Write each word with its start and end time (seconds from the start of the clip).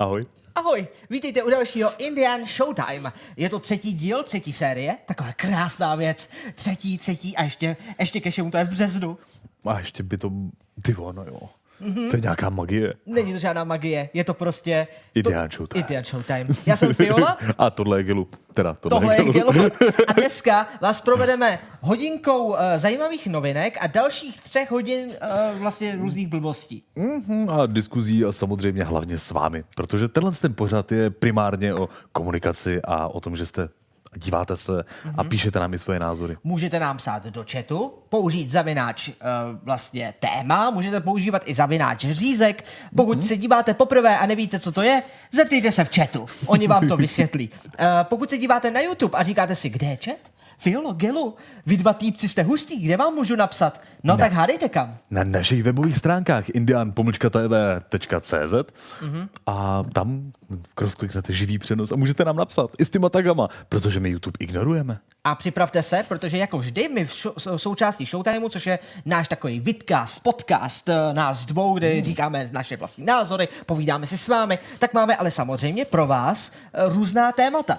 Ahoj. 0.00 0.26
Ahoj, 0.54 0.88
vítejte 1.10 1.42
u 1.42 1.50
dalšího 1.50 1.90
Indian 1.98 2.44
Showtime. 2.44 3.12
Je 3.36 3.48
to 3.48 3.58
třetí 3.58 3.92
díl, 3.92 4.22
třetí 4.22 4.52
série, 4.52 4.96
taková 5.06 5.32
krásná 5.32 5.94
věc. 5.94 6.30
Třetí, 6.54 6.98
třetí 6.98 7.36
a 7.36 7.42
ještě, 7.42 7.76
ještě 7.98 8.20
ke 8.20 8.30
všemu 8.30 8.50
to 8.50 8.56
je 8.56 8.64
v 8.64 8.68
březnu. 8.68 9.18
A 9.64 9.78
ještě 9.78 10.02
by 10.02 10.18
to... 10.18 10.30
Ty 10.82 10.94
no 11.12 11.24
jo. 11.24 11.40
Mm-hmm. 11.82 12.10
To 12.10 12.16
je 12.16 12.20
nějaká 12.20 12.50
magie. 12.50 12.94
Není 13.06 13.32
to 13.32 13.38
žádná 13.38 13.64
magie, 13.64 14.08
je 14.14 14.24
to 14.24 14.34
prostě... 14.34 14.86
Indian 15.14 15.48
to, 15.48 15.56
Showtime. 15.56 15.80
Indian 15.80 16.04
Showtime. 16.04 16.46
Já 16.66 16.76
jsem 16.76 16.94
Fiola. 16.94 17.38
a 17.58 17.70
tohle 17.70 17.98
je 17.98 18.02
Gilu. 18.02 18.28
Teda 18.54 18.74
tohle, 18.74 19.00
tohle 19.00 19.16
je 19.16 19.24
Gilu. 19.24 19.50
A 20.08 20.12
dneska 20.12 20.68
vás 20.80 21.00
provedeme 21.00 21.58
hodinkou 21.80 22.48
uh, 22.48 22.56
zajímavých 22.76 23.26
novinek 23.26 23.78
a 23.80 23.86
dalších 23.86 24.40
třech 24.40 24.70
hodin 24.70 25.08
uh, 25.08 25.58
vlastně 25.58 25.96
různých 25.96 26.28
blbostí. 26.28 26.82
Mm-hmm. 26.96 27.60
A 27.60 27.66
diskuzí 27.66 28.24
a 28.24 28.32
samozřejmě 28.32 28.84
hlavně 28.84 29.18
s 29.18 29.30
vámi, 29.30 29.64
protože 29.76 30.08
tenhle 30.08 30.32
ten 30.32 30.54
pořad 30.54 30.92
je 30.92 31.10
primárně 31.10 31.74
o 31.74 31.88
komunikaci 32.12 32.80
a 32.84 33.08
o 33.08 33.20
tom, 33.20 33.36
že 33.36 33.46
jste 33.46 33.68
díváte 34.16 34.56
se 34.56 34.72
mm-hmm. 34.72 35.14
a 35.16 35.24
píšete 35.24 35.60
nám 35.60 35.74
i 35.74 35.78
svoje 35.78 35.98
názory. 35.98 36.36
Můžete 36.44 36.80
nám 36.80 36.96
psát 36.96 37.26
do 37.26 37.44
chatu, 37.52 37.94
použít 38.08 38.50
zavináč 38.50 39.08
uh, 39.08 39.14
vlastně 39.62 40.14
téma, 40.20 40.70
můžete 40.70 41.00
používat 41.00 41.42
i 41.44 41.54
zavináč 41.54 42.06
řízek. 42.10 42.64
Pokud 42.96 43.18
mm-hmm. 43.18 43.26
se 43.26 43.36
díváte 43.36 43.74
poprvé 43.74 44.18
a 44.18 44.26
nevíte, 44.26 44.58
co 44.58 44.72
to 44.72 44.82
je, 44.82 45.02
zeptejte 45.32 45.72
se 45.72 45.84
v 45.84 45.94
chatu, 45.94 46.26
oni 46.46 46.68
vám 46.68 46.88
to 46.88 46.96
vysvětlí. 47.06 47.50
Uh, 47.64 47.84
pokud 48.02 48.30
se 48.30 48.38
díváte 48.38 48.70
na 48.70 48.80
YouTube 48.80 49.18
a 49.18 49.22
říkáte 49.22 49.54
si, 49.54 49.68
kde 49.68 49.86
je 49.86 49.98
chat, 50.04 50.30
Fiolo, 50.60 50.92
Gelu, 50.92 51.34
vy 51.66 51.76
dva 51.76 51.92
týpci 51.92 52.28
jste 52.28 52.42
hustý, 52.42 52.80
kde 52.80 52.96
vám 52.96 53.14
můžu 53.14 53.36
napsat? 53.36 53.80
No 54.02 54.16
ne. 54.16 54.18
tak 54.18 54.32
hádejte 54.32 54.68
kam. 54.68 54.96
Na 55.10 55.24
našich 55.24 55.62
webových 55.62 55.96
stránkách 55.96 56.50
indian-tv.cz 56.50 58.54
mm-hmm. 59.00 59.28
a 59.46 59.84
tam 59.94 60.32
rozkliknete 60.80 61.32
živý 61.32 61.58
přenos 61.58 61.92
a 61.92 61.96
můžete 61.96 62.24
nám 62.24 62.36
napsat 62.36 62.70
i 62.78 62.84
s 62.84 62.90
těma 62.90 63.08
tagama, 63.08 63.48
protože 63.68 64.00
my 64.00 64.08
YouTube 64.08 64.36
ignorujeme. 64.40 64.98
A 65.24 65.34
připravte 65.34 65.82
se, 65.82 66.04
protože 66.08 66.38
jako 66.38 66.58
vždy 66.58 66.88
my 66.88 67.04
v 67.04 67.14
show, 67.14 67.34
součástí 67.56 68.06
Showtimeu, 68.06 68.48
což 68.48 68.66
je 68.66 68.78
náš 69.06 69.28
takový 69.28 69.60
vidcast, 69.60 70.22
podcast 70.22 70.88
eh, 70.88 70.94
nás 71.12 71.46
dvou, 71.46 71.74
kde 71.74 71.94
mm. 71.94 72.02
říkáme 72.02 72.48
naše 72.52 72.76
vlastní 72.76 73.04
názory, 73.04 73.48
povídáme 73.66 74.06
si 74.06 74.18
s 74.18 74.28
vámi, 74.28 74.58
tak 74.78 74.94
máme 74.94 75.16
ale 75.16 75.30
samozřejmě 75.30 75.84
pro 75.84 76.06
vás 76.06 76.52
eh, 76.52 76.88
různá 76.88 77.32
témata. 77.32 77.78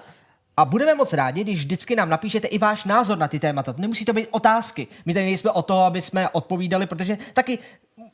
A 0.56 0.64
budeme 0.64 0.94
moc 0.94 1.12
rádi, 1.12 1.44
když 1.44 1.58
vždycky 1.58 1.96
nám 1.96 2.08
napíšete 2.08 2.48
i 2.48 2.58
váš 2.58 2.84
názor 2.84 3.18
na 3.18 3.28
ty 3.28 3.38
témata. 3.38 3.72
To 3.72 3.80
nemusí 3.80 4.04
to 4.04 4.12
být 4.12 4.28
otázky. 4.30 4.86
My 5.06 5.14
tady 5.14 5.26
nejsme 5.26 5.50
o 5.50 5.62
to, 5.62 5.80
aby 5.80 6.02
jsme 6.02 6.28
odpovídali, 6.28 6.86
protože 6.86 7.18
taky 7.32 7.58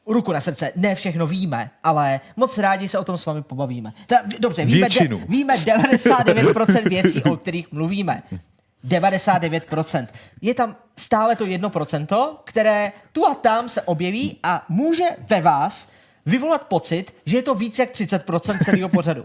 ruku 0.07 0.33
na 0.33 0.41
srdce, 0.41 0.73
ne 0.77 0.95
všechno 0.95 1.27
víme, 1.27 1.71
ale 1.85 2.21
moc 2.37 2.59
rádi 2.59 2.89
se 2.89 2.99
o 2.99 3.05
tom 3.05 3.19
s 3.19 3.27
vámi 3.27 3.43
pobavíme. 3.43 3.93
Ta, 4.07 4.17
dobře, 4.39 4.65
víme, 4.65 4.89
de, 4.89 5.17
víme 5.29 5.57
99% 5.57 6.89
věcí, 6.89 7.23
o 7.23 7.37
kterých 7.37 7.73
mluvíme. 7.73 8.23
99%. 8.89 10.07
Je 10.41 10.55
tam 10.55 10.77
stále 10.97 11.37
to 11.37 11.47
1%, 11.47 12.37
které 12.45 12.93
tu 13.13 13.27
a 13.27 13.35
tam 13.35 13.69
se 13.69 13.83
objeví 13.83 14.39
a 14.43 14.65
může 14.69 15.05
ve 15.29 15.41
vás 15.41 15.91
vyvolat 16.29 16.65
pocit, 16.65 17.15
že 17.27 17.37
je 17.37 17.43
to 17.43 17.55
víc 17.55 17.79
jak 17.79 17.91
30% 17.91 18.65
celého 18.65 18.89
pořadu. 18.89 19.25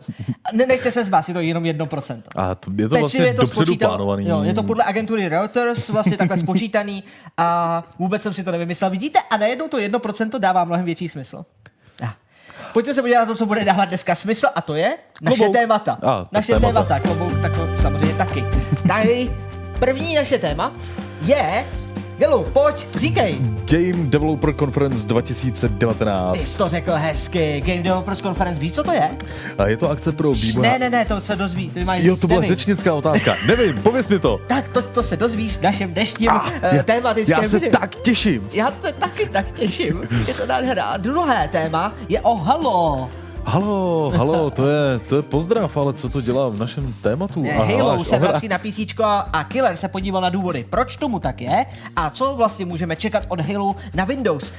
Nenechte 0.54 0.92
se 0.92 1.04
z 1.04 1.10
vás, 1.10 1.28
je 1.28 1.34
to 1.34 1.40
jenom 1.40 1.64
1%. 1.64 2.22
A 2.36 2.56
to, 2.56 2.72
je 2.78 2.90
to 2.90 3.00
vlastně 3.00 3.26
je 3.26 3.34
to 3.34 3.42
dopředu 3.42 3.76
plánovaný. 3.76 4.30
Jo, 4.30 4.44
je 4.44 4.54
to 4.54 4.64
podle 4.64 4.84
agentury 4.84 5.30
Reuters 5.30 5.90
vlastně 5.90 6.18
takhle 6.18 6.38
spočítaný 6.38 7.04
a 7.38 7.84
vůbec 8.00 8.22
jsem 8.22 8.34
si 8.34 8.44
to 8.44 8.52
nevymyslel. 8.52 8.90
Vidíte? 8.90 9.20
A 9.30 9.38
najednou 9.38 9.68
to 9.68 9.78
1% 9.78 10.40
dává 10.40 10.64
mnohem 10.64 10.86
větší 10.86 11.10
smysl. 11.10 11.46
Pojďme 12.74 12.94
se 12.94 13.02
podívat 13.02 13.20
na 13.20 13.26
to, 13.26 13.36
co 13.36 13.46
bude 13.46 13.66
dávat 13.66 13.86
dneska 13.86 14.16
smysl, 14.16 14.48
a 14.56 14.62
to 14.62 14.76
je 14.76 14.98
naše 15.22 15.38
klobouk. 15.38 15.56
témata. 15.56 15.98
A, 16.04 16.28
naše 16.32 16.54
témata, 16.54 16.84
témata 16.84 17.00
klobouk 17.00 17.42
tak 17.42 17.52
samozřejmě 17.76 18.16
taky. 18.16 18.46
Tady 18.88 19.32
první 19.80 20.16
naše 20.16 20.38
téma 20.40 20.72
je 21.26 21.66
Gelu, 22.18 22.44
pojď, 22.54 22.88
říkej. 22.96 23.38
Game 23.66 24.10
Developer 24.10 24.54
Conference 24.54 25.08
2019. 25.08 26.34
Ty 26.34 26.40
jsi 26.40 26.58
to 26.58 26.70
řekl 26.70 26.92
hezky. 26.96 27.62
Game 27.66 27.84
Developers 27.84 28.22
Conference, 28.22 28.62
víš, 28.62 28.74
co 28.74 28.84
to 28.84 28.92
je? 28.92 29.10
A 29.58 29.68
je 29.68 29.78
to 29.78 29.90
akce 29.90 30.12
pro 30.12 30.34
vývoj. 30.34 30.64
Ne, 30.64 30.80
ne, 30.80 30.90
ne, 30.90 31.06
to 31.06 31.22
se 31.22 31.36
dozví. 31.36 31.70
Ty 31.70 31.86
mají 31.86 32.08
jo, 32.08 32.18
to 32.18 32.28
byla 32.28 32.42
řečnická 32.42 32.94
otázka. 32.94 33.36
Nevím, 33.48 33.82
pověs 33.82 34.10
mi 34.10 34.20
to. 34.20 34.40
Tak 34.48 34.70
to, 34.70 34.82
to 34.82 35.04
se 35.04 35.18
dozvíš 35.18 35.58
v 35.58 35.62
našem 35.62 35.94
dnešním 35.94 36.30
ah, 36.30 36.52
uh, 36.74 36.82
tématickém 36.82 37.44
Já 37.44 37.50
se 37.50 37.60
videu. 37.60 37.78
tak 37.80 37.96
těším. 37.96 38.50
Já 38.54 38.72
to 38.72 38.92
taky 38.92 39.30
tak 39.30 39.52
těším. 39.52 40.02
Je 40.28 40.34
to 40.34 40.46
nádhera. 40.46 40.98
Druhé 40.98 41.48
téma 41.48 41.94
je 42.10 42.22
o 42.22 42.36
Halo. 42.36 43.10
Halo, 43.46 44.10
halo, 44.16 44.50
to 44.50 44.68
je, 44.68 45.00
to 45.00 45.16
je 45.16 45.22
pozdrav, 45.22 45.78
ale 45.78 45.94
co 45.94 46.10
to 46.10 46.22
dělá 46.22 46.50
v 46.50 46.58
našem 46.58 46.94
tématu? 47.02 47.46
Aha, 47.56 47.64
Halo 47.64 48.04
se 48.04 48.20
vrací 48.20 48.48
na 48.48 48.58
PC 48.58 48.80
a 49.34 49.44
Killer 49.44 49.76
se 49.76 49.88
podíval 49.88 50.22
na 50.22 50.30
důvody, 50.30 50.66
proč 50.70 50.96
tomu 50.96 51.20
tak 51.20 51.42
je 51.42 51.66
a 51.96 52.10
co 52.10 52.36
vlastně 52.36 52.66
můžeme 52.66 52.96
čekat 52.96 53.24
od 53.28 53.40
Halo 53.40 53.76
na 53.94 54.06
Windows. 54.06 54.54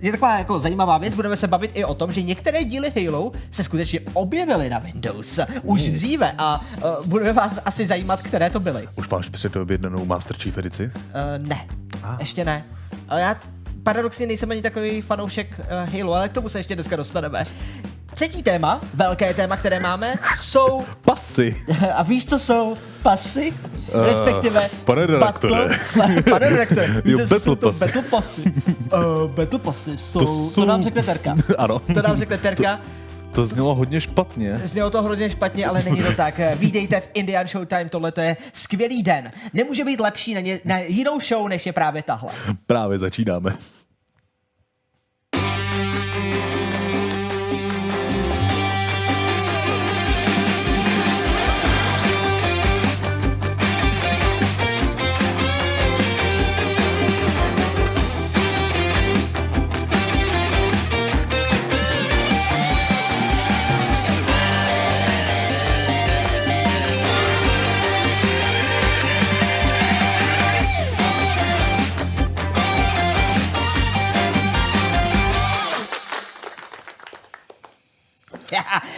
Je 0.00 0.12
taková 0.12 0.38
jako 0.38 0.58
zajímavá 0.58 0.98
věc, 0.98 1.14
budeme 1.14 1.36
se 1.36 1.46
bavit 1.46 1.70
i 1.74 1.84
o 1.84 1.94
tom, 1.94 2.12
že 2.12 2.22
některé 2.22 2.64
díly 2.64 2.92
Halo 2.96 3.32
se 3.50 3.64
skutečně 3.64 4.00
objevily 4.12 4.70
na 4.70 4.78
Windows 4.78 5.40
už 5.62 5.90
dříve 5.90 6.32
a 6.38 6.60
uh, 6.76 7.06
budeme 7.06 7.32
vás 7.32 7.60
asi 7.64 7.86
zajímat, 7.86 8.22
které 8.22 8.50
to 8.50 8.60
byly. 8.60 8.88
Už 8.96 9.08
máš 9.08 9.28
předobjednanou 9.28 10.04
Master 10.04 10.36
Chief 10.36 10.58
edici? 10.58 10.84
Uh, 10.84 11.48
ne, 11.48 11.66
ah. 12.02 12.16
ještě 12.18 12.44
ne. 12.44 12.64
Ale 13.08 13.20
já 13.20 13.36
paradoxně 13.82 14.26
nejsem 14.26 14.50
ani 14.50 14.62
takový 14.62 15.02
fanoušek 15.02 15.60
uh, 15.60 15.94
Halo, 15.98 16.14
ale 16.14 16.28
k 16.28 16.32
tomu 16.32 16.48
se 16.48 16.58
ještě 16.58 16.74
dneska 16.74 16.96
dostaneme. 16.96 17.44
Třetí 18.16 18.42
téma, 18.42 18.80
velké 18.94 19.34
téma, 19.34 19.56
které 19.56 19.80
máme, 19.80 20.14
jsou... 20.36 20.84
Pasy. 21.04 21.56
A 21.94 22.02
víš, 22.02 22.26
co 22.26 22.38
jsou 22.38 22.76
pasy? 23.02 23.52
Uh, 23.94 24.06
Respektive... 24.06 24.68
Pane 24.84 25.06
redaktore. 25.06 25.68
Battle, 25.96 26.22
pane 26.30 26.48
redaktore. 26.48 26.86
Jo, 27.04 27.18
battle 27.18 27.56
pasy. 27.56 27.80
Battle 27.80 28.02
pasy. 28.02 28.42
Uh, 28.42 29.30
battle 29.30 29.58
pasy 29.58 29.96
jsou... 29.96 30.18
To, 30.18 30.26
jsou... 30.26 30.60
to 30.60 30.66
nám 30.66 30.82
řekne 30.82 31.02
Terka. 31.02 31.36
ano. 31.58 31.78
To 31.78 32.02
nám 32.02 32.18
řekne 32.18 32.38
Terka. 32.38 32.76
To... 32.76 32.82
To 33.32 33.46
znělo 33.46 33.74
hodně 33.74 34.00
špatně. 34.00 34.60
Znělo 34.64 34.90
to 34.90 35.02
hodně 35.02 35.30
špatně, 35.30 35.66
ale 35.66 35.82
není 35.82 36.02
to 36.02 36.12
tak. 36.12 36.40
Vítejte 36.54 37.00
v 37.00 37.08
Indian 37.14 37.48
Showtime, 37.48 37.88
tohle 37.88 38.12
to 38.12 38.20
je 38.20 38.36
skvělý 38.52 39.02
den. 39.02 39.30
Nemůže 39.52 39.84
být 39.84 40.00
lepší 40.00 40.34
na, 40.34 40.40
ně, 40.40 40.60
na 40.64 40.78
jinou 40.78 41.20
show, 41.20 41.48
než 41.48 41.66
je 41.66 41.72
právě 41.72 42.02
tahle. 42.02 42.30
Právě 42.66 42.98
začínáme. 42.98 43.56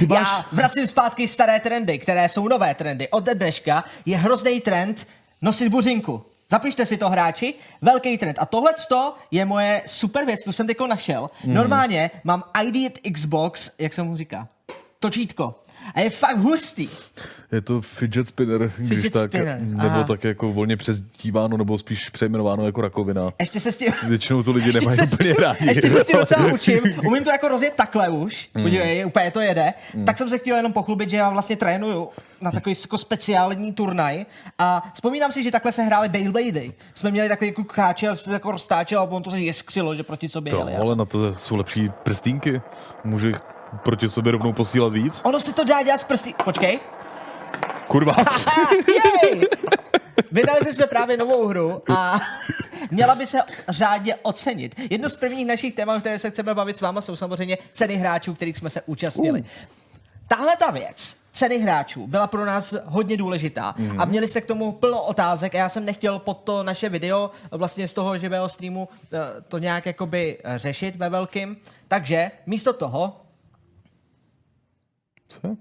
Máš... 0.09 0.29
Já 0.29 0.45
vracím 0.53 0.87
zpátky 0.87 1.29
staré 1.29 1.61
trendy, 1.61 1.99
které 1.99 2.29
jsou 2.29 2.49
nové 2.49 2.75
trendy. 2.75 3.09
Od 3.09 3.25
dneška 3.25 3.85
je 4.07 4.17
hrozný 4.17 4.61
trend 4.61 5.07
nosit 5.43 5.69
buřinku. 5.69 6.25
Zapište 6.51 6.87
si 6.87 6.97
to 6.97 7.09
hráči, 7.09 7.55
velký 7.83 8.19
trend. 8.19 8.37
A 8.41 8.47
tohle 8.47 8.73
je 9.31 9.45
moje 9.45 9.83
super 9.87 10.25
věc, 10.25 10.45
tu 10.45 10.53
jsem 10.53 10.67
teďko 10.67 10.87
našel. 10.87 11.31
Mm. 11.45 11.55
Normálně 11.55 12.11
mám 12.25 12.45
ID 12.63 12.99
Xbox, 13.13 13.71
jak 13.79 13.95
se 13.95 14.03
mu 14.03 14.17
říká, 14.17 14.49
točítko. 14.99 15.55
A 15.95 16.01
je 16.01 16.11
fakt 16.11 16.39
hustý. 16.39 16.89
Je 17.53 17.61
to 17.61 17.81
fidget 17.81 18.29
spinner, 18.29 18.69
fidget 18.69 18.99
když 18.99 19.11
tak, 19.13 19.29
spinner. 19.29 19.61
nebo 19.61 19.89
Aha. 19.89 20.05
tak 20.05 20.25
jako 20.25 20.53
volně 20.53 20.77
přezdíváno, 20.77 21.57
nebo 21.57 21.79
spíš 21.79 22.11
přejmenováno 22.11 22.67
jako 22.67 22.81
rakovina. 22.81 23.33
Ještě 23.41 23.61
se 23.61 23.73
s 23.73 23.77
tím... 23.77 23.93
Většinou 24.03 24.43
to 24.43 24.53
lidi 24.53 24.73
nemají 24.73 24.99
úplně 25.13 25.35
rádi. 25.35 25.69
Ještě 25.69 25.91
se 25.91 26.01
s 26.01 26.07
tím 26.07 26.19
docela 26.19 26.53
učím. 26.53 26.81
Umím 27.07 27.25
to 27.25 27.31
jako 27.31 27.49
rozjet 27.49 27.75
takhle 27.77 28.09
už. 28.09 28.49
Mm. 28.55 28.63
Podívej, 28.63 29.07
úplně 29.07 29.31
to 29.31 29.41
jede. 29.41 29.73
Mm. 29.95 30.05
Tak 30.05 30.19
jsem 30.19 30.31
se 30.31 30.39
chtěl 30.39 30.57
jenom 30.57 30.73
pochlubit, 30.73 31.11
že 31.11 31.17
já 31.17 31.31
vlastně 31.31 31.57
trénuju 31.57 32.09
na 32.41 32.51
takový 32.51 32.75
jako 32.81 32.99
speciální 32.99 33.73
turnaj. 33.73 34.27
A 34.59 34.91
vzpomínám 34.95 35.33
si, 35.33 35.43
že 35.43 35.51
takhle 35.51 35.73
se 35.73 35.83
hráli 35.83 36.09
Beyblady. 36.09 36.73
Jsme 36.95 37.11
měli 37.11 37.29
takový 37.29 37.49
jako 37.49 37.65
káče 37.65 38.09
a 38.09 38.17
se 38.17 38.33
jako 38.33 38.51
roztáčel 38.51 39.01
a 39.01 39.03
on 39.03 39.23
to 39.23 39.31
se 39.31 39.41
jeskřilo, 39.41 39.95
že 39.95 40.03
proti 40.03 40.29
sobě 40.29 40.51
to, 40.53 40.59
jeli. 40.59 40.77
Ale 40.77 40.97
na 40.97 41.05
to 41.05 41.35
jsou 41.35 41.57
lepší 41.57 41.91
prstínky. 42.03 42.61
Může 43.05 43.33
proti 43.83 44.09
sobě 44.09 44.33
rovnou 44.33 44.53
posílat 44.53 44.93
víc? 44.93 45.21
Ono 45.25 45.41
se 45.41 45.53
to 45.53 45.65
dá 45.65 45.83
dělat 45.83 46.01
z 46.01 46.05
prsty. 46.05 46.35
Počkej. 46.45 46.81
Kurva. 47.89 48.17
Vydali 50.33 50.75
jsme 50.75 50.87
právě 50.87 51.17
novou 51.17 51.47
hru 51.47 51.83
a 51.97 52.21
měla 52.91 53.15
by 53.15 53.27
se 53.27 53.39
řádně 53.69 54.17
ocenit. 54.23 54.75
Jedno 54.91 55.09
z 55.09 55.17
prvních 55.17 55.47
našich 55.47 55.75
témat, 55.75 56.01
které 56.01 56.19
se 56.19 56.31
chceme 56.31 56.55
bavit 56.55 56.77
s 56.77 56.81
váma, 56.81 57.01
jsou 57.01 57.17
samozřejmě 57.17 57.59
ceny 57.73 57.97
hráčů, 57.97 58.35
kterých 58.35 58.57
jsme 58.57 58.71
se 58.71 58.83
účastnili. 58.87 59.41
Uh. 59.41 59.47
tahle 60.29 60.57
ta 60.57 60.71
věc, 60.71 61.17
ceny 61.33 61.59
hráčů, 61.59 62.07
byla 62.07 62.27
pro 62.27 62.45
nás 62.45 62.75
hodně 62.85 63.17
důležitá. 63.17 63.75
Mm. 63.79 64.01
A 64.01 64.05
měli 64.05 64.29
jste 64.29 64.41
k 64.41 64.47
tomu 64.47 64.73
plno 64.73 65.03
otázek 65.03 65.55
a 65.55 65.59
já 65.59 65.69
jsem 65.69 65.85
nechtěl 65.85 66.19
pod 66.19 66.35
to 66.35 66.63
naše 66.63 66.89
video 66.89 67.31
vlastně 67.51 67.89
z 67.89 67.93
toho 67.93 68.19
živého 68.19 68.49
streamu 68.49 68.89
eh, 69.13 69.19
to 69.49 69.59
nějak 69.59 69.87
jakoby 69.87 70.39
řešit 70.57 70.97
ve 70.97 71.09
velkým. 71.09 71.57
Takže 71.89 72.31
místo 72.47 72.73
toho 72.73 73.17
Co? 75.29 75.57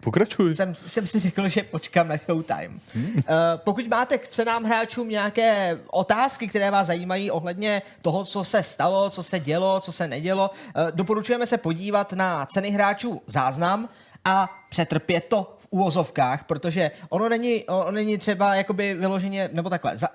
Pokračuj. 0.00 0.54
jsem, 0.54 0.74
jsem 0.74 1.06
si 1.06 1.18
řekl, 1.18 1.48
že 1.48 1.62
počkám 1.62 2.08
na 2.08 2.16
Showtime. 2.16 2.78
Hmm. 2.94 3.14
Uh, 3.14 3.22
pokud 3.56 3.88
máte 3.88 4.18
k 4.18 4.28
cenám 4.28 4.64
hráčům 4.64 5.08
nějaké 5.08 5.78
otázky, 5.90 6.48
které 6.48 6.70
vás 6.70 6.86
zajímají 6.86 7.30
ohledně 7.30 7.82
toho, 8.02 8.24
co 8.24 8.44
se 8.44 8.62
stalo, 8.62 9.10
co 9.10 9.22
se 9.22 9.40
dělo, 9.40 9.80
co 9.80 9.92
se 9.92 10.08
nedělo, 10.08 10.50
uh, 10.50 10.90
doporučujeme 10.90 11.46
se 11.46 11.58
podívat 11.58 12.12
na 12.12 12.46
ceny 12.46 12.70
hráčů 12.70 13.22
záznam 13.26 13.88
a 14.24 14.48
přetrpět 14.70 15.24
to 15.28 15.56
v 15.58 15.66
úvozovkách, 15.70 16.44
protože 16.44 16.90
ono 17.08 17.28
není, 17.28 17.64
ono 17.64 17.90
není 17.90 18.18
třeba 18.18 18.54
jakoby 18.54 18.94
vyloženě, 18.94 19.50
nebo 19.52 19.70
takhle, 19.70 19.96
za, 19.96 20.08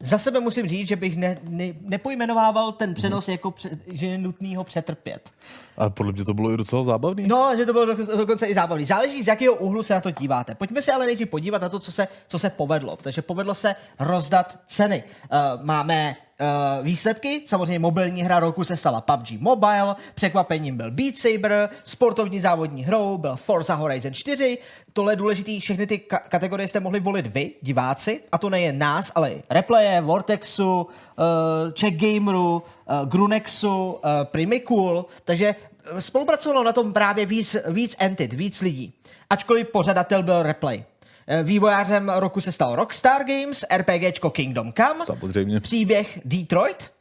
za 0.00 0.18
sebe 0.18 0.40
musím 0.40 0.68
říct, 0.68 0.88
že 0.88 0.96
bych 0.96 1.16
ne, 1.16 1.36
ne, 1.48 1.74
nepojmenovával 1.80 2.72
ten 2.72 2.94
přenos 2.94 3.28
jako, 3.28 3.50
pře, 3.50 3.70
že 3.92 4.06
je 4.06 4.18
nutný 4.18 4.56
ho 4.56 4.64
přetrpět. 4.64 5.30
A 5.76 5.90
podle 5.90 6.12
mě 6.12 6.24
to 6.24 6.34
bylo 6.34 6.52
i 6.52 6.56
docela 6.56 6.84
zábavný. 6.84 7.26
No, 7.26 7.56
že 7.56 7.66
to 7.66 7.72
bylo 7.72 7.86
do, 7.86 8.16
dokonce 8.16 8.46
i 8.46 8.54
zábavný. 8.54 8.84
Záleží, 8.84 9.22
z 9.22 9.26
jakého 9.26 9.54
úhlu 9.54 9.82
se 9.82 9.94
na 9.94 10.00
to 10.00 10.10
díváte. 10.10 10.54
Pojďme 10.54 10.82
se 10.82 10.92
ale 10.92 11.06
nejdřív 11.06 11.30
podívat 11.30 11.62
na 11.62 11.68
to, 11.68 11.78
co 11.78 11.92
se, 11.92 12.08
co 12.28 12.38
se 12.38 12.50
povedlo. 12.50 12.96
Takže 12.96 13.22
povedlo 13.22 13.54
se 13.54 13.74
rozdat 13.98 14.58
ceny. 14.66 15.04
Uh, 15.06 15.64
máme 15.64 16.16
uh, 16.40 16.86
výsledky, 16.86 17.42
samozřejmě 17.46 17.78
mobilní 17.78 18.22
hra 18.22 18.40
roku 18.40 18.64
se 18.64 18.76
stala 18.76 19.00
PUBG 19.00 19.40
Mobile, 19.40 19.96
překvapením 20.14 20.76
byl 20.76 20.90
Beat 20.90 21.18
Saber, 21.18 21.68
sportovní 21.84 22.40
závodní 22.40 22.84
hrou 22.84 23.18
byl 23.18 23.36
Forza 23.36 23.74
Horizon 23.74 24.14
4, 24.14 24.58
tohle 24.92 25.12
je 25.12 25.16
důležitý, 25.16 25.60
všechny 25.60 25.86
ty 25.86 26.00
ka- 26.10 26.20
kategorie 26.28 26.68
jste 26.68 26.80
mohli 26.80 27.00
volit 27.00 27.26
vy, 27.26 27.52
diváci, 27.62 28.20
a 28.32 28.38
to 28.38 28.50
nejen 28.50 28.78
nás, 28.78 29.12
ale 29.14 29.30
i 29.32 29.42
Replaye, 29.50 30.00
Vortexu, 30.00 30.80
uh, 30.82 31.72
Czech 31.72 31.96
Gameru, 31.96 32.52
uh, 32.52 33.08
Grunexu, 33.08 33.92
uh, 33.92 33.98
Primicool, 34.24 35.06
takže 35.24 35.54
spolupracovalo 35.98 36.64
na 36.64 36.72
tom 36.72 36.92
právě 36.92 37.26
víc, 37.26 37.56
víc 37.68 37.96
entit, 37.98 38.32
víc 38.32 38.60
lidí. 38.60 38.92
Ačkoliv 39.30 39.68
pořadatel 39.68 40.22
byl 40.22 40.42
Replay. 40.42 40.84
Eh, 41.30 41.42
Vývojářem 41.42 42.08
roku 42.08 42.40
se 42.40 42.52
stal 42.52 42.76
Rockstar 42.76 43.24
Games, 43.24 43.64
RPGčko 43.76 44.30
Kingdom 44.30 44.72
Come, 44.72 45.04
Samozřejmě. 45.04 45.60
příběh 45.60 46.20
Detroit, 46.24 46.92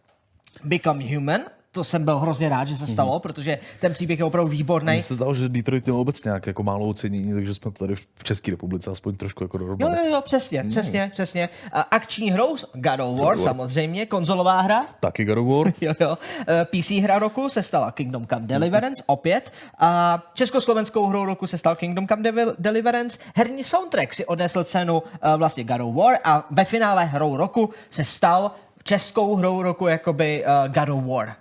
Become 0.63 1.15
Human, 1.15 1.41
to 1.77 1.83
jsem 1.83 2.06
byl 2.06 2.18
hrozně 2.19 2.50
rád, 2.50 2.68
že 2.68 2.77
se 2.77 2.88
stalo, 2.88 3.15
mm-hmm. 3.15 3.19
protože 3.19 3.57
ten 3.79 3.94
příběh 3.94 4.19
je 4.19 4.25
opravdu 4.25 4.51
výborný. 4.51 4.94
Mně 4.94 5.03
se 5.03 5.13
zdalo, 5.13 5.33
že 5.33 5.50
Detroit 5.50 5.85
měl 5.85 5.97
obecně 6.00 6.29
nějak 6.29 6.47
jako 6.47 6.63
málo 6.63 6.88
ocenění, 6.88 7.33
takže 7.33 7.53
jsme 7.53 7.71
to 7.71 7.77
tady 7.79 7.95
v 7.95 8.24
České 8.24 8.51
republice 8.51 8.91
aspoň 8.91 9.15
trošku 9.15 9.44
jako 9.44 9.57
Jo, 9.57 9.59
dorobili. 9.59 9.91
jo, 9.97 10.13
jo, 10.13 10.21
přesně, 10.21 10.63
přesně, 10.69 11.09
přesně. 11.13 11.50
A 11.71 11.81
akční 11.81 12.31
hrou 12.31 12.56
God 12.74 13.00
of 13.00 13.19
War, 13.19 13.38
samozřejmě, 13.38 14.06
konzolová 14.06 14.62
hra, 14.62 14.85
Taky 15.00 15.25
God 15.25 15.38
of 15.38 15.47
War. 15.47 15.74
jo, 15.81 15.94
jo. 16.00 16.18
Eh, 16.47 16.65
PC 16.65 16.89
hra 16.91 17.19
roku 17.19 17.50
se 17.50 17.63
stala 17.63 17.91
Kingdom 17.91 18.27
Come 18.27 18.47
Deliverance, 18.47 19.03
opět. 19.06 19.51
A 19.79 20.24
československou 20.33 21.07
hrou 21.07 21.25
roku 21.25 21.47
se 21.47 21.57
stal 21.57 21.75
Kingdom 21.75 22.07
Come 22.07 22.31
Devil- 22.31 22.56
Deliverance. 22.59 23.19
Herní 23.35 23.63
soundtrack 23.63 24.13
si 24.13 24.25
odnesl 24.25 24.63
cenu 24.63 25.03
eh, 25.21 25.38
vlastně 25.38 25.63
God 25.63 25.81
of 25.81 25.95
War 25.95 26.18
a 26.24 26.47
ve 26.51 26.65
finále 26.65 27.06
hrou 27.06 27.38
roku 27.38 27.69
se 27.89 28.06
stal 28.06 28.51
českou 28.83 29.35
hrou 29.35 29.62
roku 29.62 29.88
jakoby 29.88 30.45
uh, 30.45 30.74
God 30.74 30.89
of 30.89 31.03
War. 31.06 31.35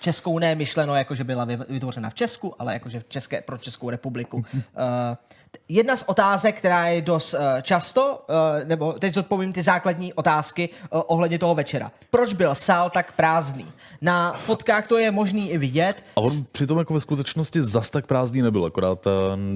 Českou 0.00 0.38
ne 0.38 0.54
myšleno, 0.54 0.94
jako 0.94 1.14
že 1.14 1.24
byla 1.24 1.44
vy- 1.44 1.58
vytvořena 1.68 2.10
v 2.10 2.14
Česku, 2.14 2.54
ale 2.58 2.72
jakože 2.72 3.00
v 3.00 3.08
České, 3.08 3.42
pro 3.42 3.58
Českou 3.58 3.90
republiku. 3.90 4.36
Uh, 4.36 4.42
jedna 5.68 5.96
z 5.96 6.04
otázek, 6.06 6.58
která 6.58 6.86
je 6.86 7.02
dost 7.02 7.34
uh, 7.34 7.40
často, 7.62 8.24
uh, 8.28 8.68
nebo 8.68 8.92
teď 8.92 9.14
zodpovím 9.14 9.52
ty 9.52 9.62
základní 9.62 10.12
otázky 10.12 10.68
uh, 10.68 11.00
ohledně 11.06 11.38
toho 11.38 11.54
večera. 11.54 11.92
Proč 12.10 12.34
byl 12.34 12.54
sál 12.54 12.90
tak 12.90 13.12
prázdný? 13.12 13.66
Na 14.00 14.32
fotkách 14.32 14.86
to 14.86 14.98
je 14.98 15.10
možný 15.10 15.50
i 15.50 15.58
vidět. 15.58 16.04
A 16.16 16.20
on 16.20 16.32
přitom 16.52 16.78
jako 16.78 16.94
ve 16.94 17.00
skutečnosti 17.00 17.62
zas 17.62 17.90
tak 17.90 18.06
prázdný 18.06 18.42
nebyl, 18.42 18.64
akorát 18.64 19.06
eh, 19.06 19.10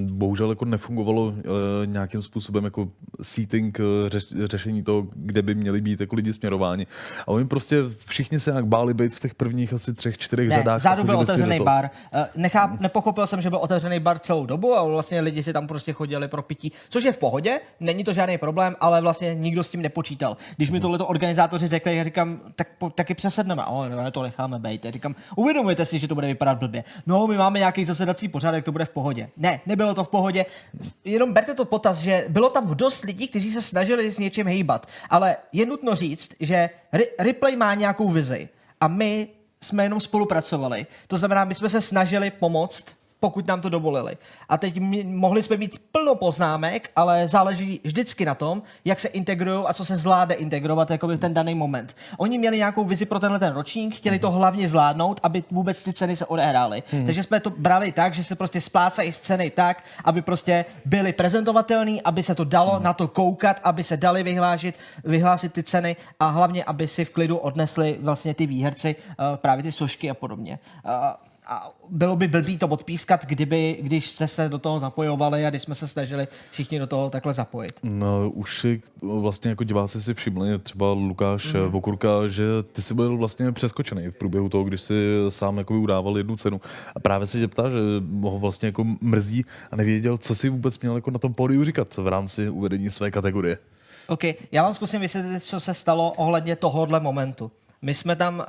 bohužel 0.05 0.49
jako 0.49 0.65
nefungovalo 0.65 1.33
eh, 1.37 1.43
nějakým 1.85 2.21
způsobem 2.21 2.63
jako 2.63 2.87
seating, 3.21 3.79
eh, 3.79 4.09
řeš, 4.09 4.23
řešení 4.43 4.83
toho, 4.83 5.07
kde 5.13 5.41
by 5.41 5.55
měli 5.55 5.81
být 5.81 5.99
jako 6.01 6.15
lidi 6.15 6.33
směrováni. 6.33 6.87
A 7.21 7.27
oni 7.27 7.45
prostě 7.47 7.77
všichni 8.07 8.39
se 8.39 8.51
nějak 8.51 8.65
báli 8.65 8.93
být 8.93 9.15
v 9.15 9.19
těch 9.19 9.35
prvních 9.35 9.73
asi 9.73 9.93
třech, 9.93 10.17
čtyřech 10.17 10.49
Ne, 10.49 10.55
řadách. 10.55 10.73
a 10.73 10.77
vzadu 10.77 11.03
byl 11.03 11.19
otevřený 11.19 11.59
bar. 11.59 11.89
Necháp, 12.35 12.79
nepochopil 12.79 13.27
jsem, 13.27 13.41
že 13.41 13.49
byl 13.49 13.59
otevřený 13.59 13.99
bar 13.99 14.19
celou 14.19 14.45
dobu 14.45 14.75
a 14.77 14.83
vlastně 14.83 15.21
lidi 15.21 15.43
si 15.43 15.53
tam 15.53 15.67
prostě 15.67 15.92
chodili 15.93 16.27
pro 16.27 16.41
pití, 16.41 16.71
což 16.89 17.03
je 17.03 17.11
v 17.11 17.17
pohodě, 17.17 17.59
není 17.79 18.03
to 18.03 18.13
žádný 18.13 18.37
problém, 18.37 18.75
ale 18.79 19.01
vlastně 19.01 19.35
nikdo 19.35 19.63
s 19.63 19.69
tím 19.69 19.81
nepočítal. 19.81 20.37
Když 20.55 20.69
mi 20.69 20.79
tohleto 20.79 21.07
organizátoři 21.07 21.67
řekli, 21.67 21.97
já 21.97 22.03
říkám, 22.03 22.39
tak 22.55 22.67
po, 22.77 22.89
taky 22.89 23.13
přesedneme. 23.13 23.65
O, 23.65 23.89
no, 23.89 24.11
to 24.11 24.23
necháme 24.23 24.59
být. 24.59 24.85
Já 24.85 24.91
říkám, 24.91 25.15
uvědomujete 25.35 25.85
si, 25.85 25.99
že 25.99 26.07
to 26.07 26.15
bude 26.15 26.27
vypadat 26.27 26.57
blbě. 26.57 26.83
No, 27.05 27.27
my 27.27 27.37
máme 27.37 27.59
nějaký 27.59 27.85
zasedací 27.85 28.27
pořádek, 28.27 28.65
to 28.65 28.71
bude 28.71 28.85
v 28.85 28.89
pohodě. 28.89 29.29
Ne, 29.37 29.59
nebylo 29.65 29.93
to 29.93 30.03
v 30.03 30.09
pohodě. 30.09 30.45
Jenom 31.05 31.33
berte 31.33 31.53
to 31.53 31.65
potaz, 31.65 31.97
že 31.97 32.25
bylo 32.29 32.49
tam 32.49 32.75
dost 32.75 33.03
lidí, 33.03 33.27
kteří 33.27 33.51
se 33.51 33.61
snažili 33.61 34.11
s 34.11 34.19
něčím 34.19 34.47
hejbat. 34.47 34.87
Ale 35.09 35.35
je 35.51 35.65
nutno 35.65 35.95
říct, 35.95 36.33
že 36.39 36.69
Ripley 37.19 37.55
má 37.55 37.73
nějakou 37.73 38.09
vizi 38.09 38.49
a 38.81 38.87
my 38.87 39.27
jsme 39.61 39.83
jenom 39.83 39.99
spolupracovali. 39.99 40.85
To 41.07 41.17
znamená, 41.17 41.43
my 41.43 41.55
jsme 41.55 41.69
se 41.69 41.81
snažili 41.81 42.31
pomoct, 42.31 42.85
pokud 43.23 43.47
nám 43.47 43.61
to 43.61 43.69
dovolili. 43.69 44.17
A 44.49 44.57
teď 44.57 44.79
my, 44.79 45.03
mohli 45.03 45.43
jsme 45.43 45.57
mít 45.57 45.81
plno 45.91 46.15
poznámek, 46.15 46.89
ale 46.95 47.27
záleží 47.27 47.79
vždycky 47.83 48.25
na 48.25 48.35
tom, 48.35 48.61
jak 48.85 48.99
se 48.99 49.07
integrují 49.07 49.63
a 49.67 49.73
co 49.73 49.85
se 49.85 49.97
zvládne 49.97 50.35
integrovat 50.35 50.91
jakoby 50.91 51.15
v 51.15 51.19
ten 51.19 51.33
daný 51.33 51.55
moment. 51.55 51.95
Oni 52.17 52.37
měli 52.37 52.57
nějakou 52.57 52.83
vizi 52.83 53.05
pro 53.05 53.19
tenhle 53.19 53.39
ten 53.39 53.53
ročník, 53.53 53.95
chtěli 53.95 54.19
to 54.19 54.31
hlavně 54.31 54.69
zvládnout, 54.69 55.19
aby 55.23 55.43
vůbec 55.51 55.83
ty 55.83 55.93
ceny 55.93 56.15
se 56.15 56.25
odehrály. 56.25 56.83
Takže 57.05 57.23
jsme 57.23 57.39
to 57.39 57.49
brali 57.49 57.91
tak, 57.91 58.13
že 58.13 58.23
se 58.23 58.35
prostě 58.35 58.61
splácají 58.61 59.11
z 59.11 59.19
ceny 59.19 59.49
tak, 59.49 59.83
aby 60.03 60.21
prostě 60.21 60.65
byly 60.85 61.13
prezentovatelný, 61.13 62.01
aby 62.01 62.23
se 62.23 62.35
to 62.35 62.43
dalo 62.43 62.79
na 62.79 62.93
to 62.93 63.07
koukat, 63.07 63.59
aby 63.63 63.83
se 63.83 63.97
dali 63.97 64.23
vyhlásit, 64.23 64.75
vyhlásit 65.03 65.53
ty 65.53 65.63
ceny 65.63 65.95
a 66.19 66.27
hlavně, 66.27 66.63
aby 66.63 66.87
si 66.87 67.05
v 67.05 67.13
klidu 67.13 67.37
odnesli 67.37 67.97
vlastně 68.01 68.33
ty 68.33 68.47
výherci 68.47 68.95
uh, 68.99 69.37
právě 69.39 69.63
ty 69.63 69.71
sošky 69.71 70.09
a 70.09 70.13
podobně. 70.13 70.59
Uh, 70.83 71.31
a 71.53 71.71
bylo 71.89 72.15
by 72.15 72.27
blbý 72.27 72.57
to 72.57 72.67
odpískat, 72.67 73.25
kdyby, 73.25 73.77
když 73.81 74.09
jste 74.09 74.27
se 74.27 74.49
do 74.49 74.59
toho 74.59 74.79
zapojovali 74.79 75.45
a 75.45 75.49
když 75.49 75.61
jsme 75.61 75.75
se 75.75 75.87
snažili 75.87 76.27
všichni 76.51 76.79
do 76.79 76.87
toho 76.87 77.09
takhle 77.09 77.33
zapojit. 77.33 77.79
No, 77.83 78.29
už 78.29 78.59
si 78.59 78.81
vlastně 79.01 79.49
jako 79.49 79.63
diváci 79.63 80.01
si 80.01 80.13
všimli, 80.13 80.59
třeba 80.59 80.91
Lukáš 80.91 81.53
mm. 81.53 81.61
Vokurka, 81.61 82.27
že 82.27 82.43
ty 82.71 82.81
jsi 82.81 82.93
byl 82.93 83.17
vlastně 83.17 83.51
přeskočený 83.51 84.07
v 84.07 84.15
průběhu 84.15 84.49
toho, 84.49 84.63
když 84.63 84.81
si 84.81 84.93
sám 85.29 85.57
jako 85.57 85.79
udával 85.79 86.17
jednu 86.17 86.35
cenu. 86.35 86.61
A 86.95 86.99
právě 86.99 87.27
se 87.27 87.39
tě 87.39 87.47
ptá, 87.47 87.69
že 87.69 87.77
ho 88.21 88.39
vlastně 88.39 88.65
jako 88.65 88.85
mrzí 89.01 89.45
a 89.71 89.75
nevěděl, 89.75 90.17
co 90.17 90.35
si 90.35 90.49
vůbec 90.49 90.79
měl 90.79 90.95
jako 90.95 91.11
na 91.11 91.19
tom 91.19 91.33
pódiu 91.33 91.63
říkat 91.63 91.97
v 91.97 92.07
rámci 92.07 92.49
uvedení 92.49 92.89
své 92.89 93.11
kategorie. 93.11 93.57
OK, 94.07 94.23
já 94.51 94.63
vám 94.63 94.73
zkusím 94.73 95.01
vysvětlit, 95.01 95.43
co 95.43 95.59
se 95.59 95.73
stalo 95.73 96.11
ohledně 96.11 96.55
tohohle 96.55 96.99
momentu. 96.99 97.51
My 97.81 97.93
jsme 97.93 98.15
tam, 98.15 98.39
uh, 98.39 98.45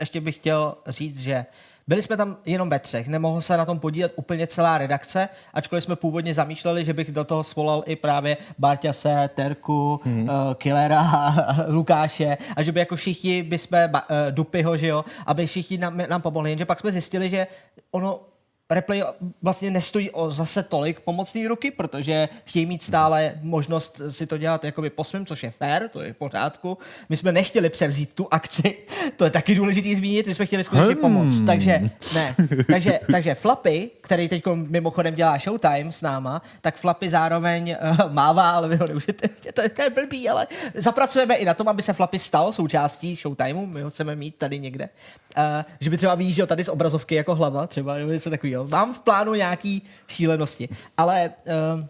ještě 0.00 0.20
bych 0.20 0.36
chtěl 0.36 0.74
říct, 0.86 1.20
že 1.20 1.46
byli 1.88 2.02
jsme 2.02 2.16
tam 2.16 2.36
jenom 2.46 2.70
ve 2.70 2.78
třech, 2.78 3.08
nemohl 3.08 3.40
se 3.40 3.56
na 3.56 3.64
tom 3.64 3.78
podílet 3.78 4.12
úplně 4.16 4.46
celá 4.46 4.78
redakce, 4.78 5.28
ačkoliv 5.54 5.84
jsme 5.84 5.96
původně 5.96 6.34
zamýšleli, 6.34 6.84
že 6.84 6.92
bych 6.92 7.12
do 7.12 7.24
toho 7.24 7.44
svolal 7.44 7.82
i 7.86 7.96
právě 7.96 8.36
Barťase, 8.58 9.30
Terku, 9.34 10.00
mm-hmm. 10.04 10.22
uh, 10.22 10.54
Killera, 10.54 11.34
Lukáše 11.68 12.38
a 12.56 12.62
že 12.62 12.72
by 12.72 12.80
jako 12.80 12.96
všichni 12.96 13.42
by 13.42 13.58
jsme, 13.58 13.86
uh, 13.86 14.00
Dupyho, 14.30 14.76
že 14.76 14.86
jo, 14.86 15.04
aby 15.26 15.46
všichni 15.46 15.78
nám, 15.78 16.02
nám 16.08 16.22
pomohli, 16.22 16.50
jenže 16.50 16.64
pak 16.64 16.80
jsme 16.80 16.92
zjistili, 16.92 17.30
že 17.30 17.46
ono 17.90 18.20
Replay 18.70 19.02
vlastně 19.42 19.70
nestojí 19.70 20.10
o 20.10 20.30
zase 20.30 20.62
tolik 20.62 21.00
pomocné 21.00 21.48
ruky, 21.48 21.70
protože 21.70 22.28
chtějí 22.44 22.66
mít 22.66 22.82
stále 22.82 23.32
možnost 23.42 24.00
si 24.10 24.26
to 24.26 24.38
dělat 24.38 24.64
jakoby 24.64 24.90
po 24.90 25.04
svém, 25.04 25.26
což 25.26 25.42
je 25.42 25.50
fair, 25.50 25.88
to 25.88 26.00
je 26.02 26.12
v 26.12 26.16
pořádku. 26.16 26.78
My 27.08 27.16
jsme 27.16 27.32
nechtěli 27.32 27.68
převzít 27.70 28.12
tu 28.14 28.28
akci, 28.30 28.76
to 29.16 29.24
je 29.24 29.30
taky 29.30 29.54
důležitý 29.54 29.94
zmínit, 29.94 30.26
my 30.26 30.34
jsme 30.34 30.46
chtěli 30.46 30.64
skutečně 30.64 30.94
Hmm. 30.94 31.00
pomoct. 31.00 31.40
Takže, 31.40 31.80
ne, 32.14 32.34
takže, 32.70 33.00
takže 33.12 33.34
Flappy, 33.34 33.90
který 34.00 34.28
teď 34.28 34.42
mimochodem 34.54 35.14
dělá 35.14 35.38
Showtime 35.38 35.92
s 35.92 36.00
náma, 36.02 36.42
tak 36.60 36.76
Flappy 36.76 37.08
zároveň 37.10 37.76
uh, 37.90 38.12
mává, 38.12 38.50
ale 38.50 38.68
vy 38.68 38.76
ho 38.76 38.86
nemůžete, 38.86 39.28
to 39.54 39.62
je, 39.62 39.68
to 39.68 39.82
je 39.82 39.90
blbý, 39.90 40.28
ale 40.28 40.46
zapracujeme 40.74 41.34
i 41.34 41.44
na 41.44 41.54
tom, 41.54 41.68
aby 41.68 41.82
se 41.82 41.92
Flappy 41.92 42.18
stal 42.18 42.52
součástí 42.52 43.16
Showtimeu, 43.16 43.66
my 43.66 43.82
ho 43.82 43.90
chceme 43.90 44.16
mít 44.16 44.34
tady 44.36 44.58
někde. 44.58 44.88
Uh, 45.36 45.42
že 45.80 45.90
by 45.90 45.96
třeba 45.96 46.14
vyjížděl 46.14 46.46
tady 46.46 46.64
z 46.64 46.68
obrazovky 46.68 47.14
jako 47.14 47.34
hlava, 47.34 47.66
třeba 47.66 47.94
nebo 47.94 48.10
něco 48.12 48.30
takového. 48.30 48.57
Mám 48.66 48.94
v 48.94 49.00
plánu 49.00 49.34
nějaký 49.34 49.82
šílenosti, 50.08 50.68
ale 50.96 51.30
uh, 51.74 51.84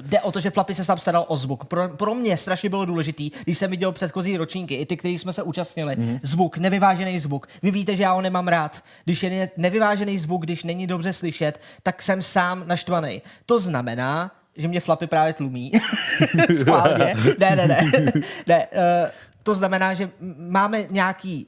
Jde 0.00 0.20
o 0.20 0.32
to, 0.32 0.40
že 0.40 0.50
Flappy 0.50 0.74
se 0.74 0.86
tam 0.86 0.98
staral 0.98 1.24
o 1.28 1.36
zvuk. 1.36 1.64
Pro, 1.64 1.88
pro 1.88 2.14
mě 2.14 2.36
strašně 2.36 2.68
bylo 2.68 2.84
důležitý, 2.84 3.30
když 3.44 3.58
jsem 3.58 3.70
viděl 3.70 3.92
předchozí 3.92 4.36
ročníky, 4.36 4.74
i 4.74 4.86
ty, 4.86 4.96
který 4.96 5.18
jsme 5.18 5.32
se 5.32 5.42
účastnili, 5.42 5.96
mm-hmm. 5.96 6.20
zvuk, 6.22 6.58
nevyvážený 6.58 7.18
zvuk. 7.18 7.48
Vy 7.62 7.70
víte, 7.70 7.96
že 7.96 8.02
já 8.02 8.12
ho 8.12 8.20
nemám 8.20 8.48
rád. 8.48 8.84
Když 9.04 9.22
je 9.22 9.50
nevyvážený 9.56 10.18
zvuk, 10.18 10.42
když 10.42 10.64
není 10.64 10.86
dobře 10.86 11.12
slyšet, 11.12 11.60
tak 11.82 12.02
jsem 12.02 12.22
sám 12.22 12.64
naštvaný. 12.66 13.22
To 13.46 13.58
znamená, 13.58 14.30
že 14.56 14.68
mě 14.68 14.80
Flappy 14.80 15.06
právě 15.06 15.32
tlumí. 15.32 15.72
Schválně. 16.58 17.14
Ne, 17.38 17.56
ne, 17.56 17.66
ne. 17.66 17.90
ne 18.46 18.66
uh, 18.66 19.08
to 19.42 19.54
znamená, 19.54 19.94
že 19.94 20.10
máme 20.38 20.84
nějaký 20.90 21.46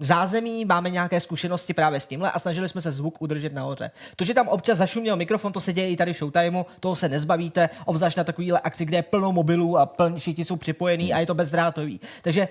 zázemí, 0.00 0.64
máme 0.64 0.90
nějaké 0.90 1.20
zkušenosti 1.20 1.74
právě 1.74 2.00
s 2.00 2.06
tímhle 2.06 2.30
a 2.30 2.38
snažili 2.38 2.68
jsme 2.68 2.80
se 2.80 2.92
zvuk 2.92 3.22
udržet 3.22 3.52
nahoře. 3.52 3.90
To, 4.16 4.24
že 4.24 4.34
tam 4.34 4.48
občas 4.48 4.78
zašuměl 4.78 5.16
mikrofon, 5.16 5.52
to 5.52 5.60
se 5.60 5.72
děje 5.72 5.88
i 5.88 5.96
tady 5.96 6.12
v 6.12 6.16
Showtimeu, 6.16 6.64
toho 6.80 6.96
se 6.96 7.08
nezbavíte, 7.08 7.70
obzvlášť 7.84 8.16
na 8.16 8.24
takovýhle 8.24 8.60
akci, 8.60 8.84
kde 8.84 8.96
je 8.98 9.02
plno 9.02 9.32
mobilů 9.32 9.78
a 9.78 9.86
pln, 9.86 10.16
všichni 10.16 10.44
jsou 10.44 10.56
připojení 10.56 11.12
a 11.12 11.18
je 11.18 11.26
to 11.26 11.34
bezdrátový. 11.34 12.00
Takže 12.22 12.48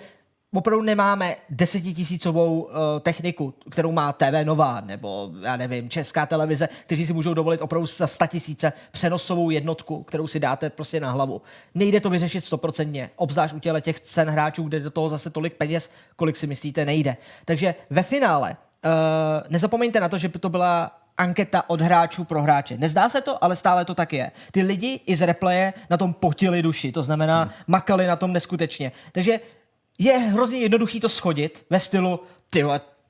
opravdu 0.54 0.84
nemáme 0.84 1.36
desetitisícovou 1.50 2.62
uh, 2.62 2.72
techniku, 3.02 3.54
kterou 3.70 3.92
má 3.92 4.14
TV 4.14 4.44
Nová, 4.44 4.82
nebo 4.82 5.32
já 5.42 5.58
nevím, 5.58 5.90
česká 5.90 6.26
televize, 6.26 6.70
kteří 6.86 7.06
si 7.06 7.14
můžou 7.14 7.34
dovolit 7.34 7.62
opravdu 7.62 7.88
za 7.98 8.28
tisíce 8.28 8.74
přenosovou 8.92 9.50
jednotku, 9.50 10.04
kterou 10.04 10.28
si 10.28 10.40
dáte 10.40 10.70
prostě 10.70 11.00
na 11.00 11.12
hlavu. 11.12 11.42
Nejde 11.76 12.00
to 12.00 12.10
vyřešit 12.10 12.46
stoprocentně, 12.46 13.10
obzvlášť 13.16 13.54
u 13.54 13.60
těle 13.60 13.82
těch 13.82 14.00
cen 14.00 14.30
hráčů, 14.30 14.64
kde 14.64 14.80
do 14.80 14.92
toho 14.92 15.10
zase 15.10 15.30
tolik 15.30 15.54
peněz, 15.54 15.92
kolik 16.16 16.38
si 16.38 16.48
myslíte, 16.48 16.86
nejde. 16.86 17.18
Takže 17.46 17.76
ve 17.90 18.04
finále 18.04 18.50
uh, 18.52 18.92
nezapomeňte 19.50 20.00
na 20.00 20.10
to, 20.10 20.18
že 20.18 20.28
by 20.28 20.40
to 20.40 20.50
byla 20.50 20.98
anketa 21.18 21.70
od 21.70 21.82
hráčů 21.82 22.24
pro 22.24 22.42
hráče. 22.42 22.78
Nezdá 22.78 23.10
se 23.10 23.22
to, 23.22 23.44
ale 23.44 23.56
stále 23.56 23.86
to 23.86 23.96
tak 23.96 24.14
je. 24.14 24.32
Ty 24.52 24.62
lidi 24.62 25.00
i 25.06 25.16
z 25.16 25.22
replaye 25.22 25.74
na 25.90 25.98
tom 25.98 26.14
potili 26.14 26.62
duši, 26.62 26.92
to 26.92 27.04
znamená 27.04 27.44
hmm. 27.44 27.52
makali 27.68 28.08
na 28.08 28.16
tom 28.16 28.34
neskutečně. 28.34 28.92
Takže 29.12 29.40
je 30.00 30.18
hrozně 30.18 30.60
jednoduchý 30.60 31.00
to 31.00 31.10
schodit 31.10 31.66
ve 31.70 31.80
stylu, 31.80 32.20
ty 32.50 32.64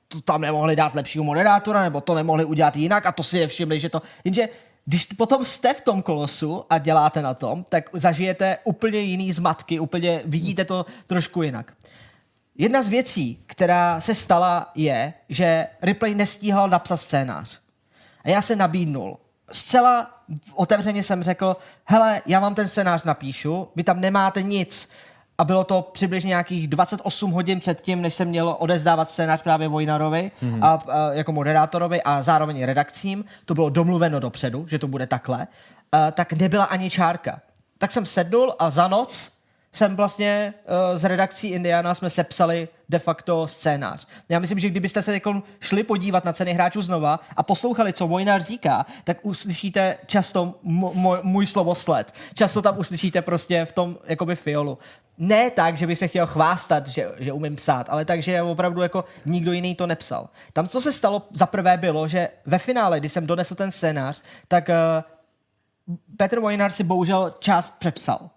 to 0.08 0.20
tam 0.20 0.40
nemohli 0.40 0.76
dát 0.76 0.94
lepšího 0.94 1.24
moderátora, 1.24 1.82
nebo 1.82 2.00
to 2.00 2.14
nemohli 2.14 2.44
udělat 2.44 2.76
jinak 2.76 3.06
a 3.06 3.12
to 3.12 3.22
si 3.22 3.38
je 3.38 3.48
všimli, 3.48 3.80
že 3.80 3.88
to... 3.88 4.02
Jenže 4.24 4.48
když 4.84 5.06
potom 5.06 5.44
jste 5.44 5.74
v 5.74 5.80
tom 5.80 6.02
kolosu 6.02 6.64
a 6.70 6.78
děláte 6.78 7.22
na 7.22 7.34
tom, 7.34 7.64
tak 7.68 7.90
zažijete 7.92 8.58
úplně 8.64 8.98
jiný 8.98 9.32
zmatky, 9.32 9.80
úplně 9.80 10.22
vidíte 10.24 10.64
to 10.64 10.86
trošku 11.06 11.42
jinak. 11.42 11.72
Jedna 12.54 12.82
z 12.82 12.88
věcí, 12.88 13.38
která 13.46 14.00
se 14.00 14.14
stala, 14.14 14.70
je, 14.74 15.12
že 15.28 15.66
Ripley 15.82 16.14
nestíhal 16.14 16.68
napsat 16.68 16.96
scénář. 16.96 17.60
A 18.24 18.30
já 18.30 18.42
se 18.42 18.56
nabídnul. 18.56 19.18
Zcela 19.52 20.22
otevřeně 20.54 21.02
jsem 21.02 21.22
řekl, 21.22 21.56
hele, 21.84 22.22
já 22.26 22.40
vám 22.40 22.54
ten 22.54 22.68
scénář 22.68 23.04
napíšu, 23.04 23.68
vy 23.76 23.84
tam 23.84 24.00
nemáte 24.00 24.42
nic 24.42 24.90
a 25.42 25.44
bylo 25.44 25.64
to 25.64 25.90
přibližně 25.92 26.28
nějakých 26.28 26.68
28 26.68 27.30
hodin 27.30 27.60
před 27.60 27.80
tím, 27.80 28.02
než 28.02 28.14
jsem 28.14 28.28
měl 28.28 28.56
odezdávat 28.58 29.10
scénář 29.10 29.42
právě 29.42 29.68
Vojnarovi 29.68 30.30
mm-hmm. 30.42 30.58
a, 30.62 30.72
a, 30.72 31.12
jako 31.12 31.32
moderátorovi 31.32 32.02
a 32.02 32.22
zároveň 32.22 32.64
redakcím. 32.64 33.24
To 33.44 33.54
bylo 33.54 33.70
domluveno 33.70 34.20
dopředu, 34.20 34.66
že 34.68 34.78
to 34.78 34.88
bude 34.88 35.06
takhle. 35.06 35.46
A, 35.92 36.10
tak 36.10 36.32
nebyla 36.32 36.64
ani 36.64 36.90
čárka. 36.90 37.40
Tak 37.78 37.92
jsem 37.92 38.06
sednul 38.06 38.54
a 38.58 38.70
za 38.70 38.88
noc 38.88 39.41
jsem 39.74 39.96
vlastně 39.96 40.54
uh, 40.64 40.98
z 40.98 41.04
redakcí 41.04 41.48
Indiana 41.48 41.94
jsme 41.94 42.10
sepsali 42.10 42.68
de 42.88 42.98
facto 42.98 43.48
scénář. 43.48 44.06
Já 44.28 44.38
myslím, 44.38 44.58
že 44.58 44.70
kdybyste 44.70 45.02
se 45.02 45.20
šli 45.60 45.82
podívat 45.82 46.24
na 46.24 46.32
ceny 46.32 46.52
hráčů 46.52 46.82
znova 46.82 47.20
a 47.36 47.42
poslouchali, 47.42 47.92
co 47.92 48.06
Vojnar 48.06 48.42
říká, 48.42 48.86
tak 49.04 49.16
uslyšíte 49.22 49.96
často 50.06 50.54
můj 51.22 51.46
slovosled. 51.46 52.14
Často 52.34 52.62
tam 52.62 52.78
uslyšíte 52.78 53.22
prostě 53.22 53.64
v 53.64 53.72
tom 53.72 53.98
jakoby 54.04 54.36
fiolu. 54.36 54.78
Ne 55.18 55.50
tak, 55.50 55.76
že 55.76 55.86
by 55.86 55.96
se 55.96 56.08
chtěl 56.08 56.26
chvástat, 56.26 56.86
že, 56.86 57.08
že 57.18 57.32
umím 57.32 57.56
psát, 57.56 57.86
ale 57.90 58.04
tak, 58.04 58.22
že 58.22 58.42
opravdu 58.42 58.82
jako 58.82 59.04
nikdo 59.26 59.52
jiný 59.52 59.74
to 59.74 59.86
nepsal. 59.86 60.28
Tam, 60.52 60.68
co 60.68 60.80
se 60.80 60.92
stalo 60.92 61.22
za 61.32 61.46
prvé 61.46 61.76
bylo, 61.76 62.08
že 62.08 62.28
ve 62.46 62.58
finále, 62.58 63.00
kdy 63.00 63.08
jsem 63.08 63.26
donesl 63.26 63.54
ten 63.54 63.70
scénář, 63.70 64.22
tak 64.48 64.68
uh, 64.68 65.96
Petr 66.16 66.40
Vojnar 66.40 66.70
si 66.70 66.84
bohužel 66.84 67.34
část 67.38 67.78
přepsal 67.78 68.30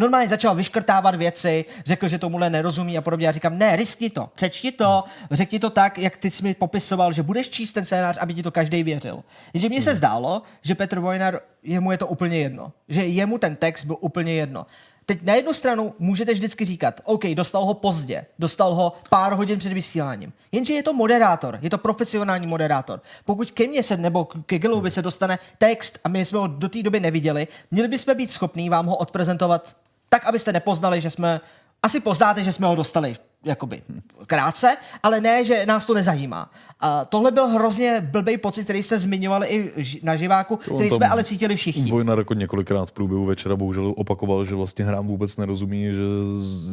normálně 0.00 0.28
začal 0.28 0.54
vyškrtávat 0.54 1.14
věci, 1.14 1.64
řekl, 1.86 2.08
že 2.08 2.18
tomuhle 2.18 2.50
nerozumí 2.50 2.98
a 2.98 3.00
podobně. 3.00 3.26
Já 3.26 3.32
říkám, 3.32 3.58
ne, 3.58 3.76
riskni 3.76 4.10
to, 4.10 4.28
přečti 4.34 4.72
to, 4.72 5.04
řekni 5.30 5.58
to 5.58 5.70
tak, 5.70 5.98
jak 5.98 6.16
ty 6.16 6.30
jsi 6.30 6.44
mi 6.44 6.54
popisoval, 6.54 7.12
že 7.12 7.22
budeš 7.22 7.48
číst 7.48 7.72
ten 7.72 7.84
scénář, 7.84 8.18
aby 8.20 8.34
ti 8.34 8.42
to 8.42 8.50
každý 8.50 8.82
věřil. 8.82 9.22
Jenže 9.54 9.68
mně 9.68 9.82
se 9.82 9.90
hmm. 9.90 9.96
zdálo, 9.96 10.42
že 10.62 10.74
Petr 10.74 10.98
Vojnar, 10.98 11.40
jemu 11.62 11.92
je 11.92 11.98
to 11.98 12.06
úplně 12.06 12.38
jedno. 12.38 12.72
Že 12.88 13.04
jemu 13.04 13.38
ten 13.38 13.56
text 13.56 13.84
byl 13.84 13.96
úplně 14.00 14.32
jedno. 14.32 14.66
Teď 15.10 15.22
na 15.22 15.34
jednu 15.34 15.52
stranu 15.52 15.94
můžete 15.98 16.32
vždycky 16.32 16.64
říkat, 16.64 17.00
OK, 17.04 17.26
dostal 17.26 17.64
ho 17.64 17.74
pozdě, 17.74 18.26
dostal 18.38 18.74
ho 18.74 18.92
pár 19.08 19.32
hodin 19.32 19.58
před 19.58 19.72
vysíláním. 19.72 20.32
Jenže 20.52 20.74
je 20.74 20.82
to 20.82 20.92
moderátor, 20.92 21.58
je 21.62 21.70
to 21.70 21.78
profesionální 21.78 22.46
moderátor. 22.46 23.00
Pokud 23.24 23.50
ke 23.50 23.66
mně 23.66 23.82
se 23.82 23.96
nebo 23.96 24.24
ke 24.24 24.58
Gilovi 24.58 24.90
se 24.90 25.02
dostane 25.02 25.38
text 25.58 25.98
a 26.04 26.08
my 26.08 26.24
jsme 26.24 26.38
ho 26.38 26.46
do 26.46 26.68
té 26.68 26.82
doby 26.82 27.00
neviděli, 27.00 27.48
měli 27.70 27.88
bychom 27.88 28.16
být 28.16 28.30
schopní 28.30 28.68
vám 28.68 28.86
ho 28.86 28.96
odprezentovat 28.96 29.76
tak, 30.10 30.26
abyste 30.26 30.52
nepoznali, 30.52 31.00
že 31.00 31.10
jsme 31.10 31.40
asi 31.82 32.00
poznáte, 32.00 32.42
že 32.42 32.52
jsme 32.52 32.66
ho 32.66 32.74
dostali 32.74 33.14
jakoby 33.44 33.82
krátce, 34.26 34.76
ale 35.02 35.20
ne, 35.20 35.44
že 35.44 35.66
nás 35.66 35.86
to 35.86 35.94
nezajímá. 35.94 36.50
A 36.80 37.04
tohle 37.04 37.30
byl 37.30 37.48
hrozně 37.48 38.00
blbý 38.00 38.38
pocit, 38.38 38.64
který 38.64 38.82
jste 38.82 38.98
zmiňovali 38.98 39.48
i 39.48 39.72
na 40.02 40.16
živáku, 40.16 40.56
který 40.56 40.90
jsme 40.90 41.08
ale 41.08 41.24
cítili 41.24 41.56
všichni. 41.56 41.90
Vojna 41.90 42.14
jako 42.14 42.34
několikrát 42.34 42.86
v 42.86 42.92
průběhu 42.92 43.24
večera 43.24 43.56
bohužel 43.56 43.94
opakoval, 43.96 44.44
že 44.44 44.54
vlastně 44.54 44.84
hrám 44.84 45.06
vůbec 45.06 45.36
nerozumí, 45.36 45.84
že 45.92 46.02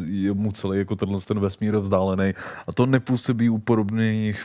je 0.05 0.33
mu 0.33 0.51
celý 0.51 0.79
jako 0.79 0.95
tenhle 0.95 1.19
ten 1.27 1.39
vesmír 1.39 1.77
vzdálený. 1.77 2.33
A 2.67 2.73
to 2.73 2.85
nepůsobí 2.85 3.49
u 3.49 3.57
podobných 3.57 4.43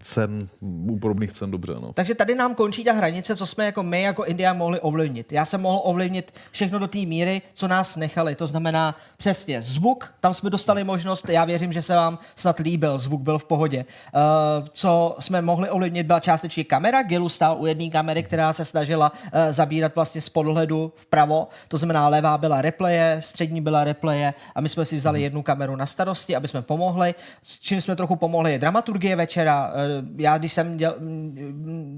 cen, 0.00 0.48
u 0.60 0.98
podobných 0.98 1.32
cen 1.32 1.50
dobře. 1.50 1.74
No. 1.74 1.92
Takže 1.92 2.14
tady 2.14 2.34
nám 2.34 2.54
končí 2.54 2.84
ta 2.84 2.92
hranice, 2.92 3.36
co 3.36 3.46
jsme 3.46 3.64
jako 3.64 3.82
my, 3.82 4.02
jako 4.02 4.24
India, 4.24 4.52
mohli 4.52 4.80
ovlivnit. 4.80 5.32
Já 5.32 5.44
jsem 5.44 5.60
mohl 5.60 5.80
ovlivnit 5.84 6.34
všechno 6.50 6.78
do 6.78 6.88
té 6.88 6.98
míry, 6.98 7.42
co 7.54 7.68
nás 7.68 7.96
nechali. 7.96 8.34
To 8.34 8.46
znamená 8.46 8.96
přesně 9.16 9.62
zvuk, 9.62 10.14
tam 10.20 10.34
jsme 10.34 10.50
dostali 10.50 10.84
možnost, 10.84 11.28
já 11.28 11.44
věřím, 11.44 11.72
že 11.72 11.82
se 11.82 11.94
vám 11.94 12.18
snad 12.36 12.58
líbil, 12.58 12.98
zvuk 12.98 13.20
byl 13.20 13.38
v 13.38 13.44
pohodě. 13.44 13.84
Uh, 14.14 14.68
co 14.72 15.16
jsme 15.18 15.42
mohli 15.42 15.70
ovlivnit, 15.70 16.06
byla 16.06 16.20
částečně 16.20 16.64
kamera. 16.64 17.02
Gilu 17.02 17.28
stál 17.28 17.60
u 17.60 17.66
jedné 17.66 17.90
kamery, 17.90 18.22
která 18.22 18.52
se 18.52 18.64
snažila 18.64 19.12
uh, 19.12 19.30
zabírat 19.50 19.94
vlastně 19.94 20.20
z 20.20 20.28
podhledu 20.28 20.92
vpravo. 20.96 21.48
To 21.68 21.76
znamená, 21.76 22.08
levá 22.08 22.38
byla 22.38 22.62
replaye, 22.62 23.16
střední 23.20 23.60
byla 23.60 23.84
replaye 23.84 24.34
a 24.54 24.60
my 24.60 24.68
jsme 24.68 24.84
si 24.84 24.96
vzali 24.96 25.22
jednu 25.22 25.42
kameru 25.42 25.76
na 25.76 25.86
starosti, 25.86 26.36
aby 26.36 26.48
jsme 26.48 26.62
pomohli. 26.62 27.14
S 27.42 27.60
čím 27.60 27.80
jsme 27.80 27.96
trochu 27.96 28.16
pomohli 28.16 28.52
je 28.52 28.58
dramaturgie 28.58 29.16
večera, 29.16 29.68
uh, 29.68 29.87
Eh, 29.87 29.87
já 30.16 30.38
když 30.38 30.52
jsem 30.52 30.76
děl, 30.76 30.96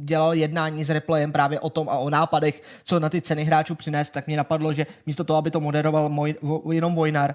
dělal 0.05 0.35
jednání 0.35 0.85
s 0.85 0.91
replayem 0.91 1.33
právě 1.33 1.61
o 1.61 1.71
tom 1.71 1.89
a 1.89 1.99
o 1.99 2.11
nápadech, 2.11 2.63
co 2.85 3.01
na 3.01 3.09
ty 3.09 3.21
ceny 3.21 3.45
hráčů 3.45 3.75
přinést, 3.75 4.11
tak 4.11 4.27
mě 4.27 4.37
napadlo, 4.37 4.73
že 4.73 4.87
místo 5.07 5.25
toho, 5.25 5.39
aby 5.39 5.51
to 5.51 5.61
moderoval 5.61 6.09
moj, 6.09 6.35
jenom 6.73 6.95
Vojnar, 6.95 7.35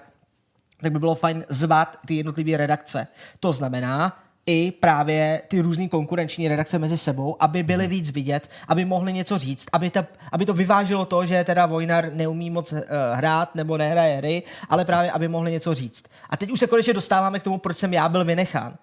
tak 0.80 0.92
by 0.92 0.98
bylo 0.98 1.14
fajn 1.14 1.44
zvat 1.48 1.98
ty 2.06 2.14
jednotlivé 2.14 2.56
redakce. 2.56 3.06
To 3.40 3.52
znamená, 3.52 4.18
i 4.46 4.70
právě 4.70 5.42
ty 5.48 5.60
různé 5.60 5.88
konkurenční 5.88 6.48
redakce 6.48 6.78
mezi 6.78 6.98
sebou, 6.98 7.36
aby 7.40 7.62
byly 7.62 7.84
hmm. 7.84 7.90
víc 7.90 8.10
vidět, 8.10 8.50
aby 8.68 8.84
mohli 8.84 9.12
něco 9.12 9.38
říct, 9.38 9.66
aby, 9.72 9.90
ta, 9.90 10.06
aby 10.32 10.46
to 10.46 10.54
vyvážilo 10.54 11.04
to, 11.04 11.26
že 11.26 11.44
teda 11.44 11.66
Vojnar 11.66 12.12
neumí 12.12 12.50
moc 12.50 12.72
uh, 12.72 12.80
hrát 13.12 13.54
nebo 13.54 13.76
nehraje 13.76 14.16
hry, 14.16 14.42
ale 14.68 14.84
právě 14.84 15.10
aby 15.10 15.28
mohli 15.28 15.52
něco 15.52 15.74
říct. 15.74 16.04
A 16.30 16.36
teď 16.36 16.50
už 16.50 16.60
se 16.60 16.66
konečně 16.66 16.94
dostáváme 16.94 17.40
k 17.40 17.42
tomu, 17.42 17.58
proč 17.58 17.76
jsem 17.76 17.92
já 17.92 18.08
byl 18.08 18.24
vynechán 18.24 18.76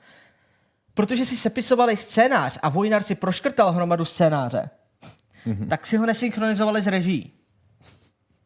protože 0.93 1.25
si 1.25 1.37
sepisovali 1.37 1.97
scénář 1.97 2.59
a 2.61 2.69
Vojnar 2.69 3.03
si 3.03 3.15
proškrtal 3.15 3.71
hromadu 3.71 4.05
scénáře, 4.05 4.69
mm-hmm. 5.47 5.67
tak 5.67 5.87
si 5.87 5.97
ho 5.97 6.05
nesynchronizovali 6.05 6.81
s 6.81 6.87
režií. 6.87 7.31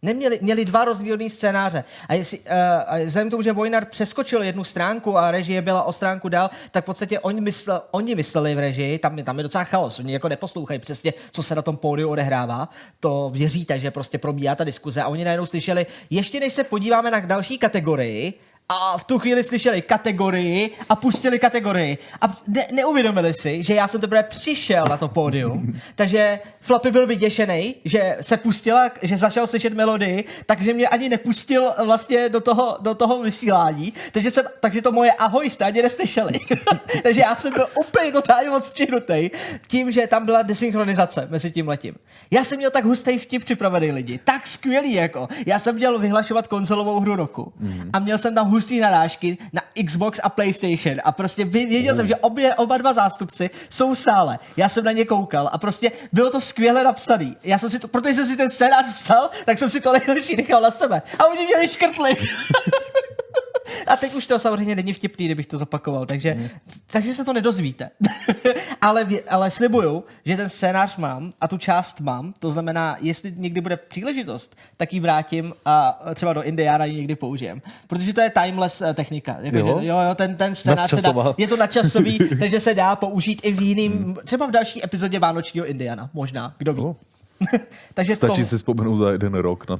Neměli, 0.02 0.40
měli 0.42 0.66
dva 0.66 0.86
rozdílné 0.86 1.30
scénáře. 1.30 1.84
A, 2.10 2.14
jestli, 2.14 2.40
uh, 2.40 2.46
a 2.88 2.98
vzhledem 3.06 3.28
k 3.28 3.32
tomu, 3.32 3.44
že 3.44 3.54
Vojnar 3.54 3.86
přeskočil 3.86 4.44
jednu 4.44 4.64
stránku 4.64 5.18
a 5.18 5.32
režie 5.32 5.62
byla 5.62 5.84
o 5.84 5.94
stránku 5.94 6.30
dál, 6.30 6.50
tak 6.72 6.84
v 6.84 6.86
podstatě 6.86 7.20
oni, 7.20 7.42
mysle, 7.42 7.82
oni 7.92 8.16
mysleli 8.16 8.56
v 8.56 8.60
režii, 8.60 9.00
tam, 9.00 9.24
tam 9.24 9.38
je 9.38 9.44
docela 9.44 9.64
chaos, 9.64 10.00
oni 10.00 10.14
jako 10.14 10.30
neposlouchají 10.30 10.80
přesně, 10.80 11.14
co 11.32 11.44
se 11.44 11.56
na 11.56 11.62
tom 11.62 11.78
pódiu 11.78 12.10
odehrává. 12.10 12.70
To 13.00 13.30
věříte, 13.34 13.80
že 13.80 13.92
prostě 13.92 14.18
probíhá 14.18 14.56
ta 14.56 14.64
diskuze 14.64 15.02
a 15.02 15.08
oni 15.08 15.24
najednou 15.24 15.46
slyšeli, 15.46 15.86
ještě 16.10 16.40
než 16.40 16.54
se 16.54 16.64
podíváme 16.64 17.12
na 17.12 17.20
další 17.20 17.58
kategorii, 17.58 18.34
a 18.70 18.98
v 18.98 19.04
tu 19.04 19.20
chvíli 19.20 19.44
slyšeli 19.44 19.82
kategorii 19.82 20.72
a 20.90 20.96
pustili 20.96 21.40
kategorii. 21.40 21.98
A 22.22 22.38
ne- 22.48 22.68
neuvědomili 22.72 23.34
si, 23.34 23.64
že 23.64 23.74
já 23.74 23.88
jsem 23.88 24.02
teprve 24.02 24.24
přišel 24.24 24.86
na 24.90 24.98
to 24.98 25.08
pódium, 25.08 25.80
takže 25.96 26.40
Floppy 26.60 26.92
byl 26.92 27.08
vyděšený, 27.08 27.76
že 27.86 28.18
se 28.22 28.38
pustila, 28.38 28.92
že 29.02 29.18
začal 29.18 29.48
slyšet 29.48 29.74
melodii, 29.74 30.26
takže 30.46 30.74
mě 30.74 30.88
ani 30.88 31.10
nepustil 31.10 31.72
vlastně 31.86 32.30
do 32.30 32.42
toho, 32.42 32.78
do 32.82 32.96
toho 32.96 33.22
vysílání, 33.22 33.94
takže, 34.12 34.32
jsem, 34.32 34.46
takže 34.60 34.82
to 34.82 34.92
moje 34.92 35.12
ahoj 35.12 35.50
jste 35.50 35.66
ani 35.66 35.82
neslyšeli. 35.82 36.32
takže 37.04 37.22
já 37.22 37.36
jsem 37.36 37.54
byl 37.54 37.68
úplně 37.88 38.12
totálně 38.12 38.52
odstřihnutý 38.52 39.30
tím, 39.68 39.92
že 39.92 40.08
tam 40.08 40.26
byla 40.26 40.42
desynchronizace 40.42 41.28
mezi 41.32 41.52
tím 41.52 41.68
letím. 41.68 41.96
Já 42.32 42.44
jsem 42.44 42.58
měl 42.58 42.72
tak 42.72 42.86
hustý 42.86 43.18
vtip 43.18 43.44
připravený 43.44 43.92
lidi, 43.92 44.20
tak 44.24 44.48
skvělý 44.48 44.94
jako. 44.94 45.28
Já 45.46 45.60
jsem 45.60 45.76
měl 45.76 46.00
vyhlašovat 46.00 46.48
konzolovou 46.48 47.00
hru 47.00 47.16
roku 47.16 47.54
mm. 47.60 47.90
a 47.94 48.00
měl 48.00 48.18
jsem 48.18 48.36
tam 48.36 48.48
hustý 48.58 48.80
narážky 48.80 49.38
na 49.54 49.62
Xbox 49.86 50.20
a 50.24 50.30
PlayStation 50.30 50.98
a 51.04 51.12
prostě 51.12 51.46
věděl 51.46 51.96
jsem, 51.96 52.08
že 52.08 52.16
obě, 52.16 52.56
oba 52.56 52.78
dva 52.78 52.94
zástupci 52.94 53.50
jsou 53.70 53.94
v 53.94 54.00
sále. 54.00 54.40
Já 54.58 54.70
jsem 54.70 54.84
na 54.84 54.92
ně 54.92 55.06
koukal 55.06 55.50
a 55.52 55.58
prostě 55.58 55.92
bylo 56.14 56.30
to 56.30 56.42
skvěle 56.42 56.84
napsaný. 56.84 57.38
Já 57.44 57.58
jsem 57.58 57.70
si 57.70 57.80
to, 57.80 57.88
protože 57.88 58.14
jsem 58.14 58.26
si 58.26 58.38
ten 58.38 58.50
scénář 58.50 58.86
psal, 58.96 59.30
tak 59.46 59.58
jsem 59.58 59.70
si 59.70 59.82
to 59.82 59.94
nejlepší 59.94 60.36
nechal 60.36 60.62
na 60.62 60.72
sebe. 60.72 61.02
A 61.20 61.26
oni 61.26 61.46
měli 61.46 61.68
škrtli. 61.68 62.16
A 63.88 63.96
teď 63.96 64.14
už 64.14 64.26
to 64.26 64.40
samozřejmě 64.40 64.76
není 64.76 64.94
vtipný, 64.94 65.26
kdybych 65.26 65.48
to 65.48 65.58
zopakoval, 65.58 66.06
takže, 66.06 66.34
mm. 66.34 66.50
takže 66.88 67.14
se 67.14 67.26
to 67.26 67.34
nedozvíte. 67.34 67.90
ale, 68.82 69.08
ale 69.30 69.52
slibuju, 69.52 70.04
že 70.26 70.38
ten 70.38 70.50
scénář 70.50 70.98
mám 70.98 71.30
a 71.42 71.48
tu 71.48 71.58
část 71.58 72.02
mám, 72.02 72.34
to 72.40 72.52
znamená, 72.52 72.98
jestli 73.02 73.34
někdy 73.36 73.62
bude 73.62 73.78
příležitost, 73.78 74.58
tak 74.78 74.94
ji 74.94 75.00
vrátím 75.00 75.54
a 75.66 76.00
třeba 76.16 76.34
do 76.34 76.44
Indiana 76.44 76.86
ji 76.86 76.96
někdy 76.96 77.16
použijem. 77.16 77.62
Protože 77.88 78.14
to 78.14 78.22
je 78.22 78.30
timeless 78.44 78.82
eh, 78.82 78.94
technika. 78.94 79.38
Jako, 79.42 79.58
jo? 79.58 79.80
Že, 79.82 79.88
jo, 79.88 80.00
jo, 80.00 80.16
ten, 80.16 80.36
ten 80.36 80.56
scénář 80.56 80.90
se 80.90 81.02
dá, 81.02 81.34
je 81.38 81.48
to 81.48 81.58
nadčasový, 81.58 82.20
takže 82.40 82.60
se 82.60 82.74
dá 82.74 82.96
použít 82.96 83.42
i 83.44 83.52
v 83.52 83.62
jiným, 83.62 83.92
mm. 83.92 84.16
třeba 84.26 84.48
v 84.48 84.52
další 84.52 84.84
epizodě 84.84 85.20
Vánočního 85.20 85.66
Indiana, 85.66 86.10
možná, 86.14 86.54
kdo 86.58 86.74
ví. 86.74 86.82
Oh. 86.82 86.96
takže 87.94 88.16
Stačí 88.16 88.36
tom... 88.36 88.46
si 88.46 88.58
vzpomenout 88.58 88.98
za 88.98 89.12
jeden 89.12 89.34
rok 89.34 89.70
na 89.70 89.80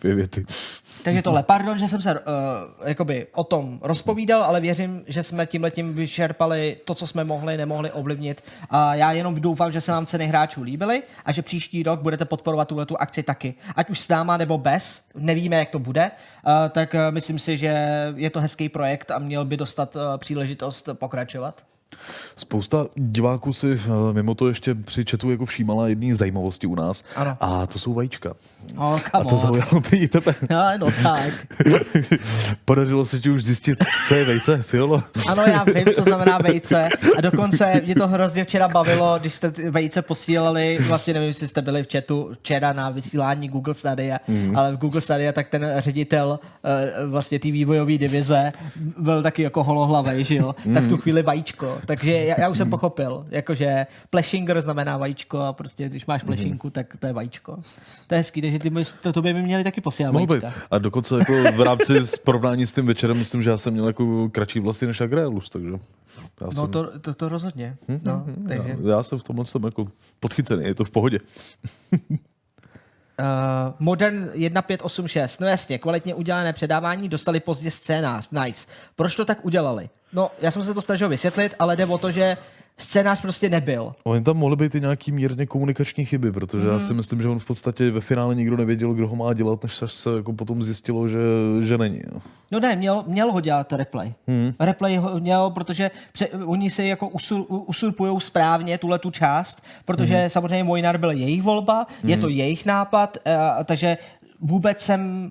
dvě 0.00 0.14
věty. 0.14 0.44
Takže 1.04 1.22
tohle, 1.22 1.42
pardon, 1.42 1.78
že 1.78 1.88
jsem 1.88 2.02
se 2.02 2.14
uh, 2.14 2.20
jakoby 2.84 3.26
o 3.32 3.44
tom 3.44 3.78
rozpovídal, 3.82 4.42
ale 4.42 4.60
věřím, 4.60 5.04
že 5.06 5.22
jsme 5.22 5.46
tím 5.46 5.62
letím 5.62 5.94
vyčerpali 5.94 6.76
to, 6.84 6.94
co 6.94 7.06
jsme 7.06 7.24
mohli, 7.24 7.56
nemohli 7.56 7.90
ovlivnit. 7.90 8.42
A 8.70 8.94
já 8.94 9.12
jenom 9.12 9.34
doufám, 9.34 9.72
že 9.72 9.80
se 9.80 9.92
nám 9.92 10.06
ceny 10.06 10.26
hráčů 10.26 10.62
líbily 10.62 11.02
a 11.24 11.32
že 11.32 11.42
příští 11.42 11.82
rok 11.82 12.00
budete 12.00 12.24
podporovat 12.24 12.68
tuhle 12.68 12.86
tu 12.86 13.00
akci 13.00 13.22
taky. 13.22 13.54
Ať 13.76 13.90
už 13.90 14.00
s 14.00 14.08
náma 14.08 14.36
nebo 14.36 14.58
bez, 14.58 15.02
nevíme, 15.14 15.56
jak 15.56 15.70
to 15.70 15.78
bude, 15.78 16.10
uh, 16.10 16.52
tak 16.70 16.94
uh, 16.94 17.00
myslím 17.10 17.38
si, 17.38 17.56
že 17.56 17.76
je 18.16 18.30
to 18.30 18.40
hezký 18.40 18.68
projekt 18.68 19.10
a 19.10 19.18
měl 19.18 19.44
by 19.44 19.56
dostat 19.56 19.96
uh, 19.96 20.02
příležitost 20.16 20.88
pokračovat. 20.92 21.62
Spousta 22.36 22.86
diváků 22.94 23.52
si 23.52 23.80
mimo 24.12 24.34
to 24.34 24.48
ještě 24.48 24.74
při 24.74 25.04
chatu 25.10 25.30
jako 25.30 25.46
všímala 25.46 25.88
jedné 25.88 26.14
zajímavosti 26.14 26.66
u 26.66 26.74
nás. 26.74 27.04
Ano. 27.16 27.36
A 27.40 27.66
to 27.66 27.78
jsou 27.78 27.94
vajíčka. 27.94 28.34
Oh, 28.76 29.00
a 29.12 29.24
to 29.24 29.38
zaujalo 29.38 29.80
prý 29.80 30.08
tebe. 30.08 30.34
No, 30.50 30.58
no 30.78 30.86
tak. 31.02 31.32
Podařilo 32.64 33.04
se 33.04 33.20
ti 33.20 33.30
už 33.30 33.44
zjistit, 33.44 33.84
co 34.08 34.14
je 34.14 34.24
vejce, 34.24 34.62
Fiolo? 34.62 35.02
Ano, 35.28 35.42
já 35.42 35.64
vím, 35.64 35.84
co 35.94 36.02
znamená 36.02 36.38
vejce. 36.38 36.88
A 37.18 37.20
dokonce 37.20 37.80
mě 37.84 37.94
to 37.94 38.08
hrozně 38.08 38.44
včera 38.44 38.68
bavilo, 38.68 39.18
když 39.18 39.32
jste 39.32 39.52
vejce 39.70 40.02
posílali, 40.02 40.78
vlastně 40.88 41.14
nevím, 41.14 41.28
jestli 41.28 41.48
jste 41.48 41.62
byli 41.62 41.82
v 41.82 41.92
chatu 41.92 42.30
včera 42.40 42.72
na 42.72 42.90
vysílání 42.90 43.48
Google 43.48 43.74
Stadia, 43.74 44.18
mm. 44.28 44.56
ale 44.56 44.72
v 44.72 44.78
Google 44.78 45.00
Stadia 45.00 45.32
tak 45.32 45.48
ten 45.48 45.74
ředitel 45.78 46.40
eh, 46.64 47.06
vlastně 47.06 47.38
té 47.38 47.50
vývojové 47.50 47.98
divize 47.98 48.52
byl 48.98 49.22
taky 49.22 49.42
jako 49.42 49.64
holohlavej, 49.64 50.24
že 50.24 50.34
jo? 50.34 50.54
Mm. 50.64 50.74
Tak 50.74 50.84
v 50.84 50.88
tu 50.88 50.96
chvíli 50.96 51.22
vajíčko. 51.22 51.78
Takže 51.86 52.12
já, 52.12 52.40
já 52.40 52.48
už 52.48 52.58
jsem 52.58 52.70
pochopil, 52.70 53.26
jakože 53.30 53.86
pleshinger 54.10 54.60
znamená 54.60 54.96
vajíčko 54.96 55.40
a 55.40 55.52
prostě 55.52 55.88
když 55.88 56.06
máš 56.06 56.22
plešinku, 56.22 56.70
tak 56.70 56.86
to 56.98 57.06
je 57.06 57.12
vajíčko. 57.12 57.58
To 58.06 58.14
je 58.14 58.18
hezký, 58.18 58.40
takže 58.52 58.62
ty 58.62 58.70
by, 58.70 58.84
to, 59.02 59.12
to 59.12 59.22
by 59.22 59.34
mi 59.34 59.42
měli 59.42 59.64
taky 59.64 59.80
posílat 59.80 60.14
vajíčka. 60.14 60.52
A 60.70 60.78
dokonce 60.78 61.18
jako 61.18 61.32
v 61.56 61.60
rámci 61.60 61.96
s 61.96 62.18
porovnání 62.24 62.66
s 62.66 62.72
tím 62.72 62.86
večerem, 62.86 63.18
myslím, 63.18 63.42
že 63.42 63.50
já 63.50 63.56
jsem 63.56 63.72
měl 63.72 63.86
jako 63.86 64.28
kratší 64.28 64.60
vlasy 64.60 64.86
než 64.86 65.00
Agrelus, 65.00 65.48
takže... 65.48 65.68
Já 65.68 65.78
no 66.40 66.52
jsem... 66.52 66.70
to, 66.70 66.98
to, 66.98 67.14
to 67.14 67.28
rozhodně. 67.28 67.76
Hm, 67.88 67.98
no, 68.04 68.24
hm, 68.26 68.34
hm, 68.36 68.48
takže... 68.48 68.76
já, 68.82 68.90
já 68.90 69.02
jsem 69.02 69.18
v 69.18 69.22
tomhle 69.22 69.46
jsem 69.46 69.64
jako 69.64 69.88
podchycený, 70.20 70.64
je 70.64 70.74
to 70.74 70.84
v 70.84 70.90
pohodě. 70.90 71.18
Uh, 71.92 71.98
Modern 73.78 74.28
1586, 74.28 75.40
no 75.40 75.46
jasně, 75.46 75.78
kvalitně 75.78 76.14
udělané 76.14 76.52
předávání, 76.52 77.08
dostali 77.08 77.40
pozdě 77.40 77.70
scénář, 77.70 78.28
nice. 78.30 78.66
Proč 78.96 79.14
to 79.14 79.24
tak 79.24 79.44
udělali? 79.44 79.88
No, 80.12 80.30
já 80.40 80.50
jsem 80.50 80.64
se 80.64 80.74
to 80.74 80.82
snažil 80.82 81.08
vysvětlit, 81.08 81.54
ale 81.58 81.76
jde 81.76 81.86
o 81.86 81.98
to, 81.98 82.10
že 82.10 82.36
scénář 82.78 83.20
prostě 83.20 83.48
nebyl. 83.48 83.92
Oni 84.04 84.24
tam 84.24 84.36
mohly 84.36 84.56
být 84.56 84.74
i 84.74 84.80
nějaký 84.80 85.12
mírně 85.12 85.46
komunikační 85.46 86.04
chyby, 86.04 86.32
protože 86.32 86.66
mm. 86.66 86.72
já 86.72 86.78
si 86.78 86.86
mhm. 86.86 86.96
myslím, 86.96 87.22
že 87.22 87.28
on 87.28 87.38
v 87.38 87.46
podstatě 87.46 87.90
ve 87.90 88.00
finále 88.00 88.34
nikdo 88.34 88.56
nevěděl, 88.56 88.94
kdo 88.94 89.08
ho 89.08 89.16
má 89.16 89.32
dělat, 89.32 89.62
než 89.62 89.82
se 89.86 90.10
jako 90.16 90.32
potom 90.32 90.62
zjistilo, 90.62 91.08
že, 91.08 91.18
že 91.60 91.78
není. 91.78 92.00
No. 92.12 92.20
no 92.50 92.60
ne, 92.60 92.76
měl, 92.76 93.04
měl 93.06 93.32
ho 93.32 93.40
dělat 93.40 93.72
replay. 93.72 94.12
Mm. 94.26 94.52
Replay 94.60 94.96
ho 94.96 95.20
měl, 95.20 95.50
protože 95.50 95.90
pře, 96.12 96.28
oni 96.28 96.70
si 96.70 96.84
jako 96.84 97.08
usur, 97.08 97.44
usurpují 97.48 98.20
správně 98.20 98.78
tuhle 98.78 98.98
tu 98.98 99.10
část, 99.10 99.62
protože 99.84 100.22
mm. 100.22 100.30
samozřejmě 100.30 100.64
Mojnar 100.64 100.98
byl 100.98 101.10
jejich 101.10 101.42
volba, 101.42 101.86
mm. 102.02 102.10
je 102.10 102.16
to 102.16 102.26
mhm. 102.26 102.36
jejich 102.36 102.66
nápad, 102.66 103.18
uh, 103.26 103.64
takže 103.64 103.98
vůbec 104.40 104.80
jsem 104.80 105.30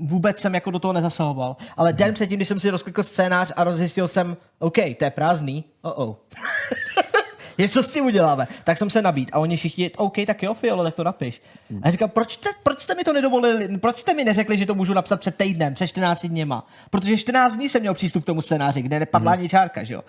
vůbec 0.00 0.38
jsem 0.38 0.54
jako 0.54 0.70
do 0.70 0.78
toho 0.78 0.92
nezasahoval. 0.92 1.56
Ale 1.76 1.92
den 1.92 2.14
předtím, 2.14 2.36
když 2.36 2.48
jsem 2.48 2.60
si 2.60 2.70
rozklikl 2.70 3.02
scénář 3.02 3.52
a 3.56 3.64
rozjistil 3.64 4.08
jsem, 4.08 4.36
OK, 4.58 4.76
to 4.98 5.04
je 5.04 5.10
prázdný, 5.10 5.64
oh 5.82 5.92
oh. 5.96 6.14
co 7.68 7.82
s 7.82 7.92
tím 7.92 8.04
uděláme? 8.04 8.48
Tak 8.64 8.78
jsem 8.78 8.90
se 8.90 9.02
nabít 9.02 9.30
a 9.32 9.38
oni 9.38 9.56
všichni, 9.56 9.90
OK, 9.96 10.16
tak 10.26 10.42
jo, 10.42 10.54
Fiolo, 10.54 10.84
tak 10.84 10.94
to 10.94 11.04
napiš. 11.04 11.42
A 11.82 11.86
já 11.86 11.90
říkám, 11.90 12.10
proč, 12.10 12.36
te, 12.36 12.48
proč 12.62 12.80
jste 12.80 12.94
mi 12.94 13.04
to 13.04 13.12
nedovolili, 13.12 13.78
proč 13.78 13.96
jste 13.96 14.14
mi 14.14 14.24
neřekli, 14.24 14.56
že 14.56 14.66
to 14.66 14.74
můžu 14.74 14.94
napsat 14.94 15.20
před 15.20 15.36
týdnem, 15.36 15.74
před 15.74 15.86
14 15.86 16.26
dněma? 16.26 16.66
Protože 16.90 17.16
14 17.16 17.56
dní 17.56 17.68
jsem 17.68 17.80
měl 17.80 17.94
přístup 17.94 18.22
k 18.22 18.26
tomu 18.26 18.40
scénáři, 18.40 18.82
kde 18.82 18.98
nepadla 18.98 19.32
ani 19.32 19.48
čárka, 19.48 19.84
že 19.84 19.94
jo? 19.94 20.02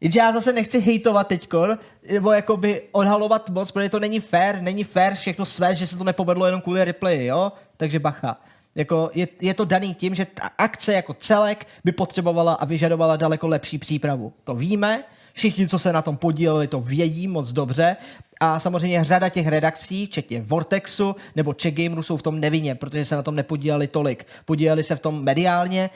Jenže 0.00 0.18
já 0.18 0.32
zase 0.32 0.52
nechci 0.52 0.80
hejtovat 0.80 1.26
teďko, 1.26 1.66
nebo 2.12 2.32
jakoby 2.32 2.82
odhalovat 2.92 3.50
moc, 3.50 3.70
protože 3.70 3.88
to 3.88 4.00
není 4.00 4.20
fair, 4.20 4.62
není 4.62 4.84
fair 4.84 5.14
všechno 5.14 5.44
své, 5.44 5.74
že 5.74 5.86
se 5.86 5.96
to 5.96 6.04
nepovedlo 6.04 6.46
jenom 6.46 6.60
kvůli 6.60 6.84
replay, 6.84 7.24
jo? 7.24 7.52
Takže 7.76 7.98
bacha. 7.98 8.40
Jako 8.78 9.10
je, 9.14 9.28
je 9.40 9.54
to 9.54 9.64
daný 9.64 9.94
tím, 9.94 10.14
že 10.14 10.24
ta 10.24 10.50
akce 10.58 10.92
jako 10.92 11.14
celek 11.14 11.66
by 11.84 11.92
potřebovala 11.92 12.54
a 12.54 12.64
vyžadovala 12.64 13.16
daleko 13.16 13.46
lepší 13.46 13.78
přípravu. 13.78 14.32
To 14.44 14.54
víme, 14.54 15.04
všichni, 15.32 15.68
co 15.68 15.78
se 15.78 15.92
na 15.92 16.02
tom 16.02 16.16
podíleli, 16.16 16.66
to 16.66 16.80
vědí 16.80 17.28
moc 17.28 17.52
dobře 17.52 17.96
a 18.40 18.58
samozřejmě 18.58 19.04
řada 19.04 19.28
těch 19.28 19.46
redakcí, 19.46 20.06
včetně 20.06 20.42
Vortexu 20.42 21.16
nebo 21.36 21.54
Czech 21.54 21.74
Gameru, 21.74 22.02
jsou 22.02 22.16
v 22.16 22.22
tom 22.22 22.40
nevinně, 22.40 22.74
protože 22.74 23.04
se 23.04 23.16
na 23.16 23.22
tom 23.22 23.34
nepodíleli 23.34 23.86
tolik. 23.86 24.26
Podíleli 24.44 24.82
se 24.82 24.96
v 24.96 25.00
tom 25.00 25.24
mediálně, 25.24 25.90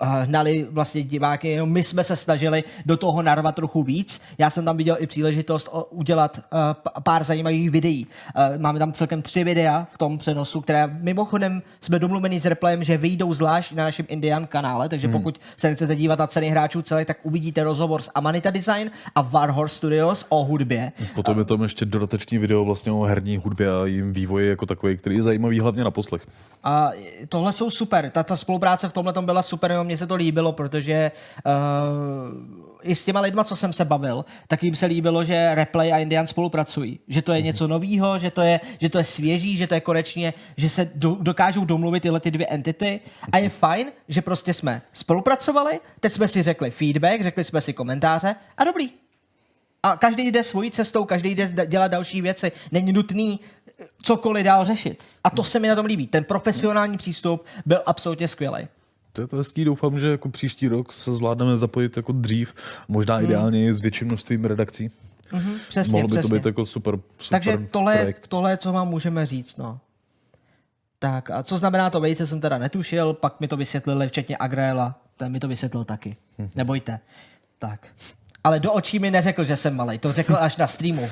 uh, 0.00 0.08
hnali 0.08 0.66
vlastně 0.70 1.02
diváky, 1.02 1.48
jenom 1.48 1.70
my 1.70 1.82
jsme 1.82 2.04
se 2.04 2.16
snažili 2.16 2.64
do 2.86 2.96
toho 2.96 3.22
narvat 3.22 3.54
trochu 3.54 3.82
víc. 3.82 4.20
Já 4.38 4.50
jsem 4.50 4.64
tam 4.64 4.76
viděl 4.76 4.96
i 4.98 5.06
příležitost 5.06 5.68
udělat 5.90 6.38
uh, 6.38 7.02
pár 7.02 7.24
zajímavých 7.24 7.70
videí. 7.70 8.06
Uh, 8.06 8.60
máme 8.60 8.78
tam 8.78 8.92
celkem 8.92 9.22
tři 9.22 9.44
videa 9.44 9.86
v 9.90 9.98
tom 9.98 10.18
přenosu, 10.18 10.60
které 10.60 10.86
mimochodem 10.86 11.62
jsme 11.80 11.98
domluveni 11.98 12.40
s 12.40 12.44
replayem, 12.44 12.84
že 12.84 12.96
vyjdou 12.96 13.32
zvlášť 13.34 13.72
na 13.72 13.84
našem 13.84 14.06
Indian 14.08 14.46
kanále, 14.46 14.88
takže 14.88 15.06
hmm. 15.06 15.16
pokud 15.16 15.40
se 15.56 15.68
nechcete 15.68 15.96
dívat 15.96 16.18
na 16.18 16.26
ceny 16.26 16.48
hráčů 16.48 16.82
celé, 16.82 17.04
tak 17.04 17.16
uvidíte 17.22 17.64
rozhovor 17.64 18.02
s 18.02 18.10
Amanita 18.14 18.50
Design 18.50 18.90
a 19.14 19.22
Warhorse 19.22 19.76
Studios 19.76 20.26
o 20.28 20.44
hudbě. 20.44 20.92
Potom 21.14 21.38
je 21.38 21.44
tam 21.44 21.62
ještě 21.62 21.71
dodatečný 21.80 22.38
video 22.38 22.64
vlastně 22.64 22.92
o 22.92 23.02
herní 23.02 23.36
hudbě 23.36 23.70
a 23.70 23.86
jejím 23.86 24.12
vývoji 24.12 24.48
jako 24.48 24.66
takový, 24.66 24.96
který 24.96 25.16
je 25.16 25.22
zajímavý 25.22 25.60
hlavně 25.60 25.84
na 25.84 25.90
poslech. 25.90 26.26
A 26.64 26.90
tohle 27.28 27.52
jsou 27.52 27.70
super. 27.70 28.10
Ta, 28.10 28.22
ta 28.22 28.36
spolupráce 28.36 28.88
v 28.88 28.92
tomhle 28.92 29.12
byla 29.20 29.42
super, 29.42 29.78
mně 29.82 29.96
se 29.96 30.06
to 30.06 30.14
líbilo, 30.14 30.52
protože 30.52 31.10
uh, 31.46 32.82
i 32.82 32.94
s 32.94 33.04
těma 33.04 33.20
lidma, 33.20 33.44
co 33.44 33.56
jsem 33.56 33.72
se 33.72 33.84
bavil, 33.84 34.24
tak 34.48 34.62
jim 34.62 34.76
se 34.76 34.86
líbilo, 34.86 35.24
že 35.24 35.54
Replay 35.54 35.92
a 35.92 35.98
Indian 35.98 36.26
spolupracují. 36.26 37.00
Že 37.08 37.22
to 37.22 37.32
je 37.32 37.42
něco 37.42 37.68
nového, 37.68 38.18
že, 38.18 38.30
to 38.30 38.42
je, 38.42 38.60
že 38.78 38.88
to 38.88 38.98
je 38.98 39.04
svěží, 39.04 39.56
že 39.56 39.66
to 39.66 39.74
je 39.74 39.80
konečně, 39.80 40.34
že 40.56 40.68
se 40.68 40.90
do, 40.94 41.16
dokážou 41.20 41.64
domluvit 41.64 42.00
tyhle 42.00 42.20
ty 42.20 42.30
dvě 42.30 42.46
entity. 42.46 43.00
A 43.32 43.38
je 43.38 43.48
fajn, 43.48 43.86
že 44.08 44.22
prostě 44.22 44.54
jsme 44.54 44.82
spolupracovali, 44.92 45.80
teď 46.00 46.12
jsme 46.12 46.28
si 46.28 46.42
řekli 46.42 46.70
feedback, 46.70 47.22
řekli 47.22 47.44
jsme 47.44 47.60
si 47.60 47.72
komentáře 47.72 48.34
a 48.58 48.64
dobrý, 48.64 48.90
a 49.82 49.96
každý 49.96 50.26
jde 50.28 50.42
svojí 50.42 50.70
cestou, 50.70 51.04
každý 51.04 51.30
jde 51.34 51.66
dělat 51.66 51.88
další 51.88 52.22
věci. 52.22 52.52
Není 52.72 52.92
nutný 52.92 53.40
eh, 53.80 53.84
cokoliv 54.02 54.44
dál 54.44 54.64
řešit. 54.64 55.04
A 55.24 55.30
to 55.30 55.44
se 55.44 55.58
mi 55.58 55.68
na 55.68 55.74
tom 55.74 55.86
líbí. 55.86 56.06
Ten 56.06 56.24
profesionální 56.24 56.96
přístup 56.96 57.44
byl 57.66 57.82
absolutně 57.86 58.28
skvělý. 58.28 58.68
To 59.12 59.20
je 59.20 59.26
to 59.26 59.36
hezký, 59.36 59.64
doufám, 59.64 60.00
že 60.00 60.10
jako 60.10 60.28
příští 60.28 60.68
rok 60.68 60.92
se 60.92 61.12
zvládneme 61.12 61.58
zapojit 61.58 61.96
jako 61.96 62.12
dřív, 62.12 62.54
možná 62.88 63.16
hmm. 63.16 63.24
ideálně 63.24 63.74
s 63.74 63.80
větším 63.80 64.06
množstvím 64.06 64.44
redakcí. 64.44 64.90
Mm-hmm, 65.32 65.58
přesně, 65.68 65.92
Mohlo 65.92 66.08
by 66.08 66.12
přesně. 66.12 66.28
to 66.28 66.34
být 66.34 66.46
jako 66.46 66.66
super, 66.66 66.98
super 67.18 67.42
Takže 67.42 67.68
tohle, 67.70 67.94
projekt. 67.94 68.28
tohle, 68.28 68.56
co 68.56 68.72
vám 68.72 68.88
můžeme 68.88 69.26
říct, 69.26 69.56
no. 69.56 69.80
Tak 70.98 71.30
a 71.30 71.42
co 71.42 71.56
znamená 71.56 71.90
to 71.90 72.00
vejce, 72.00 72.26
jsem 72.26 72.40
teda 72.40 72.58
netušil, 72.58 73.12
pak 73.14 73.40
mi 73.40 73.48
to 73.48 73.56
vysvětlili 73.56 74.08
včetně 74.08 74.36
Agrela, 74.38 75.00
ten 75.16 75.32
mi 75.32 75.40
to 75.40 75.48
vysvětlil 75.48 75.84
taky. 75.84 76.16
Nebojte. 76.54 77.00
Tak. 77.58 77.88
Ale 78.44 78.60
do 78.60 78.72
očí 78.72 78.98
mi 78.98 79.10
neřekl, 79.10 79.44
že 79.44 79.56
jsem 79.56 79.76
malý. 79.76 79.98
To 79.98 80.12
řekl 80.12 80.36
až 80.40 80.56
na 80.56 80.66
streamu. 80.66 81.08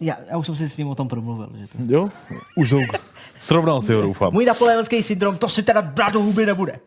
Já, 0.00 0.16
já 0.30 0.36
už 0.36 0.46
jsem 0.46 0.56
si 0.56 0.68
s 0.68 0.76
ním 0.76 0.88
o 0.88 0.94
tom 0.94 1.08
promluvil. 1.08 1.50
Že 1.54 1.66
to... 1.66 1.78
Jo? 1.86 2.08
Už 2.56 2.72
ho 2.72 2.80
srovnal 3.40 3.82
si 3.82 3.94
ho, 3.94 4.02
doufám. 4.02 4.32
Můj 4.32 4.44
napoleonský 4.44 5.02
syndrom, 5.02 5.36
to 5.36 5.48
si 5.48 5.62
teda 5.62 5.82
brát 5.82 6.12
do 6.12 6.20
huby 6.20 6.46
nebude. 6.46 6.80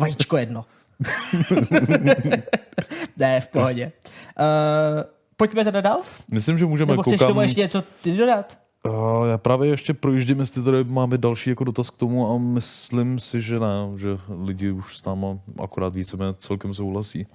Vajíčko 0.00 0.36
jedno. 0.36 0.64
ne, 3.16 3.40
v 3.40 3.46
pohodě. 3.48 3.92
Uh, 4.40 5.02
pojďme 5.36 5.64
teda 5.64 5.80
dál? 5.80 6.00
Myslím, 6.30 6.58
že 6.58 6.66
můžeme 6.66 6.92
Nebo 6.92 7.02
chceš 7.02 7.12
koukám... 7.12 7.28
tomu 7.28 7.40
ještě 7.40 7.60
něco 7.60 7.84
ty 8.02 8.16
dodat? 8.16 8.58
Uh, 8.86 9.28
já 9.28 9.38
právě 9.38 9.70
ještě 9.70 9.94
projíždím, 9.94 10.40
jestli 10.40 10.62
tady 10.62 10.84
máme 10.84 11.18
další 11.18 11.50
jako 11.50 11.64
dotaz 11.64 11.90
k 11.90 11.96
tomu 11.96 12.30
a 12.30 12.38
myslím 12.38 13.18
si, 13.18 13.40
že 13.40 13.60
ne, 13.60 13.88
že 13.96 14.08
lidi 14.44 14.70
už 14.70 14.98
s 14.98 15.04
náma 15.04 15.38
akorát 15.62 15.94
víceméně 15.94 16.34
celkem 16.38 16.74
souhlasí. 16.74 17.26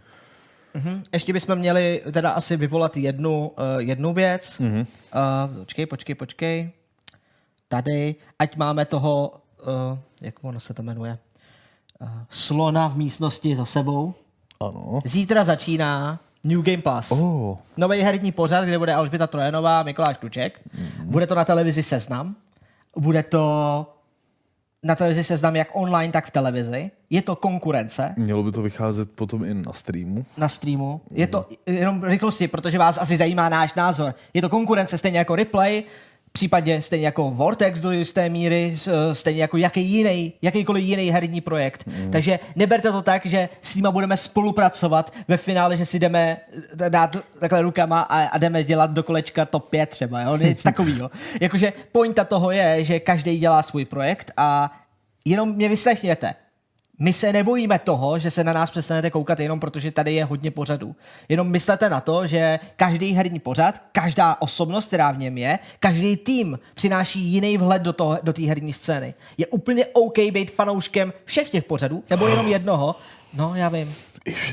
Mhm. 0.74 1.04
Ještě 1.14 1.34
bychom 1.34 1.56
měli 1.56 2.02
teda 2.12 2.32
asi 2.32 2.58
vyvolat 2.58 2.98
jednu, 2.98 3.48
uh, 3.48 3.56
jednu 3.78 4.14
věc. 4.14 4.60
Mhm. 4.60 4.80
Uh, 4.80 4.86
počkej, 5.60 5.86
počkej, 5.86 6.16
počkej. 6.16 6.72
Tady, 7.68 8.16
ať 8.40 8.56
máme 8.56 8.86
toho, 8.86 9.34
uh, 9.92 9.98
jak 10.22 10.36
ono 10.42 10.60
se 10.60 10.74
to 10.74 10.84
jmenuje, 10.84 11.18
uh, 12.02 12.10
slona 12.30 12.88
v 12.88 12.98
místnosti 12.98 13.56
za 13.56 13.66
sebou. 13.66 14.14
Ano. 14.60 15.00
Zítra 15.06 15.44
začíná 15.44 16.20
New 16.44 16.62
Game 16.62 16.82
Plus. 16.82 17.12
Oh, 17.12 17.58
Nový 17.78 18.02
herní 18.02 18.32
pořad, 18.32 18.66
kde 18.66 18.78
bude 18.78 18.94
Alžběta 18.94 19.28
Trojanová, 19.28 19.84
Mikuláš 19.84 20.18
Tuček. 20.18 20.60
Bude 21.04 21.28
to 21.28 21.36
na 21.36 21.46
televizi 21.46 21.84
Seznam. 21.84 22.36
Bude 22.98 23.24
to 23.24 23.86
na 24.84 24.96
televizi 24.96 25.24
Seznam 25.24 25.56
jak 25.56 25.68
online, 25.74 26.12
tak 26.14 26.26
v 26.26 26.32
televizi. 26.32 26.92
Je 27.10 27.22
to 27.22 27.36
konkurence 27.36 28.14
mělo 28.18 28.44
by 28.44 28.52
to 28.52 28.62
vycházet 28.62 29.12
potom 29.12 29.44
i 29.44 29.54
na 29.54 29.74
streamu. 29.74 30.26
na 30.38 30.50
streamu. 30.50 31.02
Je 31.12 31.28
to 31.28 31.46
jenom 31.66 32.04
rychlosti, 32.04 32.48
protože 32.48 32.78
vás 32.78 32.98
asi 32.98 33.18
zajímá 33.18 33.50
náš 33.50 33.74
názor. 33.74 34.16
Je 34.34 34.42
to 34.42 34.50
konkurence 34.50 34.98
stejně 34.98 35.18
jako 35.20 35.36
Replay, 35.36 35.84
případně 36.32 36.82
stejně 36.82 37.06
jako 37.06 37.32
Vortex 37.32 37.80
do 37.80 37.92
jisté 37.92 38.30
míry, 38.30 38.76
s- 38.80 39.14
stejně 39.14 39.42
jako 39.42 39.58
jaký 39.58 39.82
jiný, 39.86 40.34
jakýkoliv 40.42 40.84
jiný 40.86 41.10
herní 41.12 41.42
projekt. 41.42 41.84
Mm. 41.88 42.12
Takže 42.12 42.40
neberte 42.56 42.92
to 42.92 43.02
tak, 43.02 43.26
že 43.26 43.50
s 43.62 43.76
nima 43.76 43.92
budeme 43.92 44.18
spolupracovat 44.18 45.14
ve 45.28 45.38
finále, 45.38 45.78
že 45.78 45.86
si 45.86 46.00
jdeme 46.00 46.38
dát 46.90 47.18
takhle 47.40 47.62
rukama 47.62 48.02
a, 48.02 48.24
a 48.24 48.38
jdeme 48.38 48.64
dělat 48.64 48.92
do 48.92 49.04
kolečka 49.04 49.46
top 49.46 49.70
5 49.70 49.90
třeba, 49.90 50.22
jo? 50.22 50.38
Nic 50.38 50.64
takového. 50.64 51.12
Jakože 51.42 51.74
pointa 51.92 52.24
toho 52.24 52.52
je, 52.52 52.84
že 52.84 53.00
každý 53.00 53.38
dělá 53.38 53.62
svůj 53.64 53.86
projekt 53.86 54.32
a 54.38 54.78
jenom 55.26 55.56
mě 55.56 55.70
vyslechněte. 55.70 56.34
My 57.04 57.14
se 57.14 57.34
nebojíme 57.34 57.80
toho, 57.80 58.20
že 58.20 58.32
se 58.32 58.44
na 58.44 58.54
nás 58.54 58.72
přestanete 58.72 59.10
koukat 59.10 59.40
jenom 59.40 59.60
protože 59.60 59.92
tady 59.92 60.14
je 60.14 60.26
hodně 60.26 60.52
pořadů. 60.52 60.96
Jenom 61.30 61.50
myslete 61.50 61.90
na 61.90 62.02
to, 62.02 62.28
že 62.28 62.60
každý 62.76 63.12
herní 63.12 63.40
pořad, 63.40 63.82
každá 63.92 64.38
osobnost, 64.40 64.88
která 64.88 65.12
v 65.12 65.18
něm 65.18 65.38
je, 65.38 65.60
každý 65.80 66.18
tým 66.18 66.60
přináší 66.74 67.20
jiný 67.20 67.58
vhled 67.58 67.82
do 67.82 67.94
té 67.94 68.04
do 68.24 68.34
té 68.34 68.42
herní 68.42 68.74
scény. 68.74 69.14
Je 69.38 69.48
úplně 69.48 69.86
OK 69.86 70.18
být 70.18 70.52
fanouškem 70.52 71.14
všech 71.26 71.50
těch 71.50 71.64
pořadů, 71.64 72.04
nebo 72.10 72.28
jenom 72.28 72.48
jednoho. 72.48 72.96
No, 73.34 73.56
já 73.56 73.70
vím. 73.70 73.96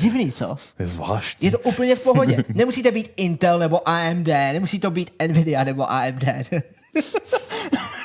Divný, 0.01 0.33
co? 0.33 0.57
Je 0.79 0.87
zvláštní. 0.87 1.47
Je 1.47 1.51
to 1.51 1.59
úplně 1.59 1.97
v 1.97 2.03
pohodě. 2.03 2.45
Nemusíte 2.55 2.91
být 2.91 3.13
Intel 3.17 3.59
nebo 3.59 3.89
AMD, 3.89 4.29
nemusí 4.29 4.81
to 4.81 4.91
být 4.91 5.11
Nvidia 5.27 5.65
nebo 5.65 5.91
AMD. 5.91 6.25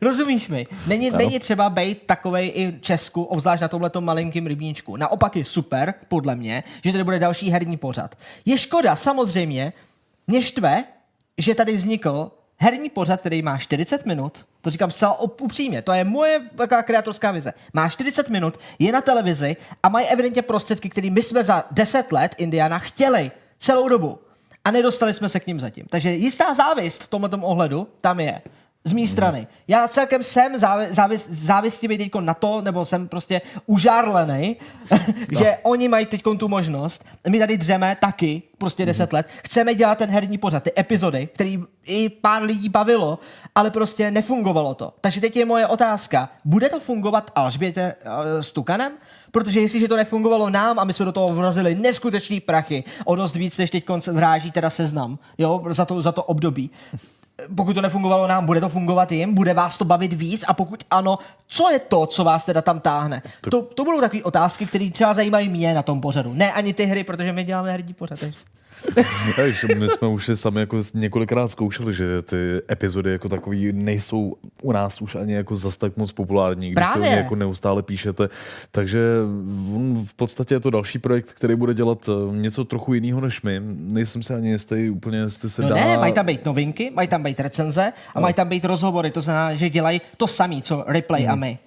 Rozumíš 0.00 0.48
mi? 0.48 0.66
Není, 0.86 1.10
není 1.10 1.38
třeba 1.38 1.70
být 1.70 2.02
takovej 2.06 2.52
i 2.54 2.78
Česku, 2.80 3.22
obzvlášť 3.22 3.62
na 3.62 3.68
tomhletom 3.68 4.04
malinkým 4.04 4.46
rybníčku. 4.46 4.96
Naopak 4.96 5.36
je 5.36 5.44
super, 5.44 5.94
podle 6.08 6.36
mě, 6.36 6.64
že 6.84 6.92
tady 6.92 7.04
bude 7.04 7.18
další 7.18 7.50
herní 7.50 7.76
pořad. 7.76 8.18
Je 8.44 8.58
škoda, 8.58 8.96
samozřejmě, 8.96 9.72
mě 10.26 10.42
štve, 10.42 10.84
že 11.38 11.54
tady 11.54 11.74
vznikl 11.74 12.30
herní 12.56 12.90
pořad, 12.90 13.20
který 13.20 13.42
má 13.42 13.58
40 13.58 14.06
minut, 14.06 14.46
to 14.60 14.70
říkám 14.70 14.90
zcela 14.90 15.20
upřímně, 15.20 15.82
to 15.82 15.92
je 15.92 16.04
moje 16.04 16.40
taková 16.56 16.82
kreatorská 16.82 17.30
vize. 17.30 17.52
Má 17.72 17.88
40 17.88 18.28
minut, 18.28 18.58
je 18.78 18.92
na 18.92 19.00
televizi 19.00 19.56
a 19.82 19.88
mají 19.88 20.06
evidentně 20.06 20.42
prostředky, 20.42 20.88
které 20.88 21.10
my 21.10 21.22
jsme 21.22 21.44
za 21.44 21.64
10 21.70 22.12
let 22.12 22.34
Indiana 22.38 22.78
chtěli 22.78 23.30
celou 23.58 23.88
dobu. 23.88 24.18
A 24.64 24.70
nedostali 24.70 25.14
jsme 25.14 25.28
se 25.28 25.40
k 25.40 25.46
ním 25.46 25.60
zatím. 25.60 25.86
Takže 25.90 26.10
jistá 26.10 26.54
závist 26.54 27.02
v 27.02 27.08
tomto 27.08 27.38
ohledu 27.38 27.88
tam 28.00 28.20
je. 28.20 28.42
Z 28.84 28.92
mé 28.92 29.06
strany. 29.06 29.46
Já 29.68 29.88
celkem 29.88 30.22
jsem 30.22 30.58
závi, 30.58 30.86
závis, 30.90 31.28
závistivý 31.28 31.98
teď 31.98 32.10
na 32.20 32.34
to, 32.34 32.60
nebo 32.60 32.84
jsem 32.84 33.08
prostě 33.08 33.42
užárlený, 33.66 34.56
že 35.38 35.58
oni 35.62 35.88
mají 35.88 36.06
teď 36.06 36.22
tu 36.38 36.48
možnost. 36.48 37.04
My 37.28 37.38
tady 37.38 37.56
dřeme 37.56 37.96
taky, 38.00 38.42
prostě 38.58 38.86
10 38.86 39.12
let. 39.12 39.26
Chceme 39.44 39.74
dělat 39.74 39.98
ten 39.98 40.10
herní 40.10 40.38
pořad, 40.38 40.62
ty 40.62 40.72
epizody, 40.78 41.28
který 41.34 41.62
i 41.84 42.08
pár 42.08 42.42
lidí 42.42 42.68
bavilo, 42.68 43.18
ale 43.54 43.70
prostě 43.70 44.10
nefungovalo 44.10 44.74
to. 44.74 44.94
Takže 45.00 45.20
teď 45.20 45.36
je 45.36 45.44
moje 45.44 45.66
otázka. 45.66 46.28
Bude 46.44 46.68
to 46.68 46.80
fungovat 46.80 47.30
Alžbětě 47.34 47.94
uh, 48.04 48.40
s 48.40 48.52
Tukanem? 48.52 48.92
Protože 49.30 49.60
jestliže 49.60 49.88
to 49.88 49.96
nefungovalo 49.96 50.50
nám 50.50 50.78
a 50.78 50.84
my 50.84 50.92
jsme 50.92 51.04
do 51.04 51.12
toho 51.12 51.28
vrazili 51.28 51.74
neskutečný 51.74 52.40
prachy, 52.40 52.84
o 53.04 53.16
dost 53.16 53.34
víc, 53.34 53.58
než 53.58 53.70
teď 53.70 53.84
vráží 54.12 54.50
teda 54.50 54.70
seznam, 54.70 55.18
jo, 55.38 55.64
za 55.68 55.84
to, 55.84 56.02
za 56.02 56.12
to 56.12 56.22
období, 56.22 56.70
pokud 57.56 57.74
to 57.74 57.80
nefungovalo 57.80 58.26
nám, 58.26 58.46
bude 58.46 58.60
to 58.60 58.68
fungovat 58.68 59.12
jim? 59.12 59.34
Bude 59.34 59.54
vás 59.54 59.78
to 59.78 59.84
bavit 59.84 60.12
víc? 60.12 60.44
A 60.48 60.54
pokud 60.54 60.84
ano, 60.90 61.18
co 61.46 61.70
je 61.70 61.78
to, 61.78 62.06
co 62.06 62.24
vás 62.24 62.44
teda 62.44 62.62
tam 62.62 62.80
táhne? 62.80 63.22
To, 63.40 63.62
to 63.62 63.84
budou 63.84 64.00
takové 64.00 64.22
otázky, 64.22 64.66
které 64.66 64.90
třeba 64.90 65.14
zajímají 65.14 65.48
mě 65.48 65.74
na 65.74 65.82
tom 65.82 66.00
pořadu. 66.00 66.34
Ne 66.34 66.52
ani 66.52 66.74
ty 66.74 66.84
hry, 66.84 67.04
protože 67.04 67.32
my 67.32 67.44
děláme 67.44 67.70
herní 67.72 67.94
pořad. 67.94 68.18
Víš, 69.46 69.66
my 69.78 69.88
jsme 69.88 70.08
už 70.08 70.30
sami 70.34 70.60
jako 70.60 70.78
několikrát 70.94 71.50
zkoušeli, 71.50 71.94
že 71.94 72.22
ty 72.22 72.36
epizody 72.70 73.12
jako 73.12 73.28
takový 73.28 73.72
nejsou 73.72 74.36
u 74.62 74.72
nás 74.72 75.00
už 75.02 75.14
ani 75.14 75.32
jako 75.32 75.56
zas 75.56 75.76
tak 75.76 75.96
moc 75.96 76.12
populární, 76.12 76.70
když 76.70 76.84
se 76.86 76.90
o 76.90 76.92
Právě. 76.92 77.10
ně 77.10 77.16
jako 77.16 77.34
neustále 77.36 77.82
píšete. 77.82 78.28
Takže 78.70 79.00
v 80.06 80.14
podstatě 80.16 80.54
je 80.54 80.60
to 80.60 80.70
další 80.70 80.98
projekt, 80.98 81.32
který 81.32 81.54
bude 81.54 81.74
dělat 81.74 82.08
eh, 82.08 82.36
něco 82.36 82.64
trochu 82.64 82.94
jiného 82.94 83.20
než 83.20 83.42
my. 83.42 83.60
Nejsem 83.76 84.22
si 84.22 84.34
ani 84.34 84.50
jistý 84.50 84.90
úplně, 84.90 85.18
jestli 85.18 85.50
se 85.50 85.62
No 85.62 85.68
dá... 85.68 85.74
ne, 85.74 85.96
mají 85.96 86.12
tam 86.12 86.26
být 86.26 86.44
novinky, 86.44 86.90
mají 86.94 87.08
tam 87.08 87.22
být 87.22 87.40
recenze 87.40 87.92
a 88.14 88.20
mají 88.20 88.34
tam 88.34 88.48
být 88.48 88.64
rozhovory. 88.64 89.10
To 89.10 89.20
znamená, 89.20 89.54
že 89.54 89.70
dělají 89.70 90.00
to 90.16 90.26
samé, 90.26 90.62
co 90.62 90.84
Replay 90.86 91.28
a 91.28 91.34
my. 91.34 91.58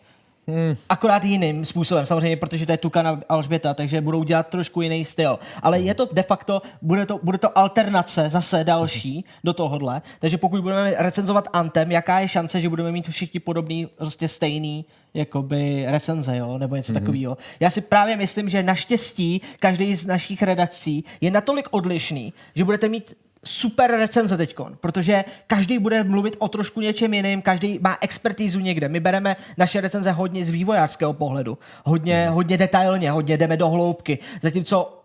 Akorát 0.90 1.24
jiným 1.24 1.66
způsobem, 1.66 2.06
samozřejmě, 2.06 2.38
protože 2.38 2.66
to 2.66 2.72
je 2.72 2.78
Tukan 2.78 3.08
a 3.08 3.20
Alžběta, 3.30 3.74
takže 3.74 4.02
budou 4.02 4.24
dělat 4.24 4.48
trošku 4.48 4.82
jiný 4.82 5.06
styl. 5.06 5.40
Ale 5.62 5.80
je 5.80 5.94
to 5.94 6.10
de 6.12 6.24
facto, 6.24 6.62
bude 6.82 7.06
to, 7.06 7.20
bude 7.24 7.38
to 7.38 7.58
alternace 7.58 8.30
zase 8.30 8.64
další 8.64 9.26
do 9.44 9.54
tohohle. 9.54 10.02
Takže 10.20 10.38
pokud 10.38 10.62
budeme 10.62 10.94
recenzovat 10.98 11.48
Antem, 11.54 11.92
jaká 11.92 12.20
je 12.20 12.28
šance, 12.28 12.62
že 12.62 12.70
budeme 12.70 12.92
mít 12.92 13.08
všichni 13.08 13.40
podobný, 13.40 13.88
prostě 13.98 14.28
stejný 14.28 14.86
jakoby 15.14 15.86
recenze, 15.88 16.38
jo, 16.38 16.58
nebo 16.58 16.76
něco 16.76 16.92
mm-hmm. 16.92 17.00
takového. 17.00 17.38
Já 17.60 17.70
si 17.70 17.82
právě 17.82 18.18
myslím, 18.18 18.50
že 18.50 18.64
naštěstí 18.64 19.42
každý 19.60 19.96
z 19.96 20.06
našich 20.06 20.44
redakcí 20.44 21.04
je 21.22 21.32
natolik 21.32 21.68
odlišný, 21.72 22.34
že 22.56 22.64
budete 22.64 22.90
mít 22.90 23.16
super 23.44 23.92
recenze 23.92 24.38
teďkon, 24.38 24.78
protože 24.82 25.26
každý 25.48 25.80
bude 25.80 26.04
mluvit 26.04 26.36
o 26.40 26.48
trošku 26.48 26.82
něčem 26.82 27.14
jiným, 27.14 27.42
každý 27.42 27.80
má 27.82 27.98
expertízu 28.02 28.60
někde. 28.60 28.90
My 28.90 29.00
bereme 29.00 29.36
naše 29.58 29.82
recenze 29.82 30.12
hodně 30.12 30.46
z 30.46 30.50
vývojářského 30.50 31.14
pohledu, 31.14 31.58
hodně, 31.84 32.30
hodně 32.30 32.58
detailně, 32.58 33.12
hodně 33.12 33.38
jdeme 33.38 33.58
do 33.58 33.70
hloubky, 33.70 34.20
zatímco 34.42 35.03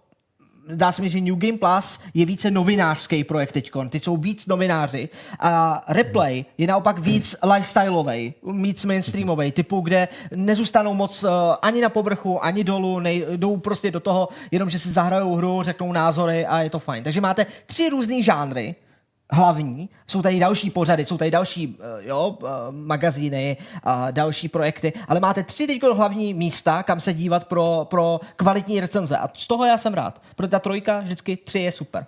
Zdá 0.71 0.93
se 0.93 1.03
mi, 1.03 1.09
že 1.09 1.21
New 1.21 1.37
Game 1.37 1.59
Plus 1.59 2.01
je 2.15 2.27
více 2.27 2.51
novinářský 2.51 3.25
projekt 3.25 3.53
teďkon. 3.53 3.89
Ty 3.89 4.01
jsou 4.01 4.17
víc 4.17 4.47
novináři. 4.47 5.09
A 5.41 5.85
Replay 5.89 6.45
je 6.59 6.67
naopak 6.67 6.99
víc 6.99 7.37
lifestyleový, 7.53 8.35
víc 8.53 8.85
mainstreamový, 8.85 9.53
typu, 9.53 9.81
kde 9.81 10.09
nezůstanou 10.35 10.95
moc 10.95 11.25
uh, 11.25 11.31
ani 11.63 11.81
na 11.81 11.89
povrchu, 11.89 12.45
ani 12.45 12.65
dolů, 12.65 13.01
jdou 13.37 13.57
prostě 13.57 13.91
do 13.91 14.01
toho, 14.01 14.29
jenom 14.51 14.71
že 14.71 14.79
si 14.79 14.89
zahrajou 14.89 15.35
hru, 15.35 15.63
řeknou 15.63 15.93
názory 15.93 16.47
a 16.47 16.61
je 16.61 16.71
to 16.71 16.79
fajn. 16.79 17.05
Takže 17.05 17.21
máte 17.21 17.47
tři 17.67 17.89
různý 17.89 18.23
žánry, 18.23 18.75
hlavní. 19.31 19.89
Jsou 20.07 20.23
tady 20.23 20.41
další 20.41 20.71
pořady, 20.71 21.05
jsou 21.05 21.19
tady 21.19 21.31
další 21.31 21.79
eh, 21.81 22.09
jo, 22.09 22.39
eh, 22.43 22.49
magazíny, 22.71 23.57
další 24.11 24.49
projekty, 24.49 24.93
ale 25.09 25.21
máte 25.21 25.43
tři 25.43 25.67
teď 25.67 25.83
hlavní 25.83 26.35
místa, 26.35 26.83
kam 26.83 27.01
se 27.01 27.15
dívat 27.15 27.45
pro, 27.45 27.87
pro 27.91 28.21
kvalitní 28.37 28.81
recenze. 28.81 29.17
A 29.17 29.31
z 29.35 29.47
toho 29.47 29.65
já 29.65 29.79
jsem 29.79 29.95
rád. 29.95 30.23
Protože 30.37 30.49
ta 30.49 30.59
trojka 30.59 31.01
vždycky 31.01 31.37
tři 31.37 31.59
je 31.59 31.73
super. 31.73 32.07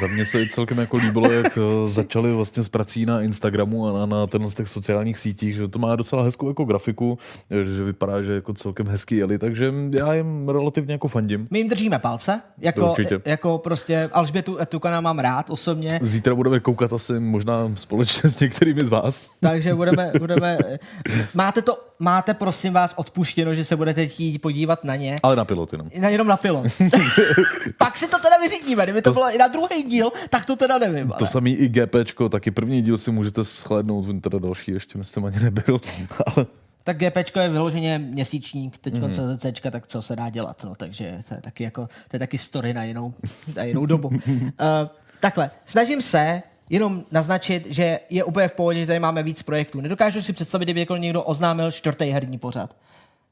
Za 0.00 0.06
mě 0.06 0.24
se 0.24 0.42
i 0.42 0.48
celkem 0.48 0.78
jako 0.78 0.96
líbilo, 0.96 1.32
jak 1.32 1.58
eh, 1.58 1.86
začali 1.86 2.32
vlastně 2.32 2.62
s 2.62 2.68
prací 2.68 3.06
na 3.06 3.22
Instagramu 3.22 3.88
a 3.88 3.92
na, 3.92 4.06
na 4.06 4.26
tenhle 4.26 4.50
z 4.50 4.54
těch 4.54 4.68
sociálních 4.68 5.18
sítích, 5.18 5.56
že 5.56 5.68
to 5.68 5.78
má 5.78 5.96
docela 5.96 6.22
hezkou 6.22 6.48
jako 6.48 6.64
grafiku, 6.64 7.18
eh, 7.50 7.64
že 7.76 7.84
vypadá, 7.84 8.22
že 8.22 8.32
jako 8.32 8.54
celkem 8.54 8.86
hezký 8.88 9.16
jeli, 9.16 9.38
takže 9.38 9.72
já 9.90 10.14
jim 10.14 10.48
relativně 10.48 10.92
jako 10.94 11.08
fandím. 11.08 11.48
My 11.50 11.58
jim 11.58 11.68
držíme 11.68 11.98
palce, 11.98 12.40
jako, 12.58 12.90
Určitě. 12.90 13.20
jako 13.24 13.58
prostě 13.58 14.10
Alžbětu 14.12 14.58
Tukana 14.68 15.00
mám 15.00 15.18
rád 15.18 15.50
osobně, 15.50 15.98
Zítra 16.02 16.34
budeme 16.34 16.60
koukat 16.60 16.92
asi 16.92 17.20
možná 17.20 17.70
společně 17.74 18.30
s 18.30 18.38
některými 18.40 18.86
z 18.86 18.88
vás. 18.88 19.30
takže 19.40 19.74
budeme, 19.74 20.12
budeme 20.18 20.58
máte 21.34 21.62
to 21.62 21.78
máte 21.98 22.34
prosím 22.34 22.72
vás 22.72 22.94
odpuštěno, 22.96 23.54
že 23.54 23.64
se 23.64 23.76
budete 23.76 24.06
chtít 24.06 24.38
podívat 24.38 24.84
na 24.84 24.96
ně. 24.96 25.16
Ale 25.22 25.36
na 25.36 25.44
pilot 25.44 25.72
jenom. 25.72 25.88
Na, 26.00 26.08
jenom 26.08 26.26
na 26.26 26.36
pilot. 26.36 26.66
Pak 27.78 27.96
si 27.96 28.08
to 28.08 28.18
teda 28.18 28.36
vyřídíme. 28.42 28.82
Kdyby 28.82 29.02
to, 29.02 29.10
To- 29.10 29.14
bylo 29.14 29.34
i 29.34 29.38
na 29.38 29.46
druhý 29.48 29.75
díl, 29.82 30.10
tak 30.30 30.44
to 30.46 30.56
teda 30.56 30.78
nevím. 30.78 31.08
To 31.08 31.14
Ale. 31.20 31.26
samý 31.26 31.52
i 31.52 31.68
GPčko, 31.68 32.28
taky 32.28 32.50
první 32.50 32.82
díl 32.82 32.98
si 32.98 33.10
můžete 33.10 33.44
shlédnout, 33.44 34.08
on 34.08 34.20
teda 34.20 34.38
další 34.38 34.70
ještě 34.70 34.98
myslím 34.98 35.24
ani 35.24 35.40
nebyl, 35.40 35.80
ale 36.26 36.46
Tak 36.84 36.98
GPčko 36.98 37.40
je 37.40 37.48
vyloženě 37.48 37.98
měsíčník, 37.98 38.78
teď 38.78 38.94
mm. 38.94 39.12
CZCčka, 39.12 39.70
tak 39.70 39.86
co 39.86 40.02
se 40.02 40.16
dá 40.16 40.30
dělat, 40.30 40.64
no, 40.64 40.74
takže 40.74 41.22
to 41.28 41.34
je 41.34 41.40
taky 41.40 41.64
jako, 41.64 41.86
to 41.86 42.16
je 42.16 42.18
taky 42.18 42.38
story 42.38 42.74
na 42.74 42.84
jinou, 42.84 43.14
na 43.56 43.62
jinou 43.62 43.86
dobu. 43.86 44.08
uh, 44.08 44.18
takhle, 45.20 45.50
snažím 45.64 46.02
se 46.02 46.42
jenom 46.70 47.04
naznačit, 47.10 47.66
že 47.70 48.00
je 48.10 48.24
úplně 48.24 48.48
v 48.48 48.52
pohodě, 48.52 48.80
že 48.80 48.86
tady 48.86 48.98
máme 48.98 49.22
víc 49.22 49.42
projektů. 49.42 49.80
Nedokážu 49.80 50.22
si 50.22 50.32
představit, 50.32 50.64
kdyby 50.64 50.80
jako 50.80 50.96
někdo 50.96 51.22
oznámil 51.22 51.70
čtvrtý 51.70 52.04
herní 52.04 52.38
pořad. 52.38 52.76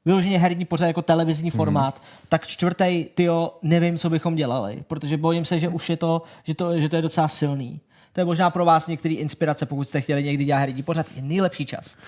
Vyloženě 0.04 0.38
herní 0.38 0.64
pořad 0.64 0.86
jako 0.86 1.02
televizní 1.02 1.48
Mhm. 1.50 1.56
formát, 1.56 2.02
tak 2.28 2.46
čtvrtý, 2.46 3.04
tyjo, 3.14 3.58
nevím, 3.62 3.98
co 3.98 4.10
bychom 4.10 4.34
dělali, 4.34 4.82
protože 4.88 5.16
bojím 5.16 5.44
se, 5.44 5.58
že 5.58 5.68
už 5.68 5.90
je 5.90 5.96
to, 5.96 6.22
že 6.44 6.54
to, 6.54 6.80
že 6.80 6.88
to 6.88 6.96
je 6.96 7.02
docela 7.02 7.28
silný. 7.28 7.80
To 8.12 8.20
je 8.20 8.24
možná 8.24 8.50
pro 8.50 8.64
vás 8.64 8.86
některý 8.86 9.14
inspirace, 9.14 9.66
pokud 9.66 9.88
jste 9.88 10.00
chtěli 10.00 10.24
někdy 10.24 10.44
dělat 10.44 10.58
herní 10.60 10.82
pořad, 10.82 11.06
je 11.16 11.22
nejlepší 11.22 11.66
čas. 11.66 11.96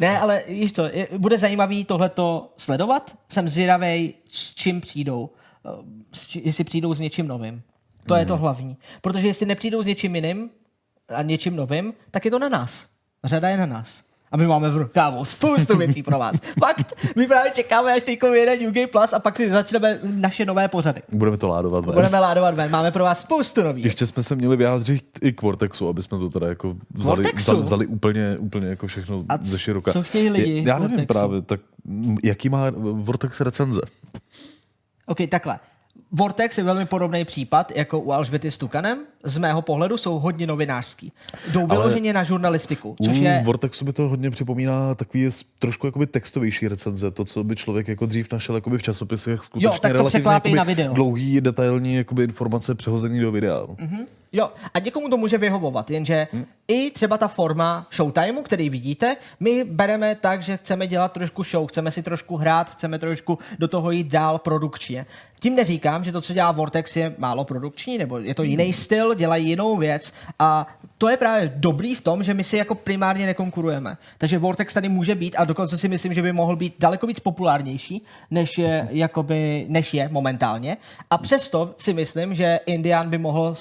ne, 0.00 0.18
ale 0.18 0.42
víš 0.48 0.72
to, 0.72 0.84
je- 0.84 1.08
bude 1.18 1.38
zajímavý 1.38 1.84
tohleto 1.84 2.52
sledovat. 2.56 3.16
Jsem 3.28 3.48
zvědavý, 3.48 4.14
s 4.30 4.54
čím 4.54 4.80
přijdou. 4.80 5.30
Eh, 5.66 5.70
S 6.12 6.26
či, 6.26 6.42
jestli 6.44 6.64
přijdou 6.64 6.94
s 6.94 7.00
něčím 7.00 7.28
novým. 7.28 7.62
To 8.06 8.14
je 8.14 8.26
to 8.26 8.36
hlavní. 8.36 8.76
Protože 9.00 9.26
jestli 9.26 9.46
nepřijdou 9.46 9.82
s 9.82 9.86
něčím 9.86 10.14
jiným 10.14 10.50
a 11.08 11.22
něčím 11.22 11.56
novým, 11.56 11.94
tak 12.10 12.24
je 12.24 12.30
to 12.30 12.38
na 12.38 12.48
nás. 12.48 12.86
Řada 13.24 13.48
je 13.48 13.56
na 13.56 13.66
nás. 13.66 14.02
A 14.34 14.36
my 14.36 14.46
máme 14.46 14.70
v 14.70 14.76
rukávu 14.76 15.24
spoustu 15.24 15.76
věcí 15.76 16.02
pro 16.02 16.18
vás. 16.18 16.36
Fakt, 16.60 16.94
my 17.16 17.26
právě 17.26 17.50
čekáme, 17.54 17.92
až 17.94 18.02
teď 18.02 18.22
vyjede 18.22 18.56
New 18.56 18.72
Game 18.72 18.86
Plus 18.86 19.12
a 19.12 19.18
pak 19.18 19.36
si 19.36 19.50
začneme 19.50 19.98
naše 20.02 20.44
nové 20.44 20.68
pořady. 20.68 21.02
budeme 21.12 21.36
to 21.36 21.48
ládovat. 21.48 21.84
ven. 21.84 21.94
Budeme 21.94 22.20
ládovat 22.20 22.54
ven, 22.54 22.70
máme 22.70 22.90
pro 22.90 23.04
vás 23.04 23.20
spoustu 23.20 23.62
nových. 23.62 23.84
Ještě 23.84 24.06
jsme 24.06 24.22
se 24.22 24.36
měli 24.36 24.56
vyjádřit 24.56 25.04
i 25.22 25.32
k 25.32 25.42
Vortexu, 25.42 25.88
aby 25.88 26.02
jsme 26.02 26.18
to 26.18 26.30
teda 26.30 26.48
jako 26.48 26.76
vzali, 26.94 27.22
Vortexu? 27.22 27.50
vzali, 27.52 27.62
vzali 27.62 27.86
úplně, 27.86 28.36
úplně 28.38 28.68
jako 28.68 28.86
všechno 28.86 29.24
A 29.28 29.38
ze 29.42 29.58
široka. 29.58 29.92
co 29.92 30.02
chtějí 30.02 30.30
lidi 30.30 30.50
Je- 30.50 30.62
Já 30.62 30.78
nevím 30.78 30.96
Vortexu? 30.96 31.18
právě, 31.18 31.42
tak 31.42 31.60
jaký 32.24 32.48
má 32.48 32.64
Vortex 32.92 33.40
recenze? 33.40 33.80
OK, 35.06 35.18
takhle. 35.28 35.58
Vortex 36.16 36.58
je 36.58 36.64
velmi 36.64 36.86
podobný 36.86 37.24
případ 37.24 37.72
jako 37.76 38.00
u 38.00 38.12
Alžběty 38.12 38.50
s 38.50 38.56
Tukanem. 38.56 38.98
Z 39.24 39.38
mého 39.38 39.62
pohledu 39.62 39.96
jsou 39.96 40.18
hodně 40.18 40.46
novinářský. 40.46 41.12
Jdou 41.52 41.66
vyloženě 41.66 42.12
na 42.12 42.22
žurnalistiku, 42.22 42.96
což 43.04 43.18
U 43.18 43.22
je... 43.22 43.42
Vortexu 43.44 43.84
by 43.84 43.92
to 43.92 44.08
hodně 44.08 44.30
připomíná 44.30 44.94
takový 44.94 45.28
trošku 45.58 45.86
jakoby 45.86 46.06
textovější 46.06 46.68
recenze, 46.68 47.10
to, 47.10 47.24
co 47.24 47.44
by 47.44 47.56
člověk 47.56 47.88
jako 47.88 48.06
dřív 48.06 48.32
našel 48.32 48.54
jakoby 48.54 48.78
v 48.78 48.82
časopisech, 48.82 49.44
skutečně 49.44 49.78
tak 49.80 49.92
to 49.92 50.08
relativně 50.18 50.56
na 50.56 50.64
video. 50.64 50.94
dlouhý, 50.94 51.40
detailní 51.40 51.94
jakoby 51.94 52.24
informace 52.24 52.74
přehozený 52.74 53.20
do 53.20 53.32
videa. 53.32 53.60
Mm-hmm. 53.64 54.06
Jo, 54.36 54.50
a 54.74 54.78
někomu 54.78 55.08
to 55.08 55.16
může 55.16 55.38
vyhovovat, 55.38 55.90
jenže 55.90 56.28
Hm. 56.32 56.44
i 56.68 56.90
třeba 56.90 57.18
ta 57.18 57.28
forma 57.28 57.86
showtimeu, 57.92 58.42
který 58.42 58.70
vidíte, 58.70 59.16
my 59.40 59.64
bereme 59.64 60.14
tak, 60.14 60.42
že 60.42 60.56
chceme 60.56 60.86
dělat 60.86 61.12
trošku 61.12 61.42
show, 61.42 61.66
chceme 61.66 61.90
si 61.90 62.02
trošku 62.02 62.36
hrát, 62.36 62.70
chceme 62.70 62.98
trošku 62.98 63.38
do 63.58 63.68
toho 63.68 63.90
jít 63.90 64.06
dál 64.06 64.38
produkčně. 64.38 65.06
Tím 65.40 65.56
neříkám, 65.56 66.04
že 66.04 66.12
to, 66.12 66.20
co 66.20 66.32
dělá 66.32 66.52
Vortex, 66.52 66.96
je 66.96 67.14
málo 67.18 67.44
produkční, 67.44 67.98
nebo 67.98 68.18
je 68.18 68.34
to 68.34 68.42
jiný 68.42 68.72
styl, 68.72 69.14
dělají 69.14 69.48
jinou 69.48 69.76
věc 69.76 70.12
a 70.38 70.66
to 70.98 71.08
je 71.08 71.16
právě 71.16 71.52
dobrý 71.56 71.94
v 71.94 72.00
tom, 72.00 72.22
že 72.22 72.34
my 72.34 72.44
si 72.44 72.56
jako 72.56 72.74
primárně 72.74 73.26
nekonkurujeme. 73.26 73.96
Takže 74.18 74.38
Vortex 74.38 74.74
tady 74.74 74.88
může 74.88 75.14
být 75.14 75.36
a 75.38 75.44
dokonce 75.44 75.78
si 75.78 75.88
myslím, 75.88 76.14
že 76.14 76.22
by 76.22 76.32
mohl 76.32 76.56
být 76.56 76.74
daleko 76.78 77.06
víc 77.06 77.20
populárnější, 77.20 78.04
než 78.30 78.58
je, 78.58 78.88
jakoby, 78.90 79.66
než 79.68 79.94
je 79.94 80.08
momentálně. 80.08 80.76
A 81.10 81.18
přesto 81.18 81.74
si 81.78 81.92
myslím, 81.92 82.34
že 82.34 82.60
Indian 82.66 83.10
by 83.10 83.18
mohl 83.18 83.56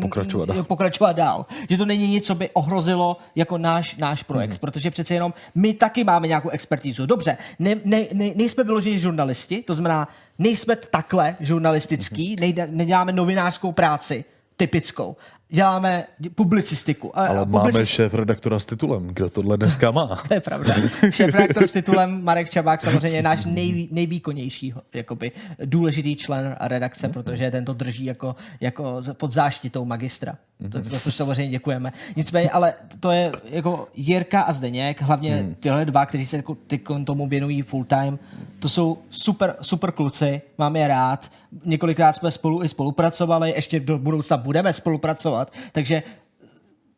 Pokračovat 0.00 0.44
dál. 0.44 0.56
Mm, 0.56 0.64
pokračovat 0.74 1.12
dál. 1.12 1.46
Že 1.70 1.76
to 1.76 1.84
není 1.84 2.06
nic, 2.08 2.26
co 2.26 2.34
by 2.34 2.50
ohrozilo 2.52 3.16
jako 3.34 3.58
náš, 3.58 3.96
náš 3.96 4.22
projekt, 4.22 4.50
mm. 4.50 4.58
protože 4.58 4.90
přece 4.90 5.14
jenom 5.14 5.34
my 5.54 5.72
taky 5.72 6.04
máme 6.04 6.28
nějakou 6.28 6.48
expertízu. 6.48 7.06
Dobře, 7.06 7.36
ne, 7.58 7.74
ne, 7.84 8.04
ne, 8.12 8.30
nejsme 8.34 8.64
vyloženi 8.64 8.98
žurnalisti, 8.98 9.62
to 9.62 9.74
znamená, 9.74 10.08
nejsme 10.38 10.76
takhle 10.76 11.36
žurnalistický, 11.40 12.30
Mhm. 12.30 12.40
nejde, 12.40 12.68
neděláme 12.70 13.12
novinářskou 13.12 13.72
práci 13.72 14.24
typickou. 14.56 15.16
Děláme 15.54 16.04
publicistiku. 16.34 17.18
A- 17.18 17.26
Ale 17.26 17.38
a 17.38 17.44
máme 17.44 17.70
publicis- 17.70 17.86
šéf 17.88 18.14
redaktora 18.14 18.58
s 18.58 18.64
titulem, 18.66 19.06
kdo 19.06 19.30
tohle 19.30 19.56
dneska 19.56 19.90
má. 19.90 20.18
to 20.28 20.34
je 20.34 20.40
pravda. 20.40 20.74
Šéf-redaktor 21.10 21.66
s 21.66 21.72
titulem 21.72 22.24
Marek 22.24 22.50
Čabák 22.50 22.80
samozřejmě 22.82 23.18
je 23.18 23.22
náš 23.22 23.44
nej, 23.44 23.88
nejvýkonnější 23.90 24.74
jakoby, 24.94 25.32
důležitý 25.64 26.16
člen 26.16 26.56
redakce, 26.60 27.08
protože 27.08 27.50
ten 27.50 27.64
to 27.64 27.72
drží 27.72 28.04
jako, 28.04 28.36
jako 28.60 29.02
pod 29.12 29.32
záštitou 29.32 29.84
magistra. 29.84 30.34
To, 30.72 30.82
za 30.82 31.00
což 31.00 31.14
samozřejmě 31.14 31.50
děkujeme. 31.50 31.92
Nicméně, 32.16 32.50
ale 32.50 32.74
to 33.00 33.10
je 33.10 33.32
jako 33.44 33.88
Jirka 33.94 34.40
a 34.40 34.52
Zdeněk, 34.52 35.02
hlavně 35.02 35.46
tyhle 35.60 35.84
dva, 35.84 36.06
kteří 36.06 36.26
se 36.26 36.36
jako 36.36 36.56
tomu 37.04 37.26
věnují 37.28 37.62
full 37.62 37.84
time, 37.84 38.18
to 38.58 38.68
jsou 38.68 38.98
super, 39.10 39.56
super 39.60 39.92
kluci, 39.92 40.42
mám 40.58 40.76
je 40.76 40.88
rád. 40.88 41.30
Několikrát 41.64 42.12
jsme 42.12 42.30
spolu 42.30 42.64
i 42.64 42.68
spolupracovali, 42.68 43.50
ještě 43.50 43.80
do 43.80 43.98
budoucna 43.98 44.36
budeme 44.36 44.72
spolupracovat, 44.72 45.52
takže 45.72 46.02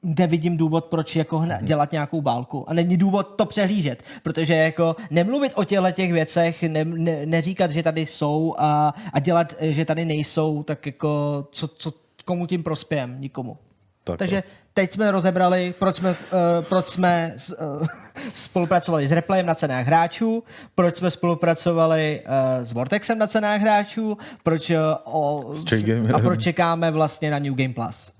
nevidím 0.02 0.56
důvod, 0.56 0.84
proč 0.84 1.16
jako 1.16 1.38
hna, 1.38 1.60
dělat 1.60 1.92
nějakou 1.92 2.20
bálku. 2.20 2.70
A 2.70 2.74
není 2.74 2.96
důvod 2.96 3.22
to 3.36 3.46
přehlížet, 3.46 4.02
protože 4.22 4.54
jako 4.54 4.96
nemluvit 5.10 5.52
o 5.54 5.64
těchto 5.64 5.90
těch 5.92 6.12
věcech, 6.12 6.62
ne, 6.62 6.84
ne, 6.84 7.26
neříkat, 7.26 7.70
že 7.70 7.82
tady 7.82 8.06
jsou 8.06 8.54
a, 8.58 8.94
a 9.12 9.20
dělat, 9.20 9.54
že 9.60 9.84
tady 9.84 10.04
nejsou, 10.04 10.62
tak 10.62 10.86
jako 10.86 11.08
co, 11.52 11.68
co 11.68 11.92
komu 12.24 12.46
tím 12.46 12.62
prospějem? 12.62 13.20
Nikomu. 13.20 13.56
Tak 14.06 14.18
Takže 14.18 14.42
teď 14.74 14.92
jsme 14.92 15.10
rozebrali, 15.10 15.74
proč 15.78 15.96
jsme, 15.96 16.10
uh, 16.10 16.16
proč 16.68 16.86
jsme 16.86 17.34
uh, 17.80 17.86
spolupracovali 18.34 19.08
s 19.08 19.12
Replayem 19.12 19.46
na 19.46 19.54
cenách 19.54 19.86
hráčů, 19.86 20.44
proč 20.74 20.96
jsme 20.96 21.10
spolupracovali 21.10 22.22
uh, 22.26 22.64
s 22.64 22.72
Vortexem 22.72 23.18
na 23.18 23.26
cenách 23.26 23.60
hráčů, 23.60 24.18
proč, 24.42 24.70
uh, 24.70 24.76
o, 25.04 25.52
a 26.14 26.18
proč 26.18 26.42
čekáme 26.42 26.90
vlastně 26.90 27.30
na 27.30 27.38
New 27.38 27.54
Game 27.54 27.74
Plus. 27.74 28.12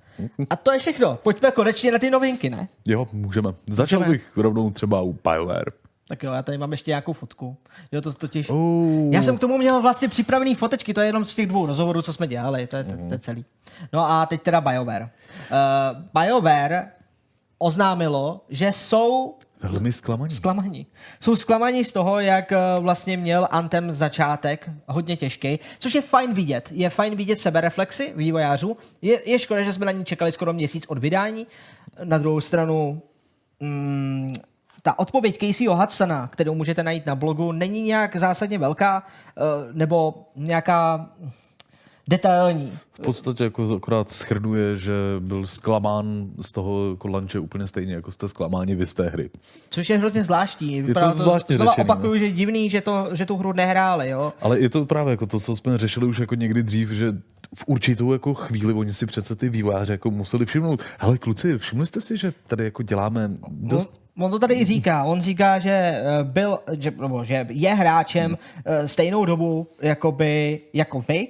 A 0.51 0.57
to 0.57 0.73
je 0.73 0.79
všechno. 0.79 1.19
Pojďme 1.23 1.51
konečně 1.51 1.93
na 1.93 1.99
ty 1.99 2.11
novinky, 2.11 2.51
ne? 2.51 2.69
Jo, 2.87 3.07
můžeme. 3.13 3.53
Začal 3.71 3.99
Můžeme. 3.99 4.13
bych 4.15 4.37
rovnou 4.37 4.71
třeba 4.71 5.03
u 5.03 5.13
BioWare. 5.13 5.73
Tak 6.09 6.23
jo, 6.23 6.33
já 6.33 6.43
tady 6.43 6.59
mám 6.59 6.73
ještě 6.73 6.91
nějakou 6.91 7.13
fotku. 7.13 7.57
Jo, 7.93 8.01
to 8.01 8.13
totiž... 8.13 8.51
Oh. 8.51 9.13
Já 9.15 9.23
jsem 9.23 9.37
k 9.37 9.41
tomu 9.41 9.59
měl 9.59 9.83
vlastně 9.83 10.09
připravený 10.09 10.55
fotečky, 10.55 10.95
to 10.95 11.01
je 11.01 11.07
jenom 11.07 11.25
z 11.25 11.35
těch 11.35 11.47
dvou 11.47 11.67
rozhovorů, 11.67 12.03
co 12.03 12.13
jsme 12.13 12.27
dělali, 12.27 12.67
to 12.67 12.77
je, 12.77 12.85
to, 12.85 12.97
to 12.97 13.13
je 13.15 13.19
celý. 13.19 13.45
No 13.93 14.11
a 14.11 14.27
teď 14.27 14.43
teda 14.43 14.61
BioWare. 14.61 15.03
Uh, 15.03 16.23
BioWare 16.23 16.89
oznámilo, 17.59 18.45
že 18.49 18.73
jsou 18.73 19.35
Velmi 19.61 19.93
zklamaný. 19.93 20.35
zklamaní. 20.35 20.87
Jsou 21.21 21.37
zklamaní 21.37 21.85
z 21.85 21.93
toho, 21.93 22.21
jak 22.21 22.53
eh, 22.53 22.59
vlastně 22.81 23.17
měl 23.17 23.49
Anthem 23.51 23.93
začátek, 23.93 24.71
hodně 24.87 25.17
těžký, 25.17 25.59
což 25.79 25.95
je 25.95 26.03
fajn 26.03 26.35
vidět. 26.35 26.69
Je 26.73 26.91
fajn 26.91 27.17
vidět 27.17 27.39
sebereflexy 27.39 28.13
vývojářů. 28.17 28.77
Je, 29.03 29.31
je 29.31 29.39
škoda, 29.39 29.63
že 29.63 29.73
jsme 29.73 29.87
na 29.87 29.93
ní 29.93 30.05
čekali 30.05 30.33
skoro 30.33 30.53
měsíc 30.53 30.85
od 30.89 30.99
vydání. 30.99 31.47
Na 32.05 32.19
druhou 32.19 32.41
stranu, 32.41 33.03
mm, 33.61 34.33
ta 34.87 34.99
odpověď 34.99 35.39
Caseyho 35.41 35.77
Hudsona, 35.77 36.29
kterou 36.29 36.55
můžete 36.55 36.83
najít 36.83 37.07
na 37.07 37.15
blogu, 37.15 37.53
není 37.53 37.83
nějak 37.83 38.17
zásadně 38.17 38.59
velká, 38.59 39.03
eh, 39.03 39.43
nebo 39.73 40.15
nějaká 40.37 41.11
detailní. 42.09 42.79
V 42.93 43.01
podstatě 43.01 43.45
jako 43.45 43.75
akorát 43.77 44.11
schrnuje, 44.11 44.77
že 44.77 44.93
byl 45.19 45.47
zklamán 45.47 46.31
z 46.41 46.53
toho 46.53 46.91
jako 46.91 47.09
lanče 47.09 47.39
úplně 47.39 47.67
stejně, 47.67 47.95
jako 47.95 48.13
jste 48.13 48.29
zklamáni 48.29 48.75
vy 48.75 48.87
z 48.87 48.95
té 48.95 49.09
hry. 49.09 49.31
Což 49.69 49.91
je 49.91 49.99
hrozně 49.99 50.25
zvláštní. 50.25 50.81
to 50.81 50.87
Vypadá 50.87 51.11
zvláštně 51.11 51.57
znova 51.57 51.73
řečený, 51.73 51.89
no. 51.89 51.95
opakuju, 51.95 52.19
že 52.19 52.25
je 52.25 52.33
divný, 52.33 52.71
že, 52.71 52.81
to, 52.81 53.09
že 53.13 53.27
tu 53.27 53.37
hru 53.37 53.53
nehráli. 53.53 54.09
Jo? 54.09 54.33
Ale 54.41 54.61
je 54.61 54.69
to 54.69 54.87
právě 54.87 55.11
jako 55.11 55.27
to, 55.27 55.41
co 55.41 55.57
jsme 55.57 55.79
řešili 55.79 56.07
už 56.07 56.19
jako 56.19 56.35
někdy 56.35 56.63
dřív, 56.63 56.91
že 56.91 57.13
v 57.55 57.65
určitou 57.67 58.13
jako 58.13 58.35
chvíli 58.35 58.73
oni 58.73 58.93
si 58.93 59.07
přece 59.07 59.37
ty 59.37 59.49
vývojáři 59.49 59.93
jako 59.93 60.11
museli 60.11 60.47
všimnout. 60.47 60.83
Hele 60.99 61.19
kluci, 61.19 61.59
všimli 61.59 61.87
jste 61.87 62.01
si, 62.01 62.17
že 62.17 62.33
tady 62.47 62.65
jako 62.65 62.83
děláme 62.83 63.31
dost 63.49 63.91
On, 63.93 64.06
on 64.21 64.31
to 64.31 64.39
tady 64.39 64.55
i 64.55 64.65
říká. 64.65 65.05
On 65.05 65.21
říká, 65.21 65.59
že 65.59 65.71
eh, 65.71 66.03
byl, 66.23 66.59
že, 66.73 66.93
nebo, 67.01 67.25
že 67.25 67.47
je 67.51 67.75
hráčem 67.75 68.39
hmm. 68.67 68.89
stejnou 68.89 69.25
dobu 69.25 69.67
jakoby, 69.83 70.61
jako 70.73 71.05
vy 71.09 71.29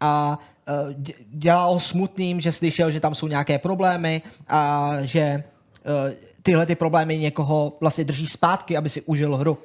a 0.00 0.38
eh, 0.68 0.92
dě- 0.92 1.14
dělal 1.30 1.72
ho 1.72 1.80
smutným, 1.80 2.40
že 2.40 2.52
slyšel, 2.52 2.90
že 2.90 3.00
tam 3.00 3.14
jsou 3.14 3.28
nějaké 3.28 3.58
problémy 3.58 4.22
a 4.48 4.92
že 5.02 5.20
eh, 5.20 6.16
tyhle 6.42 6.66
ty 6.66 6.74
problémy 6.74 7.18
někoho 7.18 7.76
vlastně 7.80 8.04
drží 8.04 8.26
zpátky, 8.26 8.76
aby 8.76 8.88
si 8.88 9.02
užil 9.02 9.36
hru. 9.36 9.58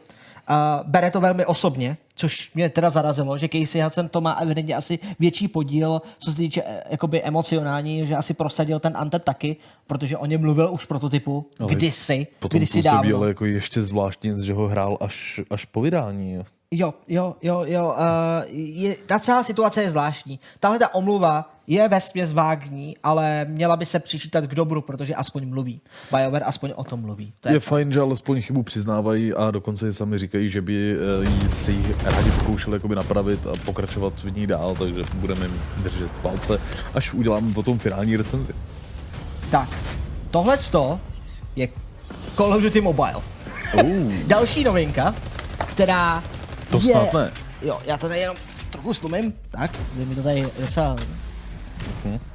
Bere 0.84 1.12
to 1.12 1.22
velmi 1.22 1.46
osobně, 1.46 1.98
což 2.16 2.54
mě 2.54 2.70
teda 2.70 2.90
zarazilo, 2.90 3.38
že 3.38 3.48
Casey 3.48 3.82
Hudson 3.82 4.10
to 4.10 4.22
má 4.22 4.32
evidentně 4.34 4.76
asi 4.76 5.00
větší 5.20 5.48
podíl, 5.48 6.02
co 6.20 6.32
se 6.32 6.38
týče 6.38 6.64
eh, 6.66 6.84
jakoby 6.90 7.24
emocionální, 7.24 8.08
že 8.08 8.16
asi 8.16 8.34
prosadil 8.34 8.80
ten 8.80 8.94
Antep 8.98 9.24
taky, 9.24 9.56
protože 9.88 10.18
o 10.18 10.26
něm 10.26 10.42
mluvil 10.42 10.70
už 10.72 10.86
prototypu 10.86 11.50
Ale 11.60 11.76
kdysi, 11.76 12.28
Potom 12.40 12.58
kdysi 12.58 12.78
působí 12.80 12.84
dávno. 12.96 13.18
ale 13.18 13.28
jako 13.28 13.46
ještě 13.46 13.82
zvláštně, 13.82 14.34
že 14.46 14.54
ho 14.54 14.68
hrál 14.68 14.98
až, 15.02 15.42
až 15.50 15.66
po 15.66 15.82
vydání. 15.82 16.40
Jo. 16.78 16.94
Jo, 17.08 17.36
jo, 17.42 17.64
jo. 17.66 17.96
Uh, 17.98 18.56
je, 18.58 18.96
ta 19.06 19.20
celá 19.20 19.44
situace 19.44 19.82
je 19.82 19.90
zvláštní. 19.90 20.40
Tahle 20.60 20.80
ta 20.80 20.94
omluva 20.94 21.50
je 21.68 21.88
ve 21.88 22.02
směs 22.02 22.34
vágní, 22.34 22.98
ale 23.04 23.46
měla 23.50 23.78
by 23.78 23.86
se 23.86 24.00
přičítat 24.00 24.44
k 24.44 24.56
dobru, 24.56 24.82
protože 24.82 25.16
aspoň 25.16 25.48
mluví. 25.48 25.82
BioWare 26.12 26.44
aspoň 26.46 26.74
o 26.76 26.84
tom 26.84 27.02
mluví. 27.02 27.34
To 27.42 27.50
je, 27.50 27.56
Je 27.56 27.60
fajn, 27.60 27.92
že 27.94 28.00
alespoň 28.00 28.42
chybu 28.42 28.64
přiznávají 28.64 29.34
a 29.34 29.52
dokonce 29.52 29.88
i 29.88 29.94
sami 29.94 30.18
říkají, 30.18 30.50
že 30.50 30.62
by 30.62 30.98
jí 31.22 31.50
si 31.50 31.72
ji 31.72 31.96
rádi 32.04 32.32
pokoušeli 32.32 32.76
jakoby 32.76 32.96
napravit 32.96 33.48
a 33.48 33.54
pokračovat 33.66 34.14
v 34.24 34.38
ní 34.38 34.48
dál, 34.48 34.76
takže 34.80 35.02
budeme 35.16 35.46
jim 35.46 35.62
držet 35.78 36.12
palce, 36.12 36.60
až 36.94 37.14
uděláme 37.14 37.54
potom 37.54 37.80
finální 37.80 38.18
recenzi. 38.18 38.54
Tak, 39.52 39.70
tohle 40.32 40.58
je 41.56 41.70
Call 42.36 42.54
of 42.54 42.62
Duty 42.64 42.82
Mobile. 42.82 43.22
Uh, 43.84 44.14
Další 44.28 44.64
novinka, 44.64 45.16
která 45.58 46.24
to 46.80 46.88
je... 46.88 46.94
snad 46.94 47.14
ne. 47.14 47.32
Jo, 47.62 47.80
já 47.86 47.98
to 47.98 48.08
tady 48.08 48.20
jenom 48.20 48.38
trochu 48.70 48.94
slumím. 48.94 49.34
Tak, 49.52 49.72
je 50.00 50.06
mi 50.06 50.16
to 50.16 50.24
tady 50.24 50.48
docela... 50.60 50.96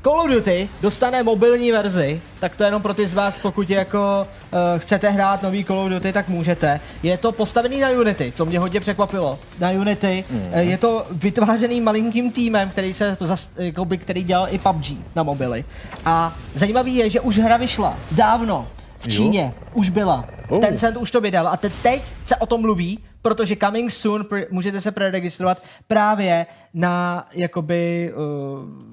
Call 0.03 0.21
of 0.21 0.31
Duty 0.31 0.69
dostane 0.83 1.23
mobilní 1.23 1.73
verzi, 1.73 2.21
tak 2.41 2.57
to 2.57 2.65
jenom 2.65 2.83
pro 2.83 2.95
ty 2.95 3.07
z 3.07 3.15
vás, 3.15 3.39
pokud 3.39 3.71
jako 3.71 4.27
uh, 4.53 4.59
chcete 4.79 5.11
hrát 5.11 5.43
nový 5.43 5.65
Call 5.65 5.79
of 5.79 5.91
Duty, 5.91 6.13
tak 6.13 6.29
můžete. 6.29 6.81
Je 7.03 7.19
to 7.19 7.33
postavený 7.33 7.81
na 7.81 7.91
Unity, 7.91 8.33
to 8.37 8.47
mě 8.47 8.59
hodně 8.59 8.81
překvapilo. 8.81 9.39
Na 9.59 9.71
Unity 9.71 10.25
mm. 10.31 10.39
uh, 10.39 10.59
je 10.59 10.79
to 10.79 11.07
vytvářený 11.11 11.81
malinkým 11.81 12.33
týmem, 12.33 12.71
který 12.71 12.95
se 12.95 13.17
zas, 13.21 13.49
jakoby, 13.57 13.99
který 13.99 14.25
dělal 14.25 14.47
i 14.51 14.59
PUBG 14.59 14.87
na 15.15 15.23
mobily. 15.23 15.65
A 16.05 16.37
zajímavý 16.55 16.95
je, 16.95 17.11
že 17.11 17.21
už 17.21 17.39
hra 17.39 17.57
vyšla 17.57 17.99
dávno 18.11 18.69
v 18.99 19.07
Jo. 19.07 19.13
Číně, 19.13 19.55
už 19.75 19.91
byla. 19.91 20.29
Oh. 20.49 20.59
Tencent 20.61 20.97
už 20.97 21.11
to 21.11 21.21
vydal 21.21 21.49
a 21.49 21.57
te- 21.57 21.71
teď 21.71 22.03
se 22.25 22.37
o 22.37 22.47
tom 22.47 22.61
mluví, 22.61 22.99
protože 23.23 23.57
coming 23.57 23.91
soon 23.91 24.23
pr- 24.23 24.47
můžete 24.51 24.81
se 24.81 24.93
preregistrovat 24.93 25.63
právě 25.87 26.47
na 26.75 27.27
jakoby 27.33 28.13
uh, 28.13 28.21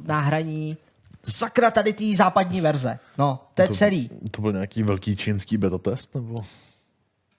náhraní 0.08 0.78
sakra 1.24 1.72
tady 1.72 1.94
té 1.94 2.04
západní 2.15 2.62
verze. 2.62 3.00
No, 3.18 3.39
to 3.54 3.62
je 3.62 3.68
To- 3.68 3.74
celý. 3.74 4.10
To 4.32 4.41
byl 4.41 4.52
nějaký 4.52 4.84
velký 4.84 5.15
čínský 5.15 5.58
beta 5.58 5.78
test, 5.78 6.15
nebo? 6.15 6.46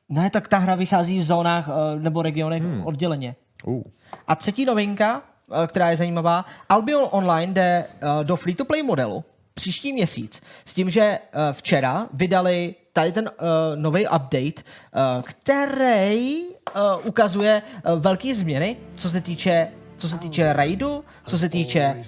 Ne, 0.09 0.31
tak 0.31 0.48
ta 0.48 0.59
hra 0.59 0.74
vychází 0.74 1.18
v 1.18 1.22
zónách 1.22 1.68
uh, 1.68 1.74
nebo 2.02 2.22
regionech 2.22 2.62
hmm. 2.62 2.87
odděleně. 2.87 3.37
Uh. 3.64 3.83
A 4.29 4.35
třetí 4.35 4.64
novinka, 4.64 5.22
eh, 5.52 5.66
která 5.66 5.90
je 5.90 5.96
zajímavá, 5.96 6.44
Albion 6.68 7.09
Online 7.11 7.52
jde 7.52 7.85
eh, 7.90 8.24
do 8.24 8.37
free-to-play 8.37 8.83
modelu 8.83 9.24
příští 9.57 9.92
měsíc 9.92 10.42
s 10.64 10.75
tím, 10.75 10.90
že 10.90 11.01
eh, 11.03 11.19
včera 11.53 12.09
vydali 12.12 12.75
tady 12.92 13.12
ten 13.12 13.31
uh, 13.40 13.47
nový 13.75 14.07
update, 14.07 14.62
uh, 14.62 15.23
který 15.23 16.42
uh, 16.42 16.83
ukazuje 17.05 17.62
uh, 17.62 18.01
velké 18.01 18.35
změny, 18.35 18.77
co 18.97 19.11
se 19.11 19.21
týče 19.21 19.69
co 19.99 20.09
se 20.09 20.19
týče 20.19 20.53
raidu, 20.53 21.05
co 21.27 21.38
se 21.38 21.49
týče 21.49 22.05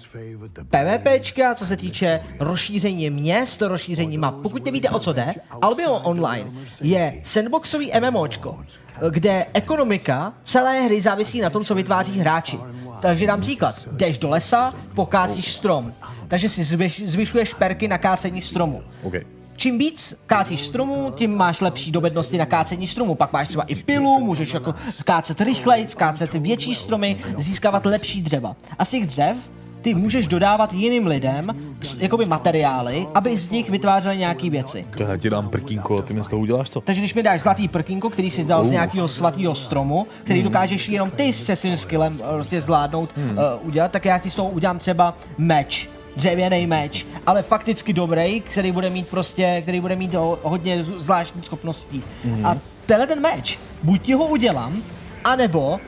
PvPčka, 0.71 1.55
co 1.55 1.67
se 1.67 1.77
týče 1.77 2.21
rozšíření 2.41 3.11
měst, 3.11 3.63
rozšíření 3.63 4.19
map. 4.19 4.35
Pokud 4.43 4.65
nevíte, 4.65 4.91
o 4.91 4.99
co 4.99 5.13
jde, 5.13 5.35
Albion 5.63 6.01
Online 6.05 6.51
je 6.81 7.21
sandboxový 7.25 7.93
MMOčko, 8.01 8.65
kde 9.11 9.47
ekonomika 9.55 10.33
celé 10.43 10.81
hry 10.81 11.01
závisí 11.01 11.41
na 11.41 11.51
tom, 11.51 11.65
co 11.65 11.75
vytváří 11.75 12.21
hráči. 12.21 12.59
Takže 13.01 13.27
dám 13.27 13.41
příklad. 13.41 13.75
Jdeš 13.93 14.19
do 14.19 14.29
lesa, 14.29 14.75
pokácíš 14.95 15.53
strom. 15.53 15.93
Takže 16.29 16.49
si 16.49 16.65
zvyš, 16.65 17.03
zvyšuješ 17.07 17.55
perky 17.55 17.89
na 17.89 17.99
kácení 17.99 18.43
stromu. 18.43 18.83
OK. 19.03 19.15
Čím 19.57 19.79
víc 19.79 20.15
kácíš 20.27 20.61
stromů, 20.61 21.13
tím 21.17 21.37
máš 21.37 21.61
lepší 21.61 21.93
dovednosti 21.93 22.39
na 22.39 22.47
kácení 22.47 22.87
stromů. 22.87 23.15
Pak 23.15 23.33
máš 23.33 23.49
třeba 23.49 23.65
i 23.65 23.75
pilu, 23.75 24.21
můžeš 24.21 24.55
jako 24.55 24.75
kácet 25.05 25.41
rychleji, 25.41 25.87
kácet 25.97 26.35
větší 26.35 26.75
stromy, 26.75 27.17
získávat 27.39 27.87
lepší 27.87 28.23
dřeva. 28.23 28.57
A 28.79 28.85
z 28.85 28.91
těch 28.91 29.07
dřev 29.07 29.37
ty 29.83 29.95
můžeš 29.95 30.27
dodávat 30.27 30.73
jiným 30.73 31.07
lidem 31.07 31.57
jakoby 31.99 32.25
materiály, 32.25 33.07
aby 33.15 33.37
z 33.37 33.51
nich 33.51 33.71
vytvářeli 33.71 34.19
nějaké 34.19 34.51
věci. 34.51 34.87
Tak 34.91 35.01
já 35.01 35.17
ti 35.17 35.31
dám 35.31 35.49
prkínko 35.49 35.99
a 35.99 36.03
ty 36.03 36.15
mi 36.15 36.25
z 36.25 36.29
toho 36.29 36.41
uděláš 36.41 36.71
co? 36.71 36.81
Takže 36.81 37.01
když 37.01 37.15
mi 37.15 37.23
dáš 37.23 37.41
zlatý 37.41 37.69
prkínko, 37.69 38.11
který 38.11 38.31
si 38.31 38.45
dal 38.45 38.65
z 38.65 38.67
Uh. 38.67 38.73
nějakého 38.73 39.09
svatého 39.09 39.55
stromu, 39.55 40.07
který 40.25 40.43
dokážeš 40.43 40.89
jenom 40.89 41.11
ty 41.11 41.33
se 41.33 41.57
svým 41.57 41.77
skillem 41.77 42.21
eh, 42.21 42.35
prostě 42.35 42.61
zvládnout 42.61 43.15
uh, 43.17 43.69
udělat, 43.69 43.93
tak 43.93 44.05
já 44.05 44.19
ti 44.19 44.31
z 44.31 44.35
toho 44.35 44.49
udělám 44.49 44.79
třeba 44.79 45.15
meč 45.39 45.89
dřevěný 46.19 46.67
meč, 46.67 47.07
ale 47.27 47.43
fakticky 47.43 47.93
dobrý, 47.93 48.41
který 48.41 48.73
bude 48.73 48.91
mít 48.91 49.09
prostě, 49.09 49.63
který 49.63 49.81
bude 49.81 49.97
mít 49.97 50.15
ho, 50.15 50.39
hodně 50.43 50.85
z- 50.85 50.87
zvláštních 50.99 51.45
schopností. 51.45 52.03
A 52.45 52.57
tenhle 52.87 53.07
ten 53.07 53.21
meč, 53.21 53.59
buď 53.83 54.03
ti 54.03 54.13
ho 54.13 54.27
udělám, 54.27 54.83
anebo 55.25 55.81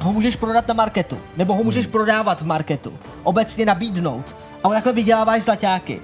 ho 0.00 0.12
můžeš 0.12 0.36
prodat 0.36 0.68
na 0.68 0.74
marketu, 0.74 1.18
nebo 1.36 1.54
ho 1.54 1.64
můžeš 1.64 1.86
prodávat 1.86 2.40
v 2.40 2.46
marketu, 2.46 2.92
obecně 3.22 3.66
nabídnout. 3.66 4.36
A 4.64 4.68
takhle 4.68 4.92
vyděláváš 4.92 5.42
zlaťáky. 5.42 6.00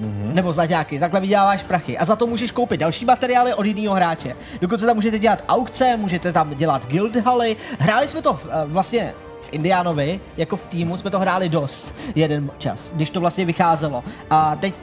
Mm-hmm. 0.00 0.34
Nebo 0.34 0.52
zlaťáky, 0.52 0.98
takhle 0.98 1.20
vyděláváš 1.20 1.62
prachy. 1.62 1.98
A 1.98 2.04
za 2.04 2.16
to 2.16 2.26
můžeš 2.26 2.50
koupit 2.50 2.80
další 2.80 3.04
materiály 3.04 3.54
od 3.54 3.66
jiného 3.66 3.94
hráče. 3.94 4.36
Dokonce 4.60 4.86
tam 4.86 4.96
můžete 4.96 5.18
dělat 5.18 5.44
aukce, 5.48 5.96
můžete 5.96 6.32
tam 6.32 6.54
dělat 6.54 6.86
guild 6.86 7.16
haly. 7.16 7.56
Hráli 7.78 8.08
jsme 8.08 8.22
to 8.22 8.34
v, 8.34 8.46
eh, 8.46 8.50
vlastně 8.66 9.14
v 9.42 9.48
Indianovi, 9.52 10.20
jako 10.36 10.56
v 10.56 10.62
týmu 10.62 10.96
jsme 10.96 11.10
to 11.10 11.18
hráli 11.18 11.48
dost 11.48 11.94
jeden 12.14 12.50
čas, 12.58 12.92
když 12.94 13.10
to 13.10 13.20
vlastně 13.20 13.44
vycházelo. 13.44 14.04
A 14.30 14.56
teď 14.56 14.74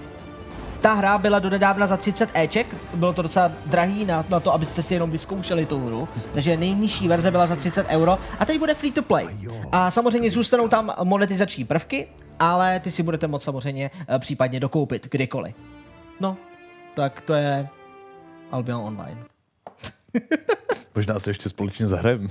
ta 0.82 0.93
hra 0.93 1.17
byla 1.17 1.39
donedávna 1.39 1.88
za 1.88 1.98
30 1.98 2.30
Eček, 2.34 2.67
bylo 2.93 3.13
to 3.13 3.22
docela 3.22 3.52
drahý 3.65 4.06
na, 4.06 4.26
na 4.30 4.39
to, 4.39 4.54
abyste 4.54 4.82
si 4.82 4.93
jenom 4.93 5.12
vyzkoušeli 5.12 5.65
tu 5.65 5.86
hru, 5.86 6.08
takže 6.34 6.58
nejnižší 6.58 7.08
verze 7.08 7.32
byla 7.32 7.48
za 7.48 7.56
30 7.56 7.88
euro 7.88 8.17
a 8.39 8.45
teď 8.45 8.60
bude 8.60 8.76
free 8.76 8.91
to 8.91 9.02
play. 9.02 9.28
A 9.72 9.91
samozřejmě 9.91 10.32
zůstanou 10.32 10.67
tam 10.67 10.93
monetizační 11.04 11.65
prvky, 11.65 12.08
ale 12.39 12.80
ty 12.80 12.91
si 12.91 13.04
budete 13.04 13.28
moct 13.28 13.43
samozřejmě 13.43 13.91
eh, 14.08 14.19
případně 14.19 14.60
dokoupit 14.60 15.08
kdykoliv. 15.12 15.56
No, 16.19 16.38
tak 16.95 17.22
to 17.22 17.34
je 17.34 17.67
Albion 18.52 18.82
Online. 18.82 19.24
Možná 20.95 21.19
se 21.19 21.30
ještě 21.30 21.50
společně 21.50 21.88
zahrajeme. 21.88 22.28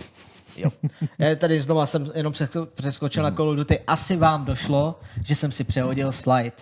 Jo. 0.64 0.71
Já 1.18 1.37
tady 1.37 1.61
znova 1.61 1.87
jsem 1.87 2.11
jenom 2.14 2.33
přesko- 2.33 2.66
přeskočil 2.66 3.23
na 3.23 3.29
of 3.38 3.57
Duty. 3.57 3.79
Asi 3.87 4.16
vám 4.16 4.44
došlo, 4.44 5.01
že 5.25 5.35
jsem 5.35 5.53
si 5.53 5.64
přehodil 5.64 6.12
slide. 6.12 6.53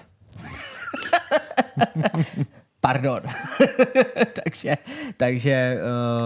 Pardon. 2.80 3.20
takže, 4.44 4.76
takže 5.16 5.78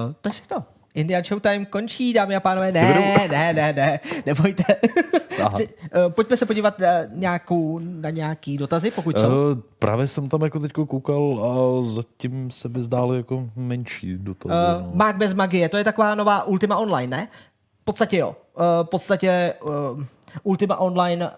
uh, 0.06 0.12
to 0.20 0.28
je 0.28 0.32
všechno. 0.32 0.64
Indian 0.94 1.24
Showtime 1.24 1.64
končí, 1.64 2.12
dámy 2.12 2.36
a 2.36 2.40
pánové. 2.40 2.72
Ne, 2.72 3.28
ne, 3.30 3.52
ne, 3.52 3.72
ne, 3.72 4.00
nebojte. 4.26 4.64
Chci- 5.50 5.68
uh, 5.68 6.12
pojďme 6.12 6.36
se 6.36 6.46
podívat 6.46 6.78
na, 6.78 6.86
nějakou, 7.14 7.78
na 7.78 8.10
nějaký 8.10 8.56
dotazy, 8.56 8.90
pokud 8.90 9.18
jsou. 9.18 9.28
Uh, 9.28 9.58
právě 9.78 10.06
jsem 10.06 10.28
tam 10.28 10.42
jako 10.42 10.60
teď 10.60 10.72
koukal 10.72 11.40
a 11.44 11.82
zatím 11.82 12.50
se 12.50 12.68
by 12.68 12.82
zdály 12.82 13.16
jako 13.16 13.48
menší 13.56 14.18
dotazy. 14.18 14.54
Uh, 14.54 14.82
no. 14.86 14.90
Mák 14.94 15.16
bez 15.16 15.34
magie, 15.34 15.68
to 15.68 15.76
je 15.76 15.84
taková 15.84 16.14
nová 16.14 16.44
Ultima 16.44 16.76
Online, 16.76 17.16
ne? 17.16 17.28
V 17.80 17.84
podstatě 17.84 18.16
jo. 18.16 18.28
Uh, 18.28 18.64
v 18.86 18.88
podstatě 18.90 19.54
uh, 19.62 20.04
Ultima 20.42 20.76
Online, 20.76 21.30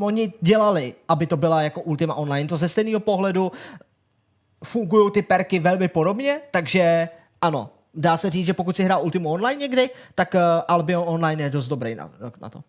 oni 0.00 0.32
dělali, 0.40 0.94
aby 1.08 1.26
to 1.26 1.36
byla 1.36 1.62
jako 1.62 1.80
Ultima 1.80 2.14
Online, 2.14 2.48
to 2.48 2.56
ze 2.56 2.68
stejného 2.68 3.00
pohledu 3.00 3.52
fungují 4.64 5.10
ty 5.10 5.22
perky 5.22 5.58
velmi 5.58 5.88
podobně, 5.88 6.40
takže 6.50 7.08
ano, 7.40 7.70
dá 7.94 8.16
se 8.16 8.30
říct, 8.30 8.46
že 8.46 8.54
pokud 8.54 8.76
si 8.76 8.84
hrál 8.84 9.02
Ultima 9.02 9.30
Online 9.30 9.60
někdy, 9.60 9.90
tak 10.14 10.34
uh, 10.34 10.40
Albion 10.68 11.04
Online 11.06 11.42
je 11.42 11.50
dost 11.50 11.68
dobrý 11.68 11.94
na, 11.94 12.10
na 12.40 12.48
to. 12.48 12.60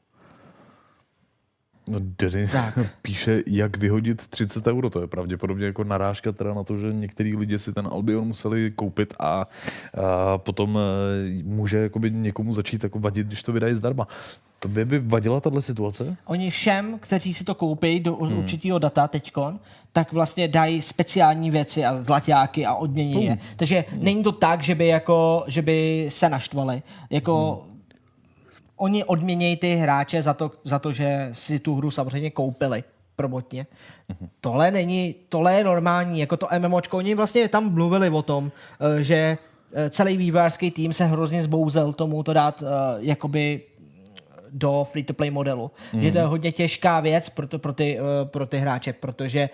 No, 1.92 2.00
Denny 2.20 2.48
Tak. 2.48 2.80
píše, 3.02 3.42
jak 3.48 3.78
vyhodit 3.78 4.28
30 4.28 4.68
euro. 4.68 4.90
To 4.90 5.02
je 5.02 5.08
pravděpodobně 5.08 5.66
jako 5.66 5.84
narážka 5.84 6.32
teda 6.32 6.54
na 6.54 6.64
to, 6.64 6.78
že 6.78 6.94
některý 6.94 7.36
lidi 7.36 7.60
si 7.60 7.74
ten 7.74 7.88
Albion 7.92 8.28
museli 8.28 8.72
koupit 8.72 9.14
a, 9.20 9.26
a 9.26 9.48
potom 10.38 10.80
eh, 10.80 11.44
může 11.44 11.78
jakoby 11.78 12.12
někomu 12.12 12.54
začít 12.54 12.84
jako 12.84 13.00
vadit, 13.00 13.28
když 13.28 13.44
to 13.44 13.52
vydají 13.52 13.76
zdarma. 13.76 14.08
To 14.60 14.68
by 14.68 14.86
by 14.86 15.00
vadila 15.00 15.40
tahle 15.40 15.62
situace? 15.62 16.18
Oni 16.26 16.50
všem, 16.50 17.00
kteří 17.00 17.34
si 17.34 17.44
to 17.44 17.56
koupí 17.56 18.00
do 18.00 18.16
hmm. 18.16 18.38
určitého 18.38 18.80
data 18.80 19.08
teďkon, 19.08 19.60
tak 19.92 20.14
vlastně 20.14 20.48
dají 20.48 20.82
speciální 20.82 21.52
věci 21.52 21.86
a 21.86 22.04
zlaťáky 22.04 22.66
a 22.66 22.74
odmění 22.74 23.26
je. 23.26 23.38
Takže 23.56 23.86
není 23.98 24.24
to 24.24 24.32
tak, 24.32 24.64
že 24.64 24.76
by, 24.76 24.88
jako, 24.88 25.44
že 25.48 25.62
by 25.62 26.06
se 26.10 26.30
naštvali. 26.30 26.82
Jako, 27.10 27.66
Oni 28.82 29.04
odměnějí 29.04 29.58
ty 29.58 29.76
hráče 29.76 30.22
za 30.22 30.34
to, 30.34 30.52
za 30.64 30.80
to, 30.80 30.92
že 30.92 31.30
si 31.32 31.60
tu 31.60 31.76
hru 31.76 31.92
samozřejmě 31.92 32.30
koupili 32.30 32.84
probotně. 33.16 33.68
Tohle 34.42 34.72
není, 34.72 35.16
tohle 35.30 35.58
je 35.58 35.64
normální, 35.64 36.20
jako 36.20 36.38
to 36.38 36.48
MMOčko, 36.60 36.98
oni 36.98 37.16
vlastně 37.16 37.48
tam 37.48 37.74
mluvili 37.74 38.10
o 38.10 38.22
tom, 38.22 38.52
eh, 38.80 39.04
že 39.04 39.38
eh, 39.74 39.90
celý 39.90 40.18
vývojářský 40.18 40.72
tým 40.72 40.94
se 40.94 41.06
hrozně 41.06 41.44
zbouzel 41.44 41.94
tomu 41.94 42.24
to 42.24 42.34
dát 42.34 42.62
uh, 42.62 42.68
jakoby 43.00 43.62
do 44.52 44.88
free-to-play 44.92 45.32
modelu. 45.32 45.72
Mm. 45.94 46.02
Že 46.02 46.12
to 46.12 46.18
je 46.18 46.24
hodně 46.24 46.52
těžká 46.52 47.00
věc 47.00 47.30
pro, 47.30 47.48
to, 47.48 47.60
pro, 47.60 47.74
ty, 47.74 48.00
pro 48.24 48.46
ty 48.46 48.58
hráče, 48.58 48.94
protože 48.94 49.50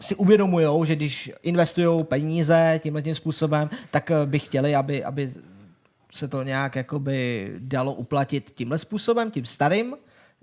si 0.00 0.14
uvědomují, 0.14 0.86
že 0.86 0.96
když 0.96 1.32
investují 1.42 2.04
peníze 2.04 2.80
tímhle 2.82 3.02
tím 3.02 3.14
způsobem, 3.14 3.70
tak 3.90 4.12
by 4.24 4.38
chtěli, 4.38 4.74
aby, 4.74 5.04
aby 5.04 5.32
se 6.12 6.28
to 6.28 6.42
nějak 6.42 6.76
jakoby 6.76 7.50
dalo 7.58 7.92
uplatit 7.92 8.52
tímhle 8.54 8.78
způsobem, 8.78 9.30
tím 9.30 9.46
starým, 9.46 9.96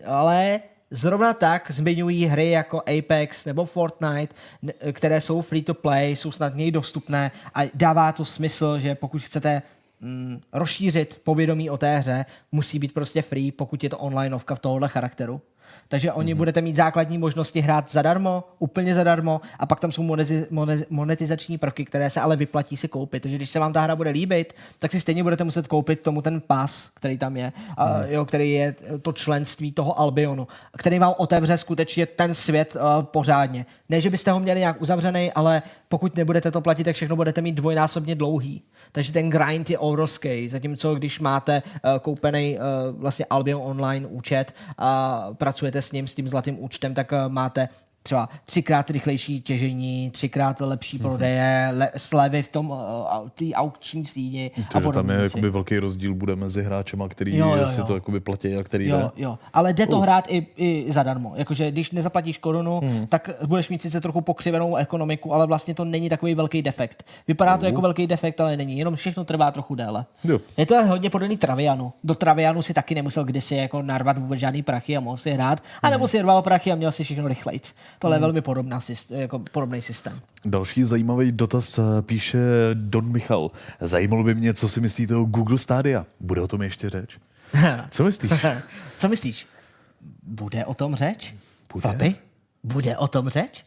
ale 0.05 0.59
Zrovna 0.91 1.34
tak 1.34 1.72
zmiňují 1.72 2.26
hry 2.26 2.49
jako 2.49 2.82
Apex 2.97 3.45
nebo 3.45 3.65
Fortnite, 3.65 4.36
které 4.91 5.22
jsou 5.22 5.41
free 5.41 5.61
to 5.61 5.74
play, 5.74 6.15
jsou 6.15 6.32
snadněji 6.32 6.72
dostupné 6.72 7.32
a 7.55 7.61
dává 7.74 8.11
to 8.11 8.26
smysl, 8.26 8.80
že 8.80 8.95
pokud 8.95 9.22
chcete 9.22 9.61
mm, 10.01 10.41
rozšířit 10.53 11.22
povědomí 11.24 11.70
o 11.70 11.78
té 11.78 11.97
hře, 11.97 12.26
musí 12.51 12.80
být 12.80 12.93
prostě 12.93 13.22
free, 13.22 13.51
pokud 13.51 13.84
je 13.84 13.89
to 13.89 13.97
online 13.97 14.38
v 14.38 14.59
tohohle 14.61 14.88
charakteru. 14.88 15.41
Takže 15.88 16.13
oni 16.13 16.34
mm-hmm. 16.34 16.38
budete 16.38 16.61
mít 16.61 16.76
základní 16.76 17.17
možnosti 17.17 17.59
hrát 17.59 17.91
zadarmo, 17.91 18.43
úplně 18.59 18.95
zadarmo 18.95 19.41
a 19.59 19.65
pak 19.65 19.80
tam 19.80 19.91
jsou 19.91 20.15
monetizační 20.89 21.57
prvky, 21.57 21.86
které 21.86 22.09
se 22.09 22.22
ale 22.22 22.36
vyplatí 22.36 22.78
si 22.78 22.88
koupit. 22.88 23.24
Takže 23.24 23.36
když 23.36 23.49
se 23.49 23.59
vám 23.59 23.74
ta 23.74 23.82
hra 23.82 23.95
bude 23.95 24.09
líbit, 24.09 24.53
tak 24.80 24.91
si 24.91 24.99
stejně 24.99 25.24
budete 25.24 25.43
muset 25.43 25.67
koupit 25.67 26.01
tomu 26.01 26.22
ten 26.22 26.41
pas, 26.41 26.89
který 26.93 27.17
tam 27.17 27.38
je, 27.38 27.53
mm. 27.57 27.74
a, 27.78 27.86
mhm. 27.86 28.05
jo, 28.09 28.26
který 28.26 28.51
je 28.51 28.76
to 29.01 29.13
členství 29.13 29.72
toho 29.72 29.99
Albionu, 29.99 30.47
který 30.78 30.99
vám 30.99 31.13
otevře 31.17 31.57
skutečně 31.57 32.05
ten 32.05 32.36
svět 32.36 32.76
uh, 32.76 33.03
pořádně. 33.03 33.65
Ne, 33.89 34.01
že 34.01 34.09
byste 34.09 34.32
ho 34.32 34.39
měli 34.39 34.59
nějak 34.59 34.82
uzavřený, 34.82 35.32
ale 35.32 35.61
pokud 35.89 36.15
nebudete 36.15 36.51
to 36.51 36.61
platit, 36.61 36.84
tak 36.84 36.95
všechno 36.95 37.15
budete 37.15 37.41
mít 37.41 37.55
dvojnásobně 37.55 38.15
dlouhý. 38.15 38.61
Takže 38.91 39.13
ten 39.13 39.30
grind 39.30 39.70
je 39.70 39.78
obrovský. 39.78 40.49
Zatímco 40.49 40.95
když 40.95 41.20
máte 41.20 41.63
uh, 41.63 41.99
koupený 41.99 42.57
uh, 42.57 43.01
vlastně 43.01 43.26
Albion 43.30 43.61
online 43.65 44.07
účet 44.07 44.55
a 44.78 45.28
pracujete 45.34 45.59
s 45.82 45.91
ním, 45.91 46.07
s 46.07 46.14
tím 46.16 46.28
zlatým 46.28 46.64
účtem, 46.64 46.93
tak 46.93 47.12
uh, 47.12 47.18
máte 47.28 47.70
třeba 48.10 48.30
třikrát 48.45 48.89
rychlejší 48.89 49.41
těžení, 49.41 50.12
třikrát 50.12 50.62
lepší 50.62 50.97
mm-hmm. 50.97 51.01
prodeje, 51.01 51.70
le, 51.74 51.91
slevy 51.97 52.43
v 52.43 52.51
tom 52.51 52.70
uh, 52.70 52.78
aukční 53.53 54.05
síni 54.05 54.51
a 54.76 54.80
podobně. 54.80 54.93
Tam 54.93 55.10
je 55.10 55.24
jakoby 55.24 55.49
velký 55.49 55.80
rozdíl 55.80 56.16
bude 56.16 56.36
mezi 56.36 56.64
hráčema, 56.64 57.07
který 57.07 57.38
jo, 57.38 57.55
jo, 57.55 57.68
si 57.68 57.84
to 57.84 57.93
jakoby 57.93 58.20
platí 58.20 58.55
a 58.55 58.64
který 58.64 58.88
jo, 58.88 58.97
ne. 58.97 59.10
Jo, 59.16 59.38
ale 59.53 59.74
jde 59.74 59.88
to 59.88 59.97
uh. 59.97 60.03
hrát 60.03 60.26
i, 60.30 60.47
i 60.57 60.91
zadarmo. 60.91 61.34
Jakože 61.36 61.72
když 61.72 61.91
nezaplatíš 61.91 62.38
korunu, 62.38 62.82
mm. 62.82 63.07
tak 63.07 63.30
budeš 63.45 63.70
mít 63.70 63.82
sice 63.82 64.01
trochu 64.01 64.22
pokřivenou 64.22 64.76
ekonomiku, 64.76 65.34
ale 65.34 65.47
vlastně 65.47 65.74
to 65.74 65.86
není 65.86 66.10
takový 66.10 66.36
velký 66.36 66.62
defekt. 66.62 67.05
Vypadá 67.28 67.53
uh. 67.53 67.60
to 67.60 67.66
jako 67.66 67.82
velký 67.82 68.07
defekt, 68.07 68.41
ale 68.41 68.57
není. 68.57 68.78
Jenom 68.78 68.95
všechno 68.95 69.26
trvá 69.26 69.51
trochu 69.51 69.76
déle. 69.76 70.05
Jo. 70.24 70.39
Je 70.57 70.66
to 70.66 70.86
hodně 70.86 71.10
podobný 71.10 71.38
Travianu. 71.38 71.93
Do 72.03 72.16
Travianu 72.16 72.62
si 72.62 72.74
taky 72.74 72.95
nemusel 72.95 73.24
kdysi 73.24 73.55
jako 73.55 73.82
narvat 73.82 74.18
vůbec 74.18 74.39
žádný 74.39 74.64
prachy 74.64 74.97
a 74.97 74.99
mohl 74.99 75.18
si 75.18 75.32
hrát, 75.32 75.64
a 75.82 75.89
nebo 75.89 76.03
mm. 76.03 76.07
si 76.07 76.22
rval 76.22 76.41
prachy 76.41 76.72
a 76.72 76.76
měl 76.76 76.91
si 76.91 77.03
všechno 77.03 77.28
rychlejc. 77.28 77.74
Tohle 78.00 78.16
je 78.16 78.18
hmm. 78.18 78.24
velmi 78.24 78.41
podobná, 78.41 78.80
jako 79.10 79.39
podobný 79.39 79.82
systém. 79.82 80.20
Další 80.45 80.84
zajímavý 80.84 81.32
dotaz 81.32 81.78
eh, 81.78 82.02
píše 82.02 82.39
Don 82.74 83.12
Michal. 83.12 83.52
Zajímalo 83.82 84.24
by 84.24 84.36
mě, 84.36 84.54
co 84.54 84.70
si 84.70 84.82
myslíte 84.82 85.16
o 85.16 85.24
Google 85.24 85.58
Stadia. 85.58 86.06
Bude 86.20 86.41
o 86.41 86.47
tom 86.47 86.62
ještě 86.62 86.89
řeč? 86.89 87.18
Co 87.89 88.04
myslíš? 88.04 88.32
co 88.97 89.10
myslíš? 89.10 89.47
Bude 90.24 90.66
o 90.66 90.74
tom 90.74 90.95
řeč? 90.95 91.36
Bude? 91.74 91.82
Fabi? 91.82 92.16
Bude 92.64 92.97
o 92.97 93.08
tom 93.08 93.30
řeč? 93.30 93.66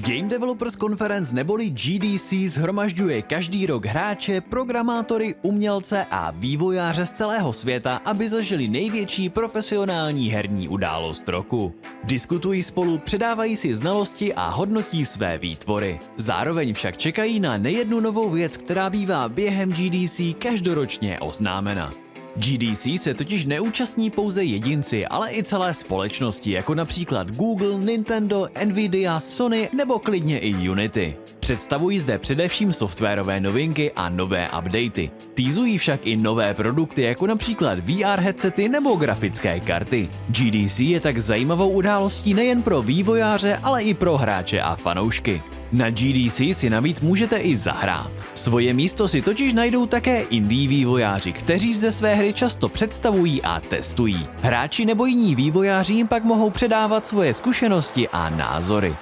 Game 0.00 0.28
Developers 0.28 0.76
Conference 0.76 1.34
neboli 1.34 1.70
GDC 1.70 2.32
zhromažďuje 2.46 3.22
každý 3.22 3.66
rok 3.66 3.86
hráče, 3.86 4.40
programátory, 4.40 5.34
umělce 5.42 6.06
a 6.10 6.30
vývojáře 6.30 7.06
z 7.06 7.12
celého 7.12 7.52
světa, 7.52 8.00
aby 8.04 8.28
zažili 8.28 8.68
největší 8.68 9.28
profesionální 9.28 10.30
herní 10.30 10.68
událost 10.68 11.28
roku. 11.28 11.74
Diskutují 12.04 12.62
spolu, 12.62 12.98
předávají 12.98 13.56
si 13.56 13.74
znalosti 13.74 14.34
a 14.34 14.48
hodnotí 14.48 15.04
své 15.04 15.38
výtvory. 15.38 16.00
Zároveň 16.16 16.74
však 16.74 16.96
čekají 16.96 17.40
na 17.40 17.58
nejednu 17.58 18.00
novou 18.00 18.30
věc, 18.30 18.56
která 18.56 18.90
bývá 18.90 19.28
během 19.28 19.72
GDC 19.72 20.20
každoročně 20.38 21.20
oznámena. 21.20 22.09
GDC 22.36 22.86
se 23.02 23.14
totiž 23.14 23.44
neúčastní 23.44 24.10
pouze 24.10 24.44
jedinci, 24.44 25.06
ale 25.06 25.34
i 25.34 25.42
celé 25.42 25.74
společnosti, 25.74 26.50
jako 26.50 26.74
například 26.74 27.36
Google, 27.36 27.78
Nintendo, 27.78 28.48
Nvidia, 28.64 29.20
Sony 29.20 29.68
nebo 29.72 29.98
klidně 29.98 30.38
i 30.38 30.70
Unity. 30.70 31.16
Představují 31.50 31.98
zde 31.98 32.18
především 32.18 32.72
softwarové 32.72 33.40
novinky 33.40 33.92
a 33.96 34.08
nové 34.08 34.48
updaty. 34.58 35.10
Týzují 35.34 35.78
však 35.78 36.06
i 36.06 36.16
nové 36.16 36.54
produkty, 36.54 37.02
jako 37.02 37.26
například 37.26 37.78
VR 37.78 38.20
headsety 38.20 38.68
nebo 38.68 38.96
grafické 38.96 39.60
karty. 39.60 40.08
GDC 40.28 40.80
je 40.80 41.00
tak 41.00 41.18
zajímavou 41.18 41.70
událostí 41.70 42.34
nejen 42.34 42.62
pro 42.62 42.82
vývojáře, 42.82 43.56
ale 43.62 43.82
i 43.82 43.94
pro 43.94 44.16
hráče 44.16 44.60
a 44.60 44.76
fanoušky. 44.76 45.42
Na 45.72 45.90
GDC 45.90 46.40
si 46.52 46.70
navíc 46.70 47.00
můžete 47.00 47.36
i 47.36 47.56
zahrát. 47.56 48.10
Svoje 48.34 48.72
místo 48.72 49.08
si 49.08 49.22
totiž 49.22 49.52
najdou 49.52 49.86
také 49.86 50.22
indie 50.22 50.68
vývojáři, 50.68 51.32
kteří 51.32 51.74
zde 51.74 51.92
své 51.92 52.14
hry 52.14 52.32
často 52.32 52.68
představují 52.68 53.42
a 53.42 53.60
testují. 53.60 54.26
Hráči 54.42 54.84
nebo 54.84 55.06
jiní 55.06 55.34
vývojáři 55.34 55.94
jim 55.94 56.08
pak 56.08 56.24
mohou 56.24 56.50
předávat 56.50 57.06
svoje 57.06 57.34
zkušenosti 57.34 58.08
a 58.08 58.30
názory. 58.30 58.94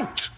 Out. 0.00 0.30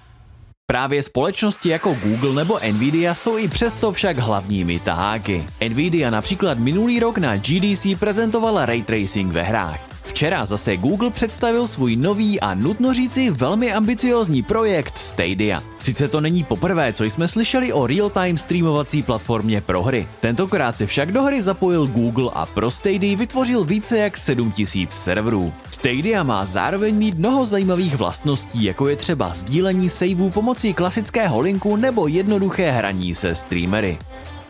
Právě 0.67 1.03
společnosti 1.03 1.69
jako 1.69 1.97
Google 2.03 2.35
nebo 2.35 2.59
Nvidia 2.73 3.15
jsou 3.15 3.39
i 3.39 3.49
přesto 3.49 3.93
však 3.93 4.19
hlavními 4.19 4.79
taháky. 4.79 5.47
Nvidia 5.69 6.11
například 6.11 6.59
minulý 6.59 7.01
rok 7.01 7.19
na 7.19 7.37
GDC 7.37 7.87
prezentovala 7.99 8.67
ray 8.67 8.83
tracing 8.83 9.33
ve 9.33 9.43
hrách. 9.43 9.92
Včera 10.05 10.47
zase 10.47 10.77
Google 10.77 11.11
představil 11.11 11.67
svůj 11.67 11.97
nový 11.97 12.41
a 12.41 12.55
nutno 12.55 12.95
říci 12.95 13.31
velmi 13.31 13.73
ambiciózní 13.73 14.43
projekt 14.43 14.99
Stadia. 14.99 15.63
Sice 15.79 16.09
to 16.09 16.21
není 16.21 16.45
poprvé, 16.45 16.93
co 16.93 17.05
jsme 17.05 17.29
slyšeli 17.29 17.73
o 17.73 17.87
real-time 17.87 18.37
streamovací 18.37 19.03
platformě 19.03 19.61
pro 19.61 19.83
hry. 19.83 20.07
Tentokrát 20.21 20.77
se 20.77 20.87
však 20.87 21.13
do 21.13 21.23
hry 21.23 21.43
zapojil 21.43 21.87
Google 21.87 22.31
a 22.35 22.47
pro 22.47 22.71
Stadia 22.71 23.17
vytvořil 23.17 23.65
více 23.65 23.99
jak 23.99 24.17
7000 24.17 24.93
serverů. 24.93 25.53
Stadia 25.71 26.23
má 26.23 26.47
zároveň 26.47 26.95
mít 26.95 27.19
mnoho 27.19 27.45
zajímavých 27.45 27.97
vlastností, 27.97 28.65
jako 28.65 28.89
je 28.89 28.97
třeba 28.97 29.35
sdílení 29.35 29.91
saveů 29.91 30.31
pomocí 30.31 30.75
klasického 30.75 31.41
linku 31.41 31.77
nebo 31.77 32.07
jednoduché 32.07 32.71
hraní 32.71 33.15
se 33.15 33.35
streamery. 33.35 33.99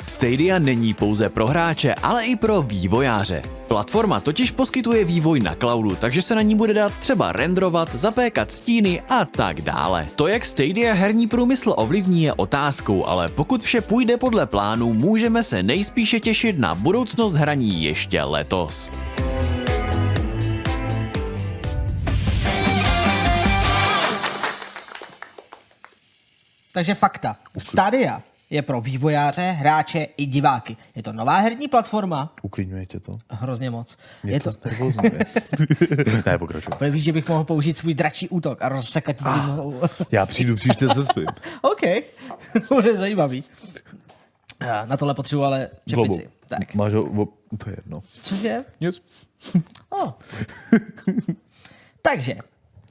Stadia 0.06 0.58
není 0.58 0.94
pouze 0.94 1.28
pro 1.28 1.46
hráče, 1.46 1.94
ale 1.94 2.24
i 2.24 2.36
pro 2.36 2.62
vývojáře. 2.62 3.42
Platforma 3.68 4.20
totiž 4.20 4.50
poskytuje 4.50 5.04
vývoj 5.04 5.40
na 5.40 5.54
cloudu, 5.54 5.96
takže 5.96 6.22
se 6.22 6.34
na 6.34 6.42
ní 6.42 6.54
bude 6.54 6.74
dát 6.74 6.98
třeba 6.98 7.32
rendrovat, 7.32 7.94
zapékat 7.94 8.50
stíny 8.50 9.02
a 9.08 9.24
tak 9.24 9.60
dále. 9.60 10.06
To, 10.16 10.26
jak 10.26 10.46
Stadia 10.46 10.94
herní 10.94 11.26
průmysl 11.26 11.74
ovlivní, 11.76 12.22
je 12.22 12.32
otázkou, 12.32 13.06
ale 13.06 13.28
pokud 13.28 13.62
vše 13.62 13.80
půjde 13.80 14.16
podle 14.16 14.46
plánu, 14.46 14.92
můžeme 14.92 15.42
se 15.42 15.62
nejspíše 15.62 16.20
těšit 16.20 16.58
na 16.58 16.74
budoucnost 16.74 17.32
hraní 17.32 17.84
ještě 17.84 18.22
letos. 18.22 18.90
Takže 26.72 26.94
fakta. 26.94 27.36
Stadia 27.58 28.22
je 28.52 28.62
pro 28.62 28.80
vývojáře, 28.80 29.50
hráče 29.50 30.06
i 30.16 30.26
diváky. 30.26 30.76
Je 30.96 31.02
to 31.02 31.12
nová 31.12 31.36
herní 31.38 31.68
platforma. 31.68 32.34
Uklidňuje 32.42 32.86
tě 32.86 33.00
to? 33.00 33.12
Hrozně 33.30 33.70
moc. 33.70 33.98
Mě 34.22 34.32
je 34.32 34.40
to, 34.40 34.52
to 34.52 34.68
ne, 36.26 36.38
pokračuj. 36.38 36.90
Víš, 36.90 37.04
že 37.04 37.12
bych 37.12 37.28
mohl 37.28 37.44
použít 37.44 37.78
svůj 37.78 37.94
dračí 37.94 38.28
útok 38.28 38.62
a 38.62 38.68
rozsekat 38.68 39.16
tím 39.16 39.26
ah, 39.26 39.88
Já 40.10 40.26
přijdu 40.26 40.56
příště 40.56 40.88
se 40.88 41.04
svým. 41.04 41.26
OK, 41.62 41.80
bude 42.68 42.96
zajímavý. 42.96 43.44
Na 44.84 44.96
tohle 44.96 45.14
potřebuji 45.14 45.44
ale 45.44 45.68
čepici. 45.88 46.28
Tak. 46.48 46.74
Máš 46.74 46.92
ho, 46.92 47.28
to 47.58 47.70
je 47.70 47.76
jedno. 47.76 48.00
Cože? 48.22 48.64
Nic. 48.80 49.02
oh. 49.90 50.12
Takže, 52.02 52.36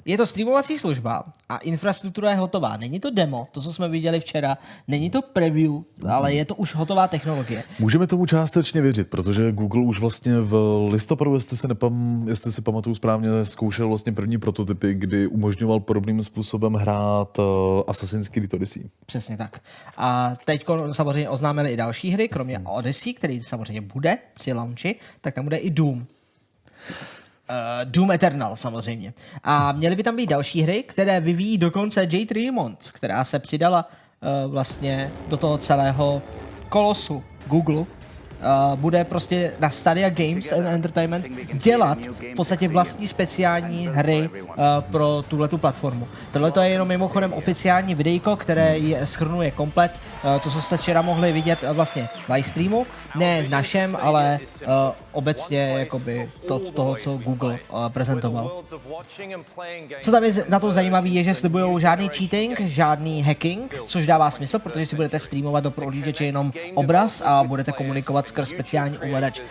je 0.06 0.18
to 0.18 0.26
streamovací 0.26 0.78
služba 0.78 1.24
a 1.50 1.58
infrastruktura 1.58 2.32
je 2.32 2.38
hotová. 2.38 2.78
Není 2.78 3.00
to 3.00 3.10
demo, 3.10 3.48
to, 3.52 3.62
co 3.62 3.74
jsme 3.74 3.90
viděli 3.90 4.20
včera, 4.20 4.58
není 4.88 5.10
to 5.10 5.22
preview, 5.22 5.72
ale 6.10 6.34
je 6.34 6.46
to 6.46 6.56
už 6.56 6.76
hotová 6.76 7.08
technologie. 7.08 7.64
Můžeme 7.80 8.08
tomu 8.08 8.26
částečně 8.26 8.82
věřit, 8.82 9.10
protože 9.10 9.52
Google 9.52 9.82
už 9.82 10.00
vlastně 10.00 10.40
v 10.40 10.88
listopadu, 10.92 11.34
jestli 11.34 11.58
si, 11.58 11.68
nepam, 11.68 12.26
jestli 12.28 12.52
si 12.52 12.62
pamatuju 12.62 12.96
správně, 12.96 13.30
zkoušel 13.44 13.88
vlastně 13.88 14.12
první 14.12 14.38
prototypy, 14.38 14.94
kdy 14.94 15.28
umožňoval 15.28 15.80
podobným 15.80 16.24
způsobem 16.24 16.74
hrát 16.74 17.40
uh, 17.40 17.46
Assassin's 17.88 18.30
Creed 18.30 18.54
Odyssey. 18.54 18.90
Přesně 19.06 19.38
tak. 19.38 19.62
A 19.98 20.34
teď 20.46 20.66
samozřejmě 20.92 21.30
oznámili 21.30 21.74
i 21.74 21.78
další 21.78 22.10
hry, 22.10 22.28
kromě 22.28 22.60
Odyssey, 22.60 23.14
který 23.14 23.44
samozřejmě 23.44 23.82
bude 23.82 24.18
při 24.34 24.54
launchi, 24.54 24.96
tak 25.22 25.34
tam 25.34 25.44
bude 25.44 25.58
i 25.58 25.70
Doom. 25.70 26.06
Doom 27.84 28.12
Eternal 28.12 28.56
samozřejmě. 28.56 29.14
A 29.44 29.72
měly 29.72 29.96
by 29.96 30.04
tam 30.04 30.16
být 30.16 30.30
další 30.30 30.62
hry, 30.62 30.84
které 30.84 31.20
vyvíjí 31.20 31.58
dokonce 31.58 32.04
J. 32.04 32.26
Tremont, 32.26 32.92
která 32.94 33.24
se 33.24 33.40
přidala 33.40 33.90
uh, 34.46 34.52
vlastně 34.52 35.12
do 35.28 35.38
toho 35.38 35.58
celého 35.58 36.22
kolosu 36.70 37.24
Google 37.48 37.76
uh, 37.76 37.86
bude 38.76 39.04
prostě 39.04 39.54
na 39.60 39.70
Stadia 39.70 40.10
Games 40.10 40.52
and 40.52 40.66
Entertainment 40.66 41.26
dělat 41.54 41.98
v 42.34 42.36
podstatě 42.36 42.68
vlastní 42.68 43.08
speciální 43.08 43.88
hry 43.88 44.30
uh, 44.30 44.56
pro 44.92 45.24
tuhle 45.28 45.48
tu 45.48 45.58
platformu. 45.58 46.08
Tohle 46.32 46.52
je 46.62 46.70
jenom 46.70 46.88
mimochodem 46.88 47.34
oficiální 47.34 47.96
videjko, 47.96 48.36
které 48.36 48.78
je, 48.78 49.06
schrnuje 49.06 49.52
komplet 49.52 49.92
uh, 49.92 50.11
to, 50.44 50.52
co 50.52 50.62
jste 50.62 50.78
včera 50.78 51.02
mohli 51.02 51.32
vidět 51.32 51.64
uh, 51.64 51.70
vlastně 51.70 52.10
v 52.28 52.30
live 52.30 52.44
streamu, 52.44 52.88
ne 53.16 53.46
našem, 53.50 53.98
ale 54.02 54.40
uh, 54.62 54.68
obecně 55.12 55.76
jakoby 55.78 56.30
to, 56.48 56.60
toho, 56.60 56.96
co 56.96 57.18
Google 57.18 57.60
prezentoval. 57.88 58.64
Co 60.02 60.12
tam 60.12 60.24
je 60.24 60.46
na 60.50 60.60
to 60.60 60.72
zajímavé, 60.72 61.08
je, 61.08 61.24
že 61.24 61.34
slibují 61.34 61.82
žádný 61.82 62.10
cheating, 62.10 62.60
žádný 62.60 63.24
hacking, 63.24 63.76
což 63.86 64.08
dává 64.08 64.32
smysl, 64.32 64.60
protože 64.60 64.86
si 64.86 64.96
budete 64.96 65.20
streamovat 65.20 65.64
do 65.64 65.72
prohlížeče 65.72 66.26
jenom 66.26 66.52
obraz 66.74 67.22
a 67.26 67.44
budete 67.44 67.72
komunikovat 67.72 68.28
skrz 68.28 68.50
speciální 68.50 68.98
ovladač 68.98 69.42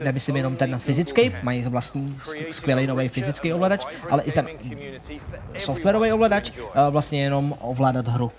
nemyslím 0.00 0.36
jenom 0.36 0.56
ten 0.56 0.78
fyzický, 0.78 1.32
mají 1.42 1.62
vlastní 1.62 2.20
skvělý 2.50 2.86
nový 2.86 3.08
fyzický 3.08 3.52
ovladač, 3.52 3.86
ale 4.10 4.22
i 4.22 4.32
ten 4.32 4.48
softwarový 5.58 6.12
ovladač 6.12 6.52
vlastně 6.90 7.22
jenom 7.22 7.54
ovládat 7.60 8.08
hru. 8.08 8.32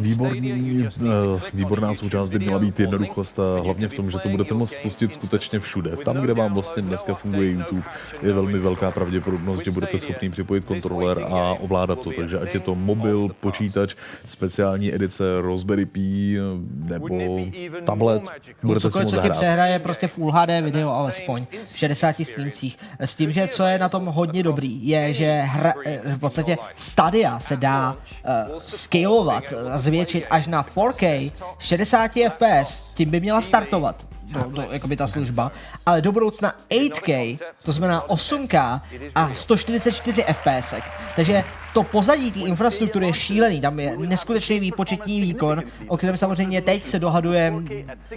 Výborný, 0.00 0.86
eh, 0.86 1.40
výborná 1.54 1.94
součást 1.94 2.28
by 2.28 2.38
měla 2.38 2.58
být 2.58 2.80
jednoduchost 2.80 3.40
a 3.40 3.60
hlavně 3.60 3.88
v 3.88 3.92
tom, 3.92 4.10
že 4.10 4.18
to 4.18 4.28
budete 4.28 4.54
moct 4.54 4.76
pustit 4.82 5.12
skutečně 5.12 5.60
všude. 5.60 5.96
Tam, 6.04 6.16
kde 6.16 6.34
vám 6.34 6.54
vlastně 6.54 6.82
dneska 6.82 7.14
funguje 7.14 7.50
YouTube, 7.50 7.82
je 8.22 8.32
velmi 8.32 8.58
velká 8.58 8.90
pravděpodobnost, 8.90 9.64
že 9.64 9.70
budete 9.70 9.98
schopný 9.98 10.30
připojit 10.30 10.64
kontroler 10.64 11.22
a 11.22 11.54
ovládat 11.60 11.98
to. 12.02 12.10
Takže 12.10 12.38
ať 12.40 12.54
je 12.54 12.60
to 12.60 12.74
mobil, 12.74 13.30
počítač, 13.40 13.94
speciální 14.24 14.94
edice 14.94 15.24
Raspberry 15.42 15.86
Pi 15.86 16.36
nebo 16.74 17.38
tablet, 17.84 18.22
budete 18.62 18.90
si 18.90 18.98
moct 19.02 19.14
co 19.14 19.20
ti 19.20 19.30
přehraje 19.30 19.78
prostě 19.78 20.08
Full 20.08 20.32
HD 20.32 20.60
video 20.60 20.90
alespoň 20.90 21.46
v 21.64 21.78
60 21.78 22.24
snímcích. 22.24 22.78
S 22.98 23.14
tím, 23.14 23.32
že 23.32 23.48
co 23.48 23.64
je 23.64 23.78
na 23.78 23.88
tom 23.88 24.06
hodně 24.06 24.42
dobrý, 24.42 24.88
je, 24.88 25.12
že 25.12 25.40
hra, 25.44 25.74
eh, 25.84 26.00
v 26.04 26.18
podstatě 26.18 26.56
Stadia 26.74 27.38
se 27.38 27.56
dá 27.56 27.92
uh, 27.92 28.58
scalovat, 28.58 29.44
zvětšit 29.86 30.24
až 30.30 30.46
na 30.46 30.62
4K 30.62 31.32
60 31.58 32.10
fps, 32.28 32.82
tím 32.94 33.10
by 33.10 33.20
měla 33.20 33.40
startovat 33.40 34.15
do, 34.32 34.50
do, 34.50 34.62
jakoby 34.70 34.96
ta 34.96 35.06
služba, 35.06 35.52
ale 35.86 36.00
do 36.00 36.12
budoucna 36.12 36.54
8K, 36.70 37.38
to 37.62 37.72
znamená 37.72 38.06
8K 38.08 38.80
a 39.14 39.34
144 39.34 40.22
fps. 40.22 40.74
Takže 41.16 41.44
to 41.76 41.82
pozadí 41.82 42.32
té 42.32 42.40
infrastruktury 42.40 43.06
je 43.06 43.12
šílený, 43.12 43.60
tam 43.60 43.80
je 43.80 43.96
neskutečný 43.96 44.60
výpočetní 44.60 45.20
výkon, 45.20 45.62
o 45.88 45.96
kterém 45.96 46.16
samozřejmě 46.16 46.62
teď 46.62 46.86
se 46.86 46.98
dohaduje 46.98 47.52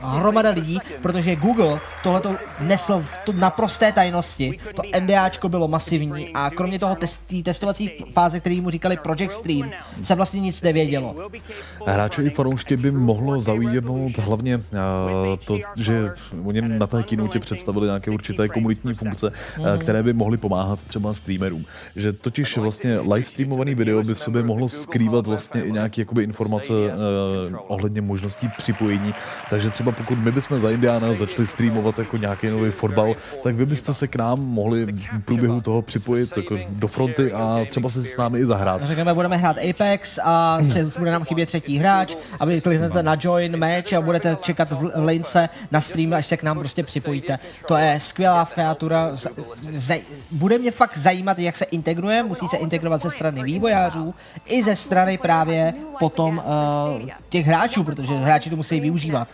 hromada 0.01 0.49
lidí, 0.49 0.79
protože 1.01 1.35
Google 1.35 1.79
tohleto 2.03 2.35
nesl 2.59 3.01
v 3.01 3.17
to 3.25 3.33
naprosté 3.33 3.91
tajnosti, 3.91 4.59
to 4.75 4.81
NDAčko 4.99 5.49
bylo 5.49 5.67
masivní 5.67 6.29
a 6.33 6.49
kromě 6.49 6.79
toho 6.79 6.95
test, 6.95 7.19
testovací 7.43 7.91
fáze, 8.13 8.39
který 8.39 8.61
mu 8.61 8.69
říkali 8.69 8.97
Project 8.97 9.33
Stream, 9.33 9.71
se 10.03 10.15
vlastně 10.15 10.39
nic 10.39 10.61
nevědělo. 10.61 11.15
Hráče 11.85 12.23
i 12.23 12.29
fanoušky 12.29 12.77
by 12.77 12.91
mohlo 12.91 13.41
zaujmout 13.41 14.17
hlavně 14.17 14.57
uh, 14.57 14.63
to, 15.47 15.57
že 15.75 15.98
oni 16.43 16.61
na 16.61 16.87
té 16.87 17.03
kinutě 17.03 17.39
představili 17.39 17.85
nějaké 17.85 18.11
určité 18.11 18.47
komunitní 18.47 18.93
funkce, 18.93 19.31
uh, 19.59 19.65
které 19.77 20.03
by 20.03 20.13
mohly 20.13 20.37
pomáhat 20.37 20.79
třeba 20.87 21.13
streamerům. 21.13 21.65
Že 21.95 22.13
totiž 22.13 22.57
vlastně 22.57 22.99
live 22.99 23.23
stream 23.23 23.49
streamovaný 23.49 23.75
video 23.75 24.03
by 24.03 24.13
v 24.13 24.19
sobě 24.19 24.43
mohlo 24.43 24.69
skrývat 24.69 25.27
vlastně 25.27 25.61
i 25.61 25.71
nějaké 25.71 26.01
jakoby 26.01 26.23
informace 26.23 26.73
uh, 26.73 27.57
ohledně 27.67 28.01
možností 28.01 28.49
připojení. 28.57 29.13
Takže 29.49 29.69
třeba 29.69 29.91
pokud 29.91 30.19
my 30.19 30.31
bychom 30.31 30.59
za 30.59 30.71
Indiana 30.71 31.13
začali 31.13 31.47
streamovat 31.47 31.99
jako 31.99 32.17
nějaký 32.17 32.47
nový 32.47 32.71
fotbal, 32.71 33.15
tak 33.43 33.55
vy 33.55 33.65
byste 33.65 33.93
se 33.93 34.07
k 34.07 34.15
nám 34.15 34.39
mohli 34.39 34.85
v 34.85 35.19
průběhu 35.25 35.61
toho 35.61 35.81
připojit 35.81 36.37
jako 36.37 36.57
do 36.69 36.87
fronty 36.87 37.31
a 37.33 37.65
třeba 37.69 37.89
se 37.89 38.03
s 38.03 38.17
námi 38.17 38.39
i 38.39 38.45
zahrát. 38.45 38.83
Řekneme, 38.83 39.13
budeme 39.13 39.37
hrát 39.37 39.57
Apex 39.69 40.19
a 40.23 40.57
bude 40.99 41.11
nám 41.11 41.23
chybět 41.23 41.45
třetí 41.45 41.77
hráč 41.77 42.15
a 42.39 42.45
vy 42.45 42.61
kliknete 42.61 43.03
na 43.03 43.17
join 43.19 43.57
match 43.57 43.93
a 43.93 44.01
budete 44.01 44.37
čekat 44.41 44.71
v 44.71 44.91
lince 44.95 45.49
na 45.71 45.81
stream, 45.89 46.13
až 46.13 46.25
se 46.25 46.37
k 46.37 46.43
nám 46.43 46.59
prostě 46.59 46.83
připojíte. 46.83 47.39
To 47.67 47.75
je 47.75 47.99
skvělá 47.99 48.45
featura. 48.45 49.11
Bude 50.31 50.57
mě 50.57 50.71
fakt 50.71 50.97
zajímat, 50.97 51.39
jak 51.39 51.57
se 51.57 51.65
integruje, 51.65 52.23
musí 52.23 52.47
se 52.47 52.57
integrovat 52.57 53.01
ze 53.01 53.09
strany 53.09 53.43
vývojářů 53.43 54.15
i 54.45 54.63
ze 54.63 54.75
strany 54.75 55.17
právě 55.17 55.73
potom 55.99 56.37
uh, 57.01 57.09
těch 57.29 57.45
hráčů, 57.45 57.83
protože 57.83 58.15
hráči 58.15 58.49
to 58.49 58.55
musí 58.55 58.79
využívat. 58.79 59.27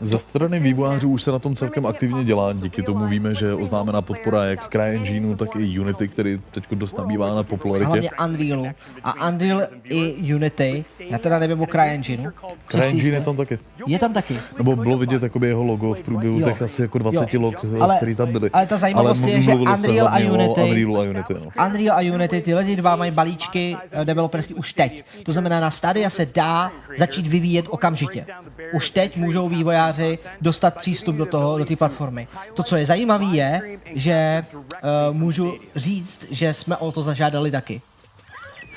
Ze 0.00 0.18
strany 0.18 0.60
vývojářů 0.60 1.10
už 1.10 1.22
se 1.22 1.32
na 1.32 1.38
tom 1.38 1.54
celkem 1.54 1.86
aktivně 1.86 2.24
dělá. 2.24 2.52
Díky 2.52 2.82
tomu 2.82 3.06
víme, 3.06 3.34
že 3.34 3.54
oznámená 3.54 4.02
podpora 4.02 4.44
jak 4.44 4.68
CryEngineu, 4.68 5.34
tak 5.36 5.56
i 5.56 5.80
Unity, 5.80 6.08
který 6.08 6.40
teď 6.50 6.64
dost 6.70 6.98
nabývá 6.98 7.34
na 7.34 7.42
popularitě. 7.42 7.86
Hlavně 7.86 8.10
Unrealu. 8.24 8.66
A 9.04 9.28
Unreal 9.28 9.62
i 9.84 10.34
Unity, 10.34 10.84
já 11.10 11.18
teda 11.18 11.38
nevím 11.38 11.60
o 11.60 11.66
CryEngineu. 11.66 12.30
CryEngine 12.68 13.16
je 13.16 13.20
tam 13.20 13.36
taky. 13.36 13.58
Je 13.86 13.98
tam 13.98 14.12
taky. 14.12 14.40
Nebo 14.58 14.76
bylo 14.76 14.98
vidět 14.98 15.22
jakoby 15.22 15.46
jeho 15.46 15.64
logo 15.64 15.94
v 15.94 16.02
průběhu 16.02 16.42
těch 16.42 16.62
asi 16.62 16.82
jako 16.82 16.98
20 16.98 17.34
jo. 17.34 17.40
log, 17.40 17.54
ale, 17.80 17.96
který 17.96 18.14
tam 18.14 18.32
byly. 18.32 18.50
Ale 18.50 18.66
ta 18.66 18.76
zajímavost 18.76 19.22
ale 19.22 19.32
je, 19.32 19.42
že 19.42 19.54
Unreal 19.54 20.08
a 20.08 20.18
Unity, 20.18 20.60
Unreal 20.60 20.96
a 20.96 21.02
Unity, 21.10 21.34
no. 21.34 21.66
Unreal 21.66 21.96
a 21.98 22.14
Unity, 22.14 22.40
tyhle 22.40 22.64
dva 22.64 22.96
mají 22.96 23.10
balíčky 23.10 23.76
eh, 23.92 24.04
developerský 24.04 24.54
už 24.54 24.72
teď. 24.72 25.04
To 25.22 25.32
znamená, 25.32 25.60
na 25.60 25.70
Stadia 25.70 26.10
se 26.10 26.26
dá 26.34 26.72
začít 26.98 27.26
vyvíjet 27.26 27.66
okamžitě. 27.68 28.24
Už 28.72 28.90
teď 28.90 29.16
můžou 29.16 29.48
vývojáři 29.48 29.85
dostat 30.40 30.76
přístup 30.76 31.16
do 31.16 31.26
toho, 31.26 31.58
do 31.58 31.64
té 31.64 31.76
platformy. 31.76 32.28
To, 32.54 32.62
co 32.62 32.76
je 32.76 32.86
zajímavé, 32.86 33.24
je, 33.24 33.78
že 33.94 34.44
uh, 34.50 35.16
můžu 35.16 35.54
říct, 35.76 36.26
že 36.30 36.54
jsme 36.54 36.76
o 36.76 36.92
to 36.92 37.02
zažádali 37.02 37.50
taky. 37.50 37.80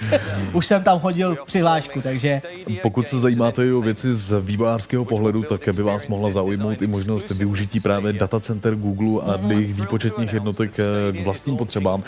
Už 0.54 0.66
jsem 0.66 0.84
tam 0.84 1.00
hodil 1.00 1.38
přihlášku, 1.46 2.02
takže... 2.02 2.42
Pokud 2.82 3.08
se 3.08 3.20
zajímáte 3.20 3.74
o 3.74 3.82
věci 3.82 4.16
z 4.16 4.42
vývojářského 4.42 5.06
pohledu, 5.06 5.44
tak 5.44 5.70
by 5.76 5.84
vás 5.84 6.08
mohla 6.08 6.32
zaujmout 6.32 6.82
i 6.82 6.88
možnost 6.88 7.30
využití 7.30 7.80
právě 7.80 8.14
datacenter 8.14 8.76
Google 8.76 9.34
a 9.34 9.40
jejich 9.48 9.74
výpočetních 9.74 10.34
jednotek 10.34 10.80
eh, 10.80 11.12
k 11.12 11.26
vlastním 11.26 11.58
potřebám, 11.58 12.04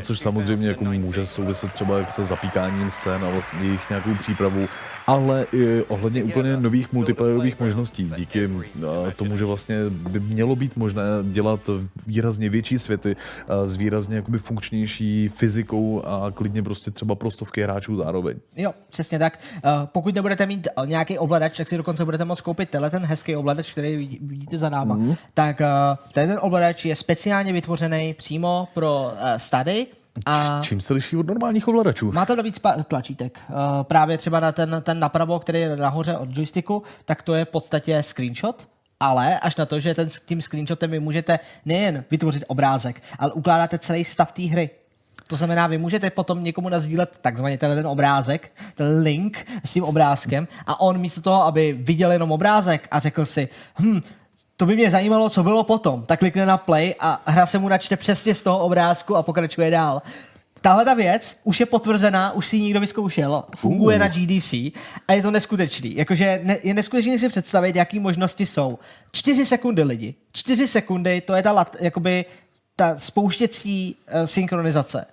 což 0.00 0.20
samozřejmě 0.20 0.68
jako 0.68 0.84
může 0.84 1.26
souviset 1.26 1.72
třeba 1.72 2.06
se 2.06 2.24
zapíkáním 2.24 2.90
scén 2.90 3.24
a 3.24 3.30
vlastně 3.30 3.60
jejich 3.62 3.90
nějakou 3.90 4.14
přípravu 4.14 4.68
ale 5.06 5.46
i 5.52 5.82
ohledně 5.88 6.24
úplně 6.24 6.56
nových 6.56 6.92
multiplayerových 6.92 7.60
možností. 7.60 8.12
Díky 8.16 8.50
eh, 8.50 9.12
tomu, 9.16 9.38
že 9.38 9.44
vlastně 9.44 9.76
by 9.88 10.20
mělo 10.20 10.56
být 10.56 10.76
možné 10.76 11.02
dělat 11.22 11.60
výrazně 12.06 12.50
větší 12.50 12.78
světy 12.78 13.16
eh, 13.16 13.66
s 13.66 13.76
výrazně 13.76 14.16
jakoby 14.16 14.38
funkčnější 14.38 15.28
fyzikou 15.28 16.02
a 16.04 16.30
klidně 16.34 16.62
prostě 16.62 16.90
třeba 16.90 17.14
pro 17.14 17.30
stovky 17.30 17.62
hráčů 17.62 17.96
zároveň. 17.96 18.36
Jo, 18.56 18.74
přesně 18.90 19.18
tak. 19.18 19.38
Eh, 19.56 19.60
pokud 19.84 20.14
nebudete 20.14 20.46
mít 20.46 20.68
nějaký 20.84 21.18
ovladač, 21.18 21.56
tak 21.56 21.68
si 21.68 21.76
dokonce 21.76 22.04
budete 22.04 22.24
moct 22.24 22.40
koupit 22.40 22.70
tenhle 22.70 22.90
ten 22.90 23.04
hezký 23.04 23.36
ovladač, 23.36 23.72
který 23.72 24.18
vidíte 24.22 24.58
za 24.58 24.68
náma. 24.68 24.94
Mm. 24.94 25.14
Tak 25.34 25.62
ten 26.12 26.38
ovladač 26.42 26.84
je 26.84 26.96
speciálně 26.96 27.52
vytvořený 27.52 28.14
přímo 28.14 28.68
pro 28.74 29.12
Stady, 29.36 29.86
a 30.26 30.60
Čím 30.64 30.80
se 30.80 30.94
liší 30.94 31.16
od 31.16 31.26
normálních 31.26 31.68
ovladačů? 31.68 32.12
Má 32.12 32.26
to 32.26 32.42
víc 32.42 32.60
tlačítek. 32.88 33.38
Uh, 33.48 33.56
právě 33.82 34.18
třeba 34.18 34.40
na 34.40 34.52
ten, 34.52 34.82
ten 34.82 34.98
napravo, 34.98 35.38
který 35.38 35.60
je 35.60 35.76
nahoře 35.76 36.16
od 36.16 36.36
joysticku, 36.36 36.82
tak 37.04 37.22
to 37.22 37.34
je 37.34 37.44
v 37.44 37.48
podstatě 37.48 38.02
screenshot, 38.02 38.68
ale 39.00 39.38
až 39.40 39.56
na 39.56 39.66
to, 39.66 39.80
že 39.80 39.94
ten, 39.94 40.08
tím 40.26 40.40
screenshotem 40.40 40.90
vy 40.90 41.00
můžete 41.00 41.38
nejen 41.64 42.04
vytvořit 42.10 42.44
obrázek, 42.46 43.02
ale 43.18 43.32
ukládáte 43.32 43.78
celý 43.78 44.04
stav 44.04 44.32
té 44.32 44.42
hry. 44.42 44.70
To 45.28 45.36
znamená, 45.36 45.66
vy 45.66 45.78
můžete 45.78 46.10
potom 46.10 46.44
někomu 46.44 46.68
nazdílet 46.68 47.18
takzvaně 47.20 47.58
ten, 47.58 47.76
ten 47.76 47.86
obrázek, 47.86 48.52
ten 48.74 49.02
link 49.02 49.46
s 49.64 49.72
tím 49.72 49.84
obrázkem 49.84 50.48
a 50.66 50.80
on 50.80 50.98
místo 50.98 51.20
toho, 51.20 51.44
aby 51.44 51.72
viděl 51.72 52.12
jenom 52.12 52.32
obrázek 52.32 52.88
a 52.90 52.98
řekl 52.98 53.24
si, 53.24 53.48
hm, 53.80 54.00
to 54.64 54.68
by 54.68 54.76
mě 54.76 54.90
zajímalo, 54.90 55.30
co 55.30 55.42
bylo 55.42 55.64
potom. 55.64 56.02
Tak 56.02 56.18
klikne 56.18 56.46
na 56.46 56.56
play 56.56 56.94
a 57.00 57.22
hra 57.26 57.46
se 57.46 57.58
mu 57.58 57.68
načte 57.68 57.96
přesně 57.96 58.34
z 58.34 58.42
toho 58.42 58.58
obrázku 58.58 59.16
a 59.16 59.22
pokračuje 59.22 59.70
dál. 59.70 60.02
Tahle 60.60 60.84
ta 60.84 60.94
věc 60.94 61.36
už 61.44 61.60
je 61.60 61.66
potvrzená, 61.66 62.32
už 62.32 62.46
si 62.46 62.56
ji 62.56 62.62
někdo 62.62 62.80
vyzkoušel, 62.80 63.44
funguje 63.56 63.96
uh. 63.96 64.00
na 64.00 64.08
GDC 64.08 64.52
a 65.08 65.12
je 65.12 65.22
to 65.22 65.30
neskutečný. 65.30 65.96
Jakože 65.96 66.40
ne, 66.42 66.58
je 66.62 66.74
neskutečný 66.74 67.18
si 67.18 67.28
představit, 67.28 67.76
jaký 67.76 67.98
možnosti 67.98 68.46
jsou. 68.46 68.78
Čtyři 69.12 69.46
sekundy 69.46 69.82
lidi. 69.82 70.14
Čtyři 70.32 70.66
sekundy, 70.66 71.20
to 71.20 71.34
je 71.34 71.42
ta, 71.42 71.52
lat, 71.52 71.76
jakoby, 71.80 72.24
ta 72.76 72.96
spouštěcí 72.98 73.96
uh, 74.14 74.24
synchronizace. 74.24 75.06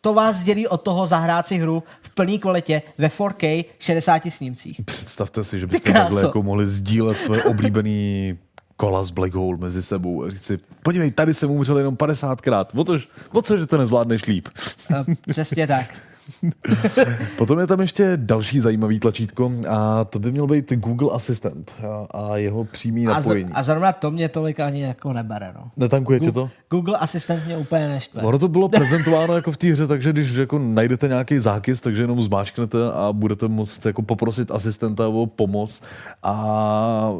To 0.00 0.14
vás 0.14 0.42
dělí 0.42 0.68
od 0.68 0.82
toho 0.82 1.06
zahrát 1.06 1.46
si 1.46 1.56
hru 1.56 1.82
v 2.02 2.10
plné 2.10 2.38
kvalitě 2.38 2.82
ve 2.98 3.08
4K 3.08 3.64
60 3.78 4.22
snímcích. 4.28 4.80
Představte 4.84 5.44
si, 5.44 5.60
že 5.60 5.66
byste 5.66 5.92
takhle 5.92 6.22
jako 6.22 6.42
mohli 6.42 6.68
sdílet 6.68 7.20
své 7.20 7.42
oblíbený 7.42 8.38
kola 8.76 9.04
z 9.04 9.10
Black 9.10 9.34
Hole 9.34 9.56
mezi 9.56 9.82
sebou 9.82 10.24
a 10.24 10.30
říct 10.30 10.42
si, 10.42 10.58
podívej, 10.82 11.10
tady 11.10 11.34
jsem 11.34 11.50
umřel 11.50 11.78
jenom 11.78 11.94
50krát, 11.94 12.80
o 12.80 12.84
co, 12.84 12.98
o 13.32 13.42
co 13.42 13.58
že 13.58 13.66
to 13.66 13.78
nezvládneš 13.78 14.26
líp? 14.26 14.48
Přesně 15.28 15.66
tak. 15.66 15.94
Potom 17.38 17.58
je 17.58 17.66
tam 17.66 17.80
ještě 17.80 18.12
další 18.16 18.60
zajímavý 18.60 19.00
tlačítko 19.00 19.52
a 19.68 20.04
to 20.04 20.18
by 20.18 20.32
měl 20.32 20.46
být 20.46 20.72
Google 20.72 21.10
Assistant 21.12 21.72
a, 22.10 22.36
jeho 22.36 22.64
přímý 22.64 23.06
A, 23.06 23.20
z, 23.20 23.24
napojení. 23.24 23.50
a 23.52 23.62
zrovna 23.62 23.92
to 23.92 24.10
mě 24.10 24.28
tolik 24.28 24.60
ani 24.60 24.82
jako 24.82 25.12
nebere. 25.12 25.52
No. 25.54 25.70
Netankuje 25.76 26.20
tě 26.20 26.32
to? 26.32 26.50
Google 26.70 26.98
Asistent 26.98 27.46
mě 27.46 27.56
úplně 27.56 27.88
neštve. 27.88 28.22
Ono 28.22 28.38
to 28.38 28.48
bylo 28.48 28.68
prezentováno 28.78 29.34
jako 29.34 29.52
v 29.52 29.56
té 29.56 29.72
hře, 29.72 29.86
takže 29.86 30.12
když 30.12 30.34
jako 30.34 30.58
najdete 30.58 31.08
nějaký 31.08 31.38
zákys, 31.38 31.80
takže 31.80 32.02
jenom 32.02 32.22
zmáčknete 32.22 32.78
a 32.92 33.12
budete 33.12 33.48
moct 33.48 33.86
jako 33.86 34.02
poprosit 34.02 34.50
asistenta 34.50 35.08
o 35.08 35.26
pomoc 35.26 35.82
a 36.22 37.12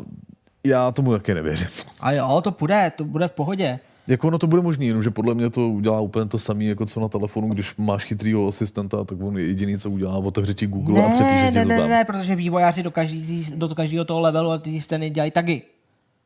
já 0.66 0.90
tomu 0.92 1.12
taky 1.12 1.34
nevěřím. 1.34 1.68
A 2.00 2.12
jo, 2.12 2.40
to 2.44 2.52
půjde, 2.52 2.92
to 2.96 3.04
bude 3.04 3.28
v 3.28 3.32
pohodě. 3.32 3.78
Jako 4.08 4.28
ono 4.28 4.38
to 4.38 4.46
bude 4.46 4.62
možný, 4.62 4.86
jenomže 4.86 5.10
podle 5.10 5.34
mě 5.34 5.50
to 5.50 5.68
udělá 5.68 6.00
úplně 6.00 6.26
to 6.26 6.38
samé, 6.38 6.64
jako 6.64 6.86
co 6.86 7.00
na 7.00 7.08
telefonu, 7.08 7.48
když 7.48 7.76
máš 7.76 8.04
chytrýho 8.04 8.48
asistenta, 8.48 9.04
tak 9.04 9.18
on 9.22 9.38
jediný, 9.38 9.78
co 9.78 9.90
udělá, 9.90 10.16
otevře 10.16 10.54
ti 10.54 10.66
Google 10.66 11.04
a 11.04 11.08
přepíše 11.08 11.34
Ne, 11.34 11.48
ti 11.50 11.54
ne, 11.58 11.62
to 11.64 11.68
ne, 11.68 11.78
tam. 11.78 11.88
ne, 11.88 12.04
protože 12.04 12.36
vývojáři 12.36 12.82
do, 12.82 12.90
každý, 12.90 13.46
do 13.54 13.68
každého 13.74 14.04
toho 14.04 14.20
levelu 14.20 14.50
a 14.50 14.58
ty 14.58 14.80
stejně 14.80 15.10
dělají 15.10 15.30
tagy. 15.30 15.62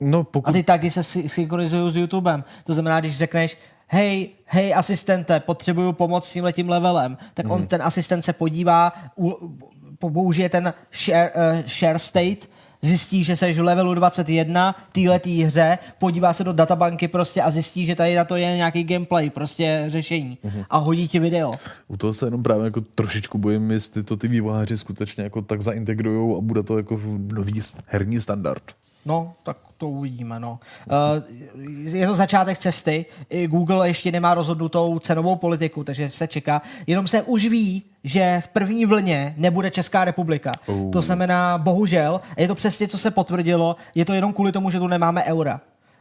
No 0.01 0.19
A 0.21 0.25
pokud... 0.25 0.53
ty 0.53 0.63
tagy 0.63 0.91
se 0.91 1.03
sy- 1.03 1.29
synchronizují 1.29 1.93
s 1.93 1.97
YouTubem. 1.97 2.45
To 2.65 2.75
znamená, 2.75 3.01
když 3.01 3.19
řekneš, 3.19 3.59
hej, 3.87 4.29
hej 4.45 4.75
asistente, 4.75 5.41
potřebuju 5.41 5.93
pomoc 5.93 6.29
s 6.29 6.33
tímhletím 6.33 6.69
levelem, 6.69 7.19
tak 7.35 7.51
on 7.51 7.67
ten 7.67 7.83
asistent 7.83 8.25
se 8.25 8.33
podívá, 8.33 8.93
u, 9.19 9.57
použije 9.99 10.49
ten 10.49 10.75
share, 11.05 11.31
uh, 11.31 11.67
share 11.67 11.99
state, 11.99 12.49
zjistí, 12.83 13.25
že 13.25 13.37
seš 13.37 13.59
v 13.59 13.63
levelu 13.63 13.95
21 13.95 14.75
týhletý 14.93 15.43
hře, 15.45 15.79
podívá 15.99 16.33
se 16.33 16.45
do 16.45 16.53
databanky 16.53 17.09
prostě 17.09 17.43
a 17.43 17.51
zjistí, 17.51 17.87
že 17.87 17.95
tady 17.95 18.15
na 18.15 18.25
to 18.25 18.37
je 18.37 18.57
nějaký 18.57 18.85
gameplay, 18.85 19.31
prostě 19.31 19.85
řešení 19.89 20.39
Mhm. 20.45 20.65
a 20.71 20.79
hodí 20.79 21.09
ti 21.09 21.19
video. 21.19 21.53
U 21.89 21.97
toho 21.97 22.13
se 22.13 22.27
jenom 22.27 22.43
právě 22.43 22.65
jako 22.65 22.81
trošičku 22.81 23.39
bojím, 23.39 23.71
jestli 23.71 24.03
to 24.03 24.17
ty 24.17 24.29
vývojáři 24.29 24.77
skutečně 24.79 25.25
jako 25.25 25.43
tak 25.43 25.63
zaintegrujou 25.63 26.39
a 26.39 26.41
bude 26.41 26.63
to 26.63 26.77
jako 26.77 27.01
nový 27.17 27.61
herní 27.87 28.21
standard. 28.21 28.63
No, 29.09 29.33
tak 29.43 29.57
to 29.77 29.89
uvidíme, 29.89 30.41
no. 30.41 30.59
Uh, 30.87 31.97
je 31.97 32.07
to 32.07 32.15
začátek 32.15 32.59
cesty. 32.59 33.07
I 33.31 33.47
Google 33.47 33.89
ještě 33.89 34.13
nemá 34.13 34.35
rozhodnutou 34.35 34.99
cenovou 34.99 35.37
politiku, 35.37 35.85
takže 35.85 36.11
se 36.11 36.27
čeká. 36.27 36.63
Jenom 36.87 37.09
se 37.09 37.23
už 37.23 37.47
ví, 37.47 37.83
že 38.05 38.41
v 38.45 38.49
první 38.49 38.87
vlně 38.87 39.35
nebude 39.37 39.71
Česká 39.71 40.05
republika. 40.05 40.53
Oh. 40.67 40.91
To 40.91 41.03
znamená, 41.03 41.59
bohužel, 41.59 42.21
je 42.37 42.49
to 42.49 42.55
přesně, 42.55 42.89
co 42.89 42.99
se 42.99 43.11
potvrdilo, 43.11 43.77
je 43.95 44.05
to 44.05 44.13
jenom 44.13 44.33
kvůli 44.33 44.53
tomu, 44.53 44.71
že 44.71 44.79
tu 44.79 44.87
nemáme 44.87 45.25
eura. 45.25 45.61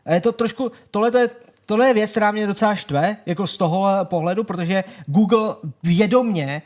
Je 0.10 0.22
to 0.22 0.32
trošku, 0.32 0.72
tohle 0.92 1.12
to 1.12 1.18
je 1.18 1.30
Tohle 1.66 1.88
je 1.88 1.94
věc, 1.94 2.12
která 2.12 2.32
mě 2.32 2.48
docela 2.48 2.76
štve, 2.76 3.18
jako 3.26 3.48
z 3.48 3.58
toho 3.58 3.88
pohledu, 4.04 4.44
protože 4.44 4.84
Google 5.06 5.56
vědomně 5.84 6.62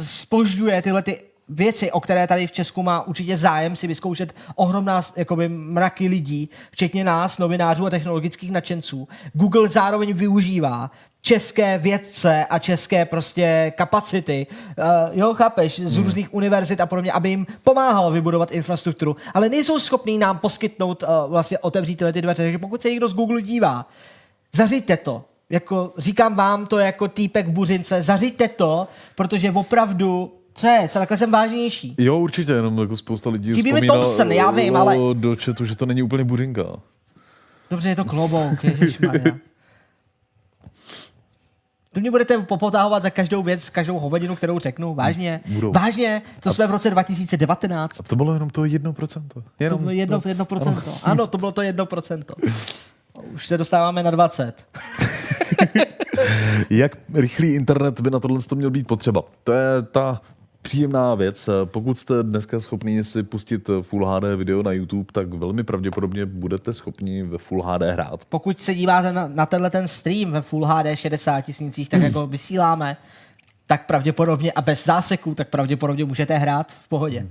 spožďuje 0.00 0.82
tyhle 0.82 1.02
ty 1.02 1.29
věci, 1.50 1.92
o 1.92 2.00
které 2.00 2.26
tady 2.26 2.46
v 2.46 2.52
Česku 2.52 2.82
má 2.82 3.06
určitě 3.06 3.36
zájem 3.36 3.76
si 3.76 3.86
vyzkoušet 3.86 4.34
ohromná 4.54 5.00
jakoby, 5.16 5.48
mraky 5.48 6.08
lidí, 6.08 6.48
včetně 6.70 7.04
nás, 7.04 7.38
novinářů 7.38 7.86
a 7.86 7.90
technologických 7.90 8.50
nadšenců. 8.50 9.08
Google 9.32 9.68
zároveň 9.68 10.12
využívá 10.12 10.90
české 11.22 11.78
vědce 11.78 12.46
a 12.50 12.58
české 12.58 13.04
prostě 13.04 13.72
kapacity, 13.76 14.46
uh, 14.78 14.84
jo, 15.18 15.34
chápeš, 15.34 15.80
z 15.80 15.96
různých 15.96 16.34
univerzit 16.34 16.80
a 16.80 16.86
podobně, 16.86 17.12
aby 17.12 17.30
jim 17.30 17.46
pomáhalo 17.64 18.10
vybudovat 18.10 18.52
infrastrukturu, 18.52 19.16
ale 19.34 19.48
nejsou 19.48 19.78
schopní 19.78 20.18
nám 20.18 20.38
poskytnout, 20.38 21.02
uh, 21.02 21.30
vlastně 21.30 21.58
otevřít 21.58 21.96
tyhle 21.96 22.12
ty 22.12 22.22
dveře. 22.22 22.42
Takže 22.42 22.58
pokud 22.58 22.82
se 22.82 22.90
někdo 22.90 23.08
z 23.08 23.14
Google 23.14 23.42
dívá, 23.42 23.88
zařiďte 24.52 24.96
to. 24.96 25.24
Jako, 25.50 25.92
říkám 25.98 26.34
vám 26.34 26.66
to 26.66 26.78
jako 26.78 27.08
týpek 27.08 27.46
v 27.46 27.50
buřince, 27.50 28.02
zařiďte 28.02 28.48
to, 28.48 28.88
protože 29.14 29.50
opravdu, 29.50 30.39
co 30.60 30.66
je, 30.66 30.88
co 30.88 30.98
takhle 30.98 31.16
jsem 31.16 31.30
vážnější. 31.30 31.94
Jo, 31.98 32.18
určitě, 32.18 32.52
jenom 32.52 32.78
jako 32.78 32.96
spousta 32.96 33.30
lidí 33.30 33.54
Chybí 33.54 33.72
mi 33.72 33.86
Thompson, 33.86 34.32
já 34.32 34.50
vím, 34.50 34.76
ale- 34.76 34.96
do 35.14 35.36
chatu, 35.44 35.64
že 35.64 35.76
to 35.76 35.86
není 35.86 36.02
úplně 36.02 36.24
buřinka. 36.24 36.62
Dobře, 37.70 37.88
je 37.88 37.96
to 37.96 38.04
klobouk, 38.04 38.64
ježišmarja. 38.64 39.36
To 41.92 42.00
mě 42.00 42.10
budete 42.10 42.38
popotahovat 42.38 43.02
za 43.02 43.10
každou 43.10 43.42
věc, 43.42 43.70
každou 43.70 43.98
hovedinu, 43.98 44.36
kterou 44.36 44.58
řeknu. 44.58 44.94
Vážně. 44.94 45.40
Budou. 45.46 45.72
Vážně. 45.72 46.22
To 46.40 46.50
jsme 46.50 46.66
v 46.66 46.70
roce 46.70 46.90
2019. 46.90 48.00
A 48.00 48.02
to 48.02 48.16
bylo 48.16 48.34
jenom 48.34 48.50
to 48.50 48.62
1%. 48.62 49.28
To 49.28 49.42
Jenom 49.60 49.78
bylo 49.80 49.90
jedno, 49.90 50.22
jedno 50.24 50.44
procento. 50.44 50.94
Ano, 51.02 51.26
to 51.26 51.38
bylo 51.38 51.52
to 51.52 51.62
jedno 51.62 51.86
procento. 51.86 52.34
Už 53.34 53.46
se 53.46 53.58
dostáváme 53.58 54.02
na 54.02 54.10
20. 54.10 54.66
Jak 56.70 56.96
rychlý 57.14 57.54
internet 57.54 58.00
by 58.00 58.10
na 58.10 58.20
tohle 58.20 58.38
to 58.48 58.56
měl 58.56 58.70
být 58.70 58.86
potřeba? 58.86 59.22
To 59.44 59.52
je 59.52 59.82
ta 59.82 60.20
příjemná 60.62 61.14
věc. 61.14 61.50
Pokud 61.64 61.98
jste 61.98 62.22
dneska 62.22 62.60
schopni 62.60 63.04
si 63.04 63.22
pustit 63.22 63.70
Full 63.82 64.06
HD 64.06 64.24
video 64.36 64.62
na 64.62 64.72
YouTube, 64.72 65.12
tak 65.12 65.34
velmi 65.34 65.64
pravděpodobně 65.64 66.26
budete 66.26 66.72
schopni 66.72 67.22
ve 67.22 67.38
Full 67.38 67.62
HD 67.62 67.82
hrát. 67.82 68.24
Pokud 68.24 68.62
se 68.62 68.74
díváte 68.74 69.12
na, 69.12 69.28
na 69.28 69.46
tenhle 69.46 69.70
ten 69.70 69.88
stream 69.88 70.30
ve 70.30 70.42
Full 70.42 70.64
HD 70.64 70.86
60 70.94 71.40
tisících, 71.40 71.88
tak 71.88 72.02
jako 72.02 72.26
vysíláme, 72.26 72.96
tak 73.66 73.86
pravděpodobně 73.86 74.52
a 74.52 74.62
bez 74.62 74.84
záseků, 74.84 75.34
tak 75.34 75.48
pravděpodobně 75.48 76.04
můžete 76.04 76.38
hrát 76.38 76.72
v 76.72 76.88
pohodě. 76.88 77.26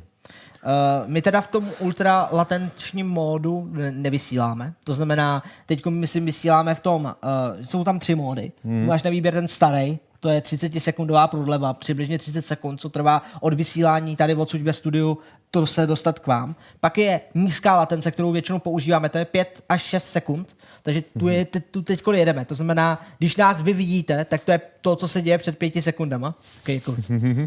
Uh, 0.64 1.10
my 1.12 1.22
teda 1.22 1.42
v 1.42 1.48
tom 1.48 1.70
ultra 1.80 2.30
latenčním 2.32 3.08
módu 3.08 3.70
ne- 3.72 3.92
nevysíláme. 3.92 4.74
To 4.84 4.94
znamená, 4.94 5.44
teď 5.66 5.86
myslím 5.86 6.26
vysíláme 6.26 6.76
v 6.76 6.80
tom, 6.80 7.04
uh, 7.06 7.64
jsou 7.66 7.84
tam 7.84 8.00
tři 8.00 8.16
módy. 8.16 8.52
Hmm. 8.64 8.86
Máš 8.86 9.04
na 9.04 9.12
výběr 9.12 9.34
ten 9.34 9.48
starý, 9.48 10.00
to 10.20 10.30
je 10.30 10.42
30 10.42 10.80
sekundová 10.80 11.28
prodleva, 11.28 11.74
přibližně 11.74 12.20
30 12.20 12.42
sekund, 12.42 12.78
co 12.78 12.90
trvá 12.90 13.24
od 13.42 13.54
vysílání 13.54 14.16
tady 14.16 14.36
odsud 14.36 14.62
ve 14.62 14.74
studiu, 14.74 15.18
to 15.52 15.68
se 15.68 15.88
dostat 15.88 16.20
k 16.20 16.28
vám. 16.28 16.56
Pak 16.80 16.98
je 16.98 17.22
nízká 17.36 17.76
latence, 17.76 18.12
kterou 18.12 18.32
většinou 18.32 18.60
používáme, 18.60 19.10
to 19.10 19.18
je 19.18 19.26
5 19.26 19.64
až 19.70 19.82
6 19.82 20.12
sekund, 20.12 20.58
takže 20.84 21.04
tu, 21.20 21.28
je, 21.28 21.46
te, 21.46 21.60
tu 21.60 21.82
teď 21.82 22.04
jedeme. 22.14 22.46
To 22.46 22.56
znamená, 22.56 23.06
když 23.18 23.36
nás 23.36 23.62
vy 23.62 23.74
vidíte, 23.74 24.26
tak 24.26 24.44
to 24.44 24.52
je 24.52 24.62
to, 24.82 24.96
co 24.96 25.08
se 25.08 25.22
děje 25.22 25.38
před 25.38 25.58
pěti 25.58 25.82
sekundama. 25.82 26.36
Okay, 26.62 26.76
jako, 26.76 26.96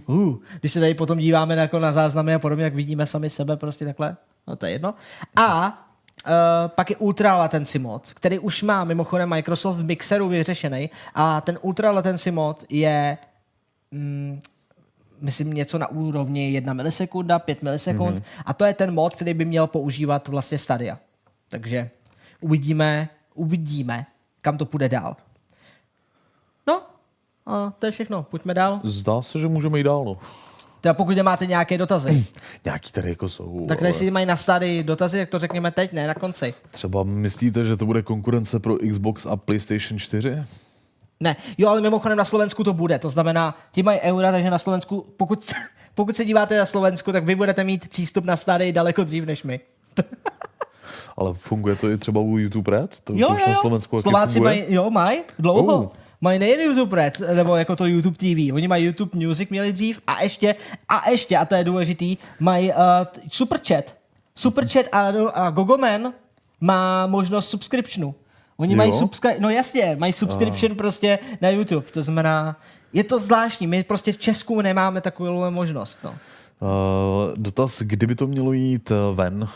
uh, 0.07 0.37
když 0.61 0.73
se 0.73 0.81
tady 0.81 0.95
potom 0.95 1.19
díváme 1.19 1.57
na, 1.57 1.63
jako 1.63 1.79
na 1.79 1.93
záznamy 1.93 2.35
a 2.35 2.39
podobně, 2.39 2.65
jak 2.65 2.75
vidíme 2.75 3.07
sami 3.07 3.31
sebe 3.31 3.57
prostě 3.57 3.85
takhle, 3.85 4.17
no 4.49 4.57
to 4.57 4.67
je 4.67 4.73
jedno. 4.73 4.95
A 5.37 5.79
Uh, 6.27 6.69
pak 6.69 6.91
je 6.91 6.97
ultra 6.97 7.37
latency 7.37 7.79
mod, 7.79 8.13
který 8.15 8.39
už 8.39 8.63
má 8.63 8.85
mimochodem 8.85 9.29
Microsoft 9.29 9.77
v 9.77 9.85
Mixeru 9.85 10.29
vyřešený 10.29 10.91
a 11.15 11.41
ten 11.41 11.59
ultra 11.63 11.91
latency 11.91 12.31
mod 12.31 12.65
je 12.69 13.19
mm, 13.91 14.41
myslím 15.21 15.53
něco 15.53 15.79
na 15.79 15.91
úrovni 15.91 16.51
1 16.51 16.73
milisekunda, 16.73 17.39
5 17.39 17.63
milisekund 17.63 18.19
mm-hmm. 18.19 18.43
a 18.47 18.53
to 18.55 18.65
je 18.65 18.75
ten 18.75 18.95
mod, 18.95 19.15
který 19.15 19.35
by 19.35 19.45
měl 19.45 19.67
používat 19.67 20.29
vlastně 20.29 20.59
Stadia. 20.59 20.99
Takže 21.49 21.91
uvidíme, 22.41 23.09
uvidíme, 23.35 24.07
kam 24.41 24.59
to 24.59 24.67
půjde 24.67 24.89
dál. 24.89 25.17
No, 26.67 26.83
a 27.47 27.73
to 27.79 27.87
je 27.87 27.93
všechno. 27.93 28.23
Pojďme 28.23 28.55
dál. 28.55 28.81
Zdá 28.85 29.23
se, 29.23 29.39
že 29.41 29.49
můžeme 29.49 29.79
jít 29.79 29.85
dál. 29.85 30.05
No. 30.05 30.19
Teda 30.83 30.95
pokud 30.95 31.17
nemáte 31.17 31.47
nějaké 31.47 31.79
dotazy, 31.79 32.27
Nějaký 32.65 32.93
tady 32.93 33.09
jako 33.09 33.29
jsou. 33.29 33.67
tak 33.69 33.79
ale 33.79 33.89
jestli 33.89 34.11
mají 34.11 34.27
na 34.27 34.37
stady 34.37 34.83
dotazy, 34.83 35.19
jak 35.19 35.29
to 35.29 35.39
řekněme 35.39 35.71
teď, 35.71 35.93
ne 35.93 36.07
na 36.07 36.15
konci. 36.15 36.55
Třeba 36.71 37.03
myslíte, 37.03 37.65
že 37.65 37.77
to 37.77 37.87
bude 37.87 38.03
konkurence 38.03 38.59
pro 38.61 38.77
Xbox 38.91 39.27
a 39.27 39.37
PlayStation 39.37 39.99
4? 39.99 40.43
Ne, 41.21 41.37
jo, 41.59 41.69
ale 41.69 41.81
mimochodem 41.81 42.19
na 42.19 42.25
Slovensku 42.25 42.65
to 42.65 42.73
bude. 42.73 42.99
To 42.99 43.09
znamená, 43.11 43.57
ti 43.73 43.83
mají 43.83 44.01
eura, 44.01 44.33
takže 44.33 44.51
na 44.51 44.59
Slovensku, 44.59 45.07
pokud, 45.17 45.53
pokud 45.95 46.17
se 46.17 46.25
díváte 46.25 46.59
na 46.59 46.67
Slovensku, 46.67 47.13
tak 47.13 47.25
vy 47.25 47.35
budete 47.35 47.65
mít 47.65 47.89
přístup 47.89 48.25
na 48.25 48.37
stady 48.37 48.73
daleko 48.73 49.05
dřív 49.05 49.25
než 49.25 49.43
my. 49.43 49.61
Ale 51.17 51.35
funguje 51.35 51.77
to 51.77 51.89
i 51.91 51.99
třeba 51.99 52.21
u 52.21 52.39
YouTube 52.39 52.71
Red? 52.77 53.01
To, 53.01 53.13
Jo, 53.17 53.27
to 53.29 53.35
už 53.35 53.41
jo, 53.41 53.49
na. 53.49 53.55
Slovensku 53.55 54.03
Slováci 54.03 54.41
mají, 54.41 54.65
jo, 54.69 54.91
mají, 54.91 55.21
dlouho. 55.39 55.77
Oh. 55.79 55.89
Mají 56.25 56.39
nejen 56.39 56.61
YouTube 56.61 56.97
Red, 56.97 57.21
nebo 57.35 57.57
jako 57.57 57.77
to 57.77 57.87
YouTube 57.87 58.17
TV. 58.17 58.55
Oni 58.55 58.69
mají 58.69 58.85
YouTube 58.85 59.27
Music, 59.27 59.49
měli 59.49 59.73
dřív 59.73 60.01
a 60.07 60.23
ještě, 60.23 60.55
a 60.89 61.11
ještě, 61.11 61.37
a 61.37 61.45
to 61.45 61.55
je 61.55 61.65
důležitý, 61.65 62.17
mají 62.41 62.69
uh, 62.71 62.77
Super 63.31 63.61
Chat. 63.69 63.97
Super 64.35 64.69
Chat 64.69 64.87
a, 64.93 65.13
a 65.35 65.51
Gogoman 65.51 66.13
má 66.61 67.07
možnost 67.07 67.51
subscriptionu. 67.51 68.15
Oni 68.57 68.73
Jo? 68.73 68.77
mají 68.77 68.93
subscri- 68.93 69.37
no 69.39 69.51
jasně, 69.51 69.97
mají 69.99 70.13
subscription 70.13 70.77
prostě 70.77 71.19
na 71.41 71.49
YouTube. 71.49 71.87
To 71.91 72.03
znamená, 72.03 72.57
je 72.93 73.05
to 73.05 73.19
zvláštní. 73.19 73.67
My 73.67 73.83
prostě 73.83 74.13
v 74.13 74.19
Česku 74.19 74.61
nemáme 74.61 75.01
takovou 75.01 75.51
možnost. 75.51 75.99
No. 76.05 76.15
Uh, 76.63 77.37
dotaz, 77.37 77.83
kdyby 77.83 78.15
to 78.15 78.27
mělo 78.27 78.53
jít 78.53 78.91
uh, 78.91 79.17
ven? 79.17 79.43
Uh, 79.43 79.49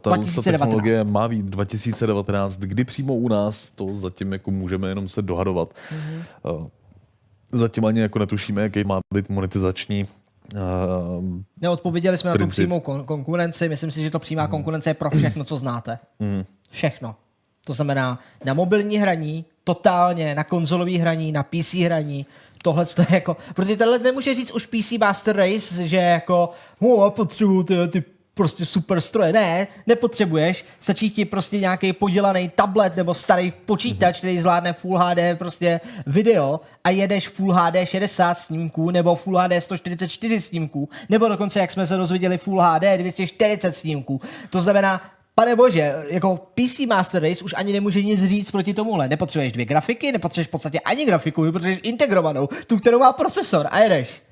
ta 0.00 0.10
2019. 0.10 0.44
technologie 0.44 1.04
má 1.04 1.28
být 1.28 1.44
2019. 1.46 2.58
Kdy 2.58 2.84
přímo 2.84 3.14
u 3.14 3.28
nás, 3.28 3.70
to 3.70 3.94
zatím 3.94 4.32
jako 4.32 4.50
můžeme 4.50 4.88
jenom 4.88 5.08
se 5.08 5.22
dohadovat. 5.22 5.68
Mm-hmm. 5.68 6.52
Uh, 6.60 6.66
zatím 7.52 7.84
ani 7.84 8.00
jako 8.00 8.18
netušíme, 8.18 8.62
jaký 8.62 8.84
má 8.84 9.00
být 9.14 9.28
monetizační 9.28 10.04
uh, 10.54 10.60
Neodpověděli 11.60 12.18
jsme 12.18 12.28
na 12.30 12.34
tu 12.34 12.38
Princip. 12.38 12.62
přímou 12.64 12.80
kon- 12.80 13.04
konkurenci. 13.04 13.68
Myslím 13.68 13.90
si, 13.90 14.02
že 14.02 14.10
to 14.10 14.18
přímá 14.18 14.46
konkurence 14.48 14.90
je 14.90 14.94
pro 14.94 15.10
všechno, 15.10 15.44
co 15.44 15.56
znáte. 15.56 15.98
mm. 16.20 16.44
Všechno. 16.70 17.14
To 17.66 17.72
znamená 17.72 18.18
na 18.44 18.54
mobilní 18.54 18.96
hraní, 18.98 19.44
totálně, 19.64 20.34
na 20.34 20.44
konzolový 20.44 20.98
hraní, 20.98 21.32
na 21.32 21.42
PC 21.42 21.74
hraní, 21.74 22.26
tohle 22.62 22.86
to 22.86 23.02
je 23.02 23.08
jako, 23.10 23.36
protože 23.54 23.76
tohle 23.76 23.98
nemůže 23.98 24.34
říct 24.34 24.50
už 24.50 24.66
PC 24.66 24.92
Master 24.92 25.36
Race, 25.36 25.88
že 25.88 25.96
jako, 25.96 26.50
oh, 26.80 27.10
potřebuju 27.10 27.62
ty, 27.62 27.74
ty 27.90 28.04
prostě 28.34 28.66
super 28.66 29.00
stroje. 29.00 29.32
Ne, 29.32 29.66
nepotřebuješ, 29.86 30.64
stačí 30.80 31.10
ti 31.10 31.24
prostě 31.24 31.58
nějaký 31.58 31.92
podělaný 31.92 32.48
tablet 32.54 32.96
nebo 32.96 33.14
starý 33.14 33.52
počítač, 33.66 34.18
který 34.18 34.40
zvládne 34.40 34.72
Full 34.72 34.98
HD 34.98 35.18
prostě 35.38 35.80
video 36.06 36.60
a 36.84 36.90
jedeš 36.90 37.28
Full 37.28 37.52
HD 37.52 37.76
60 37.84 38.38
snímků 38.38 38.90
nebo 38.90 39.14
Full 39.14 39.38
HD 39.38 39.52
144 39.58 40.40
snímků, 40.40 40.88
nebo 41.08 41.28
dokonce, 41.28 41.60
jak 41.60 41.72
jsme 41.72 41.86
se 41.86 41.96
dozvěděli, 41.96 42.38
Full 42.38 42.60
HD 42.60 42.82
240 42.96 43.76
snímků. 43.76 44.20
To 44.50 44.60
znamená, 44.60 45.02
Pane 45.34 45.56
bože, 45.56 46.04
jako 46.08 46.36
PC 46.54 46.78
Master 46.78 47.22
Race 47.22 47.44
už 47.44 47.54
ani 47.56 47.72
nemůže 47.72 48.02
nic 48.02 48.24
říct 48.24 48.50
proti 48.50 48.74
tomuhle. 48.74 49.08
Nepotřebuješ 49.08 49.52
dvě 49.52 49.64
grafiky, 49.64 50.12
nepotřebuješ 50.12 50.48
v 50.48 50.50
podstatě 50.50 50.80
ani 50.80 51.04
grafiku, 51.04 51.52
potřebuješ 51.52 51.80
integrovanou, 51.82 52.48
tu, 52.66 52.76
kterou 52.76 52.98
má 52.98 53.12
procesor 53.12 53.66
a 53.70 53.78
jedeš. 53.78 54.22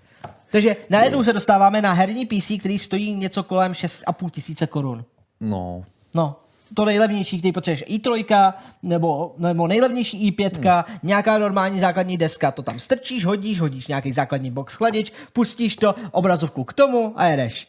Takže 0.50 0.76
najednou 0.90 1.24
se 1.24 1.32
dostáváme 1.32 1.82
na 1.82 1.92
herní 1.92 2.26
PC, 2.26 2.52
který 2.58 2.78
stojí 2.78 3.14
něco 3.14 3.42
kolem 3.42 3.72
6,5 3.72 4.30
tisíce 4.30 4.66
korun. 4.66 5.04
No, 5.40 5.84
No, 6.14 6.36
to 6.74 6.84
nejlevnější, 6.84 7.38
který 7.38 7.52
potřebuješ 7.52 7.84
i3, 7.88 8.52
nebo, 8.82 9.34
nebo 9.38 9.66
nejlevnější 9.66 10.30
i5, 10.30 10.84
hmm. 10.86 10.98
nějaká 11.02 11.38
normální 11.38 11.80
základní 11.80 12.16
deska, 12.16 12.50
to 12.50 12.62
tam 12.62 12.78
strčíš, 12.78 13.24
hodíš, 13.24 13.60
hodíš 13.60 13.86
nějaký 13.86 14.12
základní 14.12 14.50
box 14.50 14.74
chladič, 14.74 15.12
pustíš 15.32 15.76
to, 15.76 15.94
obrazovku 16.10 16.64
k 16.64 16.72
tomu 16.72 17.12
a 17.16 17.26
jedeš. 17.26 17.68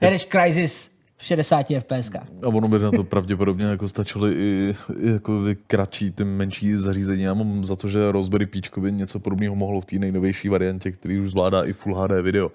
jedeš 0.00 0.24
Crysis 0.24 0.89
v 1.20 1.24
60 1.24 1.66
FPS. 1.80 2.10
A 2.42 2.48
ono 2.48 2.68
by 2.68 2.78
na 2.78 2.90
to 2.90 3.04
pravděpodobně 3.04 3.64
jako 3.64 3.88
stačily 3.88 4.32
i, 4.32 4.74
i 5.00 5.10
jako 5.10 5.42
kratší, 5.66 6.10
ty 6.10 6.24
menší 6.24 6.76
zařízení. 6.76 7.22
Já 7.22 7.34
mám 7.34 7.64
za 7.64 7.76
to, 7.76 7.88
že 7.88 8.12
Raspberry 8.12 8.46
Pi 8.46 8.60
by 8.80 8.92
něco 8.92 9.18
podobného 9.18 9.54
mohlo 9.54 9.80
v 9.80 9.84
té 9.84 9.96
nejnovější 9.96 10.48
variantě, 10.48 10.92
který 10.92 11.20
už 11.20 11.30
zvládá 11.30 11.64
i 11.64 11.72
Full 11.72 11.94
HD 11.94 12.10
video. 12.22 12.52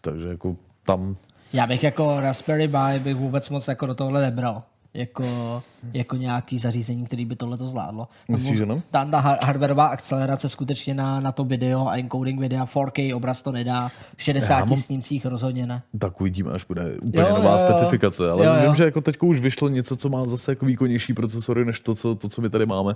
Takže 0.00 0.28
jako 0.28 0.56
tam 0.84 1.16
Já 1.52 1.66
bych 1.66 1.82
jako 1.82 2.20
Raspberry 2.20 2.68
Pi 2.68 2.98
bych 2.98 3.16
vůbec 3.16 3.50
moc 3.50 3.68
jako 3.68 3.86
do 3.86 3.94
tohle 3.94 4.22
nebral. 4.22 4.62
Jako, 4.94 5.62
jako 5.94 6.16
nějaký 6.16 6.58
zařízení, 6.58 7.06
který 7.06 7.24
by 7.24 7.36
tohle 7.36 7.56
to 7.58 7.66
zvládlo. 7.66 8.08
Myslíš, 8.28 8.58
že 8.58 8.66
ne? 8.66 8.82
Ta, 8.90 9.04
ta 9.04 9.20
har- 9.22 9.38
hardwareová 9.44 9.86
akcelerace 9.86 10.48
skutečně 10.48 10.94
na, 10.94 11.20
na 11.20 11.32
to 11.32 11.44
video 11.44 11.86
a 11.88 11.96
encoding 11.98 12.40
videa 12.40 12.64
4K 12.64 13.16
obraz 13.16 13.42
to 13.42 13.52
nedá. 13.52 13.88
V 14.16 14.22
60 14.22 14.58
Já 14.58 14.64
mám- 14.64 14.76
snímcích 14.78 15.26
rozhodně 15.26 15.66
ne. 15.66 15.82
tak 15.98 16.20
uvidíme, 16.20 16.50
až 16.50 16.64
bude 16.64 16.96
úplně 17.02 17.22
Jo, 17.28 17.34
nová 17.36 17.50
jo, 17.50 17.52
jo. 17.52 17.58
specifikace. 17.58 18.30
Ale 18.30 18.46
Jo, 18.46 18.54
jo. 18.54 18.62
vím, 18.66 18.74
že 18.74 18.84
jako 18.84 19.00
teď 19.00 19.16
už 19.22 19.40
vyšlo 19.40 19.68
něco, 19.68 19.96
co 19.96 20.08
má 20.08 20.26
zase 20.26 20.52
jako 20.52 20.66
výkonnější 20.66 21.14
procesory, 21.14 21.64
než 21.64 21.80
to, 21.80 21.94
co, 21.94 22.14
to, 22.14 22.28
co 22.28 22.42
my 22.42 22.50
tady 22.50 22.66
máme. 22.66 22.94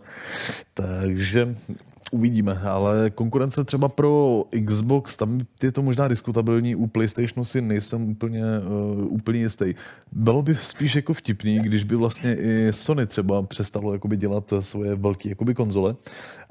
Takže 0.74 1.56
uvidíme, 2.10 2.58
ale 2.58 3.10
konkurence 3.10 3.64
třeba 3.64 3.88
pro 3.88 4.44
Xbox, 4.66 5.16
tam 5.16 5.40
je 5.62 5.72
to 5.72 5.82
možná 5.82 6.08
diskutabilní, 6.08 6.74
u 6.74 6.86
PlayStationu 6.86 7.44
si 7.44 7.60
nejsem 7.60 8.10
úplně, 8.10 8.42
uh, 8.42 9.12
úplně 9.12 9.38
jistý. 9.40 9.74
Bylo 10.12 10.42
by 10.42 10.54
spíš 10.54 10.94
jako 10.94 11.14
vtipný, 11.14 11.58
když 11.58 11.84
by 11.84 11.96
vlastně 11.96 12.36
i 12.36 12.68
Sony 12.72 13.06
třeba 13.06 13.42
přestalo 13.42 13.92
jakoby 13.92 14.16
dělat 14.16 14.52
svoje 14.60 14.94
velké 14.94 15.28
jakoby 15.28 15.54
konzole 15.54 15.94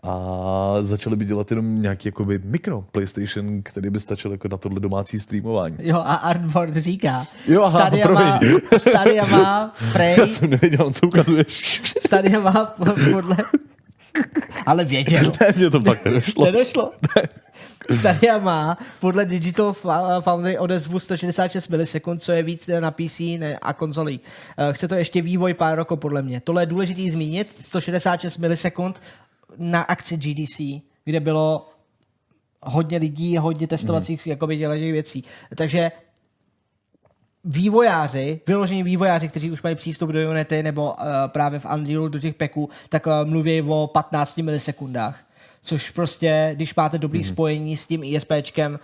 a 0.04 0.76
začali 0.82 1.16
by 1.16 1.26
dělat 1.26 1.52
jenom 1.52 1.82
nějaký 1.82 2.08
jakoby 2.08 2.42
mikro 2.44 2.86
PlayStation, 2.92 3.62
který 3.64 3.90
by 3.90 4.00
stačil 4.00 4.32
jako 4.32 4.48
na 4.48 4.58
tohle 4.58 4.80
domácí 4.80 5.20
streamování. 5.20 5.76
Jo, 5.80 5.98
a 5.98 6.14
Artboard 6.16 6.76
říká, 6.76 7.26
Jo, 7.48 7.62
aha, 7.64 7.80
Stadia, 7.80 8.12
má. 8.12 8.40
Stadia 8.78 9.26
má 9.26 9.74
Prey, 9.94 10.16
Já 10.20 10.28
jsem 10.28 10.50
nevěděl, 10.50 10.92
co 10.92 11.08
ukazuješ. 11.08 11.82
Stadia 12.06 12.40
má 12.40 12.66
po- 12.66 13.12
podle... 13.14 13.38
Ale 14.66 14.86
věděl. 14.86 15.32
Ne, 15.42 15.54
mě 15.56 15.70
to 15.70 15.82
pak 15.82 16.06
nedošlo. 16.06 16.46
Nedošlo. 16.46 16.92
Stadia 18.00 18.38
má 18.38 18.78
podle 19.00 19.26
Digital 19.26 19.74
Foundry 20.20 20.58
odezvu 20.58 21.00
166 21.00 21.68
milisekund, 21.68 22.24
co 22.24 22.32
je 22.32 22.44
víc 22.44 22.70
na 22.80 22.92
PC 22.92 23.20
ne, 23.20 23.58
a 23.62 23.74
konzolí. 23.74 24.20
Eh, 24.58 24.74
Chce 24.74 24.88
to 24.88 24.96
ještě 24.96 25.22
vývoj 25.22 25.54
pár 25.54 25.78
rokov 25.78 26.00
podle 26.00 26.22
mě. 26.22 26.42
Tohle 26.42 26.62
je 26.62 26.66
důležité 26.66 27.12
zmínit, 27.12 27.56
166 27.62 28.38
milisekund 28.38 29.02
na 29.58 29.82
akci 29.82 30.18
GDC, 30.18 30.82
kde 31.06 31.20
bylo 31.20 31.70
hodně 32.64 32.98
lidí, 32.98 33.38
hodně 33.38 33.68
testovacích 33.68 34.26
mm. 34.26 34.30
jakoby 34.30 34.58
dělaných 34.58 34.92
věcí. 34.92 35.24
Takže 35.56 35.92
vývojáři, 37.44 38.42
vyložení 38.48 38.84
vývojáři, 38.84 39.30
kteří 39.30 39.52
už 39.52 39.62
mají 39.62 39.76
přístup 39.76 40.10
do 40.10 40.30
Unity 40.30 40.64
nebo 40.64 40.94
uh, 40.94 40.98
právě 41.28 41.60
v 41.60 41.66
Unrealu 41.74 42.08
do 42.08 42.20
těch 42.20 42.36
peků, 42.36 42.70
tak 42.90 43.08
uh, 43.08 43.14
mluví 43.30 43.62
o 43.62 43.88
15 43.94 44.38
milisekundách. 44.38 45.20
Což 45.62 45.92
prostě, 45.92 46.52
když 46.56 46.76
máte 46.76 46.98
dobrý 46.98 47.20
mm. 47.20 47.26
spojení 47.26 47.78
s 47.78 47.88
tím 47.88 48.04
ISPčkem, 48.04 48.80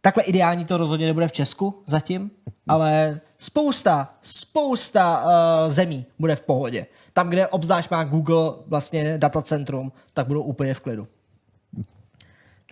takhle 0.00 0.22
ideální 0.22 0.64
to 0.64 0.76
rozhodně 0.76 1.06
nebude 1.06 1.28
v 1.28 1.32
Česku 1.32 1.82
zatím, 1.86 2.30
ale 2.68 3.20
spousta, 3.38 4.14
spousta 4.22 5.24
uh, 5.24 5.70
zemí 5.70 6.06
bude 6.18 6.36
v 6.36 6.40
pohodě. 6.40 6.86
Tam, 7.12 7.28
kde 7.30 7.46
obzvlášť 7.46 7.90
má 7.90 8.04
Google 8.04 8.52
vlastně 8.66 9.18
datacentrum, 9.18 9.92
tak 10.14 10.26
budou 10.26 10.42
úplně 10.42 10.74
v 10.74 10.80
klidu. 10.80 11.08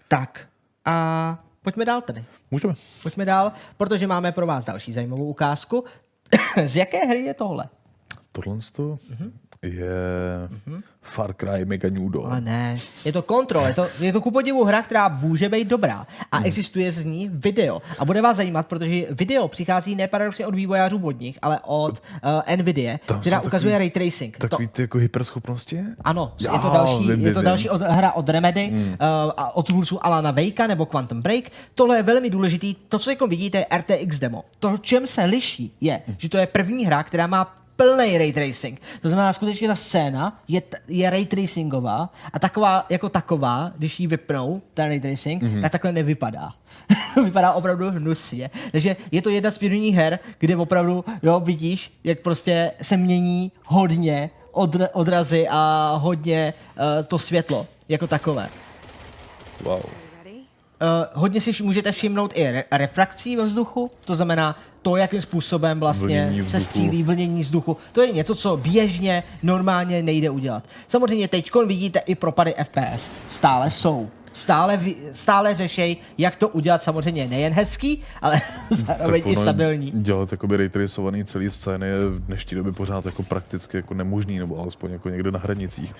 Tak 0.08 0.48
a 0.84 1.38
pojďme 1.66 1.84
dál 1.84 2.00
tedy. 2.00 2.24
Můžeme. 2.50 2.74
Pojďme 3.02 3.24
dál, 3.24 3.52
protože 3.76 4.06
máme 4.06 4.32
pro 4.32 4.46
vás 4.46 4.64
další 4.64 4.92
zajímavou 4.92 5.24
ukázku. 5.24 5.84
Z 6.66 6.76
jaké 6.76 7.06
hry 7.06 7.20
je 7.20 7.34
tohle? 7.34 7.68
Tohle 8.32 8.56
je 9.68 9.90
Far 11.02 11.34
Cry 11.34 11.64
Mega 11.64 11.88
Nudo. 11.92 12.24
Ale 12.26 12.40
ne, 12.40 12.76
je 13.04 13.12
to 13.12 13.22
Control, 13.22 13.66
je 13.66 13.74
to, 13.74 13.86
je 14.00 14.12
to 14.12 14.20
ku 14.20 14.30
podivu 14.30 14.64
hra, 14.64 14.82
která 14.82 15.08
může 15.08 15.48
být 15.48 15.68
dobrá 15.68 16.06
a 16.32 16.42
existuje 16.42 16.92
z 16.92 17.04
ní 17.04 17.28
video. 17.32 17.82
A 17.98 18.04
bude 18.04 18.22
vás 18.22 18.36
zajímat, 18.36 18.66
protože 18.66 19.06
video 19.10 19.48
přichází 19.48 19.94
ne 19.96 20.08
paradoxně 20.08 20.46
od 20.46 20.54
vývojářů 20.54 21.06
od 21.06 21.20
nich, 21.20 21.38
ale 21.42 21.60
od 21.64 22.02
uh, 22.48 22.56
Nvidia, 22.56 22.98
Tam 23.06 23.20
která 23.20 23.40
ukazuje 23.40 23.72
takový- 23.72 23.78
ray 23.78 23.90
tracing. 23.90 24.38
To, 24.38 24.48
Takový 24.48 24.68
ty 24.68 24.82
jako 24.82 24.98
hyperschopnosti? 24.98 25.80
ano, 26.04 26.32
je 26.40 26.46
Já, 26.46 26.58
to 26.58 26.68
další, 26.70 27.10
vím, 27.10 27.26
je 27.26 27.34
to 27.34 27.42
další 27.42 27.70
od, 27.70 27.80
hra 27.82 28.12
od 28.12 28.28
Remedy 28.28 28.70
mm. 28.72 28.88
uh, 28.88 28.96
a 29.36 29.56
od 29.56 29.66
tvůrců 29.66 30.06
Alana 30.06 30.30
Wakea 30.30 30.66
nebo 30.66 30.86
Quantum 30.86 31.22
Break. 31.22 31.44
Tohle 31.74 31.96
je 31.96 32.02
velmi 32.02 32.30
důležitý. 32.30 32.74
To, 32.88 32.98
co 32.98 33.10
jako 33.10 33.26
vidíte, 33.26 33.58
je 33.58 33.66
RTX 33.78 34.18
demo. 34.18 34.44
To, 34.58 34.78
čem 34.78 35.06
se 35.06 35.24
liší, 35.24 35.76
je, 35.80 36.02
že 36.18 36.28
to 36.28 36.38
je 36.38 36.46
první 36.46 36.86
hra, 36.86 37.02
která 37.02 37.26
má 37.26 37.56
plný 37.76 38.18
ray 38.18 38.32
tracing. 38.32 38.80
To 39.02 39.08
znamená, 39.08 39.32
skutečně 39.32 39.68
ta 39.68 39.74
scéna 39.74 40.42
je, 40.48 40.60
t- 40.60 40.78
je 40.88 41.10
ray 41.10 41.26
tracingová 41.26 42.10
a 42.32 42.38
taková 42.38 42.86
jako 42.88 43.08
taková, 43.08 43.72
když 43.76 44.00
ji 44.00 44.06
vypnou, 44.06 44.62
ten 44.74 44.86
ray 44.86 45.00
tracing, 45.00 45.42
mm-hmm. 45.42 45.62
tak 45.62 45.72
takhle 45.72 45.92
nevypadá. 45.92 46.52
Vypadá 47.24 47.52
opravdu 47.52 47.90
hnusně. 47.90 48.50
Takže 48.72 48.96
je 49.10 49.22
to 49.22 49.30
jedna 49.30 49.50
z 49.50 49.58
prvních 49.58 49.94
her, 49.94 50.18
kde 50.38 50.56
opravdu 50.56 51.04
jo, 51.22 51.40
vidíš, 51.40 51.92
jak 52.04 52.20
prostě 52.20 52.72
se 52.82 52.96
mění 52.96 53.52
hodně 53.64 54.30
odra- 54.52 54.88
odrazy 54.92 55.48
a 55.50 55.92
hodně 56.02 56.54
uh, 56.76 57.06
to 57.06 57.18
světlo 57.18 57.66
jako 57.88 58.06
takové. 58.06 58.48
Wow. 59.62 60.05
Uh, 60.82 61.22
hodně 61.22 61.40
si 61.40 61.62
můžete 61.62 61.92
všimnout 61.92 62.32
i 62.34 62.50
re- 62.50 62.64
refrakcí 62.70 63.36
ve 63.36 63.44
vzduchu, 63.44 63.90
to 64.04 64.14
znamená 64.14 64.58
to, 64.82 64.96
jakým 64.96 65.20
způsobem 65.20 65.80
vlastně 65.80 66.34
se 66.48 66.60
střílí 66.60 67.02
vlnění 67.02 67.40
vzduchu. 67.40 67.76
To 67.92 68.02
je 68.02 68.12
něco, 68.12 68.34
co 68.34 68.56
běžně 68.56 69.22
normálně 69.42 70.02
nejde 70.02 70.30
udělat. 70.30 70.64
Samozřejmě 70.88 71.28
teď 71.28 71.50
vidíte 71.66 71.98
i 71.98 72.14
propady 72.14 72.54
FPS. 72.64 73.10
Stále 73.26 73.70
jsou. 73.70 74.08
Stále, 74.32 74.80
stále 75.12 75.54
řešej, 75.54 75.96
jak 76.18 76.36
to 76.36 76.48
udělat 76.48 76.82
samozřejmě 76.82 77.28
nejen 77.28 77.52
hezký, 77.52 78.02
ale 78.22 78.40
zároveň 78.70 79.22
i 79.26 79.36
stabilní. 79.36 79.90
Dělat 79.94 80.32
jakoby 80.32 80.56
raytracovaný 80.56 81.24
celý 81.24 81.50
scény 81.50 81.86
je 81.86 82.08
v 82.08 82.20
dnešní 82.20 82.54
době 82.56 82.72
pořád 82.72 83.06
jako 83.06 83.22
prakticky 83.22 83.76
jako 83.76 83.94
nemožný, 83.94 84.38
nebo 84.38 84.58
alespoň 84.58 84.92
jako 84.92 85.08
někde 85.08 85.30
na 85.30 85.38
hranicích. 85.38 85.94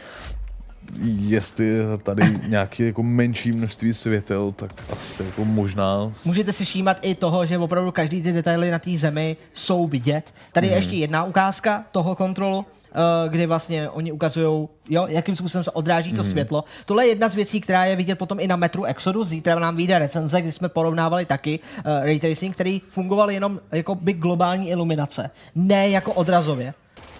Jestli 1.18 1.66
je 1.66 1.82
tady 2.02 2.22
nějaké 2.46 2.84
jako 2.84 3.02
menší 3.02 3.52
množství 3.52 3.94
světel, 3.94 4.52
tak 4.52 4.70
asi 4.92 5.22
jako 5.24 5.44
možná... 5.44 6.10
s- 6.12 6.24
Můžete 6.26 6.52
si 6.52 6.64
všímat 6.64 6.98
i 7.02 7.14
toho, 7.14 7.46
že 7.46 7.58
opravdu 7.58 7.92
každý 7.92 8.22
ty 8.22 8.32
detaily 8.32 8.70
na 8.70 8.78
té 8.78 8.96
zemi 8.96 9.36
jsou 9.54 9.86
vidět. 9.86 10.34
Tady 10.52 10.66
je 10.66 10.70
Mhm. 10.70 10.76
ještě 10.78 10.96
jedna 10.96 11.24
ukázka 11.24 11.84
toho 11.92 12.14
kontrolu, 12.14 12.64
eh, 12.92 13.28
kdy 13.28 13.46
vlastně 13.46 13.90
oni 13.90 14.12
ukazují, 14.12 14.68
jo, 14.88 15.06
jakým 15.08 15.36
způsobem 15.36 15.64
se 15.64 15.70
odráží 15.70 16.12
to 16.12 16.24
světlo. 16.24 16.64
Tohle 16.86 17.04
je 17.04 17.08
jedna 17.08 17.28
z 17.28 17.34
věcí, 17.34 17.60
která 17.60 17.84
je 17.84 17.96
vidět 17.96 18.14
potom 18.18 18.40
i 18.40 18.48
na 18.48 18.56
Metru 18.56 18.84
Exodus. 18.84 19.28
Zítra 19.28 19.58
nám 19.58 19.76
vyjde 19.76 19.98
recenze, 19.98 20.42
kdy 20.42 20.52
jsme 20.52 20.68
porovnávali 20.68 21.24
taky 21.24 21.60
uh, 21.78 22.04
ray 22.04 22.18
tracing, 22.20 22.54
který 22.54 22.80
fungoval 22.90 23.30
jenom 23.30 23.60
jako 23.72 23.94
by 23.94 24.12
globální 24.12 24.68
iluminace, 24.68 25.30
ne 25.54 25.88
jako 25.90 26.12
odrazově. 26.12 26.74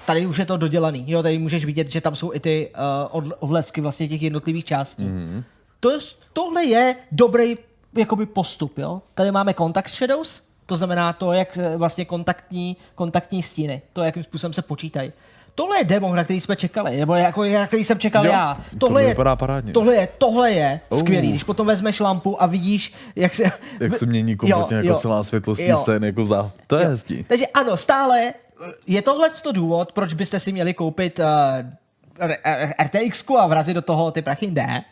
Tady 0.07 0.27
už 0.27 0.39
je 0.39 0.47
to 0.47 0.57
dodělaný. 0.57 1.05
Jo, 1.07 1.23
tady 1.23 1.39
můžeš 1.39 1.65
vidět, 1.65 1.91
že 1.91 2.01
tam 2.01 2.17
jsou 2.17 2.33
i 2.35 2.41
ty 2.41 2.71
uh, 3.13 3.21
odl- 3.23 3.33
odlesky 3.39 3.81
vlastně 3.81 4.09
těch 4.09 4.23
jednotlivých 4.23 4.65
částí. 4.65 5.03
Mm-hmm. 5.05 5.43
To 5.81 5.91
je, 5.91 5.99
tohle 6.33 6.65
je 6.65 6.95
dobrý 7.13 7.55
jakoby 7.97 8.27
postup. 8.27 8.79
Jo? 8.79 9.03
Tady 9.15 9.31
máme 9.33 9.55
contact 9.55 9.95
shadows, 9.95 10.43
to 10.67 10.77
znamená 10.77 11.13
to, 11.13 11.33
jak 11.33 11.59
eh, 11.59 11.77
vlastně 11.77 12.05
kontaktní, 12.05 12.77
kontaktní 12.95 13.43
stíny, 13.43 13.83
to, 13.93 14.03
jakým 14.03 14.25
způsobem 14.25 14.53
se 14.53 14.63
počítají. 14.63 15.13
tohle 15.55 15.79
je 15.79 15.85
demo, 15.85 16.15
na 16.15 16.25
který 16.25 16.41
jsme 16.41 16.57
čekali, 16.57 16.97
nebo 16.97 17.15
jako 17.15 17.45
na 17.45 17.67
který 17.67 17.85
jsem 17.85 17.99
čekal 17.99 18.27
Jo, 18.27 18.33
já. 18.33 18.59
to 18.71 18.79
Tohle 18.87 19.03
je, 19.03 19.09
vypadá 19.09 19.37
parádně. 19.37 19.73
tohle 19.73 19.95
je, 19.95 20.09
tohle 20.19 20.53
je 20.53 20.81
Oh. 20.89 20.99
skvělý, 20.99 21.31
když 21.31 21.45
potom 21.45 21.67
vezmeš 21.67 22.01
lampu 22.01 22.43
a 22.43 22.47
vidíš, 22.47 22.95
jak 23.17 23.35
se... 23.35 23.43
Jak 23.81 23.95
se 23.95 24.07
mění 24.07 24.37
kompletně 24.37 24.77
jako 24.77 24.95
celá 24.95 25.23
světlost 25.23 25.59
té 25.61 25.67
Jo. 25.67 25.77
scény, 25.77 26.07
jako 26.07 26.25
za... 26.25 26.51
To 26.67 26.77
je 26.77 26.87
hezký. 26.87 27.25
Takže 27.29 27.47
ano, 27.47 27.77
stále 27.77 28.33
je 28.87 29.03
tohle 29.03 29.31
to 29.31 29.53
důvod, 29.53 29.93
proč 29.93 30.15
byste 30.15 30.41
si 30.41 30.53
měli 30.53 30.75
koupit 30.75 31.19
uh, 31.19 31.25
RTX 32.83 33.31
a 33.39 33.47
vrazit 33.47 33.75
do 33.75 33.83
toho 33.83 34.11
ty 34.11 34.23
prachy? 34.23 34.51
Ne. 34.51 34.85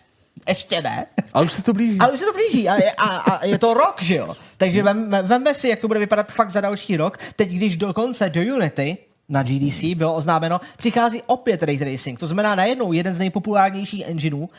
Ještě 0.48 0.82
ne. 0.82 1.06
Ale 1.32 1.44
už 1.44 1.52
se 1.52 1.62
to 1.62 1.72
blíží. 1.72 1.98
Ale 1.98 2.12
už 2.12 2.20
se 2.20 2.26
to 2.26 2.32
blíží 2.32 2.68
a 2.68 2.74
je, 2.74 2.92
a, 2.92 3.06
a 3.06 3.44
je 3.44 3.58
to 3.58 3.74
rok, 3.74 4.02
že 4.02 4.14
jo? 4.14 4.36
Takže 4.56 4.82
vem, 4.82 5.10
vemme 5.22 5.54
si, 5.54 5.68
jak 5.68 5.78
to 5.78 5.88
bude 5.88 6.00
vypadat 6.00 6.32
fakt 6.32 6.50
za 6.50 6.60
další 6.60 6.96
rok. 6.96 7.18
Teď, 7.36 7.48
když 7.48 7.76
dokonce 7.76 8.30
do 8.30 8.40
Unity 8.40 8.98
na 9.28 9.42
GDC 9.42 9.82
bylo 9.84 10.14
oznámeno, 10.14 10.60
přichází 10.76 11.22
opět 11.26 11.62
Ray 11.62 11.78
Tracing. 11.78 12.18
To 12.18 12.26
znamená 12.26 12.54
najednou 12.54 12.92
jeden 12.92 13.14
z 13.14 13.18
nejpopulárnějších 13.18 14.02
engineů 14.06 14.50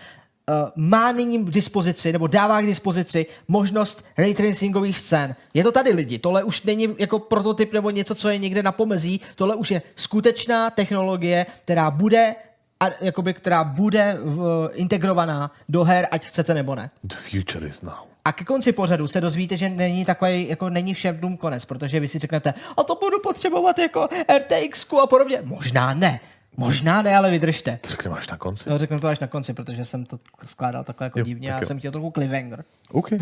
má 0.75 1.11
nyní 1.11 1.45
k 1.45 1.49
dispozici, 1.49 2.13
nebo 2.13 2.27
dává 2.27 2.61
k 2.61 2.65
dispozici 2.65 3.25
možnost 3.47 4.05
ray 4.17 4.33
tracingových 4.33 4.99
scén. 4.99 5.35
Je 5.53 5.63
to 5.63 5.71
tady 5.71 5.89
lidi, 5.89 6.19
tohle 6.19 6.43
už 6.43 6.63
není 6.63 6.95
jako 6.97 7.19
prototyp 7.19 7.73
nebo 7.73 7.89
něco, 7.89 8.15
co 8.15 8.29
je 8.29 8.37
někde 8.37 8.63
na 8.63 8.71
pomezí, 8.71 9.21
tohle 9.35 9.55
už 9.55 9.71
je 9.71 9.81
skutečná 9.95 10.69
technologie, 10.69 11.45
která 11.63 11.91
bude 11.91 12.35
a 12.79 12.85
jakoby, 13.01 13.33
která 13.33 13.63
bude 13.63 14.17
v, 14.19 14.69
integrovaná 14.73 15.51
do 15.69 15.83
her, 15.83 16.07
ať 16.11 16.25
chcete 16.25 16.53
nebo 16.53 16.75
ne. 16.75 16.89
The 17.03 17.15
future 17.15 17.67
is 17.67 17.81
now. 17.81 17.93
A 18.25 18.31
ke 18.31 18.43
konci 18.43 18.71
pořadu 18.71 19.07
se 19.07 19.21
dozvíte, 19.21 19.57
že 19.57 19.69
není 19.69 20.05
takový, 20.05 20.49
jako 20.49 20.69
není 20.69 20.93
všem 20.93 21.17
dům 21.17 21.37
konec, 21.37 21.65
protože 21.65 21.99
vy 21.99 22.07
si 22.07 22.19
řeknete, 22.19 22.53
a 22.77 22.83
to 22.83 22.95
budu 22.95 23.19
potřebovat 23.19 23.79
jako 23.79 24.09
RTX 24.37 24.93
a 25.03 25.07
podobně. 25.07 25.39
Možná 25.43 25.93
ne. 25.93 26.19
Možná 26.58 27.01
ne, 27.01 27.18
ale 27.18 27.32
vydržte. 27.32 27.80
To 27.82 27.89
řekneme 27.89 28.18
až 28.18 28.28
na 28.28 28.38
konci. 28.38 28.70
No, 28.70 28.78
řeknu 28.78 28.99
to 28.99 29.08
až 29.08 29.20
na 29.20 29.28
konci, 29.28 29.53
protože 29.53 29.86
jsem 29.86 30.06
to 30.06 30.18
skládal 30.45 30.84
takhle 30.84 31.06
jako 31.06 31.20
Jo, 31.20 31.26
divně 31.26 31.47
tak 31.47 31.58
a 31.58 31.60
jo. 31.60 31.66
jsem 31.68 31.80
chtěl 31.80 31.91
trochu 31.91 32.12
cliffhanger. 32.12 32.64
OK. 32.91 33.12
Je, 33.12 33.20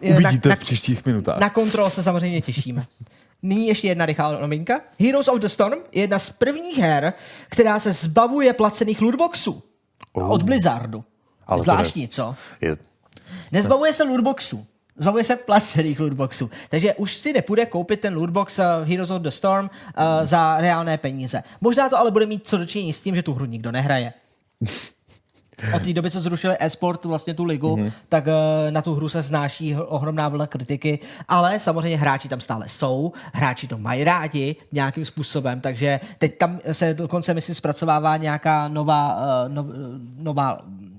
Uvidíte 0.14 0.48
na, 0.48 0.56
v 0.56 0.58
příštích 0.58 1.06
minutách. 1.06 1.40
na 1.40 1.50
kontrol 1.50 1.90
se 1.90 2.02
samozřejmě 2.02 2.40
těšíme. 2.40 2.84
Nyní 3.42 3.66
ještě 3.68 3.88
jedna 3.88 4.06
rychlá 4.06 4.40
novinka. 4.40 4.80
Heroes 5.00 5.28
of 5.28 5.40
the 5.40 5.46
Storm 5.46 5.78
je 5.92 6.00
jedna 6.00 6.18
z 6.18 6.30
prvních 6.30 6.78
her, 6.78 7.12
která 7.48 7.78
se 7.78 7.92
zbavuje 7.92 8.52
placených 8.52 9.00
lootboxů. 9.02 9.62
Oh. 10.12 10.30
Od 10.32 10.42
Blizzardu. 10.42 11.04
Ale 11.46 11.60
Zvláštní, 11.62 12.08
co? 12.08 12.34
Je, 12.60 12.76
Nezbavuje 13.52 13.92
se 13.92 14.02
lootboxů. 14.04 14.66
Zbavuje 14.96 15.24
se 15.24 15.36
placených 15.36 16.00
lootboxů. 16.00 16.50
Takže 16.70 16.94
už 16.94 17.16
si 17.16 17.32
nepůjde 17.32 17.66
koupit 17.66 18.00
ten 18.00 18.16
lootbox 18.16 18.58
uh, 18.58 18.64
Heroes 18.88 19.10
of 19.10 19.22
the 19.22 19.28
Storm 19.28 19.64
uh, 19.64 20.02
za 20.26 20.56
reálné 20.60 20.98
peníze. 20.98 21.42
Možná 21.60 21.88
to 21.88 21.98
ale 21.98 22.10
bude 22.10 22.26
mít 22.26 22.46
co 22.48 22.58
dočinění 22.58 22.92
s 22.92 23.02
tím, 23.02 23.16
že 23.16 23.22
tu 23.22 23.34
hru 23.34 23.44
nikdo 23.44 23.72
nehraje. 23.72 24.12
Od 25.74 25.82
té 25.82 25.92
doby, 25.92 26.10
co 26.10 26.20
zrušili 26.20 26.56
e-sport, 26.60 27.04
vlastně 27.04 27.34
tu 27.34 27.44
ligu, 27.44 27.76
mm-hmm. 27.76 27.92
tak 28.08 28.26
uh, 28.26 28.32
na 28.70 28.82
tu 28.82 28.94
hru 28.94 29.08
se 29.08 29.22
znáší 29.22 29.76
ohromná 29.76 30.28
vlna 30.28 30.46
kritiky, 30.46 30.98
ale 31.28 31.60
samozřejmě 31.60 31.98
hráči 31.98 32.28
tam 32.28 32.40
stále 32.40 32.68
jsou, 32.68 33.12
hráči 33.32 33.68
to 33.68 33.78
mají 33.78 34.04
rádi 34.04 34.56
nějakým 34.72 35.04
způsobem, 35.04 35.60
takže 35.60 36.00
teď 36.18 36.38
tam 36.38 36.58
se 36.72 36.94
dokonce, 36.94 37.34
myslím, 37.34 37.54
zpracovává 37.54 38.16
nějaká 38.16 38.68
nová, 38.68 39.16
uh, 39.16 39.52
no, 39.52 39.66
nová 40.16 40.58
mm, 40.64 40.93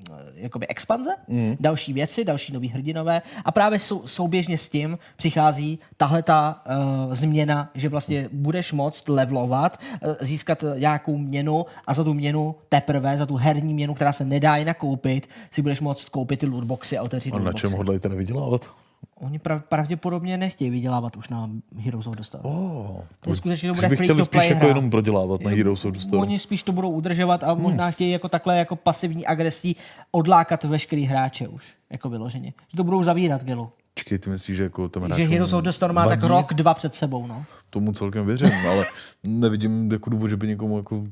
jakoby 0.45 0.67
expanze, 0.67 1.09
mm. 1.27 1.55
další 1.59 1.93
věci, 1.93 2.25
další 2.25 2.53
nový 2.53 2.67
hrdinové 2.67 3.21
a 3.45 3.51
právě 3.51 3.79
sou, 3.79 4.07
souběžně 4.07 4.57
s 4.57 4.69
tím 4.69 4.97
přichází 5.15 5.79
tahle 5.97 6.23
ta 6.23 6.63
uh, 7.07 7.13
změna, 7.13 7.69
že 7.75 7.89
vlastně 7.89 8.29
budeš 8.31 8.73
moct 8.73 9.09
levelovat, 9.09 9.79
uh, 10.01 10.13
získat 10.19 10.63
nějakou 10.77 11.17
měnu 11.17 11.65
a 11.87 11.93
za 11.93 12.03
tu 12.03 12.13
měnu 12.13 12.55
teprve, 12.69 13.17
za 13.17 13.25
tu 13.25 13.35
herní 13.35 13.73
měnu, 13.73 13.93
která 13.93 14.13
se 14.13 14.25
nedá 14.25 14.57
jinak 14.57 14.77
koupit, 14.77 15.29
si 15.51 15.61
budeš 15.61 15.81
moct 15.81 16.09
koupit 16.09 16.39
ty 16.39 16.45
lootboxy 16.45 16.97
a 16.97 17.03
otevřít 17.03 17.33
a 17.33 17.39
na 17.39 17.53
čem 17.53 17.71
hodlají 17.71 17.99
to 17.99 18.09
nevydělávat? 18.09 18.84
Oni 19.15 19.39
prav, 19.39 19.61
pravděpodobně 19.69 20.37
nechtějí 20.37 20.69
vydělávat 20.69 21.15
už 21.17 21.29
na 21.29 21.49
Heroes 21.77 22.07
of 22.07 22.15
the 22.15 22.21
Storm. 22.23 22.45
Oh, 22.45 22.87
To 23.19 23.29
je 23.29 23.35
skutečně 23.35 23.69
to 23.69 23.75
bude 23.75 23.89
by 23.89 23.95
free 23.95 24.05
chtěli 24.07 24.19
to 24.19 24.25
spíš 24.25 24.31
play 24.31 24.47
jako 24.49 24.59
hra. 24.59 24.67
jenom 24.67 24.89
prodělávat 24.89 25.41
na 25.41 25.49
Heroes 25.51 25.85
of 25.85 25.93
the 25.93 25.99
Storm. 25.99 26.21
Oni 26.21 26.39
spíš 26.39 26.63
to 26.63 26.71
budou 26.71 26.89
udržovat 26.89 27.43
a 27.43 27.51
Hmm. 27.51 27.61
možná 27.63 27.91
chtějí 27.91 28.11
jako 28.11 28.29
takhle 28.29 28.57
jako 28.57 28.75
pasivní 28.75 29.25
agresí 29.27 29.75
odlákat 30.11 30.63
veškerý 30.63 31.03
hráče 31.05 31.47
už, 31.47 31.63
jako 31.89 32.09
vyloženě. 32.09 32.53
Že 32.71 32.77
to 32.77 32.83
budou 32.83 33.03
zavírat, 33.03 33.43
Gelu. 33.43 33.69
Čekej, 33.95 34.19
ty 34.19 34.29
myslíš, 34.29 34.57
že 34.57 34.63
jako 34.63 34.89
tam 34.89 35.13
Že 35.15 35.25
Heroes 35.27 35.53
of 35.53 35.63
the 35.63 35.69
Storm 35.69 35.95
má 35.95 36.07
tak 36.07 36.19
vadí? 36.21 36.29
rok, 36.29 36.53
dva 36.53 36.73
před 36.73 36.95
sebou, 36.95 37.27
no. 37.27 37.45
Tomu 37.69 37.91
celkem 37.91 38.25
věřím, 38.25 38.51
ale 38.69 38.85
nevidím 39.23 39.91
jako 39.91 40.09
důvod, 40.09 40.27
že 40.27 40.37
by 40.37 40.47
někomu 40.47 40.77
jako 40.77 41.03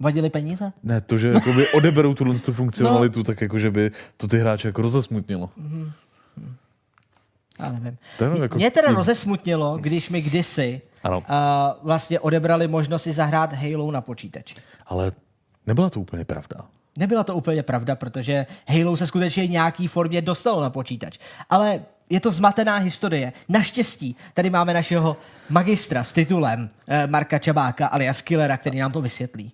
Vadili 0.00 0.30
peníze? 0.30 0.72
ne, 0.82 1.00
to, 1.00 1.18
že 1.18 1.28
jakoby 1.28 1.68
odeberou 1.68 2.14
tuhle 2.14 2.38
tu 2.38 2.52
funkcionalitu, 2.52 3.20
no. 3.20 3.24
tak 3.24 3.40
jako, 3.40 3.58
že 3.58 3.70
by 3.70 3.90
to 4.16 4.28
ty 4.28 4.38
hráče 4.38 4.68
jako 4.68 4.82
rozesmutnilo. 4.82 5.50
Já 7.66 7.72
nevím. 7.72 7.98
To 8.18 8.24
je 8.24 8.42
jako- 8.42 8.56
Mě 8.58 8.70
teda 8.70 8.92
rozesmutnilo, 8.92 9.78
když 9.78 10.10
mi 10.10 10.22
kdysi 10.22 10.80
Ano. 11.04 11.18
uh, 11.18 11.24
vlastně 11.82 12.20
odebrali 12.20 12.68
možnost 12.68 13.02
si 13.02 13.12
zahrát 13.12 13.52
Halo 13.52 13.90
na 13.90 14.00
počítači. 14.00 14.54
Ale 14.86 15.12
nebyla 15.66 15.90
to 15.90 16.00
úplně 16.00 16.24
pravda. 16.24 16.56
Nebyla 16.98 17.24
to 17.24 17.36
úplně 17.36 17.62
pravda, 17.62 17.94
protože 17.94 18.46
Halo 18.68 18.96
se 18.96 19.06
skutečně 19.06 19.46
nějaký 19.46 19.86
formě 19.88 20.22
dostalo 20.22 20.60
na 20.62 20.70
počítač. 20.70 21.18
Ale 21.50 21.80
je 22.10 22.20
to 22.20 22.30
zmatená 22.30 22.76
historie. 22.76 23.32
Naštěstí 23.48 24.16
tady 24.34 24.50
máme 24.50 24.74
našeho 24.74 25.16
magistra 25.50 26.04
s 26.04 26.12
titulem 26.12 26.70
eh, 26.88 27.06
Marka 27.06 27.38
Čabáka 27.38 27.86
alias 27.86 28.22
Killera, 28.22 28.56
který 28.56 28.78
nám 28.78 28.92
to 28.92 29.00
vysvětlí. 29.00 29.52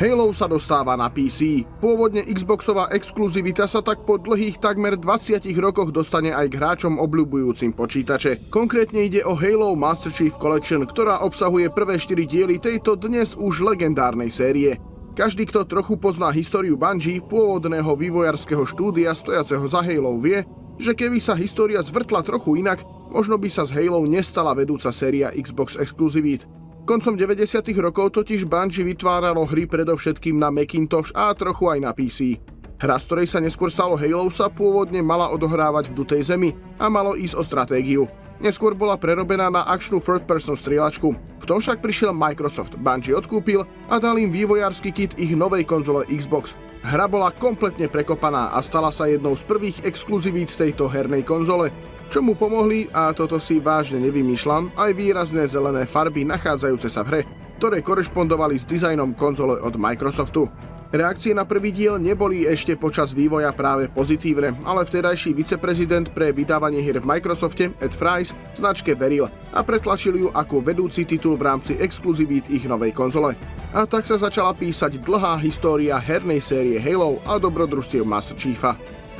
Halo 0.00 0.32
sa 0.32 0.48
dostáva 0.48 0.96
na 0.96 1.12
PC. 1.12 1.68
Pôvodne 1.76 2.24
Xboxová 2.24 2.88
exkluzivita 2.88 3.68
sa 3.68 3.84
tak 3.84 4.08
po 4.08 4.16
dlhých 4.16 4.56
takmer 4.56 4.96
20 4.96 5.44
rokoch 5.60 5.92
dostane 5.92 6.32
aj 6.32 6.48
k 6.48 6.56
hráčom 6.56 6.96
obľúbujúcim 6.96 7.76
počítače. 7.76 8.48
Konkrétne 8.48 9.04
ide 9.04 9.20
o 9.28 9.36
Halo 9.36 9.76
Master 9.76 10.08
Chief 10.08 10.32
Collection, 10.40 10.88
ktorá 10.88 11.20
obsahuje 11.20 11.68
prvé 11.68 12.00
4 12.00 12.16
diely 12.24 12.56
tejto 12.56 12.96
dnes 12.96 13.36
už 13.36 13.60
legendárnej 13.60 14.32
série. 14.32 14.80
Každý, 15.12 15.44
kto 15.52 15.68
trochu 15.68 16.00
pozná 16.00 16.32
históriu 16.32 16.80
Bungie, 16.80 17.20
pôvodného 17.20 17.92
vývojarského 17.92 18.64
štúdia 18.64 19.12
stojaceho 19.12 19.68
za 19.68 19.84
Halo, 19.84 20.16
vie, 20.16 20.48
že 20.80 20.96
keby 20.96 21.20
sa 21.20 21.36
história 21.36 21.84
zvrtla 21.84 22.24
trochu 22.24 22.56
inak, 22.56 22.80
možno 23.12 23.36
by 23.36 23.52
sa 23.52 23.68
z 23.68 23.76
Halo 23.76 24.00
nestala 24.08 24.56
vedúca 24.56 24.88
séria 24.96 25.28
Xbox 25.28 25.76
exkluzivít. 25.76 26.48
Koncom 26.90 27.14
90. 27.14 27.70
rokov 27.78 28.18
totiž 28.18 28.50
Bungie 28.50 28.82
vytváralo 28.82 29.46
hry 29.46 29.70
predovšetkým 29.70 30.34
na 30.34 30.50
Macintosh 30.50 31.14
a 31.14 31.30
trochu 31.38 31.70
aj 31.70 31.78
na 31.78 31.94
PC. 31.94 32.42
Hra, 32.82 32.98
z 32.98 33.06
ktorej 33.06 33.30
sa 33.30 33.38
neskôr 33.38 33.70
stalo 33.70 33.94
Halo, 33.94 34.26
sa 34.26 34.50
pôvodne 34.50 34.98
mala 34.98 35.30
odohrávať 35.30 35.86
v 35.86 36.02
dutej 36.02 36.26
zemi 36.26 36.50
a 36.82 36.90
malo 36.90 37.14
ísť 37.14 37.38
o 37.38 37.46
stratégiu. 37.46 38.10
Neskôr 38.42 38.74
bola 38.74 38.98
prerobená 38.98 39.46
na 39.54 39.62
akčnú 39.70 40.02
third-person 40.02 40.58
strieľačku. 40.58 41.14
V 41.14 41.44
tom 41.46 41.62
však 41.62 41.78
prišiel 41.78 42.10
Microsoft, 42.10 42.74
Bungie 42.74 43.14
odkúpil 43.14 43.62
a 43.86 44.02
dal 44.02 44.18
im 44.18 44.34
vývojársky 44.34 44.90
kit 44.90 45.14
ich 45.14 45.30
novej 45.38 45.62
konzole 45.70 46.10
Xbox. 46.10 46.58
Hra 46.82 47.06
bola 47.06 47.30
kompletne 47.30 47.86
prekopaná 47.86 48.50
a 48.50 48.58
stala 48.66 48.90
sa 48.90 49.06
jednou 49.06 49.38
z 49.38 49.46
prvých 49.46 49.86
exkluzivít 49.86 50.58
tejto 50.58 50.90
hernej 50.90 51.22
konzole, 51.22 51.70
čo 52.10 52.26
mu 52.26 52.34
pomohli, 52.34 52.90
a 52.90 53.14
toto 53.14 53.38
si 53.38 53.62
vážne 53.62 54.02
nevymýšľam, 54.02 54.74
aj 54.74 54.90
výrazné 54.98 55.46
zelené 55.46 55.86
farby 55.86 56.26
nachádzajúce 56.26 56.90
sa 56.90 57.06
v 57.06 57.08
hre, 57.08 57.20
ktoré 57.62 57.86
korešpondovali 57.86 58.58
s 58.58 58.66
dizajnom 58.66 59.14
konzole 59.14 59.62
od 59.62 59.78
Microsoftu. 59.78 60.50
Reakcie 60.90 61.30
na 61.30 61.46
prvý 61.46 61.70
diel 61.70 62.02
neboli 62.02 62.50
ešte 62.50 62.74
počas 62.74 63.14
vývoja 63.14 63.54
práve 63.54 63.86
pozitívne, 63.86 64.58
ale 64.66 64.82
vtedajší 64.82 65.30
viceprezident 65.38 66.10
pre 66.10 66.34
vydávanie 66.34 66.82
hier 66.82 66.98
v 66.98 67.06
Microsofte, 67.06 67.70
Ed 67.78 67.94
Fries, 67.94 68.34
značke 68.58 68.98
veril 68.98 69.30
a 69.54 69.62
pretlačil 69.62 70.18
ju 70.18 70.28
ako 70.34 70.58
vedúci 70.58 71.06
titul 71.06 71.38
v 71.38 71.46
rámci 71.46 71.78
exkluzivít 71.78 72.50
ich 72.50 72.66
novej 72.66 72.90
konzole. 72.90 73.38
A 73.70 73.86
tak 73.86 74.02
sa 74.02 74.18
začala 74.18 74.50
písať 74.50 74.98
dlhá 75.06 75.38
história 75.38 75.94
hernej 75.94 76.42
série 76.42 76.82
Halo 76.82 77.22
a 77.22 77.38
dobrodružstiev 77.38 78.02
Master 78.02 78.34
Chiefa. 78.34 78.74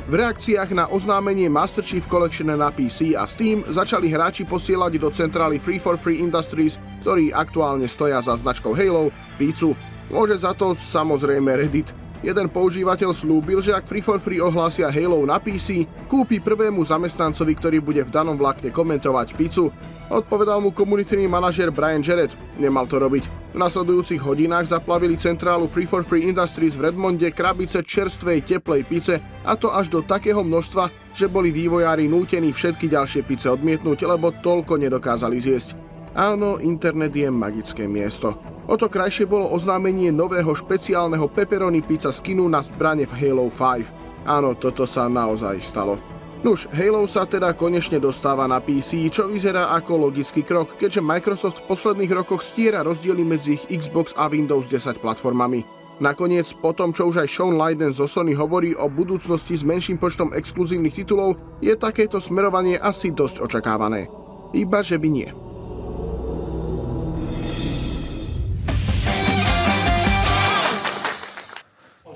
V 0.09 0.17
reakciách 0.17 0.73
na 0.73 0.89
oznámenie 0.89 1.45
Master 1.45 1.85
Chief 1.85 2.01
Collection 2.09 2.49
na 2.49 2.73
PC 2.73 3.13
a 3.13 3.29
Steam 3.29 3.61
začali 3.69 4.09
hráči 4.09 4.49
posielať 4.49 4.97
do 4.97 5.13
centrály 5.13 5.61
Free 5.61 5.77
for 5.77 5.93
Free 5.93 6.17
Industries, 6.17 6.81
ktorí 7.05 7.29
aktuálne 7.29 7.85
stoja 7.85 8.17
za 8.17 8.33
značkou 8.33 8.73
Halo, 8.73 9.13
pícu. 9.37 9.77
Môže 10.09 10.41
za 10.41 10.57
to 10.57 10.73
samozrejme 10.73 11.53
Reddit. 11.53 11.93
Jeden 12.21 12.53
používateľ 12.53 13.17
slúbil, 13.17 13.65
že 13.65 13.73
ak 13.73 13.89
Free 13.89 14.05
for 14.05 14.21
Free 14.21 14.37
ohlásia 14.37 14.93
Halo 14.93 15.25
na 15.25 15.41
PC, 15.41 15.89
kúpi 16.05 16.37
prvému 16.37 16.85
zamestnancovi, 16.85 17.57
ktorý 17.57 17.77
bude 17.81 18.05
v 18.05 18.13
danom 18.13 18.37
vlákne 18.37 18.69
komentovať 18.69 19.33
pizzu. 19.33 19.73
Odpovedal 20.05 20.61
mu 20.61 20.69
komunitný 20.69 21.25
manažer 21.25 21.73
Brian 21.73 22.05
Jarrett. 22.05 22.37
Nemal 22.61 22.85
to 22.85 23.01
robiť. 23.01 23.55
V 23.55 23.57
nasledujúcich 23.57 24.21
hodinách 24.21 24.69
zaplavili 24.69 25.17
centrálu 25.17 25.65
Free 25.65 25.89
for 25.89 26.05
Free 26.05 26.29
Industries 26.29 26.77
v 26.77 26.93
Redmonde 26.93 27.33
krabice 27.33 27.81
čerstvej 27.81 28.45
teplej 28.45 28.85
pice 28.85 29.17
a 29.41 29.57
to 29.57 29.73
až 29.73 29.89
do 29.89 30.05
takého 30.05 30.45
množstva, 30.45 31.15
že 31.17 31.25
boli 31.25 31.49
vývojári 31.49 32.05
nútení 32.05 32.53
všetky 32.53 32.85
ďalšie 32.85 33.25
pice 33.25 33.49
odmietnúť, 33.49 34.05
lebo 34.05 34.29
toľko 34.29 34.77
nedokázali 34.77 35.41
zjesť. 35.41 35.73
Áno, 36.11 36.59
internet 36.59 37.15
je 37.15 37.31
magické 37.31 37.87
miesto. 37.87 38.35
O 38.67 38.75
to 38.75 38.91
krajšie 38.91 39.23
bolo 39.27 39.47
oznámenie 39.47 40.11
nového 40.11 40.51
špeciálneho 40.51 41.31
pepperoni 41.31 41.79
pizza 41.79 42.11
skinu 42.11 42.47
na 42.51 42.59
zbrane 42.59 43.07
v 43.07 43.15
Halo 43.15 43.47
5. 43.47 44.27
Áno, 44.27 44.53
toto 44.59 44.83
sa 44.83 45.07
naozaj 45.07 45.63
stalo. 45.63 45.95
Nuž, 46.41 46.67
Halo 46.73 47.05
sa 47.05 47.23
teda 47.23 47.53
konečne 47.53 48.01
dostáva 48.01 48.49
na 48.49 48.59
PC, 48.59 49.07
čo 49.13 49.29
vyzerá 49.29 49.71
ako 49.77 50.09
logický 50.09 50.41
krok, 50.43 50.73
keďže 50.75 50.99
Microsoft 50.99 51.63
v 51.63 51.69
posledných 51.69 52.11
rokoch 52.11 52.41
stiera 52.41 52.81
rozdiely 52.81 53.23
medzi 53.23 53.55
ich 53.55 53.69
Xbox 53.69 54.11
a 54.17 54.25
Windows 54.27 54.67
10 54.67 54.99
platformami. 54.99 55.63
Nakoniec, 56.01 56.49
po 56.57 56.73
tom, 56.73 56.97
čo 56.97 57.13
už 57.13 57.21
aj 57.23 57.29
Sean 57.29 57.61
Leiden 57.61 57.93
zo 57.93 58.09
Sony 58.09 58.33
hovorí 58.33 58.73
o 58.73 58.89
budúcnosti 58.89 59.53
s 59.53 59.61
menším 59.61 60.01
počtom 60.01 60.33
exkluzívnych 60.33 60.97
titulov, 60.97 61.37
je 61.61 61.77
takéto 61.77 62.17
smerovanie 62.17 62.81
asi 62.81 63.13
dosť 63.13 63.45
očakávané. 63.45 64.09
Iba 64.57 64.81
že 64.81 64.97
by 64.97 65.09
nie. 65.13 65.50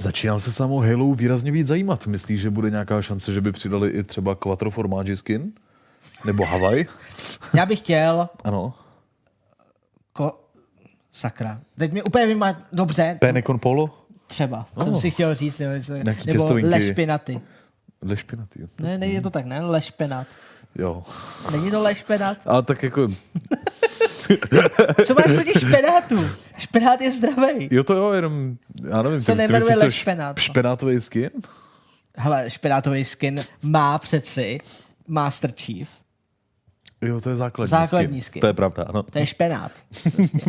Začínám 0.06 0.40
se 0.40 0.52
samou 0.52 0.80
Halo 0.80 1.16
výrazně 1.16 1.52
víc 1.52 1.68
zajímat. 1.68 2.08
Myslíš, 2.08 2.42
že 2.42 2.50
bude 2.50 2.70
nějaká 2.70 3.02
šance, 3.02 3.34
že 3.34 3.42
by 3.42 3.52
přidali 3.52 3.90
i 3.90 4.04
třeba 4.04 4.36
Quattro 4.36 4.72
Formaggi 4.72 5.18
skin? 5.18 5.52
Nebo 6.26 6.46
Hawaii? 6.46 6.88
Já 7.54 7.66
bych 7.66 7.80
chtěl... 7.80 8.30
Ano. 8.44 8.74
Ko... 10.14 10.40
Sakra. 11.12 11.60
Teď 11.78 11.92
mi 11.94 12.04
úplně 12.04 12.28
vymá... 12.28 12.62
Dobře, 12.74 13.18
Pene 13.20 13.42
con 13.42 13.60
polo? 13.60 14.06
třeba. 14.28 14.68
Oh. 14.76 14.84
Jsem 14.84 14.98
si 14.98 15.12
chtěl 15.12 15.36
říct. 15.36 15.60
Nebo, 15.60 15.74
Nějaký 15.74 16.28
nebo 16.28 16.40
těstovinky. 16.40 16.70
lešpinaty. 16.70 17.42
Lešpinatý. 18.02 18.60
Ne, 18.80 18.98
nejde 18.98 19.22
to 19.22 19.30
tak, 19.30 19.46
ne? 19.46 19.62
Lešpenat. 19.62 20.28
Jo. 20.76 21.04
Není 21.52 21.72
to 21.72 21.82
lešpenat? 21.82 22.38
Ale 22.46 22.64
tak 22.64 22.84
jako, 22.84 23.08
Co 25.06 25.14
máš 25.14 25.26
proti 25.36 25.60
špenátu? 25.60 26.30
Špenát 26.58 27.02
je 27.02 27.12
zdravý. 27.12 27.68
jo 27.72 27.84
to 27.84 27.94
jo, 27.96 28.12
jenom, 28.12 28.56
já 28.90 29.02
nevím, 29.02 29.22
Se 29.22 29.36
nejmenuje 29.36 29.74
to 29.76 29.80
lešpenát, 29.80 30.36
no. 30.38 30.42
špenátový 30.42 31.02
skin? 31.02 31.30
Hele, 32.18 32.50
špenátový 32.50 33.04
skin 33.04 33.44
má 33.64 33.98
přeci 33.98 34.60
Master 35.08 35.52
Chief. 35.52 35.90
Jo, 37.02 37.22
to 37.22 37.30
je 37.30 37.36
základní, 37.36 37.70
Základní 37.70 38.22
skin. 38.22 38.22
skin. 38.22 38.40
To 38.42 38.48
je 38.48 38.54
pravda, 38.54 38.84
ano. 38.84 39.04
To 39.04 39.20
je 39.20 39.26
špenát. 39.26 39.72
Prostě. 40.16 40.40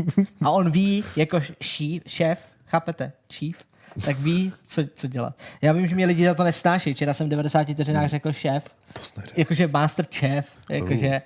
A 0.44 0.50
on 0.50 0.70
ví, 0.70 1.04
jako 1.16 1.40
ší, 1.60 2.02
šéf, 2.06 2.38
chápete, 2.66 3.12
chief, 3.32 3.56
tak 4.04 4.16
ví, 4.18 4.52
co, 4.66 4.82
co 4.94 5.06
dělat. 5.06 5.34
Já 5.62 5.72
vím, 5.72 5.86
že 5.86 5.94
mě 5.94 6.06
lidi 6.06 6.24
za 6.26 6.34
to 6.34 6.44
nesnáší. 6.44 6.94
Včera 6.94 7.14
jsem 7.14 7.26
v 7.26 7.30
90 7.30 7.68
vteřinách 7.68 8.10
řekl 8.10 8.32
šéf, 8.32 8.64
To 8.92 9.00
jakože 9.36 9.66
master 9.66 10.06
chef, 10.14 10.46
jakože... 10.70 11.22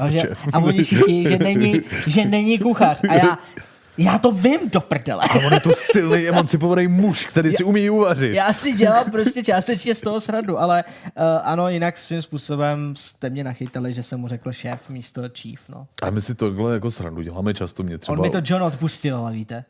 A, 0.00 0.10
že, 0.10 0.22
a 0.52 0.58
oni 0.58 0.82
všichni, 0.82 1.28
že 1.28 1.38
není, 1.38 1.80
že 2.06 2.24
není 2.24 2.58
kuchař. 2.58 3.00
A 3.08 3.14
já, 3.14 3.38
já 3.98 4.18
to 4.18 4.32
vím 4.32 4.60
do 4.72 4.80
prdele. 4.80 5.24
A 5.30 5.34
on 5.34 5.52
je 5.52 5.60
to 5.60 5.72
silný 5.72 6.28
emancipovaný 6.28 6.86
muž, 6.86 7.26
který 7.26 7.52
si 7.52 7.64
umí 7.64 7.90
uvařit. 7.90 8.34
Já 8.34 8.52
si 8.52 8.72
dělám 8.72 9.10
prostě 9.10 9.44
částečně 9.44 9.94
z 9.94 10.00
toho 10.00 10.20
sradu, 10.20 10.60
ale 10.60 10.84
uh, 11.04 11.22
ano, 11.42 11.68
jinak 11.68 11.98
svým 11.98 12.22
způsobem 12.22 12.96
jste 12.96 13.30
mě 13.30 13.44
nachytali, 13.44 13.94
že 13.94 14.02
jsem 14.02 14.20
mu 14.20 14.28
řekl 14.28 14.52
šéf 14.52 14.88
místo 14.88 15.22
chief, 15.38 15.60
no. 15.68 15.86
A 16.02 16.10
my 16.10 16.20
si 16.20 16.34
tohle 16.34 16.74
jako 16.74 16.90
srandu 16.90 17.22
děláme 17.22 17.54
často. 17.54 17.82
Mě 17.82 17.98
třeba 17.98 18.18
On 18.18 18.22
mi 18.22 18.30
to 18.30 18.40
John 18.44 18.62
odpustil, 18.62 19.16
ale 19.16 19.32
víte. 19.32 19.64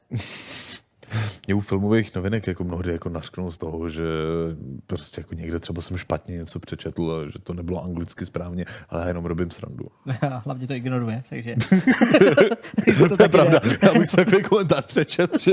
mě 1.46 1.54
u 1.54 1.60
filmových 1.60 2.14
novinek 2.14 2.46
jako 2.46 2.64
mnohdy 2.64 2.92
jako 2.92 3.08
nařknou 3.08 3.50
z 3.50 3.58
toho, 3.58 3.88
že 3.88 4.02
prostě 4.86 5.20
jako 5.20 5.34
někde 5.34 5.60
třeba 5.60 5.82
jsem 5.82 5.96
špatně 5.96 6.36
něco 6.36 6.60
přečetl 6.60 7.12
a 7.12 7.30
že 7.30 7.38
to 7.38 7.54
nebylo 7.54 7.84
anglicky 7.84 8.26
správně, 8.26 8.64
ale 8.88 9.02
já 9.02 9.08
jenom 9.08 9.24
robím 9.24 9.50
srandu. 9.50 9.86
Hlavně 10.44 10.66
to 10.66 10.72
ignoruje, 10.72 11.22
takže... 11.30 11.56
To, 12.98 13.16
to 13.16 13.22
je 13.22 13.28
pravda. 13.28 13.60
Já 13.82 13.92
bych 13.98 14.10
si 14.10 14.16
takový 14.16 14.42
komentář 14.42 14.86
přečet, 14.86 15.40
že 15.40 15.52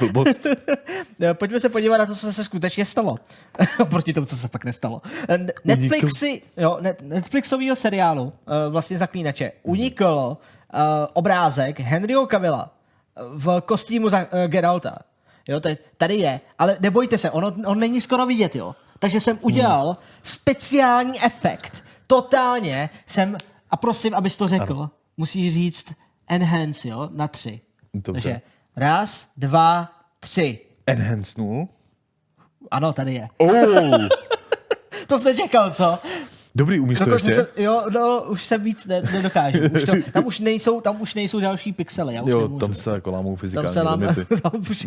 blbost. 0.00 0.46
Eh, 1.20 1.34
Pojďme 1.34 1.60
se 1.60 1.68
podívat 1.68 1.96
na 1.96 2.06
to, 2.06 2.14
co 2.14 2.32
se 2.32 2.44
skutečně 2.44 2.84
stalo. 2.84 3.18
Proti 3.88 4.12
tomu, 4.12 4.26
co 4.26 4.36
se 4.36 4.48
pak 4.48 4.64
nestalo. 4.64 5.02
Eh, 5.28 5.46
Netflixy, 5.64 6.42
jo, 6.56 6.78
net, 6.80 7.02
Netflixového 7.02 7.76
seriálu, 7.76 8.32
eh, 8.46 8.70
vlastně 8.70 8.98
Zaklínače, 8.98 9.52
unikl 9.62 10.36
eh, 10.74 10.78
obrázek 11.12 11.80
Henryho 11.80 12.26
Cavilla 12.26 12.70
eh, 12.70 12.75
v 13.16 13.60
kostýmu 13.60 14.08
za 14.08 14.18
uh, 14.18 14.24
Geralta. 14.46 14.98
Jo, 15.48 15.60
tady, 15.60 15.78
tady 15.96 16.14
je. 16.14 16.40
Ale 16.58 16.76
nebojte 16.80 17.18
se, 17.18 17.30
on, 17.30 17.62
on 17.66 17.78
není 17.78 18.00
skoro 18.00 18.26
vidět, 18.26 18.56
jo. 18.56 18.74
Takže 18.98 19.20
jsem 19.20 19.38
udělal 19.40 19.96
speciální 20.22 21.22
efekt. 21.22 21.84
Totálně 22.06 22.90
jsem, 23.06 23.36
a 23.70 23.76
prosím, 23.76 24.14
abys 24.14 24.36
to 24.36 24.48
řekl, 24.48 24.90
musíš 25.16 25.54
říct 25.54 25.94
enhance, 26.28 26.88
jo, 26.88 27.08
na 27.12 27.28
tři. 27.28 27.60
Dobře. 27.94 28.12
Takže 28.22 28.40
raz, 28.76 29.28
dva, 29.36 29.90
tři. 30.20 30.60
Enhance 30.86 31.40
null. 31.40 31.68
Ano, 32.70 32.92
tady 32.92 33.14
je. 33.14 33.28
Oh, 33.38 34.08
To 35.06 35.18
jsi 35.18 35.24
nečekal, 35.24 35.72
co? 35.72 35.98
Dobrý, 36.56 36.80
umíš 36.80 36.98
to 36.98 37.14
ještě? 37.14 37.32
jsem, 37.32 37.46
jo, 37.56 37.84
no, 37.94 38.22
už 38.22 38.44
jsem 38.44 38.62
víc 38.62 38.86
ne, 38.86 39.02
nedokážu. 39.12 39.58
Už 39.74 39.84
to, 39.84 39.92
tam, 40.12 40.26
už 40.26 40.40
nejsou, 40.40 40.80
tam 40.80 41.00
už 41.00 41.14
nejsou 41.14 41.40
další 41.40 41.72
pixely. 41.72 42.14
Já 42.14 42.22
už 42.22 42.30
Jo, 42.30 42.40
nemůžu. 42.40 42.58
tam 42.58 42.74
se 42.74 42.90
jako 42.90 43.10
lámou 43.10 43.30
tam 43.30 43.36
fyzikální 43.36 43.72
se 43.72 43.84
nám, 43.84 44.00
limity. 44.00 44.26
tam 44.42 44.52
už, 44.70 44.86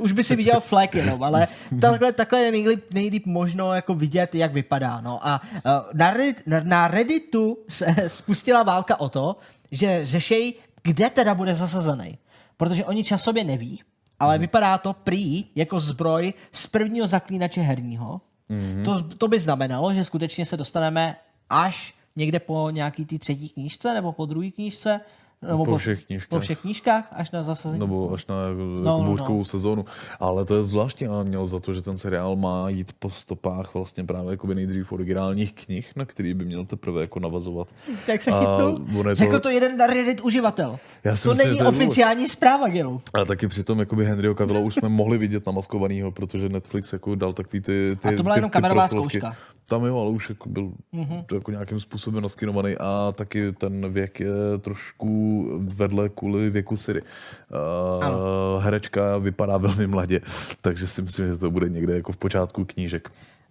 už 0.00 0.12
by 0.12 0.22
si 0.22 0.36
viděl 0.36 0.60
flek 0.60 0.94
jenom, 0.94 1.22
ale 1.22 1.48
takhle, 1.80 2.12
takhle 2.12 2.40
je 2.40 2.50
nejlíp, 2.50 2.84
nejlíp 2.94 3.26
možno 3.26 3.72
jako 3.72 3.94
vidět, 3.94 4.34
jak 4.34 4.52
vypadá. 4.52 5.00
No. 5.00 5.28
A 5.28 5.40
uh, 5.42 5.60
na, 5.94 6.10
Reddit, 6.10 6.42
na, 6.46 6.60
na 6.64 6.88
Redditu 6.88 7.58
se 7.68 7.86
spustila 8.06 8.62
válka 8.62 9.00
o 9.00 9.08
to, 9.08 9.36
že 9.70 10.00
řešej, 10.06 10.54
kde 10.82 11.10
teda 11.10 11.34
bude 11.34 11.54
zasazený. 11.54 12.18
Protože 12.56 12.84
oni 12.84 13.04
časově 13.04 13.44
neví, 13.44 13.82
ale 14.18 14.38
vypadá 14.38 14.78
to 14.78 14.92
prý 14.92 15.44
jako 15.54 15.80
zbroj 15.80 16.34
z 16.52 16.66
prvního 16.66 17.06
zaklínače 17.06 17.60
herního. 17.60 18.20
Mm-hmm. 18.50 18.84
To, 18.84 19.02
to 19.02 19.28
by 19.28 19.38
znamenalo, 19.38 19.94
že 19.94 20.04
skutečně 20.04 20.46
se 20.46 20.56
dostaneme 20.56 21.16
až 21.50 21.94
někde 22.16 22.40
po 22.40 22.70
nějaký 22.70 23.04
té 23.04 23.18
třetí 23.18 23.48
knížce 23.48 23.94
nebo 23.94 24.12
po 24.12 24.26
druhé 24.26 24.50
knížce. 24.50 25.00
Nebo 25.42 25.64
Po 25.64 25.78
všech 25.78 26.04
knížkách. 26.04 26.28
Po 26.28 26.40
všech 26.40 26.58
knížkách 26.60 27.08
až 27.12 27.30
na 27.30 27.42
zasazení. 27.42 27.80
Nebo 27.80 28.12
až 28.12 28.26
na 28.26 28.34
jako, 28.48 28.58
no, 28.58 28.76
jako 28.76 29.02
no. 29.02 29.04
bouřkovou 29.04 29.44
sezónu. 29.44 29.84
Ale 30.20 30.44
to 30.44 30.56
je 30.56 30.64
zvláštní 30.64 31.06
a 31.06 31.22
měl 31.22 31.46
za 31.46 31.60
to, 31.60 31.72
že 31.74 31.82
ten 31.82 31.98
seriál 31.98 32.36
má 32.36 32.68
jít 32.68 32.92
po 32.98 33.10
stopách 33.10 33.74
vlastně 33.74 34.04
právě 34.04 34.30
jako 34.30 34.46
nejdřív 34.46 34.92
originálních 34.92 35.52
knih, 35.52 35.92
na 35.96 36.04
který 36.04 36.34
by 36.34 36.44
měl 36.44 36.64
teprve 36.64 37.00
jako 37.00 37.20
navazovat. 37.20 37.68
Jak 38.08 38.22
se 38.22 38.30
chytnul? 38.32 38.78
to- 39.02 39.14
Řekl 39.14 39.40
to 39.40 39.50
jeden 39.50 39.76
na 39.76 39.86
Reddit 39.86 40.20
uživatel. 40.20 40.78
Já 41.04 41.16
to 41.22 41.28
myslím, 41.28 41.48
není 41.48 41.58
to 41.58 41.68
oficiální 41.68 42.28
zpráva, 42.28 42.68
Gelu. 42.68 43.00
A 43.14 43.24
taky 43.24 43.48
přitom 43.48 43.78
jakoby 43.78 44.04
Henryho 44.06 44.34
Cavilla 44.34 44.60
už 44.60 44.74
jsme 44.74 44.88
mohli 44.88 45.18
vidět 45.18 45.46
namaskovanýho, 45.46 46.10
protože 46.12 46.48
Netflix 46.48 46.92
jako 46.92 47.14
dal 47.14 47.32
takový 47.32 47.60
ty, 47.60 47.96
ty 48.02 48.08
A 48.08 48.16
to 48.16 48.22
byla 48.22 48.34
ty, 48.34 48.38
jenom 48.38 48.50
kamerová 48.50 48.88
zkouška. 48.88 49.36
Tam 49.68 49.84
jo, 49.84 50.00
ale 50.00 50.10
už 50.10 50.28
jako 50.28 50.48
byl 50.48 50.72
mm-hmm. 50.94 51.34
jako 51.34 51.50
nějakým 51.50 51.80
způsobem 51.80 52.22
naskinovaný 52.22 52.74
a 52.80 53.12
taky 53.16 53.52
ten 53.52 53.92
věk 53.92 54.20
je 54.20 54.58
trošku 54.60 55.48
vedle 55.58 56.08
kvůli 56.08 56.50
věku 56.50 56.76
Siri. 56.76 57.00
Uh, 57.02 58.64
herečka 58.64 59.18
vypadá 59.18 59.56
velmi 59.56 59.86
mladě, 59.86 60.20
takže 60.60 60.86
si 60.86 61.02
myslím, 61.02 61.26
že 61.26 61.36
to 61.36 61.50
bude 61.50 61.68
někde 61.68 61.96
jako 61.96 62.12
v 62.12 62.16
počátku 62.16 62.64
knížek. 62.64 63.10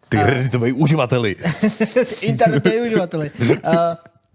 Ty 0.09 0.17
Redditovej 0.17 0.73
uživateli. 0.73 1.35
Internetoví 2.21 2.81
uživateli. 2.81 3.31
Uh, 3.39 3.49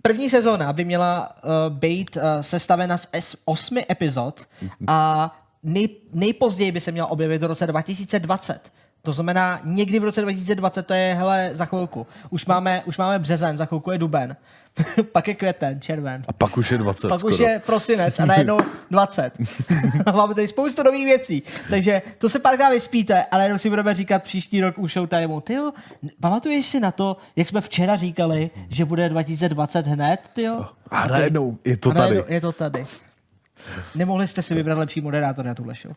první 0.03 0.31
sezóna 0.31 0.73
by 0.73 0.85
měla 0.85 1.31
uh, 1.45 1.77
být 1.77 2.17
uh, 2.17 2.23
sestavena 2.41 2.99
z 2.99 3.09
es- 3.13 3.37
osmi 3.45 3.87
epizod 3.91 4.47
a 4.87 5.31
nej, 5.63 5.89
nejpozději 6.13 6.73
by 6.73 6.81
se 6.81 6.93
měla 6.93 7.11
objevit 7.11 7.43
v 7.43 7.45
roce 7.45 7.67
2020. 7.67 8.73
To 9.03 9.13
znamená, 9.13 9.61
někdy 9.65 9.99
v 9.99 10.05
roce 10.05 10.21
2020, 10.21 10.87
to 10.87 10.95
je 10.95 11.15
hele 11.15 11.51
za 11.53 11.65
chvilku. 11.65 12.07
Už 12.31 12.47
máme, 12.47 12.83
už 12.87 12.99
máme 12.99 13.19
březen, 13.19 13.57
za 13.57 13.67
chvilku 13.67 13.91
je 13.91 13.99
duben. 13.99 14.37
Pak 15.13 15.29
je 15.29 15.35
květen, 15.35 15.81
červen. 15.81 16.25
A 16.29 16.33
pak 16.33 16.57
už 16.57 16.71
je 16.71 16.79
20 16.79 17.09
Pak 17.09 17.19
skoro. 17.19 17.35
už 17.35 17.41
je 17.41 17.63
prosinec 17.67 18.21
a 18.21 18.25
najednou 18.27 18.59
20. 18.91 19.33
A 20.07 20.13
Máme 20.17 20.35
tady 20.35 20.49
spoustu 20.49 20.83
nových 20.83 21.05
věcí. 21.05 21.43
Takže 21.71 22.03
to 22.19 22.29
se 22.29 22.39
párkrát 22.39 22.71
vyspíte, 22.71 23.25
ale 23.31 23.45
jenom 23.45 23.59
si 23.59 23.69
budeme 23.71 23.95
říkat 23.95 24.23
příští 24.23 24.61
rok 24.61 24.79
u 24.79 24.89
Showtimeu. 24.89 25.41
Ty 25.41 25.53
jo, 25.55 25.73
pamatuješ 26.21 26.67
si 26.67 26.81
na 26.81 26.91
to, 26.93 27.17
jak 27.37 27.49
jsme 27.49 27.61
včera 27.61 27.97
říkali, 27.97 28.51
že 28.69 28.85
bude 28.85 29.09
2020 29.09 29.87
hned, 29.87 30.21
ty 30.35 30.43
jo? 30.43 30.67
A 30.91 31.07
najednou 31.07 31.59
je 31.65 31.77
to 31.77 31.93
najednou 31.93 32.23
tady. 32.23 32.35
Je 32.35 32.41
to 32.41 32.53
tady. 32.53 32.85
Nemohli 33.95 34.27
jste 34.27 34.43
si 34.43 34.55
vybrat 34.55 34.79
lepší 34.79 35.01
moderátor 35.01 35.45
na 35.45 35.55
tuhle 35.55 35.75
show. 35.75 35.93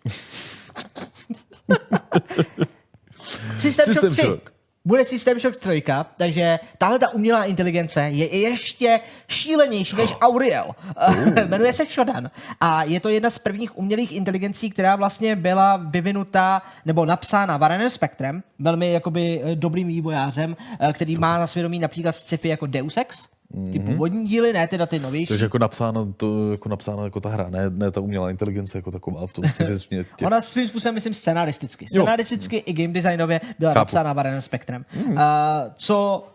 System, 3.58 3.86
System 3.86 3.94
Shock 3.94 4.14
3. 4.14 4.22
Shock. 4.22 4.54
Bude 4.86 5.06
System 5.06 5.40
Shock 5.40 5.56
3, 5.56 5.84
takže 6.18 6.60
tahle 6.78 7.00
ta 7.00 7.10
umělá 7.10 7.46
inteligence 7.46 8.02
je 8.02 8.38
ještě 8.38 9.00
šílenější 9.28 9.96
než 9.96 10.14
Auriel. 10.22 10.66
Jmenuje 11.48 11.74
se 11.74 11.86
Shodan. 11.86 12.32
A 12.62 12.84
je 12.84 13.00
to 13.00 13.10
jedna 13.10 13.30
z 13.30 13.38
prvních 13.38 13.78
umělých 13.78 14.12
inteligencí, 14.12 14.70
která 14.70 14.96
vlastně 14.96 15.36
byla 15.36 15.78
vyvinutá 15.78 16.62
nebo 16.86 17.06
napsána 17.06 17.58
Warren 17.58 17.90
Spectrem, 17.90 18.44
velmi 18.60 18.92
jakoby 18.92 19.42
eh, 19.44 19.56
dobrým 19.56 19.88
vývojářem, 19.88 20.58
eh, 20.80 20.94
který 20.94 21.16
má 21.16 21.38
na 21.38 21.48
svědomí 21.48 21.80
například 21.80 22.16
sci-fi 22.16 22.48
jako 22.48 22.66
Deus 22.66 22.98
Ex, 22.98 23.28
ty 23.72 23.80
původní 23.80 24.28
díly, 24.28 24.54
ne 24.54 24.68
teda 24.68 24.86
ty 24.86 25.00
novější. 25.00 25.28
Takže 25.28 25.46
jako 25.46 25.58
napsáno, 25.58 26.14
to, 26.14 26.52
jako 26.52 26.70
napsáno 26.70 27.04
jako 27.04 27.20
ta 27.20 27.30
hra, 27.30 27.50
ne, 27.50 27.70
ne 27.70 27.92
ta 27.92 28.02
umělá 28.02 28.30
inteligence 28.30 28.78
jako 28.78 28.92
taková 28.92 29.28
v 29.28 29.34
tom 29.34 29.46
mě 29.90 30.04
tě... 30.04 30.26
Ona 30.26 30.42
svým 30.42 30.68
způsobem, 30.68 30.94
myslím, 30.94 31.14
scenaristicky. 31.14 31.86
Jo. 31.92 32.04
Scenaristicky 32.04 32.58
i 32.58 32.74
game 32.74 32.94
designově 32.94 33.42
byla 33.60 33.72
Chápu. 33.72 33.80
napsána 33.80 34.14
Warrenem 34.14 34.42
Spectrem. 34.42 34.86
Mm. 35.06 35.12
Uh, 35.12 35.18
co 35.76 36.28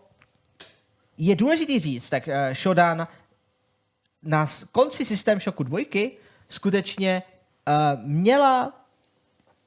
je 1.18 1.36
důležitý 1.36 1.78
říct, 1.78 2.08
tak 2.08 2.26
uh, 2.26 2.34
Shodan 2.54 3.08
na 4.22 4.46
konci 4.72 5.04
System 5.04 5.40
Shocku 5.40 5.62
2 5.62 5.80
skutečně 6.48 7.22
uh, 7.68 8.04
měla 8.04 8.72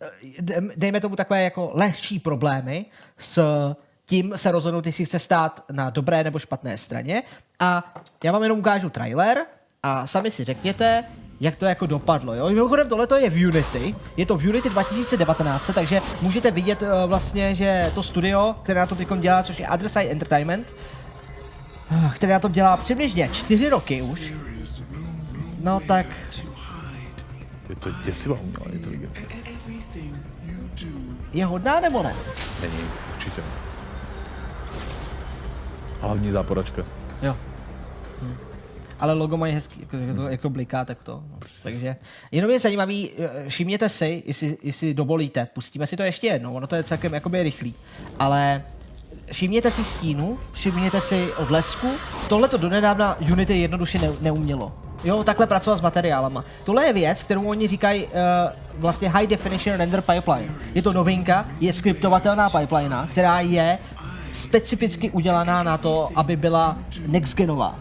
eh, 0.01 0.41
dej- 0.41 0.71
dejme 0.75 1.01
tomu 1.01 1.15
takové 1.15 1.43
jako 1.43 1.71
lehčí 1.73 2.19
problémy 2.19 2.85
s 3.17 3.39
tím 4.05 4.33
se 4.35 4.51
rozhodnout, 4.51 4.85
jestli 4.85 5.05
chce 5.05 5.19
stát 5.19 5.63
na 5.71 5.89
dobré 5.89 6.23
nebo 6.23 6.39
špatné 6.39 6.77
straně. 6.77 7.23
A 7.59 7.93
já 8.23 8.31
vám 8.31 8.43
jenom 8.43 8.59
ukážu 8.59 8.89
trailer 8.89 9.37
a 9.83 10.07
sami 10.07 10.31
si 10.31 10.43
řekněte, 10.43 11.03
jak 11.41 11.55
to 11.55 11.65
jako 11.65 11.85
dopadlo. 11.85 12.33
Jo? 12.33 12.49
Mimochodem 12.49 12.89
tohle 12.89 13.07
je 13.17 13.29
v 13.29 13.47
Unity, 13.47 13.95
je 14.17 14.25
to 14.25 14.37
v 14.37 14.45
Unity 14.49 14.69
2019, 14.69 15.71
takže 15.75 16.01
můžete 16.21 16.51
vidět 16.51 16.81
uh, 16.81 16.87
vlastně, 17.05 17.55
že 17.55 17.91
to 17.95 18.03
studio, 18.03 18.55
které 18.63 18.79
na 18.79 18.85
to 18.85 18.95
teď 18.95 19.07
dělá, 19.19 19.43
což 19.43 19.59
je 19.59 19.69
Other 19.69 19.89
Side 19.89 20.09
Entertainment, 20.11 20.75
eh, 21.91 22.11
které 22.15 22.33
na 22.33 22.39
to 22.39 22.47
dělá 22.49 22.77
přibližně 22.77 23.29
čtyři 23.31 23.69
roky 23.69 24.01
už, 24.01 24.33
no 25.59 25.79
tak 25.87 26.05
Je 27.69 27.75
to 27.75 27.89
děsivá 28.05 28.35
umělá 28.39 28.65
inteligence. 28.73 29.23
je 31.33 31.45
hodná 31.45 31.79
nebo 31.79 32.03
ne? 32.03 32.15
Není, 32.61 32.79
určitě. 33.15 33.41
ne. 33.41 33.60
Hlavní 36.01 36.31
záporačka. 36.31 36.83
Jo. 37.21 37.37
Hm. 38.21 38.35
Ale 38.99 39.13
logo 39.13 39.37
mají 39.37 39.53
hezký, 39.53 39.79
jako, 39.79 39.97
jak, 39.97 40.15
to, 40.15 40.29
jak 40.29 40.41
to 40.41 40.49
bliká, 40.49 40.85
tak 40.85 41.03
to. 41.03 41.23
No. 41.31 41.39
Takže 41.63 41.95
jenom 42.31 42.51
je 42.51 42.59
zajímavý, 42.59 43.09
eh, 43.19 43.49
všimněte 43.49 43.89
si, 43.89 44.23
jestli, 44.25 44.57
jestli 44.63 44.93
dovolíte, 44.93 45.47
pustíme 45.53 45.87
si 45.87 45.97
to 45.97 46.03
ještě 46.03 46.27
jednou, 46.27 46.53
ono 46.53 46.67
to 46.67 46.75
je 46.75 46.83
celkem 46.83 47.13
jakoby 47.13 47.43
rychlý, 47.43 47.73
ale 48.19 48.63
všimněte 49.31 49.71
si 49.71 49.83
stínu, 49.83 50.39
všimněte 50.51 51.01
si 51.01 51.33
odlesku, 51.33 51.87
tohle 52.29 52.47
to 52.47 52.57
donedávna 52.57 53.17
Unity 53.19 53.57
jednoduše 53.57 53.99
ne, 53.99 54.09
neumělo. 54.21 54.71
Jo, 55.03 55.23
takhle 55.23 55.47
pracovat 55.47 55.77
s 55.77 55.81
materiálama. 55.81 56.43
Tohle 56.63 56.85
je 56.85 56.93
věc, 56.93 57.23
kterou 57.23 57.43
oni 57.49 57.67
říkají 57.67 58.05
uh, 58.05 58.11
vlastně 58.77 59.09
High 59.09 59.27
Definition 59.27 59.77
Render 59.77 60.01
Pipeline. 60.01 60.53
Je 60.73 60.81
to 60.81 60.93
novinka, 60.93 61.45
je 61.59 61.73
skriptovatelná 61.73 62.49
pipeline, 62.49 63.07
která 63.11 63.39
je 63.39 63.77
specificky 64.31 65.09
udělaná 65.09 65.63
na 65.63 65.77
to, 65.77 66.09
aby 66.15 66.35
byla 66.35 66.77
nextgenová. 67.07 67.79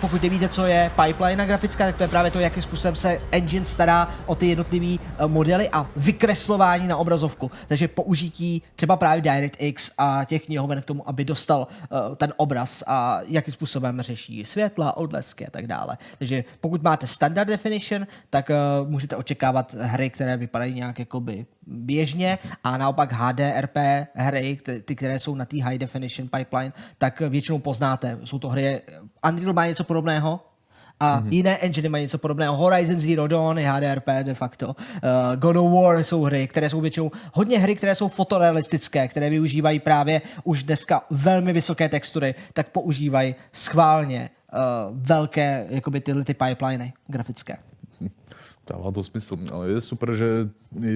Pokud 0.00 0.22
nevíte, 0.22 0.48
co 0.48 0.66
je 0.66 0.90
pipeline 1.04 1.46
grafická, 1.46 1.86
tak 1.86 1.96
to 1.96 2.02
je 2.02 2.08
právě 2.08 2.30
to, 2.30 2.40
jakým 2.40 2.62
způsobem 2.62 2.96
se 2.96 3.20
engine 3.32 3.66
stará 3.66 4.14
o 4.26 4.34
ty 4.34 4.46
jednotlivé 4.46 4.96
modely 5.26 5.68
a 5.72 5.86
vykreslování 5.96 6.86
na 6.86 6.96
obrazovku. 6.96 7.50
Takže 7.68 7.88
použití 7.88 8.62
třeba 8.76 8.96
právě 8.96 9.22
DirectX 9.22 9.90
a 9.98 10.24
těch 10.24 10.44
knihoven 10.44 10.82
k 10.82 10.84
tomu, 10.84 11.08
aby 11.08 11.24
dostal 11.24 11.66
uh, 11.90 12.14
ten 12.14 12.32
obraz 12.36 12.84
a 12.86 13.20
jakým 13.26 13.54
způsobem 13.54 14.00
řeší 14.00 14.44
světla, 14.44 14.96
odlesky 14.96 15.46
a 15.46 15.50
tak 15.50 15.66
dále. 15.66 15.98
Takže 16.18 16.44
pokud 16.60 16.82
máte 16.82 17.06
standard 17.06 17.48
definition, 17.48 18.06
tak 18.30 18.50
uh, 18.50 18.90
můžete 18.90 19.16
očekávat 19.16 19.74
hry, 19.74 20.10
které 20.10 20.36
vypadají 20.36 20.74
nějak 20.74 20.98
jakoby 20.98 21.46
běžně 21.66 22.38
a 22.64 22.76
naopak 22.76 23.12
HDRP 23.12 23.76
hry, 24.14 24.58
ty, 24.84 24.96
které 24.96 25.18
jsou 25.18 25.34
na 25.34 25.44
té 25.44 25.62
high 25.62 25.78
definition 25.78 26.28
pipeline, 26.28 26.72
tak 26.98 27.20
většinou 27.20 27.58
poznáte. 27.58 28.18
Jsou 28.24 28.38
to 28.38 28.48
hry, 28.48 28.80
Unreal 29.28 29.52
má 29.52 29.66
něco 29.66 29.84
podobného, 29.88 30.40
a 31.00 31.20
mm-hmm. 31.20 31.32
jiné 31.32 31.56
engine 31.56 31.88
mají 31.88 32.04
něco 32.04 32.18
podobného. 32.18 32.56
Horizon 32.56 33.00
Zero 33.00 33.26
Dawn 33.28 33.58
je 33.58 33.70
HDRP 33.70 34.06
de 34.22 34.34
facto. 34.34 34.66
Uh, 34.68 34.74
God 35.36 35.56
of 35.56 35.72
War 35.72 36.04
jsou 36.04 36.22
hry, 36.22 36.46
které 36.46 36.70
jsou 36.70 36.80
většinou 36.80 37.10
hodně 37.32 37.58
hry, 37.58 37.74
které 37.74 37.94
jsou 37.94 38.08
fotorealistické, 38.08 39.08
které 39.08 39.30
využívají 39.30 39.80
právě 39.80 40.22
už 40.44 40.62
dneska 40.62 41.02
velmi 41.10 41.52
vysoké 41.52 41.88
textury, 41.88 42.34
tak 42.52 42.68
používají 42.68 43.34
schválně 43.52 44.30
uh, 44.52 44.58
velké 44.92 45.66
jakoby 45.68 46.00
tyhle 46.00 46.24
ty 46.24 46.34
pipeliny 46.34 46.92
grafické. 47.06 47.56
Dává 48.70 48.92
to 48.92 49.02
smysl, 49.02 49.38
ale 49.52 49.68
je 49.68 49.80
super, 49.80 50.16
že 50.16 50.26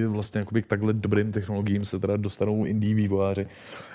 vlastně 0.07 0.39
jakoby 0.39 0.63
k 0.63 0.67
takhle 0.67 0.93
dobrým 0.93 1.33
technologiím 1.33 1.85
se 1.85 1.99
teda 1.99 2.17
dostanou 2.17 2.65
indie 2.65 2.95
vývojáři. 2.95 3.47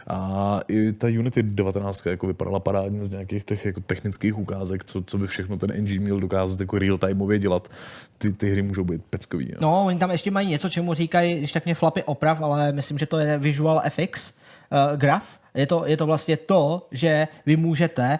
A 0.07 0.61
i 0.67 0.91
ta 0.91 1.07
Unity 1.07 1.43
19 1.43 2.05
jako 2.05 2.27
vypadala 2.27 2.59
parádně 2.59 3.05
z 3.05 3.09
nějakých 3.09 3.43
těch 3.43 3.65
jako 3.65 3.81
technických 3.81 4.37
ukázek, 4.37 4.83
co, 4.83 5.03
co 5.03 5.17
by 5.17 5.27
všechno 5.27 5.57
ten 5.57 5.71
engine 5.71 6.03
měl 6.03 6.19
dokázat 6.19 6.59
jako 6.59 6.75
real-timeově 6.77 7.39
dělat. 7.39 7.71
Ty, 8.17 8.33
ty 8.33 8.49
hry 8.49 8.61
můžou 8.61 8.83
být 8.83 9.01
peckový. 9.09 9.49
Jo. 9.49 9.57
No, 9.61 9.85
oni 9.85 9.99
tam 9.99 10.11
ještě 10.11 10.31
mají 10.31 10.49
něco, 10.49 10.69
čemu 10.69 10.93
říkají, 10.93 11.37
když 11.37 11.53
tak 11.53 11.65
mě 11.65 11.75
flapy 11.75 12.03
oprav, 12.03 12.41
ale 12.41 12.71
myslím, 12.71 12.97
že 12.97 13.05
to 13.05 13.17
je 13.17 13.37
Visual 13.37 13.81
FX 13.89 14.33
uh, 14.71 14.97
graf. 14.97 15.39
Je 15.53 15.67
to, 15.67 15.85
je 15.85 15.97
to 15.97 16.05
vlastně 16.05 16.37
to, 16.37 16.87
že 16.91 17.27
vy 17.45 17.57
můžete 17.57 18.19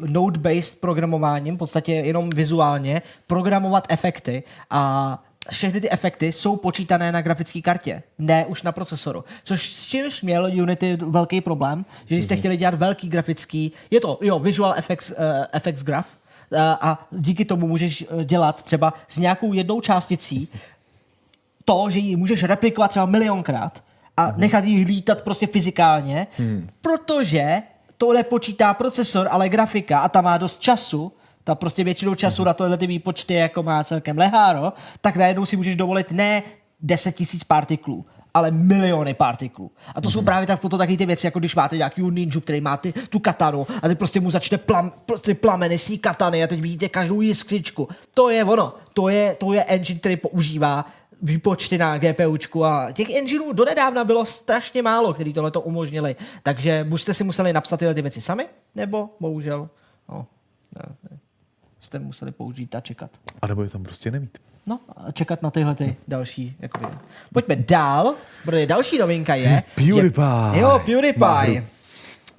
uh, 0.00 0.08
node-based 0.08 0.80
programováním, 0.80 1.54
v 1.54 1.58
podstatě 1.58 1.92
jenom 1.92 2.30
vizuálně, 2.30 3.02
programovat 3.26 3.86
efekty 3.88 4.42
a 4.70 5.22
všechny 5.50 5.80
ty 5.80 5.90
efekty 5.90 6.32
jsou 6.32 6.56
počítané 6.56 7.12
na 7.12 7.22
grafické 7.22 7.60
kartě, 7.60 8.02
ne 8.18 8.46
už 8.46 8.62
na 8.62 8.72
procesoru. 8.72 9.24
Což 9.44 9.72
s 9.72 9.86
čímž 9.86 10.22
měl 10.22 10.44
Unity 10.44 10.96
velký 10.96 11.40
problém, 11.40 11.84
že 12.06 12.14
když 12.14 12.24
jste 12.24 12.36
chtěli 12.36 12.56
dělat 12.56 12.74
velký 12.74 13.08
grafický, 13.08 13.72
je 13.90 14.00
to, 14.00 14.18
jo, 14.22 14.38
Visual 14.38 14.74
FX, 14.80 15.10
uh, 15.10 15.16
FX 15.58 15.82
graf, 15.82 16.06
uh, 16.50 16.58
a 16.60 17.06
díky 17.10 17.44
tomu 17.44 17.68
můžeš 17.68 18.04
dělat 18.24 18.62
třeba 18.62 18.94
s 19.08 19.18
nějakou 19.18 19.52
jednou 19.52 19.80
částicí 19.80 20.48
to, 21.64 21.90
že 21.90 21.98
ji 21.98 22.16
můžeš 22.16 22.42
replikovat 22.42 22.88
třeba 22.88 23.06
milionkrát 23.06 23.82
a 24.16 24.34
nechat 24.36 24.64
ji 24.64 24.84
lítat 24.84 25.20
prostě 25.20 25.46
fyzikálně, 25.46 26.26
protože 26.80 27.62
to 27.98 28.12
nepočítá 28.12 28.74
procesor, 28.74 29.28
ale 29.30 29.48
grafika 29.48 29.98
a 29.98 30.08
ta 30.08 30.20
má 30.20 30.38
dost 30.38 30.60
času, 30.60 31.12
ta 31.44 31.54
prostě 31.54 31.84
většinou 31.84 32.14
času 32.14 32.44
na 32.44 32.54
tohle 32.54 32.76
ty 32.76 32.86
výpočty 32.86 33.34
jako 33.34 33.62
má 33.62 33.84
celkem 33.84 34.18
leháro, 34.18 34.72
tak 35.00 35.16
najednou 35.16 35.46
si 35.46 35.56
můžeš 35.56 35.76
dovolit 35.76 36.10
ne 36.10 36.42
10 36.80 37.12
tisíc 37.12 37.44
partiklů, 37.44 38.06
ale 38.34 38.50
miliony 38.50 39.14
partiklů. 39.14 39.70
A 39.94 40.00
to 40.00 40.10
jsou 40.10 40.22
právě 40.22 40.46
tak 40.46 40.60
potom 40.60 40.78
taky 40.78 40.96
ty 40.96 41.06
věci, 41.06 41.26
jako 41.26 41.38
když 41.38 41.54
máte 41.54 41.76
nějaký 41.76 42.02
ninju, 42.02 42.40
který 42.40 42.60
má 42.60 42.76
ty, 42.76 42.92
tu 42.92 43.18
katanu 43.18 43.66
a 43.82 43.88
teď 43.88 43.98
prostě 43.98 44.20
mu 44.20 44.30
začne 44.30 44.58
plam, 44.58 44.92
prostě 45.06 45.34
plameny 45.34 45.78
z 45.78 45.84
té 45.84 45.96
katany 45.96 46.44
a 46.44 46.46
teď 46.46 46.60
vidíte 46.60 46.88
každou 46.88 47.20
jiskřičku. 47.20 47.88
To 48.14 48.30
je 48.30 48.44
ono. 48.44 48.74
To 48.92 49.08
je, 49.08 49.34
to 49.34 49.52
je 49.52 49.64
engine, 49.64 50.00
který 50.00 50.16
používá 50.16 50.86
výpočty 51.22 51.78
na 51.78 51.98
GPUčku 51.98 52.64
a 52.64 52.92
těch 52.92 53.10
engineů 53.10 53.52
donedávna 53.52 54.04
bylo 54.04 54.24
strašně 54.24 54.82
málo, 54.82 55.14
který 55.14 55.32
tohle 55.32 55.50
to 55.50 55.60
umožnili. 55.60 56.16
Takže 56.42 56.84
buď 56.88 57.00
jste 57.00 57.14
si 57.14 57.24
museli 57.24 57.52
napsat 57.52 57.76
tyhle 57.76 57.94
ty 57.94 58.02
věci 58.02 58.20
sami, 58.20 58.46
nebo 58.74 59.10
bohužel 59.20 59.68
no, 60.08 60.26
ne, 60.76 60.82
ne, 61.10 61.18
jste 61.80 61.98
museli 61.98 62.32
použít 62.32 62.74
a 62.74 62.80
čekat. 62.80 63.10
A 63.42 63.46
nebo 63.46 63.62
je 63.62 63.68
tam 63.68 63.82
prostě 63.82 64.10
nemít. 64.10 64.38
No, 64.66 64.80
a 64.96 65.12
čekat 65.12 65.42
na 65.42 65.50
tyhle 65.50 65.74
ty 65.74 65.96
další. 66.08 66.56
Jakoby. 66.60 66.86
Pojďme 67.32 67.56
dál, 67.56 68.14
protože 68.44 68.66
další 68.66 68.98
novinka 68.98 69.34
je... 69.34 69.62
PewDiePie. 69.74 70.26
Že, 70.54 70.60
jo, 70.60 70.82
PewDiePie. 70.86 71.60
hru. 71.60 71.66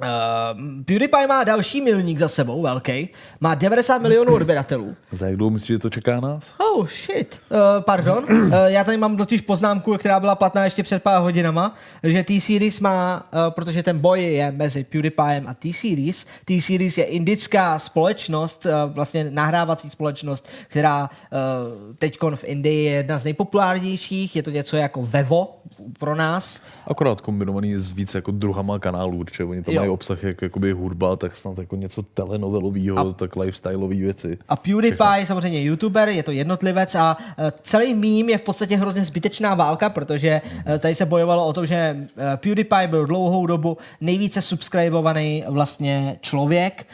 Uh, 0.03 0.83
PewDiePie 0.85 1.27
má 1.27 1.43
další 1.43 1.81
milník 1.81 2.19
za 2.19 2.27
sebou, 2.27 2.61
velký. 2.61 3.09
Má 3.39 3.55
90 3.55 3.97
milionů 4.01 4.33
odběratelů. 4.33 4.95
Za 5.11 5.27
jak 5.27 5.37
dlouho 5.37 5.49
myslíš, 5.51 5.67
že 5.75 5.79
to 5.79 5.89
čeká 5.89 6.19
nás? 6.19 6.53
Oh, 6.57 6.87
shit. 6.87 7.41
Uh, 7.49 7.57
pardon. 7.83 8.23
Uh, 8.29 8.53
já 8.65 8.83
tady 8.83 8.97
mám 8.97 9.17
totiž 9.17 9.41
poznámku, 9.41 9.97
která 9.97 10.19
byla 10.19 10.35
platná 10.35 10.63
ještě 10.63 10.83
před 10.83 11.03
pár 11.03 11.21
hodinama, 11.21 11.75
že 12.03 12.23
T-Series 12.23 12.79
má, 12.79 13.29
uh, 13.33 13.53
protože 13.53 13.83
ten 13.83 13.99
boj 13.99 14.23
je 14.23 14.51
mezi 14.51 14.83
PewDiePiem 14.83 15.47
a 15.47 15.53
T-Series. 15.53 16.25
T-Series 16.45 16.97
je 16.97 17.03
indická 17.03 17.79
společnost, 17.79 18.65
uh, 18.65 18.93
vlastně 18.93 19.27
nahrávací 19.29 19.89
společnost, 19.89 20.47
která 20.67 21.09
uh, 21.09 21.95
teď 21.99 22.17
v 22.35 22.43
Indii 22.43 22.83
je 22.85 22.91
jedna 22.91 23.17
z 23.17 23.23
nejpopulárnějších. 23.23 24.35
Je 24.35 24.43
to 24.43 24.49
něco 24.49 24.77
jako 24.77 25.01
Vevo 25.01 25.55
pro 25.99 26.15
nás. 26.15 26.59
Akorát 26.87 27.21
kombinovaný 27.21 27.75
s 27.75 27.91
více 27.91 28.17
jako 28.17 28.31
druhama 28.31 28.79
kanálů, 28.79 29.23
protože 29.23 29.43
oni 29.43 29.63
tam 29.63 29.73
Jo. 29.73 29.81
mají 29.81 29.92
obsah 29.93 30.23
jak 30.23 30.41
jakoby 30.41 30.71
hudba, 30.71 31.15
tak 31.15 31.35
snad 31.35 31.57
jako 31.57 31.75
něco 31.75 32.01
telenovelového, 32.01 32.97
a... 32.97 33.13
tak 33.13 33.35
lifestyleové 33.35 33.95
věci. 33.95 34.37
A 34.49 34.55
PewDiePie 34.55 35.15
je 35.17 35.25
samozřejmě 35.25 35.63
youtuber, 35.63 36.09
je 36.09 36.23
to 36.23 36.31
jednotlivec 36.31 36.95
a 36.95 37.17
eh, 37.37 37.51
celý 37.63 37.93
mím 37.93 38.29
je 38.29 38.37
v 38.37 38.41
podstatě 38.41 38.77
hrozně 38.77 39.05
zbytečná 39.05 39.55
válka, 39.55 39.89
protože 39.89 40.41
eh, 40.65 40.79
tady 40.79 40.95
se 40.95 41.05
bojovalo 41.05 41.45
o 41.45 41.53
to, 41.53 41.65
že 41.65 41.75
eh, 41.75 42.37
PewDiePie 42.37 42.87
byl 42.87 43.05
dlouhou 43.05 43.45
dobu 43.45 43.77
nejvíce 44.01 44.41
subscribovaný 44.41 45.43
vlastně 45.47 46.17
člověk 46.21 46.87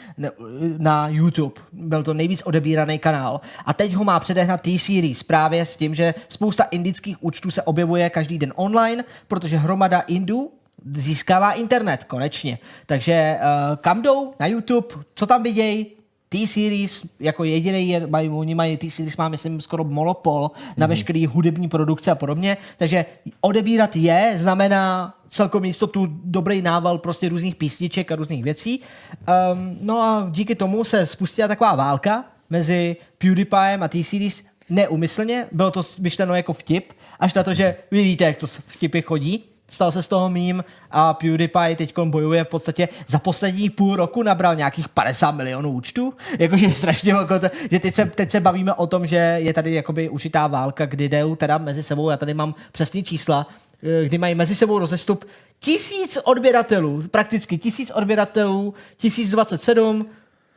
na 0.78 1.08
YouTube. 1.08 1.54
Byl 1.72 2.02
to 2.02 2.14
nejvíc 2.14 2.42
odebíraný 2.42 2.98
kanál. 2.98 3.40
A 3.64 3.72
teď 3.72 3.92
ho 3.94 4.04
má 4.04 4.20
předehnat 4.20 4.60
T-Series 4.60 5.22
právě 5.22 5.66
s 5.66 5.76
tím, 5.76 5.94
že 5.94 6.14
spousta 6.28 6.64
indických 6.64 7.24
účtů 7.24 7.50
se 7.50 7.62
objevuje 7.62 8.10
každý 8.10 8.38
den 8.38 8.52
online, 8.56 9.04
protože 9.28 9.56
hromada 9.56 10.00
Indů 10.00 10.50
získává 10.94 11.52
internet 11.52 12.04
konečně. 12.04 12.58
Takže 12.86 13.38
uh, 13.40 13.76
kam 13.76 14.02
jdou? 14.02 14.34
Na 14.40 14.46
YouTube? 14.46 14.88
Co 15.14 15.26
tam 15.26 15.42
vidějí? 15.42 15.86
T-Series 16.28 17.06
jako 17.20 17.44
jediný, 17.44 17.96
mají, 18.06 18.28
oni 18.28 18.54
mají 18.54 18.76
T-Series 18.76 19.16
má, 19.16 19.28
myslím, 19.28 19.60
skoro 19.60 19.84
monopol 19.84 20.50
na 20.76 20.86
mm. 20.86 20.90
veškerý 20.90 21.26
hudební 21.26 21.68
produkce 21.68 22.10
a 22.10 22.14
podobně, 22.14 22.56
takže 22.76 23.04
odebírat 23.40 23.96
je 23.96 24.32
znamená 24.36 25.14
celkom 25.28 25.64
jistotu 25.64 26.08
dobrý 26.24 26.62
nával 26.62 26.98
prostě 26.98 27.28
různých 27.28 27.56
písniček 27.56 28.12
a 28.12 28.16
různých 28.16 28.44
věcí. 28.44 28.80
Um, 28.80 29.78
no 29.80 30.00
a 30.00 30.28
díky 30.30 30.54
tomu 30.54 30.84
se 30.84 31.06
spustila 31.06 31.48
taková 31.48 31.74
válka 31.74 32.24
mezi 32.50 32.96
PewDiePiem 33.18 33.82
a 33.82 33.88
T-Series 33.88 34.42
neumyslně, 34.68 35.46
bylo 35.52 35.70
to 35.70 35.82
myšleno 35.98 36.34
jako 36.34 36.52
vtip, 36.52 36.92
až 37.20 37.34
na 37.34 37.42
to, 37.42 37.54
že 37.54 37.76
vy 37.90 38.02
víte, 38.02 38.24
jak 38.24 38.36
to 38.36 38.46
vtipy 38.46 39.02
chodí, 39.02 39.44
stal 39.70 39.92
se 39.92 40.02
z 40.02 40.08
toho 40.08 40.30
mím 40.30 40.64
a 40.90 41.14
PewDiePie 41.14 41.76
teď 41.76 41.98
bojuje 42.04 42.44
v 42.44 42.48
podstatě 42.48 42.88
za 43.08 43.18
poslední 43.18 43.70
půl 43.70 43.96
roku 43.96 44.22
nabral 44.22 44.54
nějakých 44.54 44.88
50 44.88 45.30
milionů 45.30 45.70
účtů. 45.70 46.14
Jakože 46.38 46.70
strašně, 46.70 47.12
jako 47.12 47.38
to, 47.38 47.48
že 47.70 47.78
teď 47.78 47.94
se, 47.94 48.06
teď 48.06 48.30
se 48.30 48.40
bavíme 48.40 48.74
o 48.74 48.86
tom, 48.86 49.06
že 49.06 49.16
je 49.16 49.52
tady 49.52 49.74
jakoby 49.74 50.08
užitá 50.08 50.46
válka, 50.46 50.86
kdy 50.86 51.08
jdou 51.08 51.36
teda 51.36 51.58
mezi 51.58 51.82
sebou, 51.82 52.10
já 52.10 52.16
tady 52.16 52.34
mám 52.34 52.54
přesný 52.72 53.02
čísla, 53.02 53.46
eh, 53.82 54.04
kdy 54.04 54.18
mají 54.18 54.34
mezi 54.34 54.54
sebou 54.54 54.78
rozestup 54.78 55.24
tisíc 55.60 56.18
odběratelů, 56.24 57.02
prakticky 57.10 57.58
tisíc 57.58 57.90
odběratelů, 57.90 58.74
1027, 58.96 60.06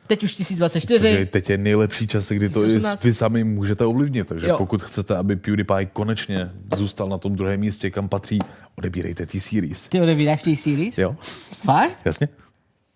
Teď 0.06 0.24
už 0.24 0.34
1024. 0.34 1.02
Takže 1.02 1.26
teď 1.26 1.50
je 1.50 1.58
nejlepší 1.58 2.06
čas, 2.06 2.32
kdy 2.32 2.48
to 2.48 2.64
i 2.64 2.80
vy 3.02 3.14
sami 3.14 3.44
můžete 3.44 3.84
ovlivnit. 3.84 4.28
Takže 4.28 4.46
jo. 4.46 4.58
pokud 4.58 4.82
chcete, 4.82 5.16
aby 5.16 5.36
PewDiePie 5.36 5.86
konečně 5.86 6.50
zůstal 6.76 7.08
na 7.08 7.18
tom 7.18 7.36
druhém 7.36 7.60
místě, 7.60 7.90
kam 7.90 8.08
patří, 8.08 8.38
odebírejte 8.78 9.26
T-Series. 9.26 9.86
Ty 9.86 10.00
odebíráš 10.00 10.42
T-Series? 10.42 10.98
Jo. 10.98 11.16
Fakt? 11.64 11.98
Jasně. 12.04 12.28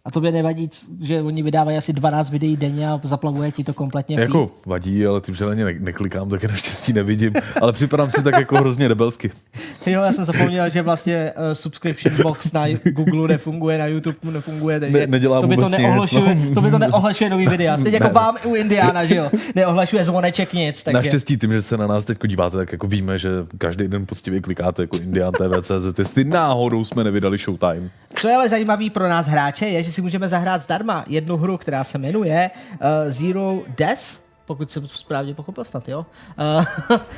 A 0.09 0.11
tobě 0.11 0.33
nevadí, 0.33 0.71
že 1.01 1.23
oni 1.23 1.43
vydávají 1.43 1.79
asi 1.79 1.93
12 1.93 2.31
videí 2.31 2.57
denně 2.57 2.91
a 2.91 3.01
zaplavuje 3.05 3.53
ti 3.53 3.65
to 3.65 3.75
kompletně 3.75 4.17
feed? 4.17 4.29
Jako 4.29 4.51
vadí, 4.67 5.07
ale 5.07 5.21
tím, 5.21 5.35
že 5.35 5.45
na 5.45 5.55
ně 5.55 5.65
ne- 5.65 5.75
neklikám, 5.79 6.31
tak 6.31 6.43
je 6.43 6.49
naštěstí 6.49 6.93
nevidím. 6.93 7.33
Ale 7.61 7.73
připadám 7.73 8.11
si 8.11 8.23
tak 8.23 8.35
jako 8.39 8.57
hrozně 8.57 8.89
rebelsky. 8.89 9.31
jo, 9.87 10.03
já 10.03 10.13
jsem 10.13 10.25
zapomněl, 10.25 10.69
že 10.69 10.83
vlastně 10.83 11.33
uh, 11.37 11.43
subscription 11.53 12.15
box 12.23 12.53
na 12.53 12.65
Google 12.85 13.29
nefunguje, 13.29 13.79
na 13.79 13.87
YouTube 13.87 14.17
nefunguje, 14.23 14.81
takže 14.81 14.99
ne, 14.99 15.07
nedělá 15.07 15.41
to 15.41 15.47
by 15.47 15.57
to 15.57 15.69
neohlašuje, 15.69 16.35
nic, 16.35 16.49
no. 16.49 16.55
to 16.55 16.61
by 16.67 16.71
to 16.71 16.79
neohlašuje 16.79 17.31
nový 17.31 17.47
videa. 17.47 17.79
Stejně 17.79 17.97
jako 17.97 18.07
ne. 18.07 18.13
vám 18.13 18.37
u 18.45 18.55
Indiana, 18.55 19.05
že 19.05 19.15
jo? 19.15 19.31
Neohlašuje 19.55 20.05
zvoneček 20.05 20.53
nic. 20.53 20.83
Takže... 20.83 20.97
Naštěstí 20.97 21.37
tím, 21.37 21.53
že 21.53 21.63
se 21.63 21.77
na 21.77 21.87
nás 21.87 22.05
teď 22.05 22.19
díváte, 22.27 22.57
tak 22.57 22.73
jako 22.73 22.87
víme, 22.87 23.19
že 23.19 23.31
každý 23.59 23.89
den 23.89 24.07
poctivě 24.07 24.41
klikáte 24.41 24.83
jako 24.83 24.97
Indian 24.97 25.33
TV.cz, 25.33 25.99
jestli 25.99 26.25
náhodou 26.25 26.85
jsme 26.85 27.05
nevydali 27.05 27.39
Showtime. 27.39 27.91
Co 28.15 28.29
je 28.29 28.35
ale 28.35 28.49
zajímavý 28.49 28.91
pro 28.91 29.09
nás 29.09 29.27
hráče, 29.27 29.67
je, 29.67 29.83
že 29.83 29.93
si 29.99 30.03
můžeme 30.03 30.29
zahrát 30.29 30.63
zdarma 30.63 31.05
jednu 31.09 31.37
hru, 31.37 31.59
která 31.59 31.85
se 31.85 31.99
jmenuje 31.99 32.51
uh, 32.73 32.79
Zero 33.11 33.63
Death, 33.77 34.23
pokud 34.47 34.71
jsem 34.71 34.83
to 34.83 34.89
správně 34.89 35.35
pochopil 35.35 35.65
snad, 35.65 35.89
jo. 35.89 36.07
Uh, 36.59 36.65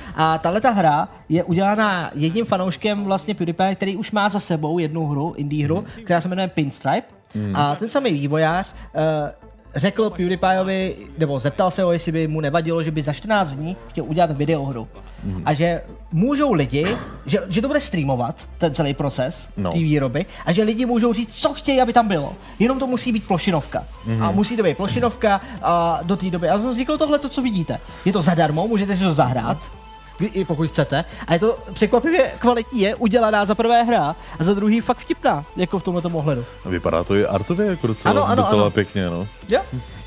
a 0.16 0.38
tahle 0.38 0.60
ta 0.60 0.70
hra 0.70 1.08
je 1.28 1.44
udělána 1.44 2.10
jedním 2.14 2.44
fanouškem 2.44 3.04
vlastně 3.04 3.34
PewDiePie, 3.34 3.74
který 3.74 3.96
už 3.96 4.10
má 4.10 4.28
za 4.28 4.40
sebou 4.40 4.78
jednu 4.78 5.06
hru, 5.06 5.34
indie 5.36 5.64
hru, 5.64 5.84
která 6.04 6.20
se 6.20 6.28
jmenuje 6.28 6.48
Pinstripe. 6.48 7.06
Mm. 7.34 7.56
A 7.56 7.74
ten 7.74 7.90
samý 7.90 8.12
vývojář 8.12 8.74
uh, 8.74 9.49
řekl 9.74 10.10
PewDiePieovi, 10.10 10.96
nebo 11.18 11.40
zeptal 11.40 11.70
se 11.70 11.82
ho, 11.82 11.92
jestli 11.92 12.12
by 12.12 12.28
mu 12.28 12.40
nevadilo, 12.40 12.82
že 12.82 12.90
by 12.90 13.02
za 13.02 13.12
14 13.12 13.52
dní 13.52 13.76
chtěl 13.88 14.04
udělat 14.04 14.30
videohru. 14.30 14.88
Mm. 15.24 15.42
A 15.44 15.54
že 15.54 15.82
můžou 16.12 16.52
lidi, 16.52 16.86
že, 17.26 17.38
že 17.48 17.60
to 17.60 17.68
bude 17.68 17.80
streamovat, 17.80 18.48
ten 18.58 18.74
celý 18.74 18.94
proces 18.94 19.48
no. 19.56 19.72
té 19.72 19.78
výroby, 19.78 20.26
a 20.46 20.52
že 20.52 20.62
lidi 20.62 20.86
můžou 20.86 21.12
říct, 21.12 21.34
co 21.34 21.54
chtějí, 21.54 21.80
aby 21.80 21.92
tam 21.92 22.08
bylo. 22.08 22.32
Jenom 22.58 22.78
to 22.78 22.86
musí 22.86 23.12
být 23.12 23.26
plošinovka. 23.26 23.84
Mm. 24.06 24.22
A 24.22 24.30
musí 24.30 24.56
to 24.56 24.62
být 24.62 24.76
plošinovka 24.76 25.40
a 25.62 26.00
do 26.02 26.16
té 26.16 26.30
doby. 26.30 26.48
A 26.48 26.56
vzniklo 26.56 26.98
tohle, 26.98 27.18
to, 27.18 27.28
co 27.28 27.42
vidíte. 27.42 27.78
Je 28.04 28.12
to 28.12 28.22
zadarmo, 28.22 28.68
můžete 28.68 28.96
si 28.96 29.04
to 29.04 29.12
zahrát 29.12 29.70
i 30.26 30.44
pokud 30.44 30.68
chcete. 30.68 31.04
A 31.26 31.32
je 31.32 31.38
to 31.38 31.58
překvapivě 31.72 32.32
kvalitní, 32.38 32.80
je 32.80 32.94
udělaná 32.94 33.44
za 33.44 33.54
prvé 33.54 33.82
hra 33.82 34.16
a 34.38 34.44
za 34.44 34.54
druhý 34.54 34.80
fakt 34.80 34.98
vtipná, 34.98 35.44
jako 35.56 35.78
v 35.78 35.82
tomhle 35.82 36.02
ohledu. 36.12 36.44
Vypadá 36.66 37.04
to 37.04 37.14
i 37.14 37.26
artově 37.26 37.66
jako 37.66 37.86
docela, 37.86 38.12
ano, 38.12 38.24
ano, 38.24 38.42
docela 38.42 38.62
ano. 38.62 38.70
pěkně, 38.70 39.06
no. 39.06 39.28
Jo, 39.48 39.60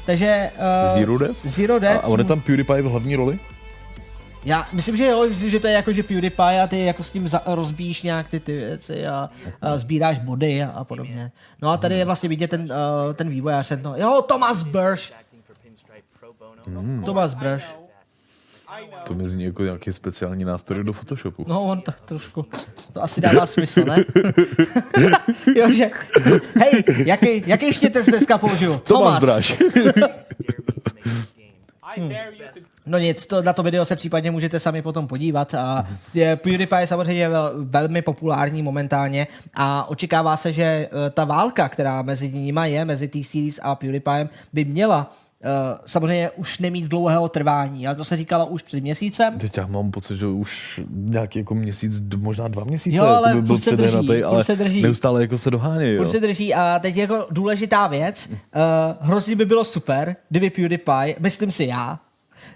takže... 0.06 0.52
Uh, 0.86 0.94
Zero 0.94 1.18
Death? 1.18 1.36
Zero 1.46 1.80
Death. 1.80 2.04
A, 2.04 2.08
a 2.08 2.10
on 2.10 2.20
je 2.20 2.26
tam 2.26 2.42
PewDiePie 2.42 2.82
v 2.82 2.86
hlavní 2.86 3.16
roli? 3.16 3.40
Já 4.46 4.68
myslím, 4.72 4.98
že 4.98 5.06
jo, 5.06 5.26
myslím, 5.30 5.50
že 5.50 5.60
to 5.60 5.68
je 5.68 5.74
jako, 5.74 5.94
že 5.94 6.04
PewDiePie 6.04 6.62
a 6.62 6.68
ty 6.68 6.86
jako 6.86 7.04
s 7.04 7.12
tím 7.12 7.28
za, 7.28 7.42
rozbíjíš 7.46 8.04
nějak 8.04 8.30
ty, 8.30 8.40
ty 8.40 8.58
věci 8.58 9.08
a, 9.08 9.30
a 9.62 9.78
sbíráš 9.78 10.20
body 10.20 10.64
a, 10.64 10.70
a 10.70 10.84
podobně. 10.84 11.32
No 11.62 11.70
a 11.70 11.78
tady 11.78 11.98
je 11.98 12.06
vlastně 12.06 12.30
vidět 12.30 12.50
ten, 12.50 12.62
uh, 12.62 13.14
ten 13.14 13.30
vývojář, 13.30 13.72
no, 13.82 13.94
jo, 13.98 14.22
Thomas 14.28 14.64
Bursch. 14.64 15.12
Mm. 16.68 17.04
Thomas 17.04 17.34
Bursch. 17.34 17.83
To 19.08 19.14
mi 19.14 19.28
zní 19.28 19.44
jako 19.44 19.64
nějaký 19.64 19.94
speciální 19.94 20.46
nástroj 20.46 20.84
do 20.84 20.94
Photoshopu. 20.94 21.46
No, 21.48 21.64
on 21.64 21.82
tak 21.82 22.02
trošku. 22.02 22.46
To 22.94 23.04
asi 23.04 23.22
dává 23.22 23.46
smysl, 23.46 23.84
ne? 23.84 24.06
jo, 25.56 25.72
že... 25.72 25.92
Hej, 26.56 26.84
jaký, 27.06 27.44
jaký 27.46 27.74
štětec 27.74 28.06
dneska 28.06 28.38
použiju? 28.38 28.80
Tomas 28.80 29.20
Bráš. 29.20 29.58
Hmm. 31.98 32.12
No 32.86 32.98
nic, 32.98 33.26
to, 33.26 33.42
na 33.42 33.54
to 33.54 33.64
video 33.64 33.86
se 33.86 33.96
případně 33.96 34.32
můžete 34.32 34.60
sami 34.60 34.82
potom 34.82 35.08
podívat. 35.08 35.54
A 35.54 35.88
je, 36.14 36.36
PewDiePie 36.36 36.82
je 36.82 36.88
samozřejmě 36.88 37.30
vel, 37.30 37.52
velmi 37.56 38.02
populární 38.02 38.64
momentálně 38.64 39.28
a 39.54 39.90
očekává 39.90 40.38
se, 40.38 40.54
že 40.54 40.64
e, 40.64 40.90
ta 41.10 41.26
válka, 41.26 41.70
která 41.70 42.02
mezi 42.02 42.32
nimi 42.32 42.62
je, 42.64 42.86
mezi 42.86 43.08
T-Series 43.08 43.60
a 43.64 43.76
PewDiePiem, 43.76 44.30
by 44.54 44.66
měla 44.66 45.12
samozřejmě 45.86 46.30
už 46.30 46.60
nemít 46.60 46.86
dlouhého 46.86 47.30
trvání, 47.30 47.88
ale 47.88 47.96
to 47.96 48.04
se 48.04 48.18
říkalo 48.18 48.46
už 48.46 48.62
před 48.62 48.80
měsícem. 48.80 49.38
Teď 49.38 49.58
já 49.58 49.68
mám 49.68 49.92
pocit, 49.92 50.18
že 50.18 50.28
už 50.28 50.82
nějaký 50.90 51.40
jako 51.40 51.56
měsíc, 51.56 52.02
možná 52.18 52.48
dva 52.48 52.64
měsíce, 52.64 52.98
jo, 52.98 53.06
ale 53.06 53.30
jako 53.30 53.42
by 53.42 53.48
byl 53.48 53.58
se 53.58 53.76
drží, 53.76 54.24
ale 54.24 54.44
se 54.44 54.56
drží. 54.56 54.82
neustále 54.82 55.22
jako 55.22 55.38
se 55.38 55.52
dohání. 55.52 55.98
Furt 55.98 56.08
se 56.08 56.20
drží 56.20 56.54
a 56.54 56.80
teď 56.80 56.98
jako 56.98 57.28
důležitá 57.32 57.88
věc, 57.88 58.30
uh, 58.30 58.36
hrozně 59.00 59.36
by 59.36 59.46
bylo 59.46 59.64
super, 59.64 60.16
kdyby 60.30 60.50
PewDiePie, 60.50 61.16
myslím 61.20 61.52
si 61.52 61.66
já, 61.66 62.00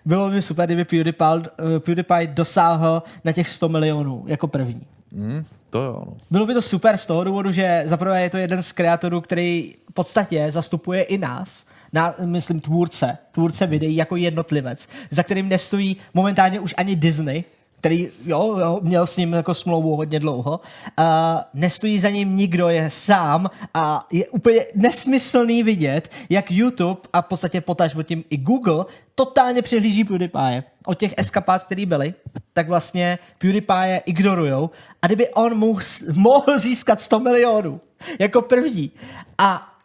bylo 0.06 0.30
by 0.30 0.42
super, 0.42 0.66
kdyby 0.66 0.86
PewDiePie, 0.86 1.36
uh, 1.36 1.44
PewDiePie 1.80 2.28
dosáhl 2.28 3.04
na 3.24 3.32
těch 3.32 3.50
100 3.50 3.70
milionů 3.70 4.24
jako 4.28 4.48
první. 4.48 4.82
Mm, 5.12 5.46
to 5.70 5.82
jo. 5.82 6.04
No. 6.06 6.14
Bylo 6.32 6.46
by 6.46 6.54
to 6.54 6.62
super 6.62 6.98
z 6.98 7.06
toho 7.06 7.24
důvodu, 7.24 7.52
že 7.52 7.84
zaprvé 7.86 8.22
je 8.22 8.30
to 8.30 8.38
jeden 8.38 8.64
z 8.64 8.72
kreatorů, 8.72 9.22
který 9.22 9.74
v 9.90 9.94
podstatě 9.94 10.52
zastupuje 10.52 11.02
i 11.02 11.18
nás, 11.18 11.66
na, 11.94 12.16
myslím, 12.26 12.60
tvůrce, 12.60 13.18
tvůrce 13.32 13.68
videí 13.68 13.96
jako 13.96 14.16
jednotlivec, 14.16 14.88
za 15.12 15.24
kterým 15.24 15.50
nestojí 15.50 15.98
momentálně 16.14 16.60
už 16.60 16.74
ani 16.78 16.96
Disney, 16.96 17.44
který 17.80 18.10
jo, 18.26 18.58
jo, 18.60 18.80
měl 18.82 19.08
s 19.08 19.18
ním 19.18 19.34
jako 19.34 19.54
smlouvu 19.54 19.96
hodně 19.96 20.20
dlouho. 20.20 20.60
Uh, 21.00 21.06
nestojí 21.54 22.00
za 22.00 22.10
ním 22.10 22.38
nikdo, 22.38 22.70
je 22.70 22.90
sám 22.90 23.50
a 23.74 24.08
je 24.12 24.28
úplně 24.28 24.66
nesmyslný 24.76 25.64
vidět, 25.64 26.12
jak 26.30 26.52
YouTube 26.52 27.02
a 27.14 27.22
v 27.22 27.26
podstatě 27.26 27.62
potažmo 27.62 28.04
tím 28.04 28.24
i 28.30 28.38
Google 28.38 28.86
totálně 29.16 29.62
přehlíží 29.62 30.04
PewDiePie. 30.04 30.64
Od 30.86 31.00
těch 31.00 31.14
eskapát, 31.18 31.64
které 31.64 31.86
byly, 31.86 32.14
tak 32.54 32.68
vlastně 32.68 33.20
PewDiePie 33.38 34.02
ignorujou 34.06 34.70
a 35.02 35.08
kdyby 35.08 35.30
on 35.30 35.58
mohl, 35.58 35.82
mohl 36.14 36.60
získat 36.60 37.02
100 37.02 37.20
milionů 37.20 37.82
jako 38.20 38.42
první 38.42 38.92
a 39.38 39.77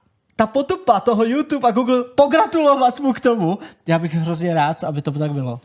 ta 0.42 0.46
potupa 0.46 1.00
toho 1.00 1.24
YouTube 1.24 1.68
a 1.68 1.70
Google 1.70 2.04
pogratulovat 2.14 3.00
mu 3.00 3.12
k 3.12 3.20
tomu. 3.20 3.58
Já 3.86 3.98
bych 3.98 4.14
hrozně 4.14 4.54
rád, 4.54 4.84
aby 4.84 5.02
to 5.02 5.10
tak 5.10 5.32
bylo. 5.32 5.60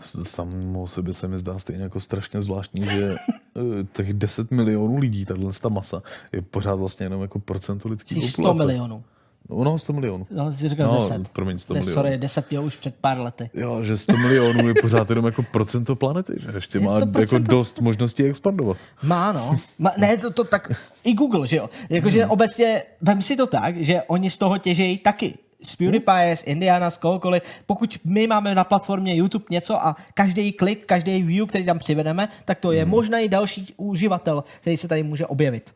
Samo 0.00 0.86
sebe 0.86 1.12
se 1.12 1.28
mi 1.28 1.38
zdá 1.38 1.58
stejně 1.58 1.82
jako 1.82 2.00
strašně 2.00 2.40
zvláštní, 2.40 2.84
že 2.84 3.14
eh, 3.14 3.84
těch 3.92 4.12
10 4.12 4.50
milionů 4.50 4.98
lidí, 4.98 5.24
tahle 5.24 5.52
ta 5.62 5.68
masa, 5.68 6.02
je 6.32 6.42
pořád 6.42 6.74
vlastně 6.74 7.06
jenom 7.06 7.22
jako 7.22 7.38
procento 7.38 7.88
lidských 7.88 8.32
populace. 8.36 8.56
100 8.56 8.66
milionů. 8.66 9.04
No, 9.48 9.78
100 9.78 9.92
milionů. 9.92 10.26
No, 10.30 10.52
jsi 10.52 10.68
říkal 10.68 10.92
No, 10.92 11.08
10. 11.08 11.28
promiň, 11.28 11.58
100 11.58 11.74
ne, 11.74 11.80
milionů. 11.80 11.94
sorry, 12.02 12.18
10 12.18 12.50
měl 12.50 12.64
už 12.64 12.76
před 12.76 12.94
pár 13.00 13.18
lety. 13.20 13.50
Jo, 13.54 13.82
že 13.82 13.96
100 13.96 14.16
milionů 14.16 14.68
je 14.68 14.74
pořád 14.82 15.10
jenom 15.10 15.26
jako 15.26 15.42
procento 15.42 15.96
planety, 15.96 16.34
že 16.38 16.48
ještě 16.54 16.78
Je 16.78 16.84
má 16.84 17.00
jako 17.20 17.38
dost 17.38 17.80
možností 17.80 18.22
expandovat. 18.24 18.76
Má, 19.02 19.32
no. 19.32 19.58
Má, 19.78 19.92
ne, 19.96 20.16
to, 20.16 20.30
to 20.30 20.44
tak, 20.44 20.72
i 21.04 21.12
Google, 21.14 21.46
že 21.46 21.56
jo. 21.56 21.70
Jakože 21.90 22.26
obecně, 22.26 22.82
vem 23.00 23.22
si 23.22 23.36
to 23.36 23.46
tak, 23.46 23.76
že 23.76 24.02
oni 24.06 24.30
z 24.30 24.38
toho 24.38 24.58
těžejí 24.58 24.98
taky. 24.98 25.34
Z 25.64 25.76
PewDiePie, 25.76 26.36
z 26.36 26.42
Indiana, 26.42 26.90
z 26.90 26.96
kohokoliv. 26.96 27.42
Pokud 27.66 27.98
my 28.04 28.26
máme 28.26 28.54
na 28.54 28.64
platformě 28.64 29.14
YouTube 29.14 29.44
něco 29.50 29.86
a 29.86 29.96
každý 30.14 30.52
klik, 30.52 30.86
každý 30.86 31.22
view, 31.22 31.48
který 31.48 31.64
tam 31.64 31.78
přivedeme, 31.78 32.28
tak 32.44 32.58
to 32.58 32.72
je 32.72 32.84
možná 32.84 33.18
i 33.18 33.28
další 33.28 33.74
uživatel, 33.76 34.44
který 34.60 34.76
se 34.76 34.88
tady 34.88 35.02
může 35.02 35.26
objevit. 35.26 35.70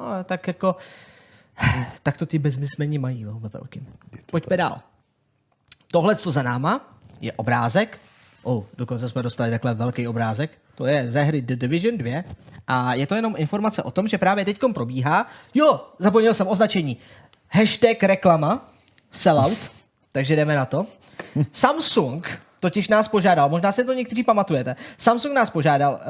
No, 0.00 0.06
tak 0.24 0.46
jako, 0.46 0.76
tak 2.02 2.16
to 2.16 2.26
ty 2.26 2.38
bezmysmení 2.38 2.98
mají, 2.98 3.20
jo, 3.20 3.38
ve 3.40 3.48
velkým. 3.48 3.86
Pojďme 4.26 4.56
dál. 4.56 4.80
Tohle, 5.90 6.16
co 6.16 6.30
za 6.30 6.42
náma, 6.42 6.98
je 7.20 7.32
obrázek. 7.32 7.98
Oh, 8.42 8.64
dokonce 8.78 9.08
jsme 9.08 9.22
dostali 9.22 9.50
takhle 9.50 9.74
velký 9.74 10.08
obrázek. 10.08 10.50
To 10.74 10.86
je 10.86 11.12
ze 11.12 11.22
hry 11.22 11.42
The 11.42 11.56
Division 11.56 11.98
2. 11.98 12.22
A 12.66 12.94
je 12.94 13.06
to 13.06 13.14
jenom 13.14 13.34
informace 13.36 13.82
o 13.82 13.90
tom, 13.90 14.08
že 14.08 14.18
právě 14.18 14.44
teď 14.44 14.58
probíhá. 14.74 15.26
Jo, 15.54 15.86
zapomněl 15.98 16.34
jsem 16.34 16.48
označení. 16.48 16.96
Hashtag 17.48 18.02
reklama, 18.02 18.68
sellout, 19.12 19.70
takže 20.12 20.36
jdeme 20.36 20.56
na 20.56 20.66
to. 20.66 20.86
Samsung 21.52 22.40
totiž 22.64 22.88
nás 22.88 23.08
požádal, 23.08 23.48
možná 23.48 23.72
si 23.72 23.84
to 23.84 23.92
někteří 23.92 24.22
pamatujete, 24.22 24.76
Samsung 24.98 25.34
nás 25.34 25.50
požádal 25.50 25.92
uh, 25.92 26.00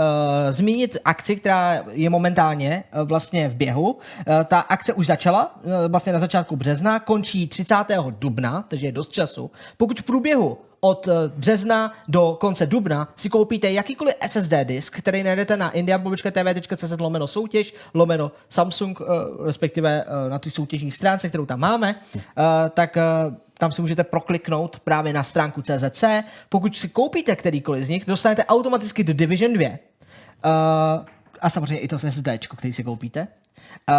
zmínit 0.50 0.96
akci, 1.04 1.36
která 1.36 1.82
je 1.90 2.10
momentálně 2.10 2.84
uh, 2.94 3.08
vlastně 3.08 3.48
v 3.48 3.54
běhu. 3.54 3.90
Uh, 3.90 3.98
ta 4.44 4.60
akce 4.60 4.92
už 4.92 5.06
začala, 5.06 5.56
uh, 5.56 5.72
vlastně 5.88 6.12
na 6.12 6.18
začátku 6.18 6.56
března, 6.56 7.00
končí 7.00 7.48
30. 7.48 7.74
dubna, 8.10 8.64
takže 8.68 8.86
je 8.86 8.92
dost 8.92 9.10
času. 9.12 9.50
Pokud 9.76 10.00
v 10.00 10.02
průběhu 10.02 10.58
od 10.80 11.08
března 11.36 11.92
do 12.08 12.36
konce 12.40 12.66
dubna 12.66 13.08
si 13.16 13.28
koupíte 13.28 13.72
jakýkoliv 13.72 14.14
SSD 14.26 14.52
disk, 14.64 14.98
který 14.98 15.22
najdete 15.22 15.56
na 15.56 15.70
indianpobička.tv.cz 15.70 16.92
lomeno 17.00 17.26
soutěž, 17.26 17.74
lomeno 17.94 18.32
Samsung, 18.48 19.00
respektive 19.44 20.04
na 20.28 20.38
té 20.38 20.50
soutěžní 20.50 20.90
stránce, 20.90 21.28
kterou 21.28 21.46
tam 21.46 21.60
máme, 21.60 21.94
tak 22.74 22.98
tam 23.58 23.72
si 23.72 23.82
můžete 23.82 24.04
prokliknout 24.04 24.80
právě 24.80 25.12
na 25.12 25.22
stránku 25.22 25.62
CZC. 25.62 26.04
Pokud 26.48 26.76
si 26.76 26.88
koupíte 26.88 27.36
kterýkoliv 27.36 27.84
z 27.84 27.88
nich, 27.88 28.04
dostanete 28.06 28.44
automaticky 28.44 29.04
do 29.04 29.14
Division 29.14 29.52
2. 29.52 29.68
Uh, 29.68 29.76
a 31.40 31.50
samozřejmě 31.50 31.78
i 31.78 31.88
to 31.88 31.98
SSD, 31.98 32.28
který 32.56 32.72
si 32.72 32.84
koupíte. 32.84 33.20
Uh, 33.20 33.96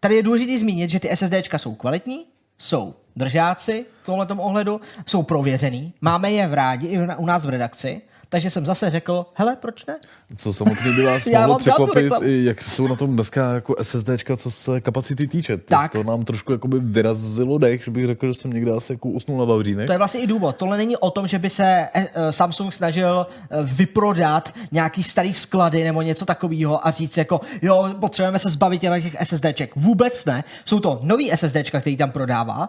tady 0.00 0.14
je 0.14 0.22
důležité 0.22 0.58
zmínit, 0.58 0.90
že 0.90 1.00
ty 1.00 1.16
SSD 1.16 1.34
jsou 1.56 1.74
kvalitní, 1.74 2.26
jsou 2.58 2.94
držáci 3.16 3.86
v 4.02 4.06
tomhle 4.06 4.26
ohledu, 4.26 4.80
jsou 5.06 5.22
prověřený, 5.22 5.92
máme 6.00 6.32
je 6.32 6.46
v 6.46 6.54
rádi 6.54 6.86
i 6.86 6.98
u 7.16 7.26
nás 7.26 7.46
v 7.46 7.48
redakci, 7.48 8.02
takže 8.34 8.50
jsem 8.50 8.66
zase 8.66 8.90
řekl, 8.90 9.26
hele, 9.34 9.56
proč 9.56 9.86
ne? 9.86 9.96
Co 10.36 10.52
samotně 10.52 10.92
by 10.92 11.02
vás 11.02 11.26
mohlo 11.32 11.58
překvapit, 11.58 12.12
jak 12.22 12.62
jsou 12.62 12.88
na 12.88 12.96
tom 12.96 13.14
dneska 13.14 13.52
jako 13.52 13.76
SSDčka, 13.82 14.36
co 14.36 14.50
se 14.50 14.80
kapacity 14.80 15.26
týče. 15.26 15.56
To, 15.56 15.62
Tak. 15.66 15.92
to 15.92 16.02
nám 16.02 16.24
trošku 16.24 16.52
jakoby 16.52 16.78
vyrazilo 16.80 17.58
dech, 17.58 17.84
že 17.84 17.90
bych 17.90 18.06
řekl, 18.06 18.26
že 18.26 18.34
jsem 18.34 18.52
někde 18.52 18.72
asi 18.72 18.92
jako 18.92 19.08
usnul 19.08 19.38
na 19.38 19.44
Vavřínek. 19.44 19.86
To 19.86 19.92
je 19.92 19.98
vlastně 19.98 20.20
i 20.20 20.26
důvod. 20.26 20.56
Tohle 20.56 20.76
není 20.76 20.96
o 20.96 21.10
tom, 21.10 21.26
že 21.26 21.38
by 21.38 21.50
se 21.50 21.64
eh, 21.64 21.88
eh, 21.94 22.32
Samsung 22.32 22.72
snažil 22.72 23.26
eh, 23.26 23.56
vyprodat 23.62 24.54
nějaký 24.72 25.02
starý 25.02 25.32
sklady 25.32 25.84
nebo 25.84 26.02
něco 26.02 26.26
takového 26.26 26.86
a 26.86 26.90
říct 26.90 27.16
jako, 27.16 27.40
jo, 27.62 27.94
potřebujeme 28.00 28.38
se 28.38 28.50
zbavit 28.50 28.80
těch 28.80 29.16
SSDček. 29.22 29.76
Vůbec 29.76 30.24
ne. 30.24 30.44
Jsou 30.64 30.80
to 30.80 31.00
nový 31.02 31.30
SSDčka, 31.34 31.80
který 31.80 31.96
tam 31.96 32.10
prodává, 32.10 32.68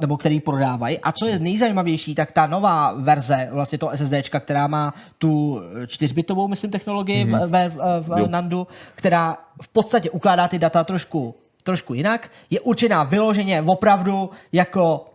nebo 0.00 0.16
který 0.16 0.40
prodávají. 0.40 0.98
A 0.98 1.12
co 1.12 1.26
je 1.26 1.38
nejzajímavější, 1.38 2.14
tak 2.14 2.32
ta 2.32 2.46
nová 2.46 2.92
verze 2.92 3.48
vlastně 3.52 3.78
toho 3.78 3.92
SSDčka, 3.96 4.40
která 4.40 4.69
má 4.70 4.94
tu 5.18 5.60
eh, 5.60 5.86
čtyřbitovou, 5.86 6.48
myslím, 6.48 6.70
technologii 6.70 7.24
mm-hmm. 7.24 7.46
ve, 7.46 7.68
v, 7.68 7.76
v. 8.00 8.28
Nandu, 8.30 8.66
která 8.94 9.38
v 9.62 9.68
podstatě 9.68 10.10
ukládá 10.10 10.48
ty 10.48 10.58
data 10.58 10.84
trošku 10.84 11.34
trošku 11.62 11.94
jinak, 11.94 12.30
je 12.50 12.60
určená 12.60 13.04
vyloženě 13.04 13.62
opravdu 13.62 14.30
jako 14.52 15.06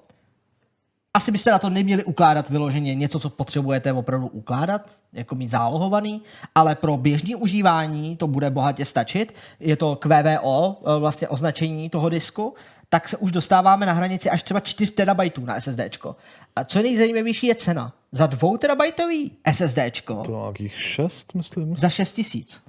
asi 1.14 1.32
byste 1.32 1.52
na 1.52 1.60
to 1.60 1.70
neměli 1.70 2.04
ukládat 2.04 2.50
vyloženě 2.50 2.96
něco, 2.96 3.20
co 3.20 3.30
potřebujete 3.30 3.94
opravdu 3.94 4.28
ukládat, 4.28 4.96
jako 5.14 5.36
mít 5.36 5.50
zálohovaný, 5.50 6.22
ale 6.56 6.76
pro 6.76 6.98
běžné 6.98 7.36
užívání 7.36 8.18
to 8.18 8.28
bude 8.28 8.50
bohatě 8.50 8.86
stačit. 8.86 9.36
Je 9.60 9.76
to 9.76 9.96
QVO, 9.96 10.78
eh, 10.80 11.00
vlastně 11.00 11.28
označení 11.28 11.90
toho 11.90 12.10
disku, 12.10 12.54
tak 12.90 13.10
se 13.10 13.18
už 13.18 13.32
dostáváme 13.32 13.86
na 13.86 13.94
hranici 13.94 14.30
až 14.30 14.44
třeba 14.44 14.60
4 14.60 14.92
terabajtů 14.92 15.46
na 15.46 15.56
SSDčko. 15.56 16.16
A 16.56 16.64
co 16.64 16.80
je 16.80 16.84
nejzajímavější 16.84 17.48
je 17.48 17.56
cena. 17.56 17.94
Za 18.16 18.28
2 18.28 18.58
terabajtový 18.58 19.32
SSDčko 19.54 20.24
To 20.26 20.32
nějakých 20.32 20.82
šest, 20.82 21.36
myslím. 21.36 21.76
za 21.76 21.90
6 21.90 22.14
tisíc. 22.14 22.62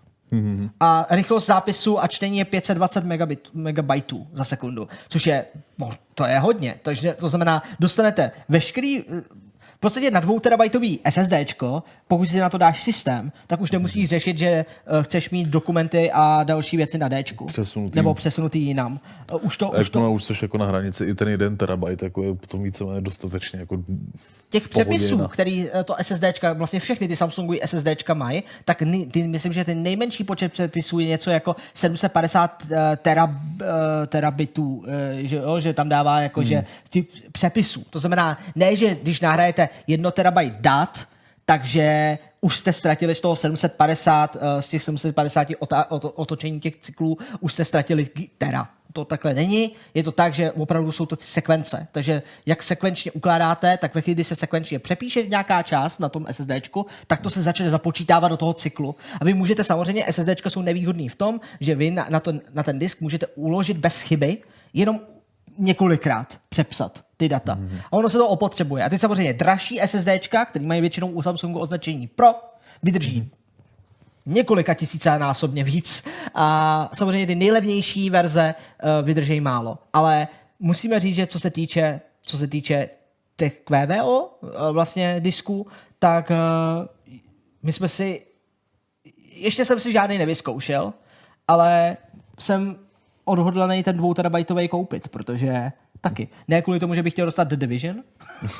A 0.80 1.06
rychlost 1.10 1.46
zápisu 1.46 2.02
a 2.02 2.06
čtení 2.06 2.38
je 2.38 2.44
520 2.44 3.04
megabit, 3.04 3.48
megabajtů 3.54 4.26
za 4.32 4.44
sekundu, 4.44 4.88
což 5.08 5.26
je, 5.26 5.44
no, 5.78 5.90
to 6.14 6.24
je 6.26 6.38
hodně. 6.38 6.74
Takže 6.82 7.16
to 7.18 7.28
znamená, 7.28 7.62
dostanete 7.80 8.30
veškerý, 8.48 9.00
eh, 9.00 9.22
v 9.76 9.80
podstatě 9.80 10.10
na 10.10 10.20
2 10.20 10.40
terabajtový 10.40 11.00
SSDčko, 11.10 11.82
pokud 12.08 12.26
si 12.26 12.38
na 12.38 12.50
to 12.50 12.58
dáš 12.58 12.82
systém, 12.82 13.32
tak 13.46 13.60
už 13.60 13.70
nemusíš 13.70 14.08
řešit, 14.08 14.38
že 14.38 14.46
eh, 14.46 14.64
chceš 15.02 15.30
mít 15.30 15.48
dokumenty 15.48 16.10
a 16.12 16.44
další 16.44 16.76
věci 16.76 16.98
na 16.98 17.08
Dčku. 17.08 17.46
Přesunutý. 17.46 17.96
Nebo 17.96 18.14
přesunutý 18.14 18.58
jinam. 18.58 19.00
Eh, 19.32 19.34
Už 19.34 19.56
to, 19.56 19.74
A 19.74 19.78
už 19.78 19.90
to 19.90 20.00
to, 20.00 20.12
už 20.12 20.24
jsi 20.24 20.32
jako 20.42 20.58
na 20.58 20.66
hranici, 20.66 21.04
i 21.04 21.14
ten 21.14 21.28
jeden 21.28 21.56
terabajt, 21.56 22.02
jako 22.02 22.22
je 22.22 22.34
potom 22.34 22.62
víceméně 22.62 23.00
dostatečně 23.00 23.60
jako 23.60 23.78
těch 24.50 24.68
přepisů, 24.68 25.16
no. 25.16 25.28
který 25.28 25.68
eh, 25.72 25.84
to 25.84 25.94
SSDčka, 26.02 26.52
vlastně 26.52 26.80
všechny 26.80 27.08
ty 27.08 27.16
Samsungový 27.16 27.60
SSDčka 27.64 28.14
mají, 28.14 28.42
tak 28.64 28.82
ty, 29.10 29.26
myslím, 29.26 29.52
že 29.52 29.64
ten 29.64 29.82
nejmenší 29.82 30.24
počet 30.24 30.52
přepisů 30.52 30.98
je 30.98 31.06
něco 31.06 31.30
jako 31.30 31.56
750 31.74 32.62
uh, 32.62 32.76
terab, 32.96 33.30
uh, 33.30 33.66
terabitů, 34.06 34.76
uh, 34.76 34.84
že, 35.16 35.36
jo, 35.36 35.60
že 35.60 35.72
tam 35.72 35.88
dává 35.88 36.20
jako, 36.20 36.40
hmm. 36.40 36.48
že 36.48 36.64
ty 36.90 37.06
přepisů. 37.32 37.84
To 37.90 37.98
znamená, 37.98 38.38
ne, 38.54 38.76
že 38.76 38.96
když 39.02 39.20
nahrajete 39.20 39.65
jedno 39.86 40.10
terabajt 40.10 40.52
dat, 40.60 41.08
takže 41.44 42.18
už 42.40 42.56
jste 42.56 42.72
ztratili 42.72 43.14
z 43.14 43.20
toho 43.20 43.36
750, 43.36 44.36
eh, 44.36 44.62
z 44.62 44.68
těch 44.68 44.82
750 44.82 45.54
ota- 45.54 45.86
oto- 45.88 46.10
otočení 46.10 46.60
těch 46.60 46.76
cyklů, 46.76 47.18
už 47.40 47.52
jste 47.52 47.64
ztratili 47.64 48.08
tera. 48.38 48.68
To 48.92 49.04
takhle 49.04 49.34
není, 49.34 49.72
je 49.94 50.02
to 50.02 50.12
tak, 50.12 50.34
že 50.34 50.52
opravdu 50.52 50.92
jsou 50.92 51.06
to 51.06 51.16
ty 51.16 51.24
sekvence. 51.24 51.86
Takže 51.92 52.22
jak 52.46 52.62
sekvenčně 52.62 53.12
ukládáte, 53.12 53.76
tak 53.76 53.94
ve 53.94 54.00
chvíli, 54.00 54.14
kdy 54.14 54.24
se 54.24 54.36
sekvenčně 54.36 54.78
přepíše 54.78 55.22
nějaká 55.22 55.62
část 55.62 56.00
na 56.00 56.08
tom 56.08 56.26
SSDčku, 56.30 56.86
tak 57.06 57.20
to 57.20 57.30
se 57.30 57.42
začne 57.42 57.70
započítávat 57.70 58.30
do 58.30 58.36
toho 58.36 58.54
cyklu. 58.54 58.94
A 59.20 59.24
vy 59.24 59.34
můžete 59.34 59.64
samozřejmě, 59.64 60.04
SSDčka 60.10 60.50
jsou 60.50 60.62
nevýhodný 60.62 61.08
v 61.08 61.14
tom, 61.14 61.40
že 61.60 61.74
vy 61.74 61.90
na, 61.90 62.06
na, 62.10 62.20
to, 62.20 62.32
na 62.52 62.62
ten 62.62 62.78
disk 62.78 63.00
můžete 63.00 63.26
uložit 63.26 63.76
bez 63.76 64.00
chyby 64.00 64.38
jenom 64.72 65.00
několikrát 65.58 66.38
přepsat 66.48 67.04
ty 67.16 67.28
data. 67.28 67.56
Mm-hmm. 67.56 67.80
A 67.86 67.92
ono 67.92 68.08
se 68.08 68.18
to 68.18 68.28
opotřebuje. 68.28 68.84
A 68.84 68.88
ty 68.88 68.98
samozřejmě 68.98 69.32
dražší 69.32 69.80
SSDčka, 69.86 70.44
který 70.44 70.66
mají 70.66 70.80
většinou 70.80 71.08
u 71.08 71.22
Samsungu 71.22 71.58
označení 71.58 72.06
Pro, 72.06 72.26
vydrží 72.82 73.22
mm-hmm. 73.22 73.28
několika 74.26 74.74
tisíce 74.74 75.18
násobně 75.18 75.64
víc. 75.64 76.08
A 76.34 76.88
samozřejmě 76.92 77.26
ty 77.26 77.34
nejlevnější 77.34 78.10
verze 78.10 78.54
uh, 78.54 79.06
vydrží 79.06 79.40
málo. 79.40 79.78
Ale 79.92 80.28
musíme 80.60 81.00
říct, 81.00 81.14
že 81.14 81.26
co 81.26 81.40
se 81.40 81.50
týče, 81.50 82.00
co 82.22 82.38
se 82.38 82.46
týče 82.46 82.88
těch 83.36 83.60
QVO 83.64 84.38
uh, 84.40 84.50
vlastně 84.72 85.16
disků, 85.20 85.66
tak 85.98 86.30
uh, 86.30 86.36
my 87.62 87.72
jsme 87.72 87.88
si 87.88 88.22
ještě 89.36 89.64
jsem 89.64 89.80
si 89.80 89.92
žádný 89.92 90.18
nevyzkoušel, 90.18 90.92
ale 91.48 91.96
jsem 92.38 92.76
odhodlaný 93.26 93.82
ten 93.82 93.96
2 93.96 94.14
terabajtový 94.14 94.68
koupit, 94.68 95.08
protože 95.08 95.72
taky. 96.00 96.28
Ne 96.48 96.62
kvůli 96.62 96.80
tomu, 96.80 96.94
že 96.94 97.02
bych 97.02 97.12
chtěl 97.12 97.26
dostat 97.26 97.48
The 97.48 97.56
Division, 97.56 97.96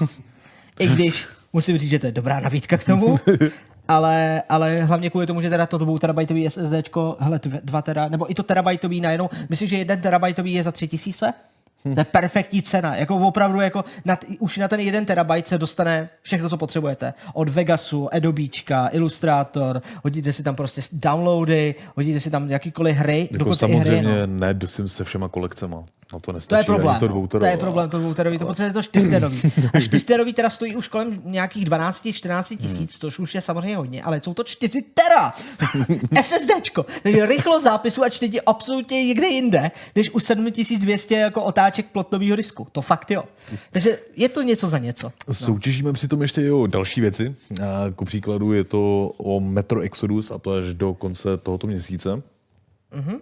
i 0.79 0.89
když 0.89 1.27
musím 1.53 1.79
říct, 1.79 1.91
že 1.91 1.99
to 1.99 2.07
je 2.07 2.13
dobrá 2.13 2.41
nabídka 2.41 2.79
k 2.79 2.85
tomu, 2.85 3.19
ale, 3.89 4.43
ale 4.49 4.83
hlavně 4.83 5.11
kvůli 5.11 5.27
tomu, 5.27 5.41
že 5.41 5.51
teda 5.51 5.67
to 5.67 5.79
2 5.79 5.99
terabajtový 5.99 6.51
SSDčko, 6.51 7.17
hele, 7.21 7.41
2 7.63 7.83
tera, 7.83 8.09
nebo 8.09 8.31
i 8.31 8.35
to 8.35 8.43
terabajtový 8.43 9.01
najednou, 9.01 9.31
myslím, 9.49 9.69
že 9.69 9.77
jeden 9.77 10.01
terabajtový 10.01 10.53
je 10.53 10.63
za 10.63 10.73
3000? 10.73 11.33
To 11.83 12.01
je 12.01 12.05
perfektní 12.05 12.63
cena. 12.63 12.97
Jako 12.97 13.17
opravdu, 13.17 13.61
jako 13.61 13.85
na, 14.05 14.19
už 14.39 14.59
na 14.59 14.69
ten 14.69 14.81
jeden 14.81 15.07
terabajt 15.07 15.47
se 15.49 15.59
dostane 15.59 16.09
všechno, 16.23 16.49
co 16.49 16.57
potřebujete. 16.57 17.15
Od 17.35 17.49
Vegasu, 17.49 18.15
Adobečka, 18.15 18.89
Illustrator, 18.93 19.83
hodíte 20.05 20.33
si 20.33 20.43
tam 20.43 20.55
prostě 20.55 20.81
downloady, 20.93 21.75
hodíte 21.97 22.21
si 22.21 22.31
tam 22.31 22.51
jakýkoliv 22.51 22.97
hry, 22.97 23.29
Jako 23.33 23.45
i 23.45 23.49
hry. 23.49 23.57
samozřejmě 23.57 24.27
No. 24.27 24.27
ne, 24.27 24.55
dosím 24.55 24.89
se 24.89 25.05
všema 25.05 25.29
kolekcema. 25.29 25.85
No 26.13 26.21
to 26.21 26.27
To 26.27 26.33
nestačí, 26.33 26.61
je 26.61 26.65
problém. 26.65 26.99
to 27.01 27.09
no. 27.09 27.27
to 27.27 27.45
je 27.45 27.57
problém, 27.57 27.91
to 27.91 27.99
dvouterový, 27.99 28.39
to 28.39 28.47
potřebuje 28.47 28.73
to 28.73 28.83
čtyřterový. 28.83 29.41
A 29.75 29.81
čtyřterový 29.81 30.33
teda 30.33 30.51
stojí 30.51 30.77
už 30.77 30.89
kolem 30.89 31.23
nějakých 31.25 31.67
12-14 31.69 32.57
tisíc, 32.57 32.99
což 32.99 33.19
už 33.19 33.35
je 33.35 33.41
samozřejmě 33.41 33.77
hodně, 33.77 34.03
ale 34.03 34.21
jsou 34.21 34.35
to 34.35 34.45
4 34.45 34.85
tera 34.95 35.33
SSDčko. 36.23 36.87
Takže 37.03 37.27
rychlo 37.27 37.61
zápisu 37.61 38.03
a 38.03 38.09
čtení 38.09 38.41
absolutně 38.41 39.05
někde 39.05 39.27
jinde, 39.27 39.71
než 39.95 40.11
u 40.11 40.21
7200 40.21 41.15
jako 41.19 41.45
otáček 41.45 41.87
plotnového 41.87 42.37
disku. 42.37 42.67
To 42.73 42.83
fakt 42.83 43.11
jo. 43.11 43.25
Takže 43.71 43.99
je 44.17 44.29
to 44.29 44.43
něco 44.43 44.69
za 44.69 44.79
něco. 44.79 45.13
Soutěžíme 45.33 45.93
přitom 45.93 46.23
ještě 46.23 46.43
i 46.43 46.51
o 46.51 46.67
další 46.67 47.01
věci. 47.01 47.35
A 47.63 47.91
ku 47.97 48.05
příkladu 48.05 48.53
je 48.53 48.65
to 48.65 49.13
o 49.17 49.41
Metro 49.41 49.81
Exodus 49.81 50.31
a 50.31 50.39
to 50.39 50.53
až 50.53 50.75
do 50.75 50.95
konce 50.95 51.37
tohoto 51.37 51.67
měsíce. 51.67 52.15
Mm-hmm. 52.15 53.19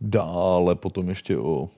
Dále 0.00 0.74
potom 0.74 1.08
ještě 1.08 1.38
o... 1.38 1.68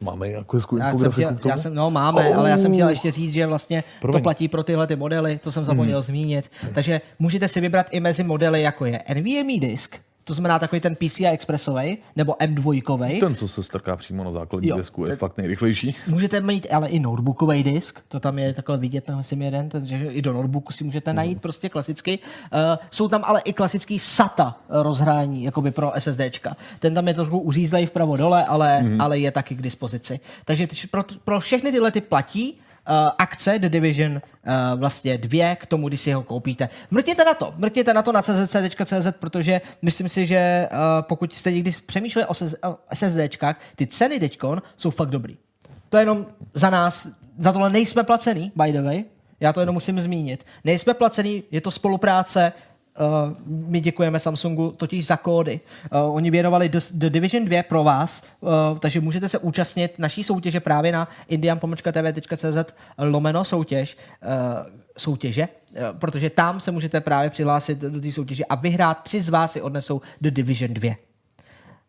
Máme 0.00 0.28
nějakou 0.28 0.56
hezkou 0.56 0.76
Já 0.76 0.84
jsem, 0.84 0.92
infografiku 0.92 1.20
chtěl, 1.28 1.36
k 1.38 1.40
tomu? 1.40 1.50
já 1.50 1.56
jsem, 1.56 1.74
no 1.74 1.90
máme, 1.90 2.30
oh. 2.30 2.36
ale 2.38 2.50
já 2.50 2.58
jsem 2.58 2.72
chtěl 2.72 2.88
ještě 2.88 3.10
říct, 3.10 3.32
že 3.32 3.46
vlastně 3.46 3.84
Promiň. 4.00 4.20
to 4.20 4.22
platí 4.22 4.48
pro 4.48 4.62
tyhle 4.62 4.86
ty 4.86 4.96
modely, 4.96 5.40
to 5.42 5.52
jsem 5.52 5.64
zapomněl 5.64 5.98
Mhm. 5.98 6.02
zmínit. 6.06 6.50
Takže 6.74 7.00
můžete 7.18 7.48
si 7.48 7.60
vybrat 7.60 7.86
i 7.90 8.00
mezi 8.00 8.24
modely, 8.24 8.62
jako 8.62 8.84
je 8.84 9.02
NVMe 9.14 9.58
disk, 9.60 9.96
to 10.24 10.34
znamená 10.34 10.58
takový 10.58 10.80
ten 10.80 10.96
PCI 10.96 11.26
Expressový, 11.26 11.98
nebo 12.16 12.32
M2. 12.32 13.20
Ten, 13.20 13.34
co 13.34 13.48
se 13.48 13.62
strká 13.62 13.96
přímo 13.96 14.24
na 14.24 14.30
základní 14.30 14.68
Jo. 14.68 14.76
disku, 14.76 15.06
je 15.06 15.16
fakt 15.16 15.38
nejrychlejší. 15.38 15.94
Můžete 16.08 16.40
mít 16.40 16.66
ale 16.72 16.88
i 16.88 17.00
notebookový 17.00 17.62
disk, 17.62 18.00
to 18.08 18.20
tam 18.20 18.38
je 18.38 18.54
takhle 18.54 18.78
vidět 18.78 19.08
na 19.08 19.22
jsem 19.22 19.42
jeden, 19.42 19.68
takže 19.68 19.96
i 19.96 20.22
do 20.22 20.32
notebooku 20.32 20.72
si 20.72 20.84
můžete 20.84 21.12
najít 21.12 21.40
prostě 21.40 21.68
klasicky. 21.68 22.18
Uh, 22.18 22.58
jsou 22.90 23.08
tam 23.08 23.24
ale 23.24 23.40
i 23.40 23.52
klasický 23.52 23.98
SATA 23.98 24.56
rozhrání, 24.68 25.44
jakoby 25.44 25.70
pro 25.70 25.92
SSDčka. 25.98 26.56
Ten 26.78 26.94
tam 26.94 27.08
je 27.08 27.14
trošku 27.14 27.38
uřízlej 27.38 27.86
vpravo 27.86 28.16
dole, 28.16 28.44
ale, 28.44 28.82
mm. 28.82 29.00
ale 29.00 29.18
je 29.18 29.30
taky 29.30 29.54
k 29.54 29.62
dispozici. 29.62 30.20
Takže 30.44 30.68
pro, 30.90 31.04
pro 31.24 31.40
všechny 31.40 31.72
tyhle 31.72 31.90
ty 31.90 32.00
platí 32.00 32.60
akce 33.18 33.58
The 33.58 33.68
Division 33.68 34.12
uh, 34.12 34.20
vlastně 34.80 35.18
dvě 35.18 35.56
k 35.56 35.66
tomu, 35.66 35.88
když 35.88 36.00
si 36.00 36.12
ho 36.12 36.22
koupíte. 36.22 36.68
Mrkněte 36.90 37.24
na 37.24 37.34
to, 37.34 37.54
mrkněte 37.56 37.94
na 37.94 38.02
to 38.02 38.12
na 38.12 38.22
czc.cz, 38.22 39.06
protože 39.18 39.60
myslím 39.82 40.08
si, 40.08 40.26
že 40.26 40.68
uh, 40.72 40.78
pokud 41.00 41.34
jste 41.34 41.52
někdy 41.52 41.72
přemýšleli 41.86 42.28
o 42.28 42.34
SSDčkách, 42.94 43.60
ty 43.76 43.86
ceny 43.86 44.20
teďkon 44.20 44.62
jsou 44.76 44.90
fakt 44.90 45.10
dobrý. 45.10 45.36
To 45.88 45.96
je 45.96 46.02
jenom 46.02 46.26
za 46.54 46.70
nás, 46.70 47.08
za 47.38 47.52
tohle 47.52 47.70
nejsme 47.70 48.02
placený, 48.02 48.52
by 48.56 48.72
the 48.72 48.82
way. 48.82 49.04
Já 49.40 49.52
to 49.52 49.60
jenom 49.60 49.74
musím 49.74 50.00
zmínit. 50.00 50.46
Nejsme 50.64 50.94
placený, 50.94 51.42
je 51.50 51.60
to 51.60 51.70
spolupráce, 51.70 52.52
Uh, 53.00 53.36
my 53.46 53.80
děkujeme 53.80 54.20
Samsungu 54.20 54.72
totiž 54.76 55.06
za 55.06 55.16
kódy. 55.16 55.60
Uh, 55.92 56.16
oni 56.16 56.30
věnovali 56.30 56.68
The 56.68 57.10
Division 57.10 57.44
2 57.44 57.62
pro 57.62 57.84
vás, 57.84 58.22
uh, 58.40 58.50
takže 58.78 59.00
můžete 59.00 59.28
se 59.28 59.38
účastnit 59.38 59.98
naší 59.98 60.24
soutěže 60.24 60.60
právě 60.60 60.92
na 60.92 61.08
indian.tv.cz 61.28 62.72
lomeno 62.98 63.44
soutěž, 63.44 63.96
uh, 64.22 64.72
soutěže, 64.98 65.48
uh, 65.48 65.98
protože 65.98 66.30
tam 66.30 66.60
se 66.60 66.70
můžete 66.70 67.00
právě 67.00 67.30
přihlásit 67.30 67.78
do 67.78 68.00
té 68.00 68.12
soutěže 68.12 68.44
a 68.44 68.54
vyhrát. 68.54 69.02
Tři 69.02 69.20
z 69.20 69.28
vás 69.28 69.52
si 69.52 69.62
odnesou 69.62 70.00
The 70.20 70.30
Division 70.30 70.74
2. 70.74 70.94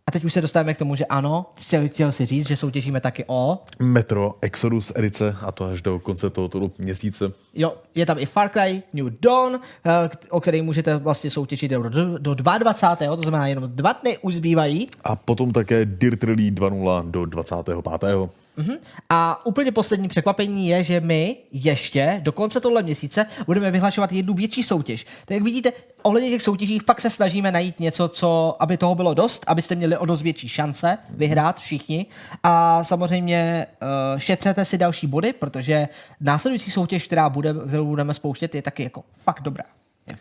A 0.08 0.12
teď 0.12 0.26
už 0.26 0.34
se 0.34 0.42
dostáváme 0.42 0.74
k 0.74 0.78
tomu, 0.78 0.96
že 0.96 1.06
ano, 1.06 1.46
chtěl, 1.56 1.88
chtěl 1.88 2.12
si 2.12 2.26
říct, 2.26 2.48
že 2.48 2.56
soutěžíme 2.58 3.02
taky 3.02 3.26
o 3.28 3.60
Metro 3.80 4.34
Exodus 4.42 4.92
edice 4.96 5.36
a 5.42 5.52
to 5.52 5.66
až 5.66 5.82
do 5.82 6.00
konce 6.00 6.30
tohoto 6.30 6.72
měsíce. 6.78 7.32
Jo, 7.54 7.74
je 7.96 8.06
tam 8.06 8.20
i 8.20 8.26
Far 8.26 8.50
Cry 8.50 8.84
New 8.94 9.10
Dawn, 9.22 9.60
eh, 9.86 10.10
o 10.30 10.42
který 10.42 10.62
můžete 10.62 10.98
vlastně 10.98 11.30
soutěžit 11.30 11.72
do, 11.72 12.18
do 12.18 12.34
22. 12.34 13.16
To 13.16 13.22
znamená 13.22 13.48
jenom 13.48 13.64
dva 13.68 13.92
dny 13.92 14.18
už 14.18 14.36
zbývají. 14.36 14.88
A 15.04 15.16
potom 15.16 15.52
také 15.52 15.86
Dirt 15.86 16.24
Rally 16.24 16.52
2.0 16.52 17.12
do 17.12 17.26
25. 17.26 18.43
Mhm. 18.58 18.76
A 19.10 19.46
úplně 19.46 19.72
poslední 19.72 20.08
překvapení 20.08 20.68
je, 20.68 20.84
že 20.84 21.00
my 21.00 21.38
ještě 21.52 22.20
do 22.24 22.32
konce 22.32 22.60
tohle 22.60 22.84
měsíce 22.84 23.26
budeme 23.46 23.72
vyhlašovat 23.72 24.12
jednu 24.12 24.34
větší 24.34 24.64
soutěž. 24.64 25.04
Tak 25.04 25.32
jak 25.32 25.44
vidíte, 25.44 25.74
ohledně 26.02 26.30
těch 26.30 26.42
soutěží 26.42 26.80
fakt 26.80 27.02
se 27.02 27.10
snažíme 27.10 27.52
najít 27.52 27.80
něco, 27.80 28.08
co, 28.08 28.58
aby 28.60 28.78
toho 28.78 28.96
bylo 28.96 29.14
dost, 29.14 29.44
abyste 29.48 29.76
měli 29.76 29.98
o 29.98 30.06
dost 30.06 30.22
větší 30.22 30.50
šance 30.50 30.98
vyhrát 31.10 31.60
všichni. 31.60 32.06
A 32.44 32.84
samozřejmě 32.84 33.66
uh, 33.82 34.20
šetřete 34.20 34.66
si 34.66 34.78
další 34.78 35.08
body, 35.08 35.34
protože 35.34 35.88
následující 36.22 36.72
soutěž, 36.72 37.04
která 37.04 37.30
bude, 37.30 37.54
kterou 37.68 37.86
budeme 37.86 38.14
spouštět, 38.14 38.56
je 38.56 38.62
taky 38.62 38.84
jako 38.84 39.04
fakt 39.24 39.42
dobrá. 39.42 39.64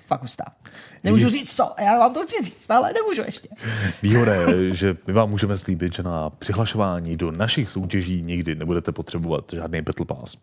Fakt 0.07 0.21
hustá. 0.23 0.45
Nemůžu 1.05 1.29
říct 1.29 1.57
co, 1.57 1.73
já 1.81 1.99
vám 1.99 2.15
to 2.15 2.23
chci 2.23 2.45
říct, 2.45 2.71
ale 2.71 2.93
nemůžu 2.93 3.23
ještě. 3.27 3.49
Výhoda 4.03 4.35
je, 4.35 4.75
že 4.75 4.97
my 5.07 5.13
vám 5.13 5.31
můžeme 5.31 5.57
slíbit, 5.59 5.95
že 5.95 6.03
na 6.03 6.31
přihlašování 6.31 7.17
do 7.17 7.31
našich 7.31 7.71
soutěží 7.71 8.23
nikdy 8.23 8.55
nebudete 8.55 8.93
potřebovat 8.93 9.45
žádný 9.53 9.83
Battle 9.83 10.07
Pass. 10.07 10.37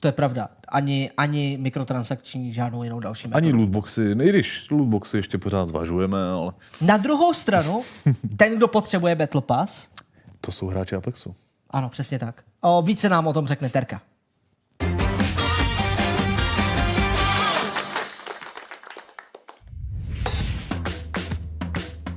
To 0.00 0.08
je 0.08 0.12
pravda. 0.12 0.48
Ani, 0.68 1.10
ani 1.16 1.58
mikrotransakční, 1.60 2.52
žádnou 2.52 2.82
jinou 2.84 3.00
další 3.00 3.28
metodu. 3.28 3.46
Ani 3.46 3.52
lootboxy, 3.58 4.02
i 4.22 4.28
když 4.28 4.70
lootboxy 4.70 5.16
ještě 5.16 5.38
pořád 5.38 5.68
zvažujeme, 5.68 6.24
ale 6.30 6.52
Na 6.80 6.96
druhou 6.96 7.34
stranu, 7.34 7.82
ten, 8.36 8.56
kdo 8.56 8.68
potřebuje 8.68 9.14
Battle 9.14 9.40
Pass, 9.40 9.88
to 10.40 10.52
jsou 10.52 10.66
hráči 10.66 10.96
Apexu. 10.96 11.34
ano, 11.70 11.88
přesně 11.88 12.18
tak. 12.18 12.42
O, 12.60 12.82
více 12.82 13.08
nám 13.08 13.26
o 13.26 13.32
tom 13.32 13.46
řekne 13.46 13.68
Terka. 13.70 14.00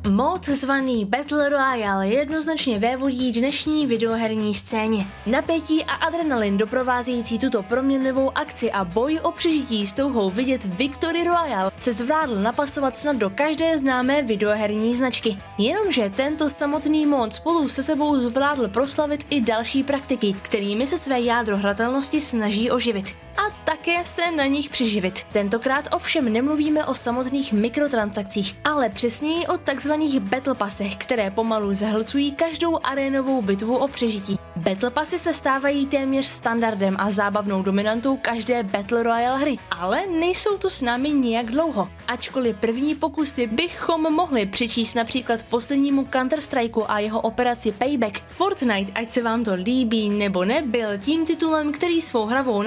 Mod 0.09 0.45
zvaný 0.45 1.05
Battle 1.05 1.49
Royale 1.49 2.07
jednoznačně 2.07 2.79
vévodí 2.79 3.31
dnešní 3.31 3.87
videoherní 3.87 4.53
scéně. 4.53 5.07
Napětí 5.25 5.83
a 5.83 5.93
adrenalin 5.93 6.57
doprovázející 6.57 7.39
tuto 7.39 7.63
proměnlivou 7.63 8.37
akci 8.37 8.71
a 8.71 8.85
boj 8.85 9.19
o 9.23 9.31
přežití 9.31 9.87
s 9.87 9.93
touhou 9.93 10.29
vidět 10.29 10.65
Victory 10.65 11.23
Royale 11.23 11.71
se 11.79 11.93
zvládl 11.93 12.35
napasovat 12.35 12.97
snad 12.97 13.15
do 13.15 13.29
každé 13.29 13.77
známé 13.77 14.21
videoherní 14.21 14.95
značky. 14.95 15.37
Jenomže 15.57 16.11
tento 16.15 16.49
samotný 16.49 17.05
mod 17.05 17.33
spolu 17.33 17.69
se 17.69 17.83
sebou 17.83 18.19
zvládl 18.19 18.67
proslavit 18.67 19.25
i 19.29 19.41
další 19.41 19.83
praktiky, 19.83 20.35
kterými 20.41 20.87
se 20.87 20.97
své 20.97 21.21
jádro 21.21 21.57
hratelnosti 21.57 22.21
snaží 22.21 22.71
oživit 22.71 23.24
a 23.37 23.41
také 23.65 24.05
se 24.05 24.31
na 24.31 24.45
nich 24.45 24.69
přiživit. 24.69 25.23
Tentokrát 25.23 25.85
ovšem 25.95 26.33
nemluvíme 26.33 26.85
o 26.85 26.95
samotných 26.95 27.53
mikrotransakcích, 27.53 28.55
ale 28.63 28.89
přesněji 28.89 29.47
o 29.47 29.57
takzvaných 29.57 30.19
battle 30.19 30.55
pasech, 30.55 30.95
které 30.95 31.31
pomalu 31.31 31.73
zahlcují 31.73 32.31
každou 32.31 32.79
arénovou 32.83 33.41
bitvu 33.41 33.77
o 33.77 33.87
přežití. 33.87 34.39
Battle 34.55 34.89
pasy 34.89 35.19
se 35.19 35.33
stávají 35.33 35.85
téměř 35.85 36.25
standardem 36.25 36.95
a 36.99 37.11
zábavnou 37.11 37.61
dominantou 37.61 38.17
každé 38.17 38.63
Battle 38.63 39.03
Royale 39.03 39.39
hry, 39.39 39.57
ale 39.71 40.05
nejsou 40.07 40.57
tu 40.57 40.69
s 40.69 40.81
námi 40.81 41.09
nijak 41.09 41.45
dlouho. 41.45 41.89
Ačkoliv 42.07 42.57
první 42.57 42.95
pokusy 42.95 43.47
bychom 43.47 44.13
mohli 44.13 44.45
přičíst 44.45 44.95
například 44.95 45.43
poslednímu 45.43 46.03
Counter-Strikeu 46.03 46.85
a 46.87 46.99
jeho 46.99 47.21
operaci 47.21 47.71
Payback, 47.71 48.21
Fortnite, 48.27 48.91
ať 48.95 49.09
se 49.09 49.21
vám 49.21 49.43
to 49.43 49.53
líbí 49.53 50.09
nebo 50.09 50.45
ne, 50.45 50.61
byl 50.61 50.97
tím 50.97 51.25
titulem, 51.25 51.71
který 51.71 52.01
svou 52.01 52.25
hravou 52.25 52.61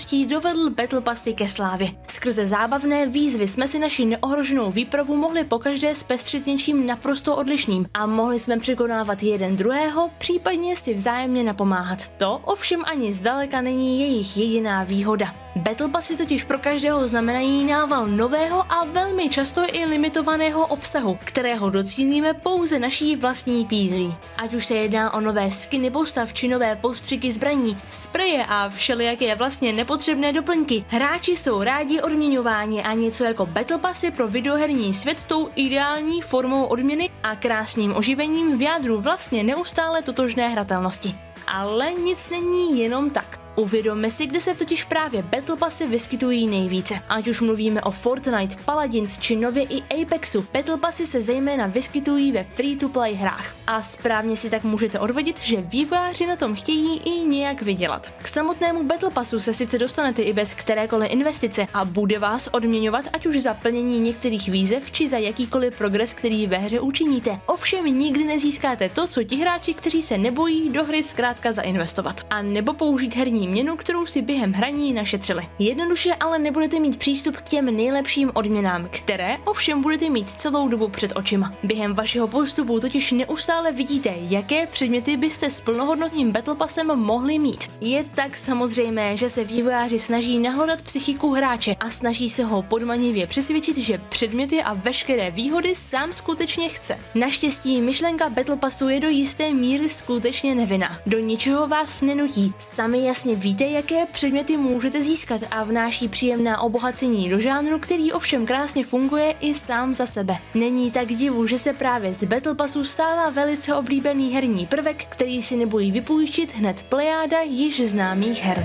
nápaditostí 0.00 0.26
dovedl 0.26 0.70
Battle 0.70 1.00
Passy 1.00 1.32
ke 1.34 1.48
slávě. 1.48 1.88
Skrze 2.08 2.46
zábavné 2.46 3.06
výzvy 3.06 3.48
jsme 3.48 3.68
si 3.68 3.78
naši 3.78 4.04
neohroženou 4.04 4.70
výpravu 4.70 5.16
mohli 5.16 5.44
pokaždé 5.44 5.94
zpestřit 5.94 6.46
něčím 6.46 6.86
naprosto 6.86 7.36
odlišným 7.36 7.86
a 7.94 8.06
mohli 8.06 8.40
jsme 8.40 8.58
překonávat 8.58 9.22
jeden 9.22 9.56
druhého, 9.56 10.10
případně 10.18 10.76
si 10.76 10.94
vzájemně 10.94 11.44
napomáhat. 11.44 12.08
To 12.16 12.40
ovšem 12.44 12.82
ani 12.84 13.12
zdaleka 13.12 13.60
není 13.60 14.00
jejich 14.00 14.36
jediná 14.36 14.84
výhoda. 14.84 15.34
Battle 15.56 15.88
Passy 15.88 16.16
totiž 16.16 16.44
pro 16.44 16.58
každého 16.58 17.08
znamenají 17.08 17.64
nával 17.64 18.06
nového 18.06 18.72
a 18.72 18.84
velmi 18.84 19.28
často 19.28 19.62
i 19.72 19.84
limitovaného 19.84 20.66
obsahu, 20.66 21.18
kterého 21.24 21.70
docílíme 21.70 22.34
pouze 22.34 22.78
naší 22.78 23.16
vlastní 23.16 23.66
pílí. 23.66 24.14
Ať 24.36 24.54
už 24.54 24.66
se 24.66 24.74
jedná 24.74 25.14
o 25.14 25.20
nové 25.20 25.50
skiny 25.50 25.90
postav 25.90 26.32
či 26.32 26.48
nové 26.48 26.76
postřiky 26.76 27.32
zbraní, 27.32 27.78
spreje 27.88 28.44
a 28.48 28.68
všelijaké 28.68 29.34
vlastně 29.34 29.72
nepotřebné 29.72 30.32
doplňky, 30.32 30.84
hráči 30.88 31.36
jsou 31.36 31.62
rádi 31.62 32.00
odměňováni 32.00 32.82
a 32.82 32.92
něco 32.92 33.24
jako 33.24 33.46
Battle 33.46 33.78
Passy 33.78 34.10
pro 34.10 34.28
videoherní 34.28 34.94
svět 34.94 35.24
tou 35.24 35.48
ideální 35.54 36.22
formou 36.22 36.64
odměny 36.64 37.10
a 37.22 37.36
krásným 37.36 37.96
oživením 37.96 38.58
v 38.58 38.62
jádru 38.62 39.00
vlastně 39.00 39.42
neustále 39.42 40.02
totožné 40.02 40.48
hratelnosti. 40.48 41.14
Ale 41.46 41.92
nic 41.92 42.30
není 42.30 42.80
jenom 42.80 43.10
tak. 43.10 43.40
Uvědomme 43.56 44.10
si, 44.10 44.26
kde 44.26 44.40
se 44.40 44.54
totiž 44.54 44.84
právě 44.84 45.22
Battle 45.22 45.56
Passy 45.56 45.86
vyskytují 45.86 46.46
nejvíce. 46.46 46.94
Ať 47.08 47.28
už 47.28 47.40
mluvíme 47.40 47.82
o 47.82 47.90
Fortnite, 47.90 48.56
Paladins 48.64 49.18
či 49.18 49.36
nově 49.36 49.62
i 49.62 50.02
Apexu, 50.02 50.46
Battle 50.54 50.76
Passy 50.76 51.06
se 51.06 51.22
zejména 51.22 51.66
vyskytují 51.66 52.32
ve 52.32 52.44
free-to-play 52.44 53.14
hrách. 53.14 53.54
A 53.66 53.82
správně 53.82 54.36
si 54.36 54.50
tak 54.50 54.64
můžete 54.64 54.98
odvodit, 54.98 55.40
že 55.40 55.60
vývojáři 55.60 56.26
na 56.26 56.36
tom 56.36 56.54
chtějí 56.54 56.98
i 56.98 57.10
nějak 57.24 57.62
vydělat. 57.62 58.12
K 58.22 58.28
samotnému 58.28 58.82
Battle 58.82 59.10
Passu 59.10 59.40
se 59.40 59.54
sice 59.54 59.78
dostanete 59.78 60.22
i 60.22 60.32
bez 60.32 60.54
kterékoliv 60.54 61.12
investice 61.12 61.66
a 61.74 61.84
bude 61.84 62.18
vás 62.18 62.48
odměňovat 62.52 63.04
ať 63.12 63.26
už 63.26 63.40
za 63.40 63.54
plnění 63.54 64.00
některých 64.00 64.48
výzev 64.48 64.90
či 64.90 65.08
za 65.08 65.18
jakýkoliv 65.18 65.76
progres, 65.76 66.14
který 66.14 66.46
ve 66.46 66.58
hře 66.58 66.80
učiníte. 66.80 67.40
Ovšem 67.46 67.84
nikdy 67.84 68.24
nezískáte 68.24 68.88
to, 68.88 69.06
co 69.06 69.24
ti 69.24 69.36
hráči, 69.36 69.74
kteří 69.74 70.02
se 70.02 70.18
nebojí 70.18 70.68
do 70.68 70.84
hry 70.84 71.02
zkrátka 71.02 71.52
zainvestovat. 71.52 72.26
A 72.30 72.42
nebo 72.42 72.72
použít 72.72 73.16
herní 73.16 73.39
měnu, 73.48 73.76
kterou 73.76 74.06
si 74.06 74.22
během 74.22 74.52
hraní 74.52 74.92
našetřili. 74.92 75.48
Jednoduše 75.58 76.14
ale 76.14 76.38
nebudete 76.38 76.80
mít 76.80 76.96
přístup 76.96 77.36
k 77.36 77.48
těm 77.48 77.76
nejlepším 77.76 78.30
odměnám, 78.34 78.88
které 78.90 79.36
ovšem 79.44 79.82
budete 79.82 80.10
mít 80.10 80.30
celou 80.30 80.68
dobu 80.68 80.88
před 80.88 81.12
očima. 81.16 81.54
Během 81.62 81.94
vašeho 81.94 82.28
postupu 82.28 82.80
totiž 82.80 83.12
neustále 83.12 83.72
vidíte, 83.72 84.14
jaké 84.16 84.66
předměty 84.66 85.16
byste 85.16 85.50
s 85.50 85.60
plnohodnotným 85.60 86.32
Battle 86.32 86.54
Passem 86.54 86.86
mohli 86.86 87.38
mít. 87.38 87.70
Je 87.80 88.04
tak 88.14 88.36
samozřejmé, 88.36 89.16
že 89.16 89.28
se 89.28 89.44
vývojáři 89.44 89.98
snaží 89.98 90.38
nahlodat 90.38 90.82
psychiku 90.82 91.30
hráče 91.34 91.76
a 91.80 91.90
snaží 91.90 92.28
se 92.28 92.44
ho 92.44 92.62
podmanivě 92.62 93.26
přesvědčit, 93.26 93.76
že 93.76 94.00
předměty 94.08 94.62
a 94.62 94.74
veškeré 94.74 95.30
výhody 95.30 95.74
sám 95.74 96.12
skutečně 96.12 96.68
chce. 96.68 96.98
Naštěstí 97.14 97.80
myšlenka 97.82 98.28
Battle 98.28 98.56
Passu 98.56 98.88
je 98.88 99.00
do 99.00 99.08
jisté 99.08 99.52
míry 99.52 99.88
skutečně 99.88 100.54
nevinná. 100.54 100.98
Do 101.06 101.18
ničeho 101.18 101.68
vás 101.68 102.02
nenutí. 102.02 102.54
Sami 102.58 103.04
jasně 103.04 103.29
víte, 103.34 103.64
jaké 103.64 104.06
předměty 104.06 104.56
můžete 104.56 105.02
získat 105.02 105.40
a 105.50 105.64
vnáší 105.64 106.08
příjemná 106.08 106.60
obohacení 106.60 107.30
do 107.30 107.40
žánru, 107.40 107.78
který 107.78 108.12
ovšem 108.12 108.46
krásně 108.46 108.84
funguje 108.84 109.34
i 109.40 109.54
sám 109.54 109.94
za 109.94 110.06
sebe. 110.06 110.36
Není 110.54 110.90
tak 110.90 111.08
divu, 111.08 111.46
že 111.46 111.58
se 111.58 111.72
právě 111.72 112.14
z 112.14 112.24
Battle 112.24 112.54
Passu 112.54 112.84
stává 112.84 113.30
velice 113.30 113.74
oblíbený 113.74 114.32
herní 114.32 114.66
prvek, 114.66 115.04
který 115.04 115.42
si 115.42 115.56
nebojí 115.56 115.92
vypůjčit 115.92 116.54
hned 116.54 116.82
plejáda 116.88 117.40
již 117.40 117.80
známých 117.80 118.42
her. 118.42 118.64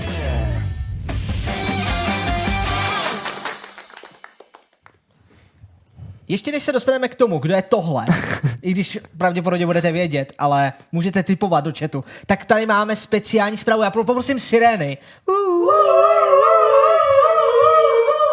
Ještě 6.28 6.52
než 6.52 6.62
se 6.62 6.72
dostaneme 6.72 7.08
k 7.08 7.14
tomu, 7.14 7.38
kdo 7.38 7.54
je 7.54 7.62
tohle, 7.62 8.06
i 8.62 8.70
když 8.70 8.98
pravděpodobně 9.18 9.66
budete 9.66 9.92
vědět, 9.92 10.32
ale 10.38 10.72
můžete 10.92 11.22
typovat 11.22 11.64
do 11.64 11.72
chatu, 11.78 12.04
tak 12.26 12.44
tady 12.44 12.66
máme 12.66 12.96
speciální 12.96 13.56
zprávu. 13.56 13.82
Já 13.82 13.90
poprosím 13.90 14.40
sirény. 14.40 14.98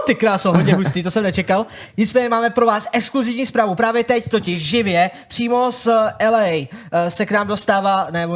Ty 0.05 0.15
kráso, 0.15 0.51
hodně 0.51 0.75
hustý, 0.75 1.03
to 1.03 1.11
jsem 1.11 1.23
nečekal. 1.23 1.65
Nicméně 1.97 2.29
máme 2.29 2.49
pro 2.49 2.65
vás 2.65 2.87
exkluzivní 2.91 3.45
zprávu. 3.45 3.75
Právě 3.75 4.03
teď 4.03 4.29
totiž 4.29 4.63
živě, 4.63 5.11
přímo 5.27 5.71
z 5.71 5.87
LA 6.29 6.43
eh, 6.47 6.67
se 7.07 7.25
k 7.25 7.31
nám 7.31 7.47
dostává, 7.47 8.07
ne, 8.11 8.27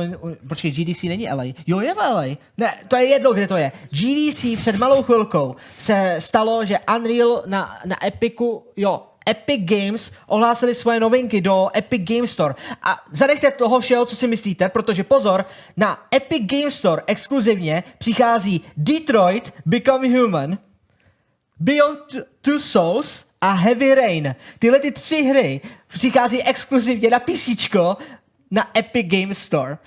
počkej, 0.48 0.72
GDC 0.72 1.04
není 1.04 1.28
LA. 1.34 1.44
Jo, 1.68 1.80
je 1.80 1.94
v 1.94 1.98
LA. 1.98 2.24
Ne, 2.58 2.74
to 2.88 2.96
je 2.96 3.06
jedno, 3.06 3.34
kde 3.34 3.48
to 3.48 3.58
je. 3.58 3.72
GDC 3.90 4.46
před 4.58 4.78
malou 4.78 5.04
chvilkou 5.04 5.56
se 5.80 6.16
stalo, 6.20 6.66
že 6.66 6.80
Unreal 6.96 7.44
na, 7.46 7.78
na 7.86 8.06
Epiku, 8.06 8.64
jo, 8.76 9.02
Epic 9.28 9.62
Games 9.66 10.12
ohlásili 10.28 10.76
svoje 10.76 11.00
novinky 11.00 11.42
do 11.42 11.70
Epic 11.76 12.02
Game 12.04 12.28
Store. 12.28 12.56
A 12.82 13.02
zanechte 13.12 13.52
toho 13.52 13.80
všeho, 13.80 14.06
co 14.06 14.16
si 14.16 14.28
myslíte, 14.28 14.70
protože 14.70 15.04
pozor, 15.04 15.46
na 15.78 16.08
Epic 16.16 16.44
Game 16.46 16.72
Store 16.72 17.02
exkluzivně 17.08 17.84
přichází 17.98 18.62
Detroit 18.78 19.54
Become 19.66 20.20
Human, 20.20 20.58
Beyond 21.60 22.00
Two 22.42 22.60
Souls 22.60 23.26
a 23.42 23.52
Heavy 23.52 23.96
Rain. 23.96 24.36
Tyhle 24.60 24.80
ty 24.80 24.92
tři 24.92 25.24
hry 25.24 25.62
přichází 25.88 26.44
exkluzivně 26.44 27.10
na 27.10 27.20
PC 27.20 27.50
na 28.52 28.78
Epic 28.78 29.08
Game 29.08 29.36
Store 29.36 29.78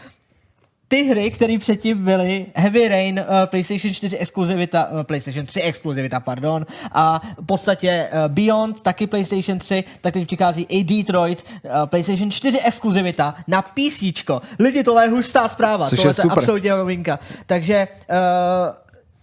ty 0.91 1.03
hry, 1.03 1.31
které 1.31 1.59
předtím 1.59 2.05
byly 2.05 2.47
Heavy 2.55 2.89
Rain, 2.89 3.21
uh, 3.21 3.47
PlayStation 3.47 3.95
4 3.95 4.19
exkluzivita, 4.19 4.89
uh, 4.91 5.03
PlayStation 5.03 5.47
3 5.47 5.61
exkluzivita, 5.61 6.21
pardon, 6.21 6.67
a 6.93 7.23
v 7.41 7.47
podstatě 7.47 8.09
uh, 8.12 8.33
Beyond, 8.33 8.83
taky 8.83 9.07
PlayStation 9.07 9.59
3, 9.59 9.85
tak 10.01 10.15
teď 10.15 10.27
přichází 10.27 10.67
i 10.69 10.85
Detroit, 10.85 11.45
uh, 11.62 11.71
PlayStation 11.87 12.31
4 12.31 12.61
exkluzivita 12.61 13.35
na 13.49 13.62
PC. 13.62 14.03
Lidi, 14.59 14.85
tohle 14.85 15.05
je 15.05 15.11
hustá 15.11 15.49
zpráva, 15.49 15.87
Což 15.87 15.99
tohle 15.99 16.11
je 16.11 16.15
super. 16.15 16.39
absolutně 16.39 16.71
novinka. 16.71 17.19
Takže 17.47 17.89
uh, 18.11 18.17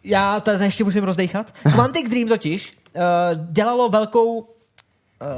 já 0.03 0.39
to 0.39 0.51
ještě 0.51 0.83
musím 0.83 1.03
rozdechat. 1.03 1.53
Quantic 1.73 2.09
Dream 2.09 2.27
totiž 2.27 2.73
uh, 2.95 3.01
dělalo 3.51 3.89
velkou, 3.89 4.37
uh, 4.39 4.47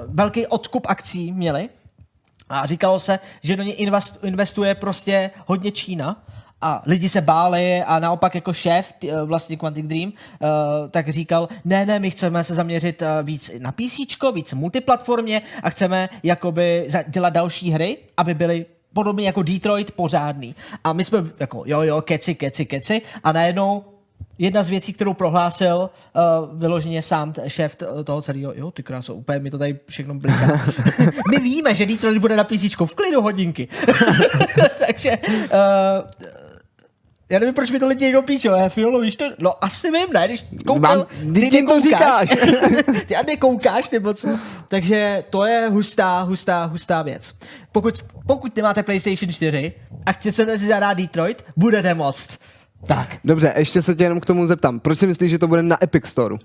velký 0.08 0.48
odkup 0.48 0.86
akcí 0.90 1.32
měli, 1.32 1.70
a 2.50 2.66
říkalo 2.66 3.00
se, 3.00 3.20
že 3.44 3.56
do 3.56 3.64
ně 3.64 3.74
investuje 4.22 4.76
prostě 4.76 5.32
hodně 5.48 5.72
Čína 5.72 6.24
a 6.62 6.84
lidi 6.86 7.10
se 7.10 7.22
báli 7.22 7.84
a 7.84 8.00
naopak 8.00 8.36
jako 8.36 8.54
šéf 8.54 8.94
vlastně 9.26 9.58
Quantic 9.58 9.86
Dream 9.86 10.10
uh, 10.10 10.50
tak 10.92 11.10
říkal, 11.10 11.50
ne, 11.66 11.86
ne, 11.86 12.00
my 12.00 12.12
chceme 12.12 12.44
se 12.44 12.54
zaměřit 12.54 13.02
uh, 13.02 13.08
víc 13.24 13.52
na 13.60 13.72
PC, 13.72 13.98
víc 14.34 14.54
multiplatformě 14.54 15.42
a 15.64 15.70
chceme 15.70 16.10
jakoby 16.24 16.88
dělat 17.08 17.30
další 17.30 17.72
hry, 17.72 17.98
aby 18.18 18.34
byly 18.34 18.66
podobně 18.94 19.26
jako 19.26 19.44
Detroit 19.44 19.92
pořádný. 19.92 20.56
A 20.84 20.94
my 20.94 21.04
jsme 21.04 21.24
jako 21.40 21.64
jo, 21.66 21.82
jo, 21.82 22.02
keci, 22.02 22.36
keci, 22.36 22.66
keci 22.66 23.02
a 23.24 23.32
najednou 23.32 23.84
jedna 24.40 24.64
z 24.64 24.70
věcí, 24.70 24.94
kterou 24.94 25.14
prohlásil 25.14 25.90
uh, 26.16 26.60
vyloženě 26.60 27.02
sám 27.02 27.34
šéf 27.48 27.76
toho 28.04 28.22
celého, 28.22 28.54
jo, 28.56 28.72
ty 28.72 28.84
kráso, 28.84 29.16
úplně 29.16 29.40
mi 29.40 29.52
to 29.52 29.58
tady 29.58 29.80
všechno 29.90 30.16
bliká. 30.16 30.62
My 31.32 31.40
víme, 31.40 31.76
že 31.76 31.86
Detroit 31.86 32.18
bude 32.18 32.36
na 32.36 32.44
PC 32.44 32.76
v 32.86 32.96
klidu 32.96 33.22
hodinky. 33.22 33.68
Takže 34.88 35.18
uh, 35.28 36.30
já 37.32 37.40
nevím, 37.40 37.56
proč 37.56 37.72
mi 37.72 37.80
to 37.80 37.88
lidi 37.88 38.06
někdo 38.06 38.22
píšou, 38.22 38.50
já 38.50 38.70
Fiolo, 38.70 39.00
víš 39.00 39.16
to? 39.16 39.26
No 39.40 39.64
asi 39.64 39.92
vím, 39.92 40.14
ne, 40.14 40.28
když 40.28 40.46
koukám, 40.66 40.98
Mám, 40.98 41.34
ty, 41.34 41.50
ty 41.50 41.66
to 41.66 41.82
říkáš. 41.82 42.30
ty 43.06 43.16
a 43.16 43.24
nekoukáš, 43.24 43.90
nebo 43.90 44.14
co? 44.14 44.28
Takže 44.68 45.24
to 45.30 45.46
je 45.46 45.70
hustá, 45.70 46.22
hustá, 46.22 46.66
hustá 46.66 47.02
věc. 47.02 47.34
Pokud, 47.72 47.94
pokud 48.28 48.56
nemáte 48.56 48.84
PlayStation 48.84 49.32
4 49.32 49.74
a 50.06 50.12
chcete 50.12 50.58
si 50.58 50.68
zahrát 50.68 50.98
Detroit, 50.98 51.46
budete 51.58 51.94
moct. 51.94 52.40
Tak. 52.88 53.18
Dobře, 53.26 53.54
ještě 53.58 53.82
se 53.82 53.96
tě 53.96 54.04
jenom 54.04 54.20
k 54.20 54.26
tomu 54.26 54.48
zeptám. 54.48 54.80
Proč 54.80 54.98
si 54.98 55.08
myslíš, 55.08 55.32
že 55.32 55.38
to 55.40 55.48
bude 55.48 55.64
na 55.64 55.84
Epic 55.84 56.06
Store? 56.06 56.36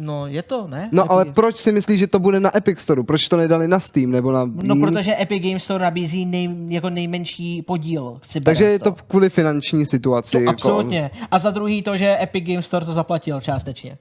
No 0.00 0.26
je 0.26 0.42
to, 0.42 0.66
ne? 0.66 0.88
No 0.92 1.02
Epic 1.02 1.10
ale 1.10 1.24
Games. 1.24 1.34
proč 1.34 1.56
si 1.56 1.72
myslíš, 1.72 1.98
že 1.98 2.06
to 2.06 2.18
bude 2.18 2.40
na 2.40 2.56
Epic 2.56 2.78
Store? 2.78 3.02
Proč 3.02 3.28
to 3.28 3.36
nedali 3.36 3.68
na 3.68 3.80
Steam 3.80 4.10
nebo 4.10 4.32
na 4.32 4.44
No 4.44 4.74
jiný? 4.74 4.80
protože 4.80 5.16
Epic 5.20 5.42
Games 5.42 5.64
Store 5.64 5.84
nabízí 5.84 6.26
nej, 6.26 6.48
jako 6.68 6.90
nejmenší 6.90 7.62
podíl. 7.62 8.18
Chci 8.22 8.40
Takže 8.40 8.64
je 8.64 8.78
to 8.78 8.92
kvůli 8.92 9.30
finanční 9.30 9.86
situaci. 9.86 10.30
To 10.30 10.38
jako- 10.38 10.50
absolutně. 10.50 11.10
A 11.30 11.38
za 11.38 11.50
druhý 11.50 11.82
to, 11.82 11.96
že 11.96 12.18
Epic 12.22 12.44
Games 12.46 12.66
Store 12.66 12.86
to 12.86 12.92
zaplatil 12.92 13.40
částečně. 13.40 13.98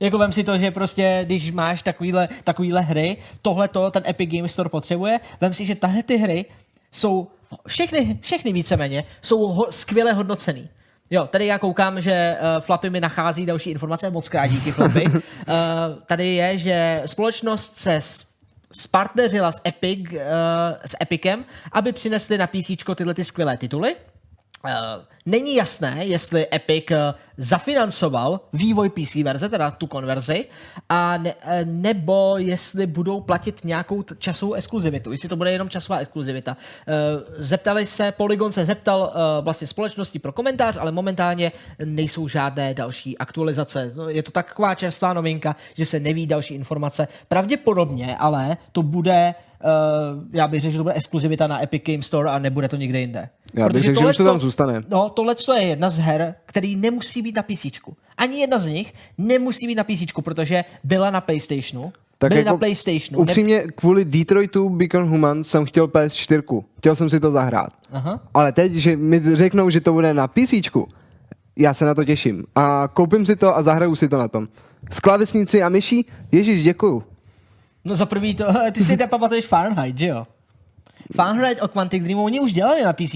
Jako 0.00 0.18
vem 0.18 0.32
si 0.32 0.44
to, 0.44 0.58
že 0.58 0.70
prostě, 0.70 1.20
když 1.24 1.50
máš 1.50 1.82
takovýhle, 1.82 2.28
takovýhle 2.44 2.80
hry, 2.80 3.16
tohle 3.42 3.68
to 3.68 3.90
ten 3.90 4.02
Epic 4.08 4.30
Games 4.30 4.52
Store 4.52 4.68
potřebuje, 4.68 5.20
vem 5.40 5.54
si, 5.54 5.64
že 5.64 5.74
tahle 5.74 6.02
ty 6.02 6.16
hry 6.16 6.44
jsou 6.92 7.28
všechny, 7.66 8.18
všechny 8.22 8.52
víceméně, 8.52 9.04
jsou 9.22 9.46
ho, 9.46 9.66
skvěle 9.72 10.12
hodnocený. 10.12 10.68
Jo, 11.10 11.26
tady 11.26 11.46
já 11.46 11.58
koukám, 11.58 12.00
že 12.00 12.36
uh, 12.40 12.60
Flappy 12.60 12.90
mi 12.90 13.00
nachází 13.00 13.46
další 13.46 13.70
informace, 13.70 14.10
moc 14.10 14.28
krát 14.28 14.46
díky 14.46 14.72
Flappy. 14.72 15.04
uh, 15.06 15.20
tady 16.06 16.34
je, 16.34 16.58
že 16.58 17.02
společnost 17.06 17.76
se 17.76 17.94
s- 17.94 18.24
spartneřila 18.72 19.52
s, 19.52 19.60
Epic, 19.68 20.08
uh, 20.12 20.16
s 20.86 20.96
Epicem, 21.02 21.44
aby 21.72 21.92
přinesli 21.92 22.38
na 22.38 22.46
PC 22.46 22.70
tyhle 22.94 23.14
ty 23.14 23.24
skvělé 23.24 23.56
tituly. 23.56 23.96
Uh, 24.64 24.70
není 25.26 25.54
jasné, 25.54 26.06
jestli 26.06 26.46
Epic 26.54 26.84
uh, 26.90 26.96
zafinancoval 27.36 28.40
vývoj 28.52 28.90
PC 28.90 29.14
verze, 29.14 29.48
teda 29.48 29.70
tu 29.70 29.86
konverzi, 29.86 30.44
a 30.88 31.16
ne, 31.16 31.34
eh, 31.40 31.64
nebo 31.64 32.34
jestli 32.38 32.86
budou 32.86 33.20
platit 33.20 33.64
nějakou 33.64 34.02
časovou 34.02 34.52
exkluzivitu, 34.52 35.12
jestli 35.12 35.28
to 35.28 35.36
bude 35.36 35.52
jenom 35.52 35.68
časová 35.68 35.98
exkluzivita. 35.98 36.56
Zeptali 37.38 37.86
se, 37.86 38.12
Polygon 38.12 38.52
se 38.52 38.64
zeptal 38.64 39.12
vlastně 39.40 39.66
společnosti 39.66 40.18
pro 40.18 40.32
komentář, 40.32 40.76
ale 40.80 40.92
momentálně 40.92 41.52
nejsou 41.84 42.28
žádné 42.28 42.74
další 42.74 43.18
aktualizace. 43.18 43.92
No, 43.96 44.08
Je 44.08 44.22
to 44.22 44.30
taková 44.30 44.74
čerstvá 44.74 45.12
novinka, 45.12 45.56
že 45.74 45.86
se 45.86 46.00
neví 46.00 46.26
další 46.26 46.54
informace. 46.54 47.08
Pravděpodobně, 47.28 48.16
ale 48.16 48.56
to 48.72 48.82
bude 48.82 49.34
Uh, 49.64 50.24
já 50.32 50.48
bych 50.48 50.60
řekl, 50.60 50.72
že 50.72 50.78
to 50.78 50.82
bude 50.82 50.94
exkluzivita 50.94 51.46
na 51.46 51.62
Epic 51.62 51.82
Game 51.86 52.02
Store 52.02 52.30
a 52.30 52.38
nebude 52.38 52.68
to 52.68 52.76
nikde 52.76 53.00
jinde. 53.00 53.28
Já 53.54 53.64
bych 53.64 53.72
Protože 53.72 53.86
řekl, 53.86 54.00
že 54.00 54.06
už 54.06 54.16
to 54.16 54.24
tam 54.24 54.40
zůstane. 54.40 54.82
No, 54.88 55.10
tohle 55.10 55.34
je 55.56 55.62
jedna 55.62 55.90
z 55.90 55.98
her, 55.98 56.34
který 56.46 56.76
nemusí 56.76 57.22
být 57.22 57.36
na 57.36 57.42
PC. 57.42 57.66
Ani 58.18 58.40
jedna 58.40 58.58
z 58.58 58.66
nich 58.66 58.94
nemusí 59.18 59.66
být 59.66 59.74
na 59.74 59.84
PC, 59.84 60.12
protože 60.22 60.64
byla 60.84 61.10
na 61.10 61.20
PlayStationu. 61.20 61.92
Tak 62.18 62.28
byly 62.28 62.40
jako 62.40 62.50
na 62.50 62.56
PlayStationu. 62.56 63.18
Upřímně, 63.22 63.64
kvůli 63.74 64.04
Detroitu 64.04 64.68
Become 64.68 65.08
Human 65.08 65.44
jsem 65.44 65.64
chtěl 65.64 65.86
PS4. 65.86 66.64
Chtěl 66.78 66.94
jsem 66.96 67.10
si 67.10 67.20
to 67.20 67.30
zahrát. 67.30 67.72
Aha. 67.92 68.20
Ale 68.34 68.52
teď, 68.52 68.72
že 68.72 68.96
mi 68.96 69.36
řeknou, 69.36 69.70
že 69.70 69.80
to 69.80 69.92
bude 69.92 70.14
na 70.14 70.28
PC, 70.28 70.54
Já 71.56 71.74
se 71.74 71.84
na 71.84 71.94
to 71.94 72.04
těším. 72.04 72.44
A 72.54 72.88
koupím 72.92 73.26
si 73.26 73.36
to 73.36 73.56
a 73.56 73.62
zahraju 73.62 73.96
si 73.96 74.08
to 74.08 74.18
na 74.18 74.28
tom. 74.28 74.48
S 74.90 75.00
klávesnici 75.00 75.62
a 75.62 75.68
myší? 75.68 76.06
Ježíš, 76.32 76.64
děkuju. 76.64 77.02
No 77.84 77.96
za 77.96 78.06
prvý 78.06 78.34
to, 78.34 78.44
ty 78.72 78.84
si 78.84 78.96
nepamatuješ 78.96 79.46
Fahrenheit, 79.46 79.98
že 79.98 80.06
jo? 80.06 80.26
Fahrenheit 81.16 81.62
o 81.62 81.68
Quantic 81.68 82.02
Dreamu, 82.04 82.24
oni 82.24 82.40
už 82.40 82.52
dělali 82.52 82.82
na 82.84 82.92
PC. 82.92 83.14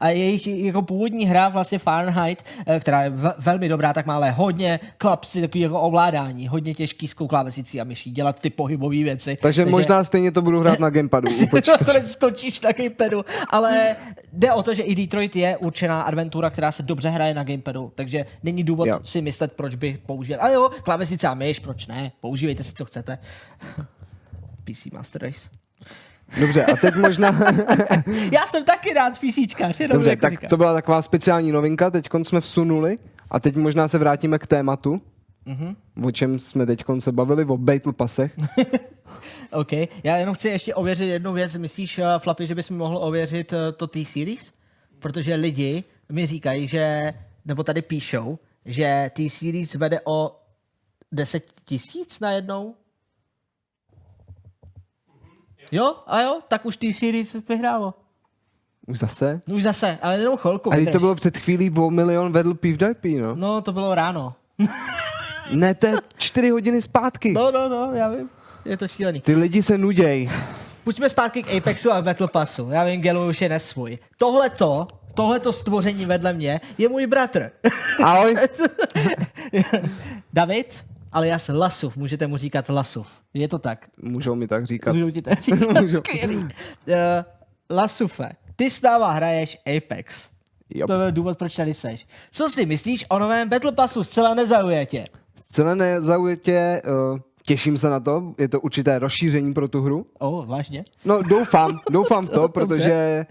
A 0.00 0.08
jejich 0.08 0.46
jako 0.46 0.82
původní 0.82 1.26
hra 1.26 1.48
vlastně 1.48 1.78
Fahrenheit, 1.78 2.44
eh, 2.66 2.80
která 2.80 3.02
je 3.02 3.10
v- 3.10 3.34
velmi 3.38 3.68
dobrá, 3.68 3.92
tak 3.92 4.06
má 4.06 4.14
ale 4.14 4.30
hodně 4.30 4.80
klapsy, 4.98 5.40
takový 5.40 5.60
jako 5.60 5.80
ovládání, 5.80 6.48
hodně 6.48 6.74
těžký 6.74 7.08
s 7.08 7.14
tou 7.14 7.26
klávesnicí 7.26 7.80
a 7.80 7.84
myší, 7.84 8.10
dělat 8.10 8.40
ty 8.40 8.50
pohybové 8.50 8.96
věci. 8.96 9.36
Takže 9.42 9.64
možná 9.64 10.04
stejně 10.04 10.32
to 10.32 10.42
budu 10.42 10.60
hrát 10.60 10.78
na 10.78 10.90
gamepadu. 10.90 11.28
nakonec 11.68 12.12
skočíš 12.12 12.60
na 12.60 12.72
gamepadu, 12.72 13.24
ale 13.50 13.96
jde 14.32 14.52
o 14.52 14.62
to, 14.62 14.74
že 14.74 14.82
i 14.82 14.94
Detroit 14.94 15.36
je 15.36 15.56
určená 15.56 16.02
adventura, 16.02 16.50
která 16.50 16.72
se 16.72 16.82
dobře 16.82 17.08
hraje 17.08 17.34
na 17.34 17.44
gamepadu, 17.44 17.92
takže 17.94 18.26
není 18.42 18.64
důvod 18.64 18.86
Jo. 18.88 19.00
si 19.02 19.20
myslet, 19.20 19.52
proč 19.52 19.74
bych 19.74 19.98
použil. 19.98 20.36
Ale 20.40 20.52
jo, 20.52 20.70
klávesnice 20.82 21.28
a 21.28 21.34
myš, 21.34 21.58
proč 21.58 21.86
ne? 21.86 22.12
Používejte 22.20 22.62
si, 22.62 22.72
co 22.72 22.84
chcete. 22.84 23.18
PC 24.72 24.86
Master 24.92 25.22
Race. 25.22 25.48
Dobře, 26.40 26.64
a 26.64 26.76
teď 26.76 26.94
možná... 26.94 27.28
Já 28.32 28.46
jsem 28.46 28.64
taky 28.64 28.92
rád 28.92 29.18
PCčkář, 29.18 29.80
jenom 29.80 29.94
Dobře, 29.96 30.10
jak 30.10 30.20
tak 30.20 30.30
říkám. 30.32 30.48
to 30.50 30.56
byla 30.56 30.72
taková 30.74 31.02
speciální 31.02 31.52
novinka, 31.52 31.90
teď 31.90 32.08
jsme 32.22 32.40
vsunuli 32.40 32.96
a 33.30 33.40
teď 33.40 33.56
možná 33.56 33.88
se 33.88 33.98
vrátíme 33.98 34.38
k 34.38 34.46
tématu, 34.46 35.02
Mhm. 35.46 35.76
o 36.04 36.10
čem 36.10 36.38
jsme 36.38 36.66
teď 36.66 36.84
se 36.98 37.12
bavili, 37.12 37.44
o 37.44 37.56
Battle 37.58 37.92
Passech. 37.92 38.32
OK. 39.52 39.72
Já 40.04 40.16
jenom 40.16 40.34
chci 40.34 40.48
ještě 40.48 40.74
ověřit 40.74 41.06
jednu 41.06 41.32
věc. 41.32 41.56
Myslíš, 41.56 41.98
uh, 41.98 42.04
Flappy, 42.18 42.46
že 42.46 42.54
bys 42.54 42.70
mi 42.70 42.76
mohl 42.76 42.98
ověřit 42.98 43.52
uh, 43.52 43.58
to 43.76 43.86
T-Series? 43.86 44.52
Protože 44.98 45.34
lidi 45.34 45.84
mi 46.12 46.26
říkají, 46.26 46.68
že, 46.68 47.14
nebo 47.44 47.64
tady 47.64 47.82
píšou, 47.82 48.38
že 48.64 49.10
T-Series 49.14 49.74
vede 49.74 50.00
o 50.04 50.40
10 51.12 51.44
tisíc 51.64 52.20
najednou? 52.20 52.74
Jo, 55.72 55.94
a 56.06 56.20
jo, 56.20 56.40
tak 56.48 56.66
už 56.66 56.76
T-Series 56.76 57.36
vyhrálo. 57.48 57.94
Už 58.86 58.98
zase? 58.98 59.40
No 59.46 59.56
už 59.56 59.62
zase, 59.62 59.98
ale 60.02 60.18
jenom 60.18 60.36
chvilku. 60.36 60.72
A 60.72 60.76
teď 60.76 60.92
to 60.92 60.98
bylo 60.98 61.14
před 61.14 61.38
chvílí 61.38 61.70
o 61.70 61.90
milion 61.90 62.32
vedl 62.32 62.54
PvP, 62.54 63.04
no. 63.20 63.34
No, 63.34 63.60
to 63.60 63.72
bylo 63.72 63.94
ráno. 63.94 64.34
Ne, 65.52 65.74
to 65.74 65.86
je 65.86 65.94
čtyři 66.16 66.50
hodiny 66.50 66.82
zpátky. 66.82 67.32
No, 67.32 67.50
no, 67.50 67.68
no, 67.68 67.92
já 67.92 68.08
vím. 68.08 68.30
Je 68.64 68.76
to 68.76 68.88
šílený. 68.88 69.20
Ty 69.20 69.34
lidi 69.34 69.62
se 69.62 69.78
nuděj. 69.78 70.30
Pojďme 70.84 71.08
zpátky 71.08 71.42
k 71.42 71.54
Apexu 71.56 71.92
a 71.92 72.02
Battle 72.02 72.28
Passu. 72.28 72.70
Já 72.70 72.84
vím, 72.84 73.00
Gelu 73.00 73.28
už 73.28 73.40
je 73.40 73.48
nesvůj. 73.48 73.98
Tohleto, 74.18 74.86
tohleto 75.14 75.52
stvoření 75.52 76.06
vedle 76.06 76.32
mě 76.32 76.60
je 76.78 76.88
můj 76.88 77.06
bratr. 77.06 77.50
Ahoj. 78.04 78.36
David, 80.32 80.84
alias 81.12 81.50
Lasuf, 81.54 81.96
můžete 81.96 82.26
mu 82.26 82.36
říkat 82.36 82.68
Lasuf. 82.68 83.08
Je 83.34 83.48
to 83.48 83.58
tak? 83.58 83.86
Můžou 84.02 84.34
mi 84.34 84.48
tak 84.48 84.66
říkat. 84.66 84.94
Můžu 84.94 85.10
ti 85.10 85.22
to 85.22 85.30
říkat? 85.34 85.88
Skvělý. 85.96 86.36
Uh, 86.36 86.48
Lasufe, 87.70 88.28
ty 88.56 88.70
s 88.70 88.82
náma 88.82 89.12
hraješ 89.12 89.58
Apex. 89.76 90.28
Jo. 90.74 90.86
To 90.86 91.00
je 91.00 91.12
důvod, 91.12 91.38
proč 91.38 91.56
tady 91.56 91.74
seš. 91.74 92.06
Co 92.32 92.48
si 92.48 92.66
myslíš 92.66 93.04
o 93.08 93.18
novém 93.18 93.48
Battle 93.48 93.72
Passu? 93.72 94.04
Zcela 94.04 94.34
nezaujuje 94.34 94.86
tě. 94.86 95.04
Celé 95.48 95.76
nezaujatě, 95.76 96.82
uh, 97.12 97.18
těším 97.46 97.78
se 97.78 97.90
na 97.90 98.00
to, 98.00 98.34
je 98.38 98.48
to 98.48 98.60
určité 98.60 98.98
rozšíření 98.98 99.54
pro 99.54 99.68
tu 99.68 99.82
hru. 99.82 100.06
Oh, 100.18 100.46
vážně? 100.46 100.84
No 101.04 101.22
doufám, 101.22 101.78
doufám 101.90 102.26
v 102.26 102.30
to, 102.30 102.48
protože 102.48 103.26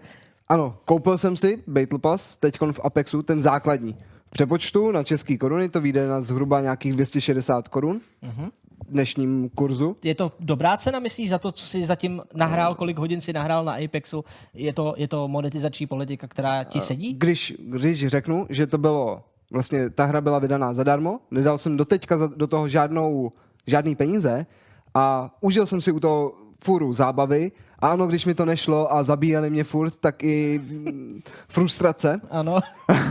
ano, 0.47 0.75
koupil 0.85 1.17
jsem 1.17 1.37
si 1.37 1.63
Battle 1.67 1.99
Pass 1.99 2.37
teď 2.37 2.59
v 2.71 2.79
Apexu, 2.83 3.23
ten 3.23 3.41
základní. 3.41 3.97
Přepočtu 4.31 4.91
na 4.91 5.03
český 5.03 5.37
koruny 5.37 5.69
to 5.69 5.81
vyjde 5.81 6.07
na 6.07 6.21
zhruba 6.21 6.61
nějakých 6.61 6.93
260 6.93 7.67
korun 7.67 8.01
Mhm. 8.21 8.49
v 8.87 8.91
dnešním 8.91 9.49
kurzu. 9.49 9.97
Je 10.03 10.15
to 10.15 10.31
dobrá 10.39 10.77
cena, 10.77 10.99
myslíš, 10.99 11.29
za 11.29 11.37
to, 11.39 11.51
co 11.51 11.65
jsi 11.65 11.85
zatím 11.85 12.21
nahrál, 12.33 12.75
kolik 12.75 12.97
hodin 12.97 13.21
si 13.21 13.33
nahrál 13.33 13.65
na 13.65 13.73
Apexu? 13.85 14.25
Je 14.53 14.73
to, 14.73 14.93
je 14.97 15.07
to 15.07 15.27
monetizační 15.27 15.87
politika, 15.87 16.27
která 16.27 16.63
ti 16.63 16.81
sedí? 16.81 17.13
Když, 17.13 17.53
když 17.59 18.07
řeknu, 18.07 18.45
že 18.49 18.67
to 18.67 18.77
bylo, 18.77 19.23
vlastně 19.51 19.89
ta 19.89 20.05
hra 20.05 20.21
byla 20.21 20.39
vydaná 20.39 20.73
zadarmo, 20.73 21.19
nedal 21.31 21.57
jsem 21.57 21.77
doteďka 21.77 22.15
do 22.35 22.47
toho 22.47 22.69
žádnou, 22.69 23.31
žádný 23.67 23.95
peníze 23.95 24.45
a 24.93 25.35
užil 25.41 25.65
jsem 25.65 25.81
si 25.81 25.91
u 25.91 25.99
toho 25.99 26.33
furu 26.63 26.93
zábavy 26.93 27.51
ano, 27.79 28.07
když 28.07 28.25
mi 28.25 28.33
to 28.33 28.45
nešlo 28.45 28.93
a 28.93 29.03
zabíjeli 29.03 29.49
mě 29.49 29.63
furt, 29.63 29.97
tak 29.97 30.23
i 30.23 30.61
mm, 30.63 31.21
frustrace 31.47 32.21
Ano. 32.29 32.59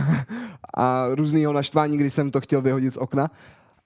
a 0.73 1.07
různýho 1.11 1.53
naštvání, 1.53 1.97
když 1.97 2.13
jsem 2.13 2.31
to 2.31 2.41
chtěl 2.41 2.61
vyhodit 2.61 2.93
z 2.93 2.97
okna. 2.97 3.31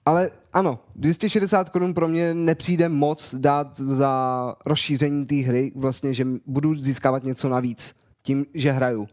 Ale 0.06 0.30
ano, 0.52 0.78
260 0.96 1.68
korun 1.68 1.94
pro 1.94 2.08
mě 2.08 2.34
nepřijde 2.34 2.88
moc 2.88 3.34
dát 3.38 3.76
za 3.76 4.54
rozšíření 4.66 5.26
té 5.26 5.34
hry, 5.34 5.72
vlastně, 5.74 6.14
že 6.14 6.26
budu 6.46 6.82
získávat 6.82 7.24
něco 7.24 7.48
navíc 7.48 7.94
tím, 8.22 8.46
že 8.54 8.72
hraju. 8.72 9.08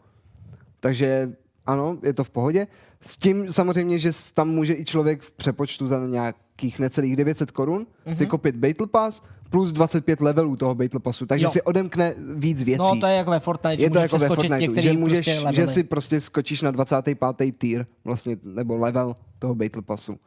Takže 0.79 1.33
ano, 1.65 1.97
je 2.03 2.13
to 2.13 2.23
v 2.23 2.29
pohodě. 2.29 2.67
S 3.01 3.17
tím 3.17 3.53
samozřejmě, 3.53 3.99
že 3.99 4.11
tam 4.34 4.49
může 4.49 4.76
i 4.76 4.85
člověk 4.85 5.21
v 5.21 5.31
přepočtu 5.31 5.88
za 5.88 6.07
nějakých 6.07 6.80
necelých 6.80 7.15
900 7.15 7.51
korun 7.51 7.88
mm-hmm. 8.05 8.15
si 8.15 8.26
koupit 8.26 8.55
Battle 8.55 8.88
Pass 8.88 9.21
plus 9.49 9.71
25 9.71 10.21
levelů 10.21 10.55
toho 10.55 10.76
Battle 10.76 10.99
Passu, 10.99 11.26
takže 11.26 11.45
Jo. 11.45 11.49
si 11.49 11.61
odemkne 11.61 12.15
víc 12.35 12.63
věcí. 12.63 12.80
No, 12.80 12.99
to 12.99 13.07
je 13.07 13.13
jako 13.13 13.31
ve 13.31 13.39
Fortnite, 13.39 13.84
je 13.84 13.88
že 13.88 13.89
to 13.89 13.99
můžeš 13.99 14.21
jako 14.21 14.41
ve 14.49 14.59
některý 14.59 14.81
že, 14.81 14.93
můžeš, 14.93 15.30
prostě 15.41 15.55
že 15.55 15.67
si 15.67 15.84
prostě 15.84 16.21
skočíš 16.21 16.61
na 16.61 16.71
25. 16.71 17.17
tier, 17.57 17.85
vlastně, 18.05 18.38
nebo 18.43 18.77
level 18.77 19.15
toho 19.39 19.55
Battle 19.55 19.81
Passu. 19.81 20.19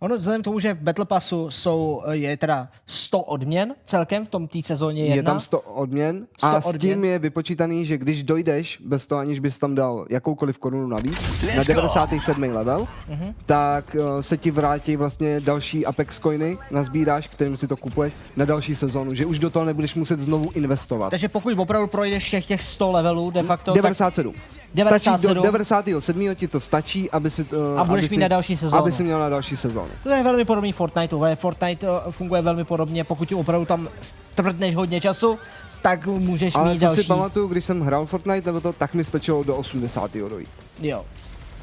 Ono 0.00 0.16
vzhledem 0.16 0.40
k 0.42 0.44
tomu, 0.44 0.58
že 0.58 0.74
v 0.74 0.80
Battle 0.80 1.04
Passu 1.04 1.50
jsou, 1.50 2.02
eh, 2.06 2.16
je 2.16 2.36
teda 2.36 2.68
100 2.86 3.20
odměn 3.20 3.74
celkem 3.86 4.24
v 4.24 4.28
tom 4.28 4.48
té 4.48 4.58
sezóně 4.64 5.02
jedna. 5.02 5.16
Je 5.16 5.22
tam 5.22 5.40
100 5.40 5.60
odměn 5.60 6.26
100 6.38 6.46
a 6.46 6.60
s 6.60 6.66
odměn. 6.66 6.94
tím 6.94 7.04
je 7.04 7.18
vypočítaný, 7.18 7.86
že 7.86 7.98
když 7.98 8.22
dojdeš, 8.22 8.78
bez 8.84 9.06
toho 9.06 9.18
aniž 9.20 9.38
bys 9.40 9.58
tam 9.58 9.74
dal 9.74 10.06
jakoukoliv 10.10 10.58
korunu 10.58 10.86
navíc, 10.86 11.44
na 11.56 11.62
97. 11.64 12.52
level, 12.52 12.88
Mhm. 13.08 13.34
tak 13.46 13.96
uh, 14.00 14.20
se 14.20 14.36
ti 14.36 14.50
vrátí 14.50 14.96
vlastně 14.96 15.40
další 15.40 15.86
Apex 15.86 16.18
coiny, 16.20 16.58
nazbíráš, 16.70 17.26
kterým 17.28 17.56
si 17.56 17.66
to 17.68 17.76
kupuješ 17.76 18.12
na 18.36 18.44
další 18.44 18.74
sezónu, 18.74 19.14
že 19.14 19.26
už 19.26 19.38
do 19.38 19.50
toho 19.50 19.64
nebudeš 19.64 19.94
muset 19.94 20.20
znovu 20.20 20.50
investovat. 20.54 21.10
Takže 21.10 21.28
pokud 21.28 21.58
opravdu 21.58 21.86
projdeš 21.86 22.22
všech 22.24 22.46
těch 22.46 22.62
100 22.62 22.90
levelů 22.92 23.30
de 23.30 23.42
facto, 23.42 23.72
97. 23.74 24.34
97. 24.74 25.18
Stačí 25.20 25.34
do 25.34 25.42
97. 25.42 26.34
ti 26.34 26.48
to 26.48 26.60
stačí, 26.60 27.10
aby 27.10 27.30
si, 27.30 27.42
uh, 27.44 27.80
A 27.80 27.84
budeš 27.84 28.04
aby 28.04 28.10
mít 28.10 28.16
si, 28.16 28.20
na 28.20 28.28
další 28.28 28.56
sezónu. 28.56 28.82
Aby 28.82 28.92
si 28.92 29.02
měl 29.02 29.18
na 29.20 29.28
další 29.28 29.56
sezónu. 29.56 29.88
tak 29.88 30.02
to 30.02 30.08
je 30.10 30.22
velmi 30.22 30.44
podobný 30.44 30.72
Fortniteu. 30.72 31.22
ale 31.22 31.36
Fortnite 31.36 31.86
eh, 31.86 32.10
funguje 32.10 32.42
velmi 32.42 32.64
podobně, 32.64 33.04
pokud 33.04 33.28
ti 33.28 33.34
opravdu 33.34 33.66
tam 33.66 33.88
stvrdneš 34.02 34.74
hodně 34.76 35.00
času, 35.00 35.38
tak 35.82 36.06
můžeš 36.06 36.54
Ale 36.54 36.72
mít 36.72 36.78
co 36.78 36.84
další. 36.84 37.02
si 37.02 37.06
pamatuju, 37.08 37.48
když 37.48 37.64
jsem 37.64 37.80
hrál 37.80 38.06
Fortnite, 38.06 38.46
nebo 38.48 38.60
to, 38.60 38.72
tak 38.72 38.94
mi 38.94 39.04
stačilo 39.04 39.42
do 39.44 39.56
80. 39.56 40.28
dojít. 40.28 40.48
Jo. 40.80 41.04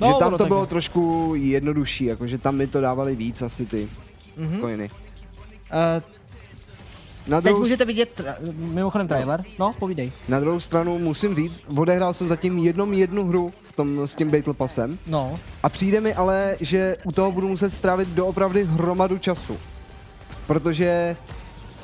No, 0.01 0.07
že 0.07 0.13
tam 0.19 0.31
to 0.31 0.37
tak- 0.37 0.47
bylo 0.47 0.65
trošku 0.65 1.33
jednodušší, 1.35 2.05
jakože 2.05 2.37
tam 2.37 2.55
mi 2.55 2.67
to 2.67 2.81
dávali 2.81 3.15
víc 3.15 3.41
asi 3.41 3.65
ty 3.65 3.87
Mhm. 4.37 4.47
mm-hmm. 4.55 4.59
coiny. 4.61 4.89
Eh, 5.71 6.01
Na 7.27 7.41
teď 7.41 7.43
druhou, 7.49 7.59
můžete 7.59 7.85
vidět 7.85 8.09
tra- 8.19 8.35
mimochodem 8.57 9.07
trailer. 9.07 9.43
No, 9.59 9.73
povídej. 9.79 10.11
na 10.27 10.39
druhou 10.39 10.59
stranu 10.59 10.99
musím 10.99 11.35
říct, 11.35 11.63
odehrál 11.77 12.13
jsem 12.13 12.27
zatím 12.29 12.57
jednom 12.57 12.93
jednu 12.93 13.23
hru 13.25 13.51
v 13.63 13.73
tom, 13.75 14.07
s 14.07 14.15
tím 14.15 14.31
Battle 14.31 14.53
Passem 14.53 14.97
No, 15.07 15.39
a 15.63 15.69
přijde 15.69 16.01
mi 16.01 16.13
ale, 16.13 16.55
že 16.59 16.97
u 17.03 17.11
toho 17.11 17.31
budu 17.31 17.47
muset 17.47 17.69
strávit 17.69 18.09
doopravdy 18.09 18.63
hromadu 18.63 19.17
času. 19.17 19.57
Protože 20.47 21.15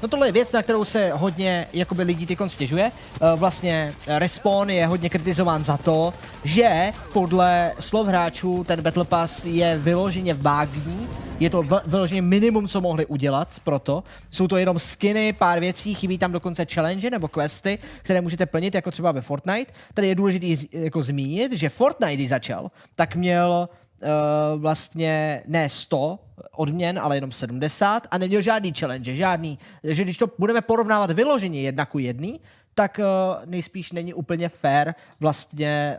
No 0.04 0.10
tohle 0.10 0.28
je 0.28 0.32
věc, 0.32 0.52
na 0.52 0.64
kterou 0.64 0.84
se 0.84 1.12
hodně 1.14 1.68
jakoby 1.74 2.04
lidí 2.04 2.26
teď 2.26 2.40
stěžuje. 2.48 2.92
Eh, 2.92 3.36
Vlastně 3.36 3.94
eh, 4.08 4.20
Respawn 4.20 4.70
je 4.70 4.88
hodně 4.88 5.10
kritizován 5.10 5.64
za 5.64 5.78
to, 5.78 6.14
že 6.44 6.92
podle 7.14 7.74
slov 7.80 8.08
hráčů 8.08 8.64
ten 8.68 8.82
Battle 8.82 9.04
Pass 9.06 9.46
je 9.46 9.78
vyloženě 9.78 10.34
vágní. 10.34 11.08
Je 11.40 11.50
to 11.50 11.64
vyloženě 11.86 12.22
minimum, 12.22 12.68
co 12.68 12.82
mohli 12.82 13.06
udělat 13.06 13.48
pro 13.64 13.80
to. 13.80 14.04
Jsou 14.32 14.48
to 14.48 14.58
jenom 14.58 14.80
skiny, 14.80 15.34
pár 15.34 15.60
věcí, 15.60 15.96
chybí 15.96 16.18
tam 16.18 16.32
dokonce 16.32 16.66
challenge 16.66 17.10
nebo 17.10 17.28
questy, 17.28 17.80
které 18.02 18.22
můžete 18.22 18.46
plnit, 18.46 18.76
jako 18.76 18.92
třeba 18.92 19.12
ve 19.12 19.22
Fortnite. 19.22 19.74
Tady 19.94 20.08
je 20.08 20.16
důležité 20.16 20.66
jako 20.72 21.02
zmínit, 21.02 21.54
že 21.54 21.70
Fortnite, 21.70 22.14
když 22.14 22.30
začal, 22.30 22.72
tak 22.96 23.16
měl 23.16 23.70
uh, 24.04 24.62
vlastně 24.62 25.44
ne 25.48 25.70
100 25.70 26.20
odměn, 26.56 27.00
ale 27.00 27.18
jenom 27.18 27.32
70 27.32 28.08
a 28.12 28.18
neměl 28.18 28.42
žádný 28.42 28.74
challenge, 28.74 29.16
žádný, 29.16 29.60
že 29.84 30.04
když 30.04 30.18
to 30.18 30.28
budeme 30.38 30.62
porovnávat 30.62 31.12
vyloženě 31.12 31.62
jedna 31.62 31.86
ku 31.86 32.00
jedný, 32.00 32.40
tak 32.76 33.00
uh, 33.00 33.46
nejspíš 33.46 33.92
není 33.92 34.14
úplně 34.14 34.50
fair 34.50 34.94
vlastně 35.20 35.98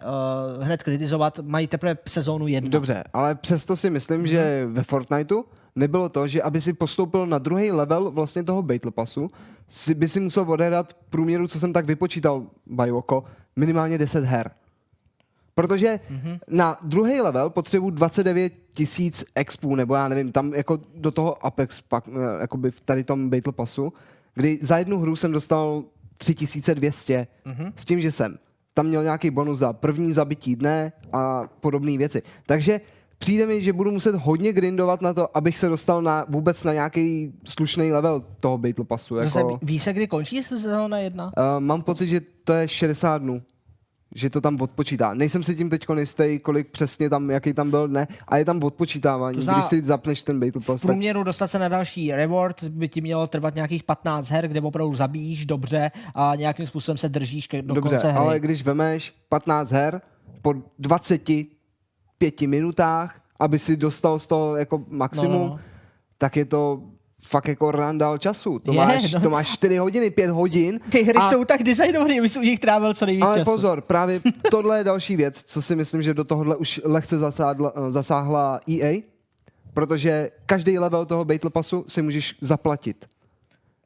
uh, 0.57 0.65
hned 0.65 0.83
kritizovat, 0.83 1.39
mají 1.43 1.67
teprve 1.67 1.97
sezónu 2.07 2.47
jednu. 2.47 2.71
Dobře, 2.71 3.05
ale 3.13 3.35
přesto 3.35 3.77
si 3.77 3.91
myslím, 3.91 4.23
mm-hmm. 4.23 4.31
že 4.31 4.67
ve 4.71 4.83
Fortniteu 4.83 5.45
nebylo 5.77 6.09
to, 6.09 6.29
že 6.29 6.43
aby 6.43 6.61
si 6.61 6.73
postoupil 6.73 7.27
na 7.27 7.39
druhý 7.39 7.73
level 7.73 8.11
vlastně 8.11 8.43
toho 8.43 8.63
Battle 8.63 8.91
Passu, 8.91 9.29
si, 9.69 9.95
by 9.95 10.09
si 10.09 10.21
musel 10.21 10.45
odehrát 10.53 10.93
v 10.93 10.95
průměru, 11.11 11.49
co 11.49 11.61
jsem 11.61 11.73
tak 11.73 11.87
vypočítal, 11.87 12.47
Bajoko, 12.67 13.25
minimálně 13.57 13.99
10 13.99 14.25
her. 14.25 14.51
Protože 15.55 16.01
mm-hmm. 16.11 16.39
na 16.49 16.79
druhý 16.83 17.21
level 17.21 17.51
potřebuji 17.51 17.91
29 17.91 18.53
tisíc 18.73 19.25
expů, 19.35 19.75
nebo 19.75 19.95
já 19.95 20.09
nevím, 20.09 20.33
tam 20.33 20.55
jako 20.55 20.81
do 20.95 21.11
toho 21.11 21.47
Apex, 21.47 21.81
pak, 21.81 22.09
eh, 22.09 22.41
jakoby 22.41 22.71
v 22.71 22.81
tady 22.81 23.05
tom 23.05 23.31
Battle 23.31 23.53
Passu, 23.53 23.93
kdy 24.35 24.59
za 24.63 24.79
jednu 24.79 24.99
hru 24.99 25.17
jsem 25.17 25.33
dostal 25.33 25.85
3200 26.17 27.27
mm-hmm. 27.47 27.73
s 27.77 27.85
tím, 27.85 28.01
že 28.01 28.13
jsem 28.13 28.39
tam 28.75 28.87
měl 28.87 29.03
nějaký 29.03 29.31
bonus 29.31 29.59
za 29.59 29.73
první 29.73 30.13
zabití 30.13 30.57
dne 30.57 30.93
a 31.13 31.49
podobné 31.61 31.99
věci. 31.99 32.23
Takže 32.47 32.81
přijde 33.19 33.47
mi, 33.47 33.63
že 33.63 33.73
budu 33.73 33.91
muset 33.91 34.15
hodně 34.15 34.53
grindovat 34.53 35.03
na 35.03 35.15
to, 35.15 35.37
abych 35.37 35.59
se 35.59 35.69
dostal 35.69 36.03
na, 36.03 36.27
vůbec 36.29 36.65
na 36.65 36.73
nějaký 36.73 37.33
slušný 37.45 37.93
level 37.93 38.25
toho 38.41 38.59
Battle 38.59 38.85
Passu. 38.85 39.17
Zase 39.17 39.39
Jako, 39.39 39.59
ví 39.63 39.79
se, 39.79 39.93
kdy 39.93 40.07
končí 40.07 40.43
sezóna 40.43 40.99
jedna? 40.99 41.25
uh, 41.25 41.33
mám 41.59 41.83
pocit, 41.83 42.07
že 42.07 42.21
to 42.45 42.53
je 42.53 42.69
60 42.69 43.19
dnů 43.19 43.43
že 44.15 44.31
to 44.31 44.41
tam 44.41 44.61
odpočítá. 44.61 45.15
Nejsem 45.15 45.43
si 45.45 45.55
tím 45.57 45.71
teď 45.71 45.87
jistý, 45.99 46.39
kolik 46.39 46.69
přesně 46.71 47.11
tam, 47.11 47.31
jaký 47.31 47.53
tam 47.53 47.71
byl 47.71 47.89
dne, 47.89 48.09
a 48.29 48.37
je 48.37 48.45
tam 48.45 48.63
odpočítávání, 48.65 49.37
To 49.37 49.43
znamená, 49.43 49.61
když 49.69 49.69
si 49.69 49.83
zapneš 49.83 50.23
ten 50.23 50.41
Battle 50.41 50.61
V 50.61 50.67
Pass. 50.67 50.83
tak- 50.83 50.89
průměru 50.89 51.23
dostat 51.23 51.49
se 51.49 51.59
na 51.59 51.69
další 51.69 52.13
reward 52.13 52.65
by 52.65 52.89
ti 52.89 53.01
mělo 53.01 53.27
trvat 53.27 53.55
nějakých 53.55 53.83
15 53.85 54.31
her, 54.31 54.49
kde 54.49 54.61
opravdu 54.61 54.97
zabíjíš 54.97 55.47
dobře 55.47 55.91
a 56.15 56.33
nějakým 56.37 56.67
způsobem 56.67 56.97
se 56.99 57.09
držíš 57.09 57.49
do 57.61 57.75
Dobře, 57.75 57.81
konce 57.97 58.09
hry. 58.09 58.19
ale 58.19 58.41
když 58.41 58.63
vemeš 58.63 59.15
15 59.29 59.71
her 59.73 60.01
po 60.43 60.55
25 60.79 62.47
minutách, 62.47 63.21
aby 63.41 63.59
si 63.59 63.77
dostal 63.77 64.19
z 64.19 64.27
toho 64.27 64.57
jako 64.57 64.85
maximum, 64.89 65.33
No, 65.33 65.39
no, 65.39 65.45
no. 65.45 65.51
no. 65.51 65.59
tak 66.19 66.37
je 66.37 66.45
to 66.45 66.83
fakt 67.25 67.49
jako 67.49 67.71
randál 67.71 68.19
času. 68.19 68.59
To, 68.59 68.73
Je, 68.73 68.79
máš, 68.79 69.13
no. 69.13 69.21
to 69.21 69.31
máš 69.31 69.53
4 69.53 69.77
hodiny, 69.77 70.11
5 70.11 70.31
hodin. 70.31 70.81
Ty 70.91 71.03
hry 71.03 71.19
a, 71.19 71.31
jsou 71.31 71.45
tak 71.45 71.63
designované, 71.63 72.19
aby 72.19 72.29
jsi 72.29 72.39
u 72.39 72.43
nich 72.43 72.61
trávil 72.61 72.95
co 72.95 73.07
nejvíc 73.07 73.25
Ale 73.25 73.39
času. 73.39 73.51
pozor, 73.51 73.81
právě 73.81 74.21
tohle 74.51 74.79
je 74.79 74.85
další 74.85 75.17
věc, 75.17 75.43
co 75.43 75.63
si 75.63 75.77
myslím, 75.77 76.03
že 76.03 76.15
do 76.15 76.25
tohohle 76.25 76.57
už 76.57 76.81
lehce 76.85 77.19
zasáhla, 77.19 77.73
zasáhla 77.91 78.61
EA, 78.71 79.01
protože 79.75 80.31
každý 80.47 80.79
level 80.79 81.07
toho 81.07 81.25
Battle 81.25 81.51
Passu 81.51 81.85
si 81.89 82.03
můžeš 82.03 82.37
zaplatit. 82.41 83.07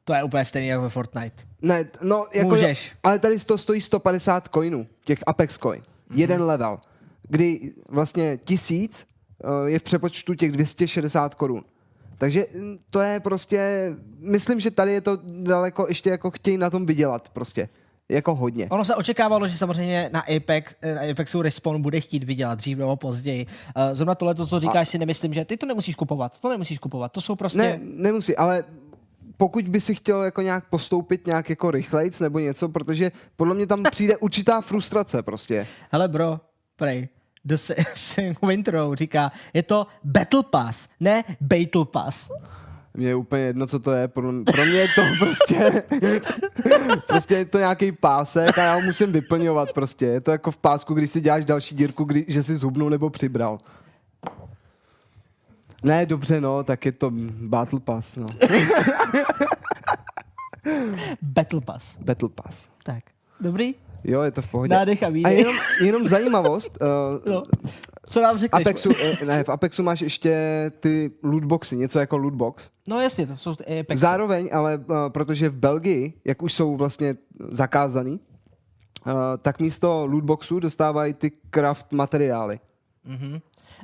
To 0.03 0.13
je 0.13 0.23
úplně 0.23 0.45
stejný 0.45 0.67
jako 0.67 0.83
ve 0.83 0.89
Fortnite. 0.89 1.43
Ne, 1.61 1.85
no, 2.01 2.25
jako 2.33 2.49
Můžeš. 2.49 2.91
Ale 3.03 3.19
tady 3.19 3.39
to 3.39 3.57
stojí 3.57 3.81
150 3.81 4.49
coinů, 4.53 4.87
těch 5.03 5.19
Apex 5.27 5.57
coin. 5.57 5.81
Mm-hmm. 5.81 6.17
Jeden 6.19 6.43
level. 6.43 6.79
Kdy 7.29 7.73
vlastně 7.89 8.39
tisíc 8.45 9.05
eh, 9.43 9.69
je 9.69 9.79
v 9.79 9.83
přepočtu 9.83 10.33
těch 10.33 10.51
260 10.51 11.35
korun. 11.35 11.63
Takže 12.19 12.45
mm, 12.55 12.77
to 12.89 12.99
je 12.99 13.19
prostě, 13.19 13.89
myslím, 14.19 14.59
že 14.59 14.71
tady 14.71 14.93
je 14.93 15.01
to 15.01 15.17
daleko 15.23 15.85
ještě 15.89 16.09
jako 16.09 16.31
chtějí 16.31 16.57
na 16.57 16.69
tom 16.69 16.85
vydělat 16.85 17.29
prostě. 17.29 17.69
Jako 18.09 18.35
hodně. 18.35 18.67
Ono 18.69 18.85
se 18.85 18.95
očekávalo, 18.95 19.47
že 19.47 19.57
samozřejmě 19.57 20.09
na, 20.13 20.23
Apex, 20.35 20.75
eh, 20.81 20.95
na 20.95 21.01
Apexu 21.11 21.41
Respawn 21.41 21.81
bude 21.81 22.01
chtít 22.01 22.23
vydělat 22.23 22.55
dřív 22.55 22.77
nebo 22.77 22.95
později. 22.95 23.45
Uh, 23.45 23.95
zrovna 23.95 24.15
tohle, 24.15 24.35
to, 24.35 24.47
co 24.47 24.59
říkáš, 24.59 24.89
si 24.89 24.97
nemyslím, 24.97 25.33
že 25.33 25.45
ty 25.45 25.57
to 25.57 25.65
nemusíš 25.65 25.95
kupovat. 25.95 26.39
To 26.39 26.49
nemusíš 26.49 26.77
kupovat. 26.79 27.11
To 27.11 27.21
jsou 27.21 27.35
prostě... 27.35 27.57
Ne, 27.57 27.79
nemusí, 27.81 28.35
ale 28.35 28.63
pokud 29.37 29.67
by 29.67 29.81
si 29.81 29.95
chtěl 29.95 30.23
jako 30.23 30.41
nějak 30.41 30.69
postoupit 30.69 31.27
nějak 31.27 31.49
jako 31.49 31.71
rychlejc 31.71 32.19
nebo 32.19 32.39
něco, 32.39 32.69
protože 32.69 33.11
podle 33.35 33.55
mě 33.55 33.67
tam 33.67 33.83
přijde 33.91 34.17
určitá 34.17 34.61
frustrace 34.61 35.23
prostě. 35.23 35.67
Hele 35.91 36.07
bro, 36.07 36.39
prej. 36.75 37.07
The 37.45 37.55
Winter 38.47 38.79
říká, 38.93 39.31
je 39.53 39.63
to 39.63 39.87
Battle 40.03 40.43
Pass, 40.43 40.87
ne 40.99 41.23
Battle 41.41 41.85
Pass. 41.85 42.31
Mně 42.93 43.07
je 43.07 43.15
úplně 43.15 43.41
jedno, 43.43 43.67
co 43.67 43.79
to 43.79 43.91
je. 43.91 44.07
Pro, 44.07 44.31
pro 44.45 44.65
mě 44.65 44.77
je 44.77 44.87
to 44.95 45.01
prostě... 45.19 45.83
prostě 47.07 47.35
je 47.35 47.45
to 47.45 47.57
nějaký 47.57 47.91
pásek 47.91 48.57
a 48.57 48.63
já 48.63 48.73
ho 48.73 48.81
musím 48.81 49.11
vyplňovat 49.11 49.73
prostě. 49.73 50.05
Je 50.05 50.21
to 50.21 50.31
jako 50.31 50.51
v 50.51 50.57
pásku, 50.57 50.93
když 50.93 51.11
si 51.11 51.21
děláš 51.21 51.45
další 51.45 51.75
dírku, 51.75 52.03
kdy, 52.03 52.25
že 52.27 52.43
si 52.43 52.57
zhubnul 52.57 52.89
nebo 52.89 53.09
přibral. 53.09 53.57
Ne, 55.83 56.05
dobře, 56.05 56.41
no, 56.41 56.63
tak 56.63 56.85
je 56.85 56.91
to 56.91 57.11
Battle 57.41 57.79
Pass, 57.79 58.15
no. 58.15 58.25
Battle 61.21 61.61
Pass. 61.61 61.97
Battle 61.99 62.29
Pass. 62.29 62.67
Tak, 62.83 63.03
dobrý? 63.39 63.75
Jo, 64.03 64.21
je 64.21 64.31
to 64.31 64.41
v 64.41 64.51
pohodě. 64.51 64.75
Nádech 64.75 65.03
a 65.03 65.07
a 65.07 65.09
výdech. 65.09 65.37
jenom, 65.37 65.55
jenom 65.81 66.07
zajímavost, 66.07 66.77
uh, 66.81 67.33
No. 67.33 67.43
Co 68.09 68.21
nám 68.21 68.37
řekneš? 68.37 68.65
Apexu, 68.65 68.89
eh, 69.01 69.25
ne, 69.25 69.43
v 69.43 69.49
Apexu 69.49 69.83
máš 69.83 70.01
ještě 70.01 70.35
ty 70.79 71.11
lootboxy, 71.23 71.75
něco 71.75 71.99
jako 71.99 72.17
lootbox. 72.17 72.69
No 72.87 72.99
jasně, 73.01 73.27
to 73.27 73.37
jsou 73.37 73.55
ty 73.55 73.79
Apex. 73.79 74.01
Zároveň, 74.01 74.49
ale 74.53 74.77
uh, 74.77 74.95
protože 75.09 75.49
v 75.49 75.55
Belgii, 75.55 76.13
jak 76.25 76.41
už 76.41 76.53
jsou 76.53 76.75
vlastně 76.75 77.15
zakázaný, 77.51 78.11
uh, 79.05 79.13
tak 79.41 79.59
místo 79.59 80.05
lootboxů 80.05 80.59
dostávají 80.59 81.13
ty 81.13 81.31
craft 81.51 81.93
materiály. 81.93 82.59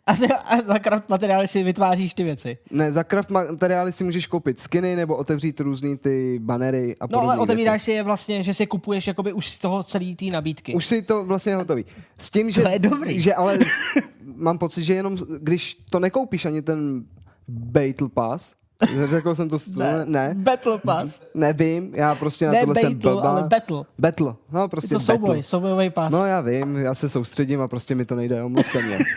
A, 0.07 0.13
ty- 0.13 0.27
a 0.27 0.61
za 0.67 0.79
craft 0.79 1.09
materiály 1.09 1.47
si 1.47 1.63
vytváříš 1.63 2.13
ty 2.13 2.23
věci. 2.23 2.57
Ne, 2.71 2.91
za 2.91 3.03
craft 3.03 3.29
materiály 3.31 3.91
si 3.91 4.03
můžeš 4.03 4.27
koupit 4.27 4.59
skiny 4.59 4.95
nebo 4.95 5.15
otevřít 5.15 5.59
různý 5.59 5.97
ty 5.97 6.39
banery 6.43 6.95
a 6.99 7.03
No 7.03 7.07
podobné 7.07 7.27
ale 7.33 7.37
otevíráš 7.43 7.73
věci. 7.73 7.85
si 7.85 7.91
je 7.91 8.03
vlastně, 8.03 8.43
že 8.43 8.53
si 8.53 8.67
kupuješ 8.67 9.07
jakoby 9.07 9.33
už 9.33 9.49
z 9.49 9.57
toho 9.57 9.83
celý 9.83 10.15
té 10.15 10.25
nabídky. 10.25 10.73
Už 10.73 10.85
si 10.85 11.01
to 11.01 11.23
vlastně 11.25 11.55
hotový. 11.55 11.85
S 12.19 12.29
tím, 12.29 12.51
že, 12.51 12.61
To 12.61 12.69
je 12.69 12.79
dobrý. 12.79 13.19
že 13.19 13.33
ale 13.33 13.59
mám 14.35 14.57
pocit, 14.57 14.83
že 14.83 14.93
jenom 14.93 15.17
když 15.41 15.77
to 15.89 15.99
nekoupíš 15.99 16.45
ani 16.45 16.61
ten 16.61 17.03
Battle 17.47 18.09
Pass, 18.13 18.53
řekl 19.05 19.35
jsem 19.35 19.49
to, 19.49 19.57
ne, 19.75 20.03
ne, 20.05 20.33
Battle 20.37 20.77
Pass. 20.77 21.23
nevím, 21.33 21.91
já 21.95 22.15
prostě 22.15 22.45
na 22.45 22.51
Ne 22.51 22.59
tohle 22.59 22.81
jsem 22.81 22.93
battle, 22.93 23.11
blbá. 23.11 23.29
ale 23.29 23.43
battle. 23.43 23.83
Battle, 23.99 24.33
no 24.51 24.61
Je 24.61 24.67
prostě 24.67 24.87
to 24.95 24.99
battle. 24.99 25.15
souboj, 25.15 25.43
soubojový 25.43 25.89
pas. 25.89 26.11
No 26.11 26.25
já 26.25 26.41
vím, 26.41 26.75
já 26.75 26.95
se 26.95 27.09
soustředím 27.09 27.61
a 27.61 27.67
prostě 27.67 27.95
mi 27.95 28.05
to 28.05 28.15
nejde, 28.15 28.43
omluvte 28.43 28.81
mě. 28.81 28.97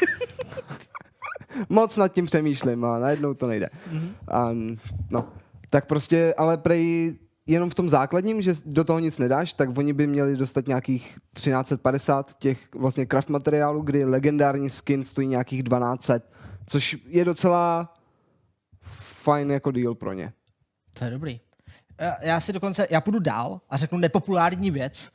Moc 1.69 1.97
nad 1.97 2.09
tím 2.09 2.27
přemýšlím 2.27 2.85
a 2.85 2.99
najednou 2.99 3.35
to 3.35 3.47
nejde. 3.47 3.69
A, 4.29 4.49
no, 5.11 5.25
tak 5.71 5.87
prostě, 5.87 6.35
ale 6.39 6.57
prej 6.57 7.17
jenom 7.47 7.71
v 7.71 7.75
tom 7.75 7.91
základním, 7.91 8.43
že 8.43 8.55
do 8.67 8.85
toho 8.85 8.99
nic 8.99 9.19
nedáš, 9.19 9.53
tak 9.53 9.79
oni 9.79 9.93
by 9.93 10.07
měli 10.07 10.37
dostat 10.37 10.67
nějakých 10.67 11.19
1350 11.35 12.39
těch 12.39 12.75
vlastně 12.75 13.07
craft 13.07 13.29
materiálů, 13.29 13.83
kdy 13.83 14.05
legendární 14.05 14.71
skin 14.71 15.05
stojí 15.05 15.29
nějakých 15.29 15.65
1200, 15.65 16.21
což 16.67 16.97
je 17.07 17.25
docela 17.25 17.95
fajn 19.23 19.51
jako 19.51 19.71
deal 19.71 19.95
pro 19.95 20.13
ně. 20.13 20.33
To 20.99 21.05
je 21.05 21.11
dobrý. 21.11 21.41
Já, 21.99 22.25
já 22.25 22.41
si 22.41 22.53
dokonce, 22.53 22.87
já 22.91 23.01
půjdu 23.01 23.19
dál 23.19 23.61
a 23.71 23.77
řeknu 23.77 23.99
nepopulární 23.99 24.71
věc, 24.71 25.11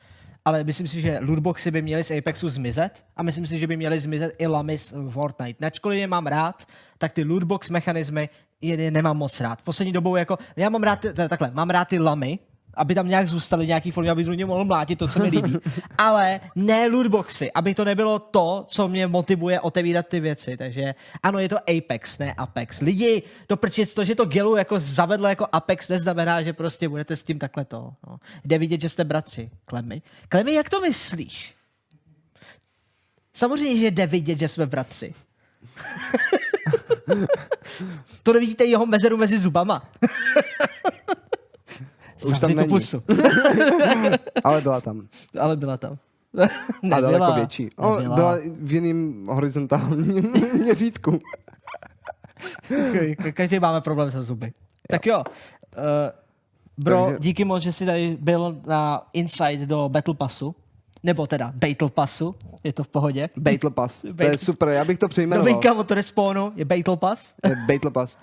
ale 0.45 0.63
myslím 0.63 0.87
si, 0.87 1.01
že 1.01 1.19
lootboxy 1.21 1.71
by 1.71 1.81
měly 1.81 2.03
z 2.03 2.11
Apexu 2.11 2.49
zmizet 2.49 3.05
a 3.15 3.23
myslím 3.23 3.47
si, 3.47 3.59
že 3.59 3.67
by 3.67 3.77
měly 3.77 3.99
zmizet 3.99 4.35
i 4.37 4.47
lamy 4.47 4.77
z 4.77 4.93
Fortnite. 5.09 5.57
Načkoliv 5.61 5.99
je 5.99 6.07
mám 6.07 6.27
rád, 6.27 6.65
tak 6.97 7.13
ty 7.13 7.23
lootbox 7.23 7.69
mechanismy 7.69 8.29
je, 8.61 8.81
je 8.81 8.91
nemám 8.91 9.17
moc 9.17 9.41
rád. 9.41 9.61
Poslední 9.61 9.91
dobou 9.91 10.15
jako, 10.15 10.37
já 10.55 10.69
mám 10.69 10.83
rád, 10.83 11.05
takhle, 11.29 11.51
mám 11.53 11.69
rád 11.69 11.87
ty 11.87 11.99
lamy, 11.99 12.39
aby 12.75 12.95
tam 12.95 13.07
nějak 13.07 13.27
zůstaly 13.27 13.67
nějaký 13.67 13.91
formě, 13.91 14.11
aby 14.11 14.25
něj 14.25 14.45
mohl 14.45 14.65
mlátit 14.65 14.99
to, 14.99 15.07
co 15.07 15.19
mi 15.19 15.27
líbí. 15.27 15.57
Ale 15.97 16.39
ne 16.55 16.87
lootboxy, 16.87 17.51
aby 17.51 17.75
to 17.75 17.85
nebylo 17.85 18.19
to, 18.19 18.65
co 18.67 18.87
mě 18.87 19.07
motivuje 19.07 19.59
otevírat 19.59 20.07
ty 20.07 20.19
věci. 20.19 20.57
Takže 20.57 20.95
ano, 21.23 21.39
je 21.39 21.49
to 21.49 21.57
Apex, 21.69 22.17
ne 22.17 22.33
Apex. 22.33 22.79
Lidi, 22.81 23.23
do 23.49 23.57
prčic, 23.57 23.93
to, 23.93 24.03
že 24.03 24.15
to 24.15 24.25
Gelu 24.25 24.55
jako 24.55 24.79
zavedlo 24.79 25.27
jako 25.27 25.47
Apex, 25.51 25.87
neznamená, 25.89 26.41
že 26.41 26.53
prostě 26.53 26.89
budete 26.89 27.15
s 27.15 27.23
tím 27.23 27.39
takhle 27.39 27.65
to. 27.65 27.93
No. 28.07 28.17
Jde 28.45 28.57
vidět, 28.57 28.81
že 28.81 28.89
jste 28.89 29.03
bratři. 29.03 29.49
Klemy. 29.65 30.01
Klemy, 30.29 30.53
jak 30.53 30.69
to 30.69 30.81
myslíš? 30.81 31.53
Samozřejmě, 33.33 33.79
že 33.79 33.91
jde 33.91 34.07
vidět, 34.07 34.39
že 34.39 34.47
jsme 34.47 34.65
bratři. 34.65 35.13
to 38.23 38.33
nevidíte 38.33 38.65
jeho 38.65 38.85
mezeru 38.85 39.17
mezi 39.17 39.37
zubama. 39.37 39.89
Už 42.25 42.39
tam 42.39 42.55
není. 42.55 42.69
pusu. 42.69 43.03
Ale 44.43 44.61
byla 44.61 44.81
tam. 44.81 45.07
Ale 45.39 45.55
byla 45.57 45.77
tam. 45.77 45.97
A 46.37 46.47
daleko 46.87 47.11
Nebyla. 47.11 47.35
větší. 47.35 47.69
O, 47.75 47.95
Nebyla. 47.95 48.15
byla 48.15 48.37
v 48.61 48.71
jiném 48.71 49.23
horizontálním 49.29 50.31
měřítku. 50.63 51.19
Ka- 52.69 53.31
Každý 53.33 53.59
máme 53.59 53.81
problém 53.81 54.11
se 54.11 54.23
zuby. 54.23 54.51
Tak 54.89 55.05
jo. 55.05 55.17
Uh, 55.77 55.83
bro, 56.77 57.05
Takže- 57.05 57.19
díky 57.19 57.45
moc, 57.45 57.63
že 57.63 57.73
jsi 57.73 57.85
tady 57.85 58.17
byl 58.21 58.61
na 58.67 59.07
insight 59.13 59.59
do 59.61 59.89
Battle 59.89 60.13
Passu. 60.15 60.55
Nebo 61.03 61.27
teda 61.27 61.51
Battle 61.55 61.89
Passu. 61.89 62.35
Je 62.63 62.73
to 62.73 62.83
v 62.83 62.87
pohodě. 62.87 63.29
Battle 63.37 63.69
Pass. 63.71 64.01
To 64.17 64.23
je 64.23 64.37
super, 64.37 64.67
já 64.69 64.85
bych 64.85 64.99
to 64.99 65.07
přejmenoval. 65.07 65.45
Novinka 65.51 65.73
od 65.73 65.91
Respawnu 65.91 66.53
je 66.55 66.65
Battle 66.65 66.97
Pass. 66.97 67.33
Je 67.49 67.55
Battle 67.67 67.91
Pass. 67.91 68.17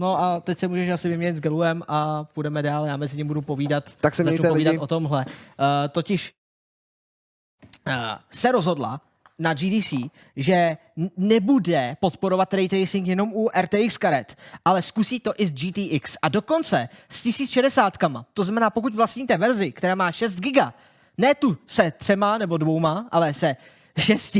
No 0.00 0.20
a 0.20 0.40
teď 0.40 0.58
se 0.58 0.68
můžeš 0.68 0.90
asi 0.90 1.08
vyměnit 1.08 1.36
s 1.36 1.40
Galuem 1.40 1.82
a 1.88 2.24
půjdeme 2.24 2.62
dál. 2.62 2.86
Já 2.86 2.96
mezi 2.96 3.16
tím 3.16 3.26
budu 3.26 3.42
povídat. 3.42 3.84
Tak 4.00 4.14
se 4.14 4.24
začnu 4.24 4.48
povídat 4.48 4.70
lidi. 4.72 4.78
o 4.78 4.86
tomhle. 4.86 5.24
Uh, 5.26 5.34
totiž 5.90 6.32
uh, 7.86 7.94
se 8.30 8.52
rozhodla 8.52 9.00
na 9.38 9.54
GDC, 9.54 9.94
že 10.36 10.76
nebude 11.16 11.96
podporovat 12.00 12.54
ray 12.54 12.68
tracing 12.68 13.06
jenom 13.06 13.32
u 13.34 13.48
RTX 13.60 13.98
karet, 13.98 14.36
ale 14.64 14.82
zkusí 14.82 15.20
to 15.20 15.32
i 15.36 15.46
s 15.46 15.52
GTX 15.52 16.16
a 16.22 16.28
dokonce 16.28 16.88
s 17.08 17.22
1060 17.22 17.98
To 18.34 18.44
znamená, 18.44 18.70
pokud 18.70 18.94
vlastníte 18.94 19.36
verzi, 19.36 19.72
která 19.72 19.94
má 19.94 20.12
6 20.12 20.34
GB, 20.34 20.58
ne 21.18 21.34
tu 21.34 21.58
se 21.66 21.90
třema 21.90 22.38
nebo 22.38 22.56
dvouma, 22.56 23.08
ale 23.10 23.34
se 23.34 23.56
6, 23.98 24.38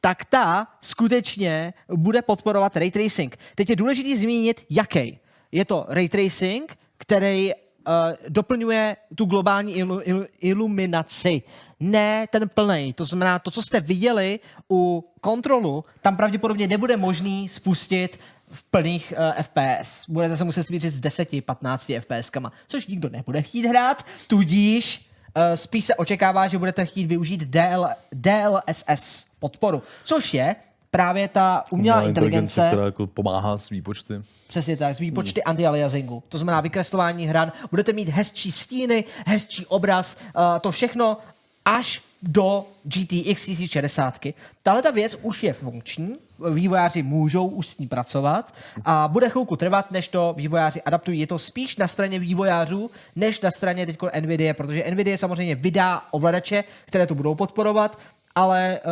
tak 0.00 0.24
ta 0.24 0.66
skutečně 0.80 1.74
bude 1.88 2.22
podporovat 2.22 2.76
ray 2.76 2.90
tracing. 2.90 3.36
Teď 3.54 3.70
je 3.70 3.76
důležité 3.76 4.16
zmínit, 4.16 4.64
jaký. 4.70 5.18
Je 5.52 5.64
to 5.64 5.86
ray 5.88 6.08
tracing, 6.08 6.78
který 6.98 7.52
uh, 7.54 7.92
doplňuje 8.28 8.96
tu 9.14 9.24
globální 9.24 9.76
ilu, 9.76 10.00
ilu, 10.04 10.26
iluminaci. 10.40 11.42
Ne 11.80 12.26
ten 12.26 12.48
plný. 12.48 12.92
To 12.92 13.04
znamená, 13.04 13.38
to, 13.38 13.50
co 13.50 13.62
jste 13.62 13.80
viděli 13.80 14.40
u 14.70 15.10
kontrolu, 15.20 15.84
tam 16.02 16.16
pravděpodobně 16.16 16.68
nebude 16.68 16.96
možný 16.96 17.48
spustit 17.48 18.20
v 18.50 18.64
plných 18.64 19.12
uh, 19.16 19.42
FPS. 19.42 20.04
Budete 20.08 20.36
se 20.36 20.44
muset 20.44 20.64
smířit 20.64 20.94
s 20.94 21.00
10-15 21.00 22.00
FPSkama, 22.00 22.52
což 22.68 22.86
nikdo 22.86 23.08
nebude 23.08 23.42
chtít 23.42 23.66
hrát, 23.66 24.06
tudíž 24.26 25.11
spíš 25.54 25.84
se 25.84 25.94
očekává, 25.94 26.48
že 26.48 26.58
budete 26.58 26.86
chtít 26.86 27.06
využít 27.06 27.40
DL, 27.40 27.86
DLSS 28.12 29.26
podporu, 29.38 29.82
což 30.04 30.34
je 30.34 30.56
právě 30.90 31.28
ta 31.28 31.64
umělá 31.70 32.02
inteligence, 32.02 32.64
která 32.66 32.84
jako 32.84 33.06
pomáhá 33.06 33.58
s 33.58 33.70
výpočty. 33.70 34.14
Přesně 34.48 34.76
tak, 34.76 34.94
z 34.94 34.98
výpočty 34.98 35.42
hmm. 35.46 35.56
anti-aliasingu. 35.56 36.22
To 36.28 36.38
znamená 36.38 36.60
vykreslování 36.60 37.26
hran. 37.26 37.52
Budete 37.70 37.92
mít 37.92 38.08
hezčí 38.08 38.52
stíny, 38.52 39.04
hezčí 39.26 39.66
obraz, 39.66 40.16
uh, 40.16 40.42
to 40.60 40.70
všechno 40.70 41.16
až 41.64 42.02
do 42.22 42.64
GTX 42.84 43.46
1060. 43.46 44.18
Tahle 44.62 44.82
ta 44.82 44.90
věc 44.90 45.16
už 45.22 45.42
je 45.42 45.52
funkční, 45.52 46.16
vývojáři 46.50 47.02
můžou 47.02 47.46
už 47.46 47.68
s 47.68 47.78
ní 47.78 47.88
pracovat 47.88 48.54
a 48.84 49.08
bude 49.08 49.28
chvilku 49.28 49.56
trvat, 49.56 49.90
než 49.90 50.08
to 50.08 50.34
vývojáři 50.36 50.82
adaptují. 50.82 51.20
Je 51.20 51.26
to 51.26 51.38
spíš 51.38 51.76
na 51.76 51.88
straně 51.88 52.18
vývojářů, 52.18 52.90
než 53.16 53.40
na 53.40 53.50
straně 53.50 53.86
teď 53.86 53.98
NVIDIA, 54.20 54.54
protože 54.54 54.84
NVIDIA 54.90 55.16
samozřejmě 55.16 55.54
vydá 55.54 56.02
ovladače, 56.10 56.64
které 56.86 57.06
to 57.06 57.14
budou 57.14 57.34
podporovat, 57.34 57.98
ale 58.34 58.80
uh, 58.84 58.90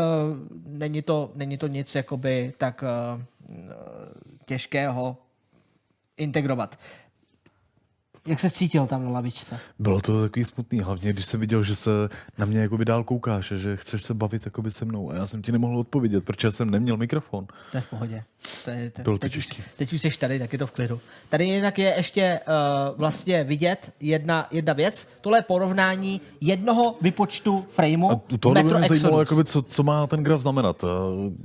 není, 0.66 1.02
to, 1.02 1.30
není 1.34 1.58
to 1.58 1.66
nic 1.66 1.94
jakoby 1.94 2.52
tak 2.58 2.84
uh, 2.84 3.22
těžkého 4.46 5.16
integrovat. 6.16 6.78
Jak 8.26 8.40
se 8.40 8.50
cítil 8.50 8.86
tam 8.86 9.04
na 9.04 9.10
lavičce? 9.10 9.58
Bylo 9.78 10.00
to 10.00 10.22
takový 10.22 10.44
smutný, 10.44 10.80
hlavně 10.80 11.12
když 11.12 11.26
jsem 11.26 11.40
viděl, 11.40 11.62
že 11.62 11.74
se 11.74 11.90
na 12.38 12.46
mě 12.46 12.60
jako 12.60 12.76
dál 12.76 13.04
koukáš, 13.04 13.52
že 13.56 13.76
chceš 13.76 14.02
se 14.02 14.14
bavit 14.14 14.44
jakoby 14.44 14.70
se 14.70 14.84
mnou. 14.84 15.10
A 15.10 15.14
já 15.14 15.26
jsem 15.26 15.42
ti 15.42 15.52
nemohl 15.52 15.78
odpovědět, 15.78 16.24
protože 16.24 16.50
jsem 16.50 16.70
neměl 16.70 16.96
mikrofon. 16.96 17.46
To 17.70 17.76
je 17.76 17.80
v 17.80 17.90
pohodě. 17.90 18.24
To 18.64 18.70
je, 18.70 18.90
to, 18.90 19.02
Bylo 19.02 19.16
to 19.16 19.20
teď, 19.20 19.32
těžký. 19.32 19.58
už, 19.58 19.64
teď 19.76 19.92
už 19.92 20.02
jsi 20.02 20.10
tady, 20.18 20.38
tak 20.38 20.52
je 20.52 20.58
to 20.58 20.66
v 20.66 20.70
klidu. 20.70 21.00
Tady 21.28 21.44
jinak 21.44 21.78
je 21.78 21.94
ještě 21.96 22.40
uh, 22.46 22.98
vlastně 22.98 23.44
vidět 23.44 23.92
jedna, 24.00 24.48
jedna 24.50 24.72
věc. 24.72 25.08
Tohle 25.20 25.38
je 25.38 25.42
porovnání 25.42 26.20
jednoho 26.40 26.96
vypočtu 27.00 27.66
frameu 27.70 28.10
A 28.10 28.20
tohle 28.40 28.62
by 28.64 28.74
mě 28.74 28.88
zajímalo, 28.88 29.20
jakoby, 29.20 29.44
co, 29.44 29.62
co 29.62 29.82
má 29.82 30.06
ten 30.06 30.22
graf 30.22 30.40
znamenat. 30.40 30.84
Uh, 30.84 30.90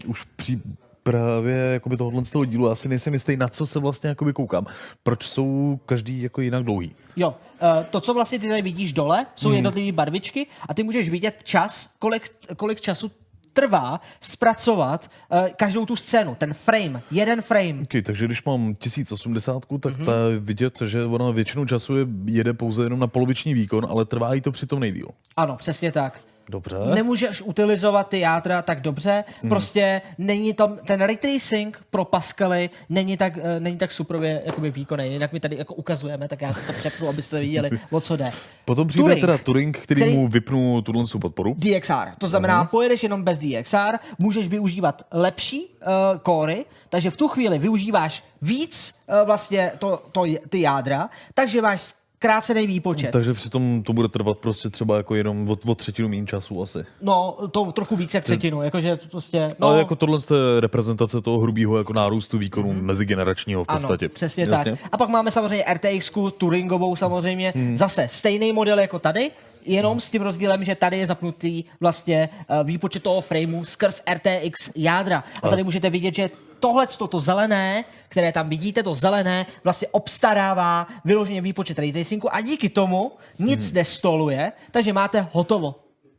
už 0.05 0.23
při 0.35 0.61
právě 1.09 1.55
jakoby 1.55 1.97
tohohle 1.97 2.25
z 2.25 2.31
toho 2.31 2.45
dílu 2.45 2.67
já 2.69 2.75
si 2.75 2.89
nejsem 2.89 3.13
jistý, 3.13 3.37
na 3.37 3.47
co 3.47 3.65
se 3.65 3.79
vlastně 3.79 4.09
jakoby 4.09 4.33
koukám. 4.33 4.65
Proč 5.03 5.23
jsou 5.25 5.79
každý 5.85 6.21
jako 6.21 6.41
jinak 6.41 6.63
dlouhý? 6.63 6.91
Jo, 7.15 7.29
uh, 7.29 7.67
to, 7.89 8.01
co 8.01 8.13
vlastně 8.13 8.39
ty 8.39 8.49
tady 8.49 8.61
vidíš 8.61 8.93
dole, 8.93 9.25
jsou 9.35 9.47
Mhm. 9.49 9.55
jednotlivé 9.55 9.91
barvičky 9.91 10.47
a 10.69 10.73
ty 10.73 10.83
můžeš 10.83 11.09
vidět 11.09 11.35
čas, 11.43 11.89
kolik, 11.99 12.27
kolik 12.57 12.81
času 12.81 13.11
trvá 13.53 14.01
zpracovat 14.21 15.11
uh, 15.31 15.47
každou 15.57 15.85
tu 15.85 15.95
scénu, 15.95 16.35
ten 16.35 16.53
frame, 16.53 17.01
jeden 17.11 17.41
frame. 17.41 17.75
Okay, 17.83 18.01
takže 18.01 18.25
když 18.25 18.43
mám 18.43 18.75
1080, 18.75 19.65
tak 19.65 19.71
Mhm. 19.71 20.01
mm-hmm. 20.01 20.05
ta 20.05 20.11
vidět, 20.39 20.79
že 20.85 21.05
ona 21.05 21.31
většinou 21.31 21.65
času 21.65 21.97
je, 21.97 22.05
jede 22.25 22.53
pouze 22.53 22.83
jenom 22.83 22.99
na 22.99 23.07
poloviční 23.07 23.53
výkon, 23.53 23.85
ale 23.89 24.05
trvá 24.05 24.33
jí 24.33 24.41
to 24.41 24.51
přitom 24.51 24.79
nejdíl. 24.79 25.07
Ano, 25.37 25.55
přesně 25.55 25.91
tak. 25.91 26.21
Dobře. 26.49 26.75
Nemůžeš 26.95 27.41
utilizovat 27.41 28.09
ty 28.09 28.19
jádra 28.19 28.61
tak 28.61 28.81
dobře, 28.81 29.23
Mhm. 29.43 29.49
prostě 29.49 30.01
není 30.17 30.53
tam, 30.53 30.77
ten 30.85 31.01
ray 31.01 31.17
tracing 31.17 31.83
pro 31.89 32.05
Pascaly 32.05 32.69
není 32.89 33.17
tak, 33.17 33.33
eh, 33.37 33.59
není 33.59 33.77
tak 33.77 33.91
suprově 33.91 34.41
jakoby 34.45 34.71
výkonný, 34.71 35.11
jinak 35.13 35.33
my 35.33 35.39
tady 35.39 35.55
jako 35.57 35.73
ukazujeme, 35.73 36.27
tak 36.27 36.41
já 36.41 36.53
si 36.53 36.67
to 36.67 36.73
přepnu, 36.73 37.09
abyste 37.09 37.39
viděli, 37.39 37.69
o 37.91 38.01
co 38.01 38.15
jde. 38.17 38.31
Potom 38.65 38.87
přijde 38.87 39.03
Turing, 39.03 39.21
teda 39.21 39.37
Turing, 39.37 39.77
který, 39.77 40.01
který- 40.01 40.15
mu 40.15 40.27
vypnu 40.27 40.81
tuhle 40.81 41.03
podporu. 41.21 41.55
DXR. 41.57 42.11
To 42.17 42.27
znamená, 42.27 42.65
uh-huh. 42.65 42.69
pojedeš 42.69 43.03
jenom 43.03 43.23
bez 43.23 43.37
DXR, 43.37 43.97
můžeš 44.19 44.47
využívat 44.47 45.01
lepší 45.11 45.65
uh, 45.65 46.19
kóry, 46.21 46.65
takže 46.89 47.09
v 47.09 47.17
tu 47.17 47.27
chvíli 47.27 47.59
využíváš 47.59 48.23
víc 48.41 48.99
uh, 49.07 49.25
vlastně 49.25 49.71
to, 49.79 50.03
to, 50.11 50.23
ty 50.49 50.61
jádra, 50.61 51.09
takže 51.33 51.61
máš 51.61 51.93
zkrácený 52.25 52.67
výpočet. 52.67 53.11
Takže 53.11 53.33
přitom 53.33 53.83
to 53.83 53.93
bude 53.93 54.07
trvat 54.07 54.37
prostě 54.37 54.69
třeba 54.69 54.97
jako 54.97 55.15
jenom 55.15 55.49
o, 55.49 55.57
o 55.65 55.75
třetinu 55.75 56.09
méně 56.09 56.25
času 56.25 56.61
asi. 56.61 56.85
No, 57.01 57.37
to 57.51 57.71
trochu 57.71 57.95
víc 57.95 58.13
jak 58.13 58.23
třetinu, 58.23 58.61
jakože 58.61 58.97
prostě... 59.11 59.55
No. 59.59 59.67
Ale 59.67 59.77
jako 59.77 59.95
tohle 59.95 60.19
je 60.33 60.61
reprezentace 60.61 61.21
toho 61.21 61.39
hrubého 61.39 61.77
jako 61.77 61.93
nárůstu 61.93 62.37
výkonu 62.37 62.73
mm. 62.73 62.81
mezigeneračního 62.81 63.63
v 63.63 63.67
podstatě. 63.67 64.05
Ano, 64.05 64.13
přesně 64.13 64.45
Jasně? 64.49 64.71
tak. 64.71 64.79
A 64.91 64.97
pak 64.97 65.09
máme 65.09 65.31
samozřejmě 65.31 65.65
RTX, 65.73 66.11
Turingovou 66.37 66.95
samozřejmě, 66.95 67.53
hmm. 67.55 67.77
zase 67.77 68.07
stejný 68.09 68.53
model 68.53 68.79
jako 68.79 68.99
tady, 68.99 69.31
jenom 69.65 69.99
s 69.99 70.09
tím 70.09 70.21
rozdílem, 70.21 70.63
že 70.63 70.75
tady 70.75 70.97
je 70.97 71.07
zapnutý 71.07 71.63
vlastně 71.79 72.29
uh, 72.29 72.67
výpočet 72.67 73.03
toho 73.03 73.21
frameu 73.21 73.65
skrz 73.65 74.01
RTX 74.13 74.69
jádra. 74.75 75.23
A 75.43 75.49
tady 75.49 75.63
můžete 75.63 75.89
vidět, 75.89 76.15
že 76.15 76.29
tohle, 76.59 76.87
to 76.87 77.19
zelené, 77.19 77.83
které 78.09 78.31
tam 78.31 78.49
vidíte, 78.49 78.83
to 78.83 78.93
zelené, 78.93 79.45
vlastně 79.63 79.87
obstarává 79.87 80.87
vyloženě 81.05 81.41
výpočet 81.41 81.79
ray 81.79 81.93
tracingu 81.93 82.35
a 82.35 82.41
díky 82.41 82.69
tomu 82.69 83.11
nic 83.39 83.65
hmm. 83.65 83.75
nestoluje, 83.75 84.51
takže 84.71 84.93
máte 84.93 85.27
hotovo. 85.31 85.75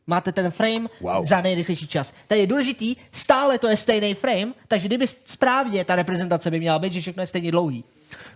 Máte 0.07 0.31
ten 0.31 0.51
frame 0.51 0.87
Wow. 1.01 1.23
za 1.25 1.41
nejrychlejší 1.41 1.87
čas. 1.87 2.13
Tady 2.27 2.41
je 2.41 2.47
důležitý, 2.47 2.95
stále 3.11 3.59
to 3.59 3.67
je 3.67 3.77
stejný 3.77 4.13
frame, 4.13 4.53
takže 4.67 4.87
kdyby 4.87 5.07
správně 5.07 5.85
ta 5.85 5.95
reprezentace 5.95 6.51
by 6.51 6.59
měla 6.59 6.79
být, 6.79 6.93
že 6.93 7.01
všechno 7.01 7.23
je 7.23 7.27
stejně 7.27 7.51
dlouhý. 7.51 7.83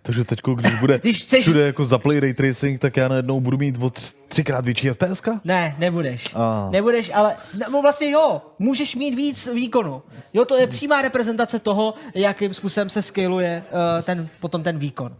Takže 0.01 0.23
teď, 0.25 0.39
když 0.55 0.79
bude 0.79 0.99
Když 0.99 1.23
chceš- 1.23 1.41
všude 1.41 1.65
jako 1.65 1.85
zaplay 1.85 2.19
ray 2.19 2.33
tracing, 2.33 2.81
tak 2.81 2.97
já 2.97 3.07
najednou 3.07 3.41
budu 3.41 3.57
mít 3.57 3.77
o 3.81 3.89
tři, 3.89 4.11
třikrát 4.27 4.65
větší 4.65 4.89
FPS? 4.89 5.21
Ne, 5.43 5.75
nebudeš. 5.79 6.25
A. 6.35 6.69
Nebudeš, 6.71 7.11
ale 7.13 7.35
no 7.71 7.81
vlastně 7.81 8.09
jo, 8.11 8.41
můžeš 8.59 8.95
mít 8.95 9.15
víc 9.15 9.49
výkonu. 9.53 10.01
Jo, 10.33 10.45
to 10.45 10.57
je 10.57 10.67
přímá 10.67 11.01
reprezentace 11.01 11.59
toho, 11.59 11.93
jakým 12.15 12.53
způsobem 12.53 12.89
se 12.89 13.01
scaluje 13.01 13.63
uh, 13.71 14.03
ten, 14.03 14.29
potom 14.39 14.63
ten 14.63 14.79
výkon. 14.79 15.15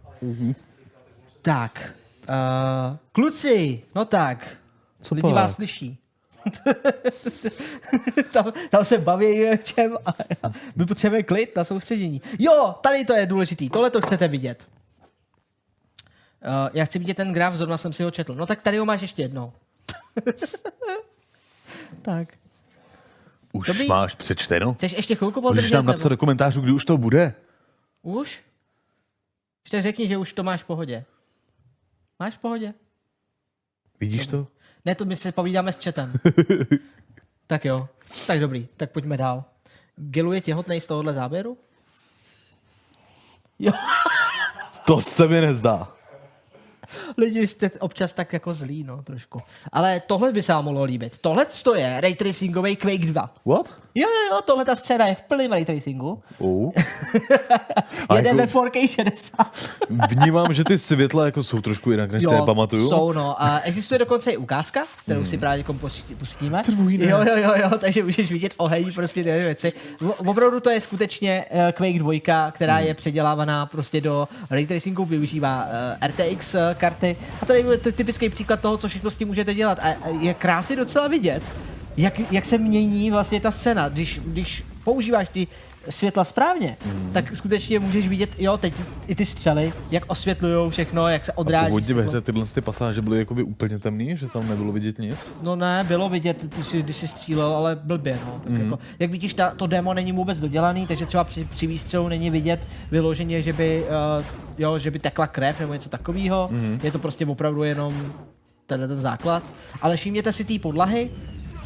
Tak, 1.42 1.92
uh, 2.28 2.96
kluci, 3.12 3.82
no 3.94 4.04
tak, 4.04 4.48
Co 5.00 5.14
lidi 5.14 5.32
vás 5.32 5.54
slyší. 5.54 5.98
tam, 8.32 8.52
tam 8.70 8.84
se 8.84 8.98
baví 8.98 9.50
o 9.50 9.56
čem 9.56 9.96
a 10.06 10.12
my 10.76 10.86
potřebujeme 10.86 11.22
klid 11.22 11.56
na 11.56 11.64
soustředění. 11.64 12.22
Jo, 12.38 12.74
tady 12.82 13.04
to 13.04 13.12
je 13.12 13.26
důležitý, 13.26 13.70
tohle 13.70 13.90
to 13.90 14.00
chcete 14.00 14.28
vidět. 14.28 14.68
Uh, 16.44 16.70
já 16.72 16.84
chci 16.84 16.98
vidět 16.98 17.14
ten 17.16 17.32
graf, 17.32 17.54
zrovna 17.54 17.76
jsem 17.76 17.92
si 17.92 18.02
ho 18.02 18.10
četl. 18.10 18.34
No 18.34 18.46
tak 18.46 18.62
tady 18.62 18.78
ho 18.78 18.84
máš 18.84 19.02
ještě 19.02 19.22
jednou. 19.22 19.52
tak. 22.02 22.28
Už 23.52 23.66
Dobrý. 23.66 23.86
máš 23.88 24.14
přečteno? 24.14 24.74
Chceš 24.74 24.92
ještě 24.92 25.14
chvilku 25.14 25.40
Můžeš 25.40 25.50
podržet? 25.50 25.74
nám 25.74 25.86
napsat 25.86 26.04
nebo- 26.04 26.14
do 26.14 26.16
komentářů, 26.16 26.60
kdy 26.60 26.72
už 26.72 26.84
to 26.84 26.96
bude. 26.98 27.34
Už? 28.02 28.42
Tak 29.70 29.82
řekni, 29.82 30.08
že 30.08 30.16
už 30.16 30.32
to 30.32 30.42
máš 30.42 30.62
v 30.62 30.66
pohodě. 30.66 31.04
Máš 32.18 32.34
v 32.34 32.38
pohodě? 32.38 32.74
Vidíš 34.00 34.26
to? 34.26 34.46
Ne, 34.84 34.94
to 34.94 35.04
my 35.04 35.16
se 35.16 35.32
povídáme 35.32 35.72
s 35.72 35.84
chatem. 35.84 36.12
tak 37.46 37.64
jo, 37.64 37.88
tak 38.26 38.40
dobrý, 38.40 38.68
tak 38.76 38.90
pojďme 38.90 39.16
dál. 39.16 39.44
Gilu 39.96 40.32
je 40.32 40.40
těhotnej 40.40 40.80
z 40.80 40.86
tohohle 40.86 41.12
záběru? 41.12 41.58
Jo, 43.58 43.72
To 44.86 45.00
se 45.00 45.28
mi 45.28 45.40
nezdá. 45.40 45.92
Lidi 47.16 47.46
jste 47.46 47.70
občas 47.78 48.12
tak 48.12 48.32
jako 48.32 48.54
zlí, 48.54 48.84
no, 48.84 49.02
trošku. 49.02 49.42
Ale 49.72 50.02
tohle 50.06 50.32
by 50.32 50.42
se 50.42 50.52
vám 50.52 50.64
mohlo 50.64 50.84
líbit. 50.84 51.18
Tohle 51.20 51.46
to 51.64 51.74
je 51.74 52.00
ray 52.00 52.14
tracingový 52.14 52.76
Quake 52.76 53.06
2. 53.06 53.34
What? 53.46 53.74
Jo, 53.94 54.08
jo, 54.08 54.34
jo, 54.34 54.40
tohle 54.44 54.64
ta 54.64 54.74
scéna 54.74 55.06
je 55.06 55.14
v 55.14 55.22
plném 55.22 55.52
ray 55.52 55.64
tracingu. 55.64 56.22
A 58.08 58.16
Jede 58.16 58.28
jako- 58.28 58.38
ve 58.38 58.46
4K 58.46 58.88
60. 58.88 59.36
Vnímám, 60.10 60.54
že 60.54 60.64
ty 60.64 60.78
světla 60.78 61.24
jako 61.24 61.42
jsou 61.42 61.60
trošku 61.60 61.90
jinak, 61.90 62.12
než 62.12 62.24
si 62.24 62.34
je 62.34 62.42
pamatuju. 62.42 62.88
Jsou, 62.88 63.12
no. 63.12 63.42
A 63.42 63.60
existuje 63.60 63.98
dokonce 63.98 64.30
i 64.30 64.36
ukázka, 64.36 64.86
kterou 65.04 65.24
si 65.24 65.38
právě 65.38 65.64
pustíme. 66.18 66.62
Tvůj 66.64 66.98
ne. 66.98 67.06
Jo, 67.06 67.18
jo, 67.26 67.36
jo, 67.36 67.52
jo, 67.56 67.78
takže 67.78 68.02
můžeš 68.02 68.32
vidět 68.32 68.54
oheň, 68.56 68.92
prostě 68.92 69.24
ty 69.24 69.30
věci. 69.30 69.72
Opravdu 70.26 70.60
to 70.60 70.70
je 70.70 70.80
skutečně 70.80 71.44
uh, 71.50 71.72
Quake 71.72 71.98
2, 71.98 72.50
která 72.50 72.78
je 72.78 72.94
předělávaná 72.94 73.66
prostě 73.66 74.00
do 74.00 74.28
ray 74.50 74.66
tracingu, 74.66 75.04
využívá 75.04 75.66
uh, 75.66 76.08
RTX 76.08 76.54
uh, 76.54 76.60
karty. 76.82 77.16
A 77.42 77.46
tady 77.46 77.58
je 77.70 77.78
ty- 77.78 77.92
typický 77.92 78.28
příklad 78.28 78.60
toho, 78.60 78.76
co 78.76 78.88
všechno 78.88 79.10
s 79.10 79.16
tím 79.16 79.28
můžete 79.28 79.54
dělat. 79.54 79.78
A 79.78 79.94
je 80.20 80.34
krásně 80.34 80.76
docela 80.76 81.08
vidět, 81.08 81.42
jak, 81.96 82.32
jak 82.32 82.44
se 82.44 82.58
mění 82.58 83.10
vlastně 83.10 83.40
ta 83.40 83.50
scéna, 83.50 83.88
když, 83.88 84.20
když 84.24 84.64
používáš 84.84 85.28
ty 85.28 85.46
světla 85.88 86.24
správně, 86.24 86.76
Mhm. 86.86 87.10
tak 87.12 87.36
skutečně 87.36 87.78
můžeš 87.80 88.08
vidět, 88.08 88.30
jo, 88.38 88.56
teď 88.56 88.74
i 89.06 89.14
ty 89.14 89.26
střely, 89.26 89.72
jak 89.90 90.04
osvětlují 90.06 90.70
všechno, 90.70 91.08
jak 91.08 91.24
se 91.24 91.32
odráží. 91.32 91.66
Původně 91.66 91.94
ve 91.94 92.02
hře 92.02 92.20
tyhle 92.20 92.44
ty 92.54 92.60
pasáže 92.60 93.02
byly 93.02 93.18
jakoby 93.18 93.42
úplně 93.42 93.78
temný, 93.78 94.16
že 94.16 94.28
tam 94.28 94.48
nebylo 94.48 94.72
vidět 94.72 94.98
nic. 94.98 95.32
No 95.42 95.56
ne, 95.56 95.84
bylo 95.88 96.08
vidět, 96.08 96.44
když 96.54 96.66
jsi, 96.66 96.82
když 96.82 96.96
jsi 96.96 97.08
střílel, 97.08 97.54
ale 97.56 97.76
blbě, 97.84 98.18
no. 98.26 98.40
Tak 98.44 98.52
Mhm. 98.52 98.62
jako, 98.64 98.78
jak 98.98 99.10
vidíš, 99.10 99.34
ta, 99.34 99.50
to 99.50 99.66
demo 99.66 99.94
není 99.94 100.12
vůbec 100.12 100.40
dodělaný, 100.40 100.86
takže 100.86 101.06
třeba 101.06 101.24
při, 101.24 101.44
při 101.44 101.66
výstřelu 101.66 102.08
není 102.08 102.30
vidět 102.30 102.68
vyloženě, 102.90 103.42
že 103.42 103.52
by, 103.52 103.84
uh, 104.18 104.24
jo, 104.58 104.78
že 104.78 104.90
by 104.90 104.98
tekla 104.98 105.26
krev 105.26 105.60
nebo 105.60 105.72
něco 105.72 105.88
takového. 105.88 106.48
Mhm. 106.52 106.78
Je 106.82 106.92
to 106.92 106.98
prostě 106.98 107.26
opravdu 107.26 107.62
jenom 107.62 108.12
tenhle 108.66 108.88
ten 108.88 109.00
základ. 109.00 109.42
Ale 109.82 109.96
všimněte 109.96 110.32
si 110.32 110.44
té 110.44 110.58
podlahy, 110.58 111.10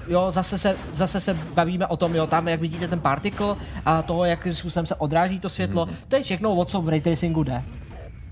jo, 0.09 0.31
zase 0.31 0.59
se, 0.59 0.77
zase 0.93 1.21
se 1.21 1.35
bavíme 1.55 1.87
o 1.87 1.97
tom, 1.97 2.15
jo, 2.15 2.27
tam 2.27 2.49
jak 2.49 2.61
vidíte 2.61 2.89
ten 2.89 3.01
particle 3.01 3.57
a 3.85 4.03
toho, 4.03 4.25
jakým 4.25 4.55
způsobem 4.55 4.87
se 4.87 4.95
odráží 4.95 5.41
to 5.41 5.49
světlo, 5.49 5.89
to 6.09 6.17
je 6.17 6.23
všechno, 6.23 6.55
o 6.55 6.65
co 6.65 6.81
v 6.81 6.89
ray 6.89 7.01
tracingu 7.01 7.43
jde. 7.43 7.63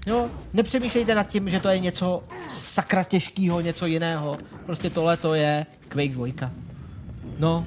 Jo, 0.06 0.28
nepřemýšlejte 0.52 1.14
nad 1.14 1.24
tím, 1.24 1.48
že 1.48 1.60
to 1.60 1.68
je 1.68 1.78
něco 1.78 2.22
sakra 2.48 3.04
těžkého, 3.04 3.60
něco 3.60 3.86
jiného. 3.86 4.36
Prostě 4.66 4.90
tohle 4.90 5.16
to 5.16 5.34
je 5.34 5.66
Quake 5.88 6.12
2. 6.12 6.50
No, 7.38 7.66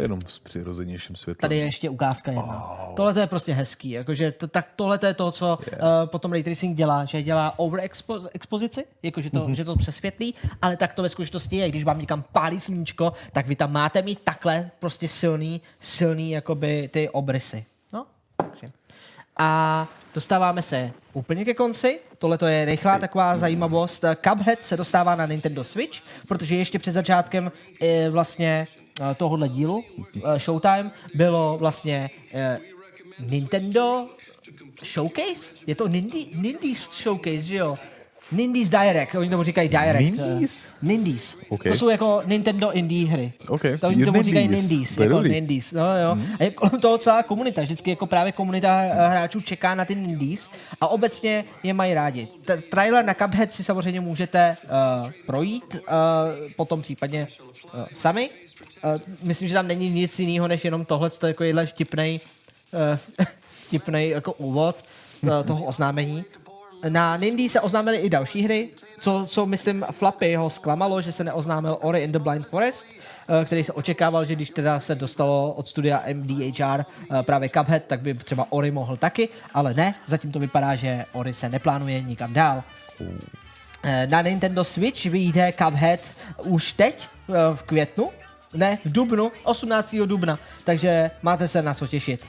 Jenom 0.00 0.20
s 0.26 0.38
přirozenějším 0.38 1.16
světlem. 1.16 1.40
tady 1.40 1.56
je 1.56 1.64
ještě 1.64 1.90
ukázka 1.90 2.32
jedna. 2.32 2.76
Tohle 2.96 3.14
to 3.14 3.20
je 3.20 3.26
prostě 3.26 3.52
hezký, 3.52 3.90
jakože 3.90 4.32
to, 4.32 4.48
tak 4.48 4.68
tohle 4.76 4.98
to 4.98 5.06
je 5.06 5.14
to, 5.14 5.32
co 5.32 5.58
yeah. 5.70 5.82
uh, 5.82 6.08
potom 6.10 6.32
Ray 6.32 6.42
Tracing 6.42 6.76
dělá, 6.76 7.04
že 7.04 7.22
dělá 7.22 7.58
overexpozici, 7.58 8.84
jakože 9.02 9.30
to, 9.30 9.54
že 9.54 9.64
to 9.64 9.76
přesvětlí, 9.76 10.34
ale 10.62 10.76
tak 10.76 10.94
to 10.94 11.02
ve 11.02 11.08
skutečnosti 11.08 11.56
je, 11.56 11.68
když 11.68 11.84
vám 11.84 12.00
někam 12.00 12.24
pálí 12.32 12.60
sluníčko, 12.60 13.12
tak 13.32 13.46
vy 13.46 13.56
tam 13.56 13.72
máte 13.72 14.02
mít 14.02 14.20
takhle 14.24 14.70
prostě 14.80 15.08
silný, 15.08 15.60
silný 15.80 16.30
jakoby 16.30 16.88
ty 16.92 17.08
obrysy. 17.08 17.64
No, 17.92 18.06
takže. 18.36 18.72
A 19.36 19.88
dostáváme 20.14 20.62
se 20.62 20.92
úplně 21.12 21.44
ke 21.44 21.54
konci. 21.54 22.00
Tohle 22.18 22.38
to 22.38 22.46
je 22.46 22.64
rychlá 22.64 22.98
taková 22.98 23.38
zajímavost. 23.38 24.04
Cuphead 24.28 24.64
se 24.64 24.76
dostává 24.76 25.14
na 25.14 25.26
Nintendo 25.26 25.64
Switch, 25.64 26.00
protože 26.28 26.56
ještě 26.56 26.78
před 26.78 26.92
začátkem 26.92 27.52
eh, 27.82 28.10
vlastně 28.10 28.66
eh, 28.76 28.77
tohohle 29.16 29.48
dílu 29.48 29.84
eh, 30.16 30.38
Showtime 30.38 30.90
bylo 31.14 31.56
vlastně 31.58 32.10
eh, 32.34 32.58
Nintendo 33.20 34.08
Showcase? 34.84 35.54
Je 35.66 35.74
to 35.74 35.88
Nindy, 35.88 36.26
Nindies 36.34 36.90
Showcase, 37.02 37.42
že 37.42 37.56
jo? 37.56 37.78
Nindies 38.32 38.68
Direct, 38.68 39.14
oni 39.14 39.30
tomu 39.30 39.42
říkají 39.42 39.68
Direct. 39.68 40.18
eh, 40.18 40.26
Nindies? 40.28 40.64
Nindies. 40.82 41.38
OK. 41.48 41.62
To 41.62 41.74
jsou 41.74 41.88
jako 41.88 42.22
Nintendo 42.26 42.72
indie 42.72 43.08
hry. 43.08 43.32
OK. 43.48 43.62
To 43.80 43.88
oni 43.88 44.04
tomu 44.04 44.22
říkají 44.22 44.48
Nindies. 44.48 44.96
To 44.96 45.02
Jako. 45.02 45.20
Nindies. 45.22 45.72
No, 45.72 45.98
jo. 45.98 46.16
A 46.40 46.44
je 46.44 46.50
kolem 46.50 46.80
toho 46.80 46.98
celá 46.98 47.22
komunita. 47.22 47.62
Vždycky 47.62 47.90
jako 47.90 48.06
právě 48.06 48.32
komunita 48.32 48.82
eh, 48.82 49.08
hráčů 49.08 49.40
čeká 49.40 49.74
na 49.74 49.84
ty 49.84 49.94
Nindies 49.94 50.50
a 50.80 50.88
obecně 50.88 51.44
je 51.62 51.74
mají 51.74 51.94
rádi. 51.94 52.28
T- 52.44 52.56
trailer 52.56 53.04
na 53.04 53.14
Cuphead 53.14 53.52
si 53.52 53.64
samozřejmě 53.64 54.00
můžete 54.00 54.56
uh, 55.04 55.10
projít, 55.26 55.74
uh, 55.74 55.80
potom 56.56 56.82
případně 56.82 57.28
uh, 57.64 57.80
sami. 57.92 58.30
Myslím, 59.22 59.48
že 59.48 59.54
tam 59.54 59.68
není 59.68 59.90
nic 59.90 60.18
jiného, 60.18 60.48
než 60.48 60.64
jenom 60.64 60.84
tohle, 60.84 61.10
to 61.10 61.26
jako 61.26 61.44
jedle 61.44 61.66
vtipnej, 61.66 62.20
uh, 63.18 63.26
vtipnej 63.66 64.08
jako 64.08 64.32
úvod 64.32 64.84
uh, 65.22 65.30
toho 65.46 65.64
oznámení. 65.64 66.24
Na 66.88 67.16
Nindy 67.16 67.48
se 67.48 67.60
oznámily 67.60 67.96
i 67.96 68.10
další 68.10 68.42
hry, 68.42 68.68
co, 69.00 69.24
co 69.28 69.46
myslím 69.46 69.86
Flappy 69.90 70.34
ho 70.34 70.50
zklamalo, 70.50 71.02
že 71.02 71.12
se 71.12 71.24
neoznámil 71.24 71.78
Ori 71.80 72.00
in 72.00 72.12
the 72.12 72.18
Blind 72.18 72.46
Forest, 72.46 72.86
eh, 73.28 73.44
který 73.44 73.64
se 73.64 73.72
očekával, 73.72 74.24
že 74.24 74.34
když 74.34 74.50
teda 74.50 74.80
se 74.80 74.94
dostalo 74.94 75.52
od 75.52 75.68
studia 75.68 76.02
MDHR 76.12 76.84
eh, 76.84 77.22
právě 77.22 77.48
Cuphead, 77.48 77.82
tak 77.86 78.00
by 78.00 78.14
třeba 78.14 78.46
Ori 78.50 78.70
mohl 78.70 78.96
taky, 78.96 79.28
ale 79.54 79.74
ne, 79.74 79.94
zatím 80.06 80.32
to 80.32 80.38
vypadá, 80.38 80.74
že 80.74 81.04
Ori 81.12 81.34
se 81.34 81.48
neplánuje 81.48 82.02
nikam 82.02 82.32
dál. 82.32 82.64
Eh, 83.82 84.06
Na 84.06 84.22
Nintendo 84.22 84.64
Switch 84.64 85.06
vyjde 85.06 85.52
Cuphead 85.52 86.14
už 86.44 86.72
teď, 86.72 87.08
eh, 87.28 87.32
v 87.54 87.62
květnu, 87.62 88.10
ne, 88.54 88.78
v 88.84 88.92
dubnu, 88.92 89.32
18. 89.44 89.96
dubna, 90.06 90.38
takže 90.64 91.10
máte 91.22 91.48
se 91.48 91.62
na 91.62 91.74
co 91.74 91.86
těšit. 91.86 92.26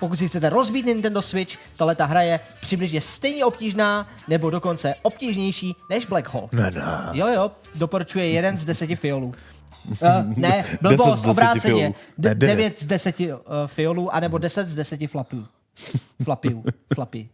Pokud 0.00 0.18
si 0.18 0.28
chcete 0.28 0.50
rozbít 0.50 0.86
Nintendo 0.86 1.22
Switch, 1.22 1.56
tahle 1.76 1.94
ta 1.94 2.04
hra 2.04 2.22
je 2.22 2.40
přibližně 2.60 3.00
stejně 3.00 3.44
obtížná, 3.44 4.08
nebo 4.28 4.50
dokonce 4.50 4.94
obtížnější 5.02 5.74
než 5.90 6.06
Black 6.06 6.28
Hole. 6.28 6.48
Ne, 6.52 6.70
ne. 6.70 6.82
Jo, 7.12 7.26
jo, 7.26 7.50
doporučuje 7.74 8.30
jeden 8.30 8.58
z 8.58 8.64
deseti 8.64 8.96
fiolů. 8.96 9.34
Uh, 9.88 9.96
ne, 10.36 10.64
blbost, 10.82 11.26
obráceně. 11.26 11.94
De- 12.18 12.34
devět. 12.34 12.78
z 12.80 12.86
deseti 12.86 13.32
uh, 13.32 13.40
fiolů, 13.66 14.14
anebo 14.14 14.38
deset 14.38 14.68
z 14.68 14.74
deseti 14.74 15.06
flapů. 15.06 15.44
Flapiů, 16.24 16.64
flapy. 16.94 17.28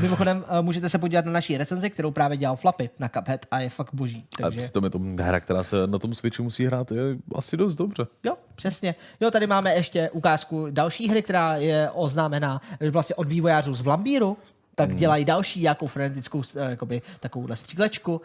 Mimochodem, 0.00 0.44
uh, 0.58 0.64
můžete 0.64 0.88
se 0.88 0.98
podívat 0.98 1.24
na 1.24 1.32
naší 1.32 1.56
recenzi, 1.56 1.90
kterou 1.90 2.10
právě 2.10 2.36
dělal 2.36 2.56
Flapy 2.56 2.90
na 2.98 3.08
Cuphead 3.08 3.46
a 3.50 3.60
je 3.60 3.68
fakt 3.68 3.94
boží. 3.94 4.26
A 4.38 4.42
Takže... 4.42 4.60
přitom 4.60 4.84
je 4.84 4.90
to 4.90 5.00
hra, 5.18 5.40
která 5.40 5.62
se 5.62 5.86
na 5.86 5.98
tom 5.98 6.14
Switchi 6.14 6.42
musí 6.42 6.66
hrát 6.66 6.92
je 6.92 7.02
asi 7.34 7.56
dost 7.56 7.74
dobře. 7.74 8.06
Jo, 8.24 8.34
přesně. 8.54 8.94
Jo, 9.20 9.30
tady 9.30 9.46
máme 9.46 9.74
ještě 9.74 10.10
ukázku 10.10 10.66
další 10.70 11.08
hry, 11.08 11.22
která 11.22 11.56
je 11.56 11.90
oznámená 11.90 12.60
eh, 12.80 12.90
vlastně 12.90 13.14
od 13.14 13.28
vývojářů 13.28 13.74
z 13.74 13.80
Vlambíru, 13.80 14.36
tak 14.74 14.88
Hmm. 14.88 14.98
dělají 14.98 15.24
další 15.24 15.60
nějakou 15.60 15.86
frenetickou 15.86 16.42
eh, 16.56 16.70
jakoby, 16.70 17.02
takovouhle 17.20 17.56
střílečku. 17.56 18.12
Uh, 18.12 18.20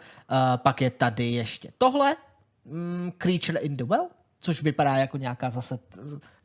pak 0.56 0.80
je 0.80 0.90
tady 0.90 1.30
ještě 1.32 1.68
tohle, 1.78 2.16
mm, 2.64 3.12
Creature 3.18 3.58
in 3.58 3.76
the 3.76 3.84
Well, 3.84 4.06
což 4.40 4.62
vypadá 4.62 4.96
jako 4.96 5.16
nějaká 5.16 5.50
zase 5.50 5.78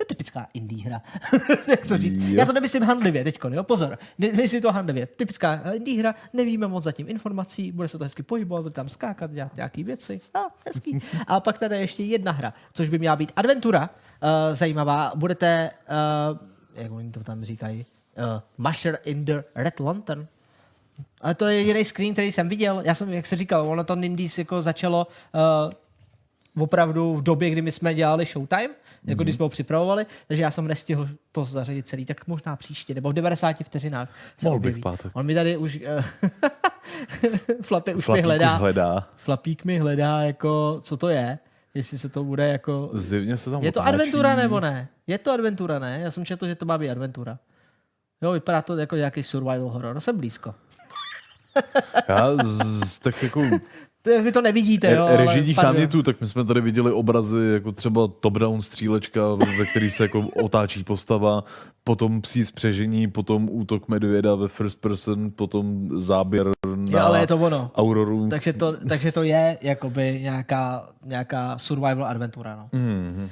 typická 0.08 0.48
indie 0.54 0.86
hra. 0.86 1.02
Jak 1.68 1.88
to 1.88 1.98
říct? 1.98 2.18
Jo. 2.18 2.36
Já 2.38 2.46
to 2.46 2.54
nemyslím 2.54 2.84
handlivě 2.84 3.24
teď, 3.24 3.40
jo, 3.50 3.64
pozor. 3.64 3.98
Ne, 4.18 4.28
nemyslím 4.28 4.62
to 4.62 4.72
handlivě. 4.72 5.06
Typická 5.06 5.62
indie 5.74 6.00
hra, 6.00 6.16
nevíme 6.34 6.68
moc 6.68 6.84
zatím 6.84 7.10
informací, 7.10 7.72
bude 7.72 7.88
se 7.88 7.98
to 7.98 8.04
hezky 8.04 8.24
pohybovat, 8.24 8.62
bude 8.62 8.74
tam 8.74 8.90
skákat, 8.90 9.32
dělat 9.32 9.56
nějaký 9.56 9.84
věci. 9.84 10.22
A, 10.34 10.40
hezký. 10.66 11.00
A 11.28 11.40
pak 11.40 11.58
tady 11.58 11.76
je 11.76 11.82
ještě 11.82 12.04
jedna 12.04 12.32
hra, 12.32 12.54
což 12.74 12.90
by 12.90 13.00
měla 13.00 13.16
být 13.16 13.32
adventura, 13.36 13.90
uh, 13.90 14.30
zajímavá. 14.56 15.12
Budete, 15.16 15.72
uh, 16.32 16.38
jak 16.76 16.92
oni 16.92 17.12
to 17.12 17.24
tam 17.24 17.46
říkají, 17.46 17.86
uh, 18.18 18.68
Musher 18.68 19.00
in 19.04 19.26
the 19.26 19.42
Red 19.56 19.80
Lantern. 19.80 20.28
Ale 21.22 21.36
to 21.36 21.48
je 21.48 21.58
jediný 21.58 21.86
screen, 21.86 22.14
který 22.14 22.32
jsem 22.32 22.50
viděl. 22.50 22.82
Já 22.86 22.96
jsem, 22.96 23.14
jak 23.14 23.26
se 23.26 23.36
říkal, 23.36 23.70
ono 23.70 23.84
to 23.84 23.96
Nindies 23.96 24.38
jako 24.38 24.62
začalo 24.62 25.08
uh, 25.34 25.74
opravdu 26.58 27.16
v 27.16 27.24
době, 27.24 27.50
kdy 27.50 27.62
my 27.62 27.72
jsme 27.72 27.94
dělali 27.96 28.26
Showtime, 28.26 28.70
jako 29.06 29.24
když 29.24 29.36
jsme 29.36 29.44
ho 29.44 29.50
připravovali, 29.50 30.06
takže 30.28 30.44
já 30.44 30.52
jsem 30.52 30.68
nestihl 30.68 31.10
to 31.32 31.46
zařadit 31.46 31.88
celý, 31.88 32.06
tak 32.06 32.28
možná 32.28 32.56
příště, 32.56 32.94
nebo 32.94 33.10
v 33.10 33.14
90 33.14 33.56
vteřinách 33.64 34.10
se 34.38 34.48
Mohl 34.48 34.60
bych 34.60 34.80
pátek. 34.80 35.12
On 35.16 35.26
mi 35.26 35.36
tady 35.36 35.58
už, 35.58 35.80
uh, 35.98 36.04
Flapy 37.62 37.94
už 37.94 37.98
mi 37.98 38.02
Flapík 38.04 38.26
hledá, 38.26 38.54
už 38.54 38.60
hledá. 38.60 39.10
Flapík 39.16 39.66
mi 39.66 39.80
hledá, 39.80 40.22
jako, 40.22 40.80
co 40.82 40.98
to 40.98 41.10
je, 41.10 41.40
jestli 41.74 41.98
se 41.98 42.10
to 42.10 42.24
bude 42.24 42.48
jako... 42.48 42.90
Zjevně 42.94 43.38
se 43.38 43.50
tam 43.52 43.64
Je 43.64 43.72
to 43.72 43.80
otáčí. 43.80 43.94
adventura 43.94 44.36
nebo 44.36 44.60
ne? 44.60 44.88
Je 45.08 45.18
to 45.18 45.32
adventura, 45.32 45.80
ne? 45.80 46.00
Já 46.04 46.12
jsem 46.12 46.26
četl, 46.26 46.48
že 46.48 46.56
to 46.56 46.66
má 46.66 46.78
být 46.78 46.90
adventura. 46.90 47.40
Jo, 48.22 48.32
vypadá 48.32 48.62
to 48.62 48.78
jako 48.78 48.96
nějaký 48.96 49.24
survival 49.24 49.70
horror. 49.70 50.00
Jsem 50.00 50.18
blízko. 50.18 50.56
Já 52.10 52.36
z, 52.44 52.86
z 52.90 53.00
tak 53.00 53.24
jako 53.24 53.40
To- 53.50 53.56
Vy 54.06 54.32
to 54.32 54.42
nevidíte, 54.42 54.92
jo, 54.92 55.08
re- 55.10 55.18
režijních 55.26 55.58
námětů, 55.58 56.04
tak 56.04 56.22
my 56.22 56.28
jsme 56.28 56.46
tady 56.46 56.62
viděli 56.62 56.92
obrazy 56.92 57.38
jako 57.54 57.72
třeba 57.72 58.08
top-down 58.08 58.62
střílečka, 58.62 59.22
ve 59.36 59.66
který 59.66 59.90
se 59.90 60.04
jako 60.04 60.28
otáčí 60.44 60.84
postava, 60.84 61.44
potom 61.84 62.22
psí 62.22 62.46
spřežení, 62.46 63.08
potom 63.12 63.50
útok 63.52 63.88
medvěda 63.88 64.36
ve 64.36 64.48
first 64.48 64.82
person, 64.82 65.32
potom 65.36 65.90
záběr 66.00 66.48
na 66.76 67.00
Jo, 67.00 67.00
ale 67.06 67.20
je 67.20 67.28
to 67.28 67.38
ono. 67.38 67.72
Auroru. 67.76 68.30
Takže 68.30 68.54
to, 68.54 68.74
takže 68.90 69.12
to 69.12 69.24
je 69.24 69.58
jakoby 69.62 70.20
nějaká, 70.22 70.90
nějaká 71.06 71.58
survival 71.58 72.06
adventura. 72.06 72.56
No. 72.56 72.80
Mm, 72.80 73.30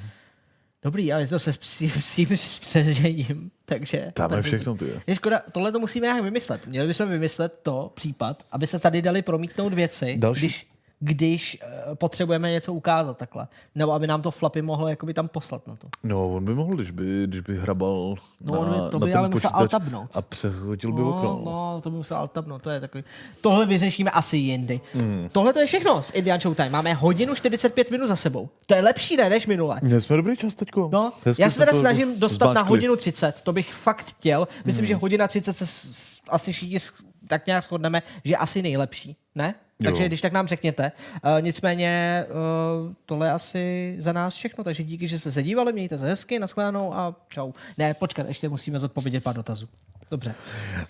Dobrý, 0.84 1.12
ale 1.12 1.22
je 1.22 1.26
to 1.26 1.38
se 1.38 1.52
s 1.52 1.56
psím, 1.56 2.36
spřežením, 2.36 3.50
takže... 3.64 4.12
tam 4.14 4.32
je 4.32 4.42
všechno, 4.42 4.74
ty. 4.74 4.92
Je 5.06 5.14
škoda, 5.14 5.42
tohle 5.52 5.72
to 5.72 5.78
musíme 5.80 6.06
nějak 6.06 6.22
vymyslet. 6.22 6.66
Měli 6.66 6.86
bychom 6.86 7.08
vymyslet 7.08 7.60
to 7.62 7.90
případ, 7.94 8.46
aby 8.52 8.66
se 8.66 8.78
tady 8.78 9.02
dali 9.02 9.22
promítnout 9.22 9.72
věci, 9.72 10.16
Další- 10.18 10.40
když, 10.40 10.66
když 11.00 11.58
uh, 11.88 11.94
potřebujeme 11.94 12.50
něco 12.50 12.72
ukázat 12.74 13.16
takhle. 13.18 13.48
Nebo 13.74 13.92
aby 13.92 14.06
nám 14.06 14.22
to 14.22 14.30
Flapy 14.30 14.62
mohlo 14.62 14.88
jakoby 14.88 15.14
tam 15.14 15.28
poslat 15.28 15.66
na 15.66 15.76
to. 15.76 15.88
No, 16.04 16.34
on 16.34 16.44
by 16.44 16.54
mohl, 16.54 16.74
když 16.74 16.90
by, 16.90 17.22
když 17.26 17.40
by 17.40 17.58
hrabal 17.58 18.14
No, 18.40 18.52
na, 18.52 18.58
on 18.60 18.66
by- 18.84 18.90
to 18.90 18.98
na 18.98 19.06
by 19.06 19.12
ten 19.12 19.18
ale 19.18 19.28
musel 19.28 19.50
altabnout. 19.54 20.10
a 20.16 20.22
přehodil 20.22 20.92
by 20.92 21.02
okno. 21.02 21.42
No, 21.44 21.52
no, 21.74 21.80
to 21.82 21.90
by 21.90 21.96
musel 21.96 22.16
altabnout, 22.16 22.62
to 22.62 22.70
je 22.70 22.80
takový. 22.80 23.04
Tohle 23.40 23.66
vyřešíme 23.66 24.10
asi 24.10 24.36
jindy. 24.36 24.80
Mm. 24.94 25.28
Tohle 25.32 25.52
to 25.52 25.58
je 25.58 25.66
všechno 25.66 26.02
z 26.02 26.10
Indian 26.14 26.40
Showtime. 26.40 26.68
Máme 26.70 26.94
hodinu 26.94 27.34
45 27.34 27.90
minut 27.90 28.06
za 28.06 28.16
sebou. 28.16 28.48
To 28.66 28.74
je 28.74 28.80
lepší, 28.82 29.16
ne, 29.16 29.30
než 29.30 29.46
minule. 29.46 29.78
Měli 29.82 30.00
jsme 30.00 30.16
dobrý 30.16 30.36
čas 30.36 30.54
teďko. 30.54 30.90
No, 30.92 31.12
Hezky 31.24 31.42
já 31.42 31.50
se 31.50 31.58
teda 31.58 31.72
snažím 31.74 32.20
dostat 32.20 32.46
na 32.46 32.52
zmáčkli. 32.52 32.70
hodinu 32.70 32.96
30, 32.96 33.42
to 33.42 33.52
bych 33.52 33.74
fakt 33.74 34.06
chtěl. 34.06 34.48
Myslím, 34.64 34.86
že 34.86 34.94
hodina 34.96 35.28
30 35.28 35.52
se 35.52 35.66
s- 35.66 35.70
s- 35.92 36.20
asi 36.28 36.52
všichni 36.52 36.78
tak 37.26 37.46
nějak 37.46 37.64
shodneme, 37.64 38.02
že 38.24 38.32
je 38.32 38.36
asi 38.36 38.62
nejlepší, 38.62 39.16
ne? 39.34 39.54
Takže 39.84 40.02
Jo. 40.02 40.08
když 40.08 40.20
tak 40.20 40.32
nám 40.32 40.46
řekněte. 40.46 40.92
Uh, 41.24 41.42
nicméně 41.42 42.24
uh, 42.28 42.92
tohle 43.06 43.26
je 43.26 43.32
asi 43.32 43.96
za 43.98 44.12
nás 44.12 44.34
všechno, 44.34 44.64
takže 44.64 44.84
díky, 44.84 45.08
že 45.08 45.18
jste 45.18 45.32
se 45.32 45.42
dívali, 45.42 45.72
mějte 45.72 45.98
se 45.98 46.06
hezky, 46.06 46.38
nashledanou 46.38 46.94
a 46.94 47.14
čau. 47.28 47.52
Ne, 47.78 47.94
počkat, 47.94 48.28
ještě 48.28 48.48
musíme 48.48 48.78
zodpovědět 48.78 49.24
pár 49.24 49.34
dotazů. 49.36 49.68
Dobře. 50.10 50.34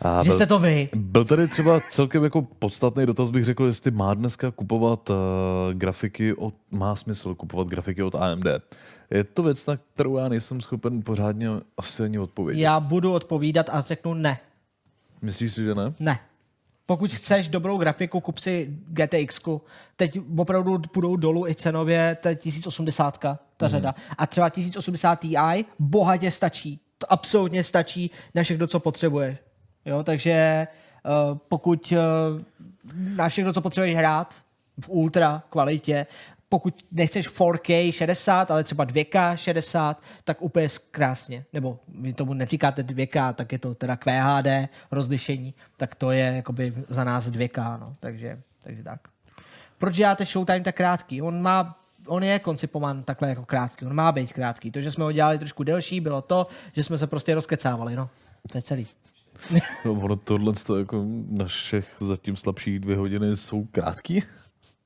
A 0.01 0.23
že 0.23 0.29
byl- 0.29 0.37
jste 0.37 0.47
to 0.47 0.59
vy. 0.59 0.89
Byl 0.95 1.25
tady 1.25 1.49
třeba 1.49 1.81
celkem 1.89 2.25
jako 2.25 2.43
podstatný 2.43 3.07
dotaz, 3.07 3.31
bych 3.31 3.45
řekl, 3.45 3.65
jestli 3.65 3.91
má 3.91 4.15
dneska 4.15 4.51
kupovat 4.51 5.11
uh, 5.11 5.17
grafiky 5.73 6.35
od, 6.35 6.55
má 6.71 6.97
smysl 6.97 7.35
kupovat 7.35 7.69
grafiky 7.69 8.03
od 8.03 8.15
AMD. 8.15 8.47
Je 9.11 9.25
to 9.25 9.43
věc, 9.43 9.67
na 9.67 9.77
kterou 9.77 10.17
já 10.17 10.29
nejsem 10.29 10.61
schopen 10.61 11.03
pořádně 11.03 11.49
asi 11.77 12.03
ani 12.03 12.19
odpovědět. 12.19 12.63
Já 12.63 12.81
budu 12.81 13.13
odpovídat 13.13 13.67
a 13.73 13.81
řeknu 13.81 14.15
ne. 14.15 14.39
Myslíš 15.23 15.53
si, 15.53 15.65
že 15.65 15.75
ne? 15.75 15.93
Ne. 16.01 16.19
Pokud 16.87 17.13
chceš 17.13 17.49
dobrou 17.49 17.79
grafiku, 17.79 18.21
kup 18.21 18.39
si 18.39 18.69
GTX. 18.89 19.41
Teď 19.97 20.19
opravdu 20.37 20.79
půjdou 20.79 21.17
dolů 21.17 21.49
i 21.49 21.55
cenově, 21.55 22.17
to 22.21 22.29
je 22.29 22.35
1080 22.37 23.19
ta 23.57 23.69
řada. 23.69 23.95
A 24.19 24.27
třeba 24.27 24.51
1080 24.51 25.21
Ti 25.21 25.35
bohatě 25.79 26.31
stačí. 26.31 26.81
To 26.99 27.13
absolutně 27.13 27.63
stačí 27.63 28.11
na 28.35 28.43
všechno, 28.43 28.67
co 28.67 28.81
potřebuješ. 28.81 29.39
Jo, 29.85 30.03
takže 30.03 30.67
uh, 31.05 31.39
pokud 31.49 31.93
uh, 31.93 31.99
na 33.17 33.29
všechno, 33.29 33.53
co 33.53 33.61
potřebuješ 33.61 33.97
hrát 33.97 34.35
v 34.81 34.89
ultra 34.89 35.43
kvalitě, 35.51 36.07
pokud 36.55 36.87
nechceš 36.93 37.29
4K 37.29 37.93
60, 37.93 38.51
ale 38.51 38.65
třeba 38.65 38.87
2K 38.87 39.37
60, 39.37 40.03
tak 40.25 40.43
úplně 40.43 40.69
krásně. 40.91 41.45
Nebo 41.53 41.79
vy 41.89 42.13
tomu 42.13 42.35
neříkáte 42.35 42.83
2K, 42.83 43.35
tak 43.35 43.53
je 43.53 43.59
to 43.59 43.75
teda 43.75 43.97
QHD 43.97 44.69
rozlišení, 44.91 45.55
tak 45.77 45.95
to 45.95 46.11
je 46.11 46.33
jakoby 46.37 46.73
za 46.89 47.05
nás 47.05 47.31
2K, 47.31 47.81
no. 47.81 47.97
takže, 48.01 48.41
takže 48.63 48.83
tak. 48.83 49.01
Proč 49.79 49.97
děláte 49.97 50.25
Showtime 50.25 50.61
tak 50.61 50.77
krátký? 50.77 51.23
On 51.23 51.43
má 51.43 51.79
on 52.07 52.25
je 52.25 52.39
koncipován 52.39 53.03
takhle 53.03 53.29
jako 53.29 53.45
krátký, 53.45 53.87
on 53.87 53.95
má 53.95 54.13
být 54.13 54.33
krátký. 54.33 54.71
To, 54.71 54.81
že 54.81 54.91
jsme 54.91 55.05
ho 55.05 55.13
dělali 55.13 55.39
trošku 55.39 55.63
delší, 55.63 56.01
bylo 56.01 56.23
to, 56.23 56.47
že 56.73 56.85
jsme 56.85 56.99
se 56.99 57.07
prostě 57.07 57.35
rozkecávali, 57.35 57.97
no. 57.97 58.11
To 58.53 58.59
je 58.59 58.63
celý. 58.63 58.87
No, 59.85 59.93
ono 59.93 60.17
tohle 60.17 60.53
to 60.67 60.79
jako 60.79 61.05
našich 61.29 61.97
zatím 62.01 62.37
slabších 62.37 62.81
dvě 62.81 62.97
hodiny 62.97 63.37
jsou 63.37 63.65
krátký. 63.65 64.23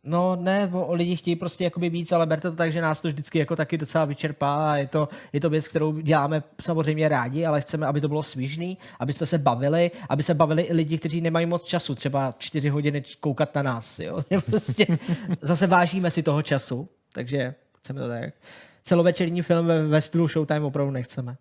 No 0.04 0.36
ne, 0.36 0.66
bo 0.66 0.94
lidi 0.94 1.16
chtějí 1.16 1.36
prostě 1.36 1.64
jakoby 1.64 1.88
víc, 1.88 2.12
ale 2.12 2.26
berte 2.26 2.50
to 2.50 2.56
tak, 2.56 2.72
že 2.72 2.80
nás 2.80 3.00
to 3.00 3.08
vždycky 3.08 3.38
jako 3.38 3.56
taky 3.56 3.78
docela 3.78 4.04
vyčerpá 4.04 4.72
a 4.72 4.76
je 4.76 4.86
to, 4.86 5.08
je 5.32 5.40
to 5.40 5.50
věc, 5.50 5.68
kterou 5.68 6.00
děláme 6.00 6.42
samozřejmě 6.60 7.08
rádi, 7.08 7.46
ale 7.46 7.60
chceme, 7.60 7.86
aby 7.86 8.00
to 8.00 8.08
bylo 8.08 8.22
svížný, 8.22 8.78
abyste 9.00 9.26
se 9.26 9.38
bavili, 9.38 9.90
aby 10.08 10.22
se 10.22 10.34
bavili 10.34 10.62
i 10.62 10.72
lidi, 10.72 10.98
kteří 10.98 11.20
nemají 11.20 11.46
moc 11.46 11.64
času, 11.64 11.94
třeba 11.94 12.34
čtyři 12.38 12.68
hodiny 12.68 13.02
koukat 13.20 13.54
na 13.54 13.62
nás. 13.62 13.98
Jo? 13.98 14.20
prostě 14.46 14.98
zase 15.40 15.66
vážíme 15.66 16.10
si 16.10 16.22
toho 16.22 16.42
času, 16.42 16.88
takže 17.12 17.54
chceme 17.78 18.00
to 18.00 18.08
tak. 18.08 18.34
Celovečerní 18.84 19.42
film 19.42 19.66
ve, 19.66 19.86
ve 19.86 20.00
stylu 20.00 20.28
Showtime 20.28 20.60
opravdu 20.60 20.92
nechceme. 20.92 21.36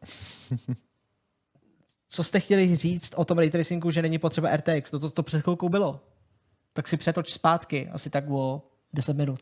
Co 2.09 2.23
jste 2.23 2.39
chtěli 2.39 2.75
říct 2.75 3.13
o 3.15 3.25
tom 3.25 3.37
ray 3.37 3.49
tracingu, 3.49 3.91
že 3.91 4.01
není 4.01 4.17
potřeba 4.17 4.55
RTX? 4.55 4.89
To, 4.89 4.99
to, 4.99 5.09
to 5.09 5.23
před 5.23 5.41
chvilkou 5.41 5.69
bylo 5.69 5.99
tak 6.77 6.87
si 6.87 6.97
přetoč 6.97 7.31
zpátky, 7.33 7.89
asi 7.89 8.09
tak 8.09 8.29
o 8.29 8.61
10 8.93 9.17
minut. 9.17 9.39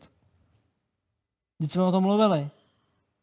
Teď 1.58 1.70
jsme 1.70 1.82
o 1.82 1.92
tom 1.92 2.02
mluvili. 2.04 2.48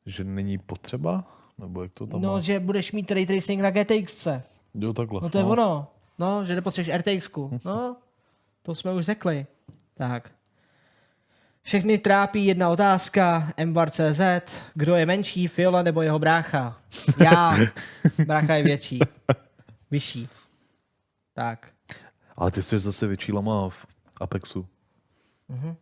Že 0.06 0.24
není 0.24 0.58
potřeba? 0.58 1.24
Nebo 1.58 1.84
jak 1.84 1.92
to 1.92 2.08
tam 2.08 2.22
No, 2.22 2.34
má? 2.34 2.40
že 2.40 2.60
budeš 2.60 2.92
mít 2.92 3.12
ray 3.12 3.26
tracing 3.26 3.62
na 3.62 3.72
GTX. 3.72 4.28
Jo, 4.74 4.94
takhle. 4.94 5.20
No 5.24 5.30
to 5.30 5.38
je 5.38 5.44
ono. 5.44 5.88
No, 6.20 6.46
že 6.46 6.56
nepotřebuješ 6.56 6.98
RTX. 7.00 7.30
No, 7.66 7.96
to 8.62 8.76
jsme 8.76 8.94
už 8.94 9.06
řekli. 9.06 9.46
Tak. 9.94 10.32
Všechny 11.62 11.98
trápí 11.98 12.46
jedna 12.46 12.70
otázka, 12.70 13.54
MBAR.cz, 13.66 14.22
kdo 14.74 14.96
je 14.96 15.06
menší, 15.06 15.48
Fiola 15.48 15.82
nebo 15.82 16.02
jeho 16.02 16.20
brácha? 16.20 16.78
Já. 17.24 17.58
Brácha 18.28 18.56
je 18.56 18.64
větší. 18.64 19.00
Vyšší. 19.92 20.30
Tak. 21.34 21.68
Ale 22.36 22.52
ty 22.52 22.62
jsi 22.62 22.80
zase 22.80 23.08
větší 23.08 23.32
lama 23.32 23.70
v 23.70 23.93
Apexu. 24.24 24.68
Mhm. 25.50 25.76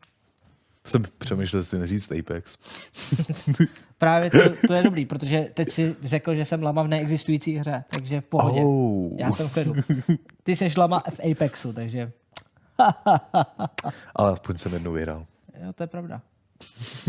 Jsem 0.85 1.03
přemýšlel, 1.17 1.59
jestli 1.59 1.79
neříct 1.79 2.11
Apex. 2.11 2.57
Právě 3.97 4.29
to, 4.29 4.39
to 4.67 4.73
je 4.73 4.83
dobrý, 4.83 5.05
protože 5.05 5.49
teď 5.53 5.71
si 5.71 5.95
řekl, 6.03 6.35
že 6.35 6.45
jsem 6.45 6.63
lama 6.63 6.83
v 6.83 6.87
neexistující 6.87 7.57
hře, 7.57 7.83
takže 7.89 8.21
v 8.21 8.25
pohodě. 8.25 8.61
Oh. 8.63 9.11
Já 9.17 9.31
jsem 9.31 9.49
v 9.49 9.53
klidu. 9.53 9.75
Ty 10.43 10.55
jsi 10.55 10.71
lama 10.77 11.03
v 11.09 11.31
Apexu, 11.31 11.73
takže 11.73 12.11
Ale 14.15 14.31
aspoň 14.31 14.57
jsem 14.57 14.73
jednou 14.73 14.91
vyhrál. 14.91 15.25
jo, 15.65 15.73
to 15.73 15.83
je 15.83 15.87
pravda. 15.87 16.21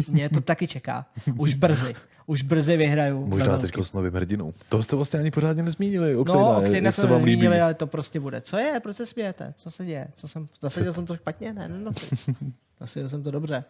Mě 0.08 0.28
to 0.28 0.40
taky 0.40 0.68
čeká. 0.68 1.06
Už 1.38 1.54
brzy. 1.54 1.94
Už 2.26 2.42
brzy 2.42 2.76
vyhraju. 2.76 3.26
Možná 3.26 3.58
teď 3.58 3.72
s 3.82 3.92
novým 3.92 4.12
hrdinou. 4.12 4.52
To 4.68 4.82
jste 4.82 4.96
vlastně 4.96 5.20
ani 5.20 5.30
pořádně 5.30 5.62
nezmínili. 5.62 6.14
No, 6.14 6.56
o 6.56 6.62
jak 6.62 6.94
se 6.94 7.00
jsme 7.00 7.10
vám 7.10 7.24
líbí. 7.24 7.30
nezmínili, 7.36 7.60
ale 7.60 7.74
to 7.74 7.86
prostě 7.86 8.20
bude. 8.20 8.40
Co 8.40 8.58
je? 8.58 8.80
Proč 8.82 8.96
se 8.96 9.06
smějete? 9.06 9.54
Co 9.56 9.70
se 9.70 9.84
děje? 9.84 10.08
Co 10.16 10.28
jsem, 10.28 10.48
zasadil 10.62 10.92
jsem 10.94 11.06
to 11.06 11.16
špatně? 11.16 11.52
Ne, 11.52 11.68
ne, 11.68 11.78
no. 11.78 11.90
Zasadil 12.80 13.08
jsem 13.08 13.22
to 13.22 13.30
dobře. 13.30 13.64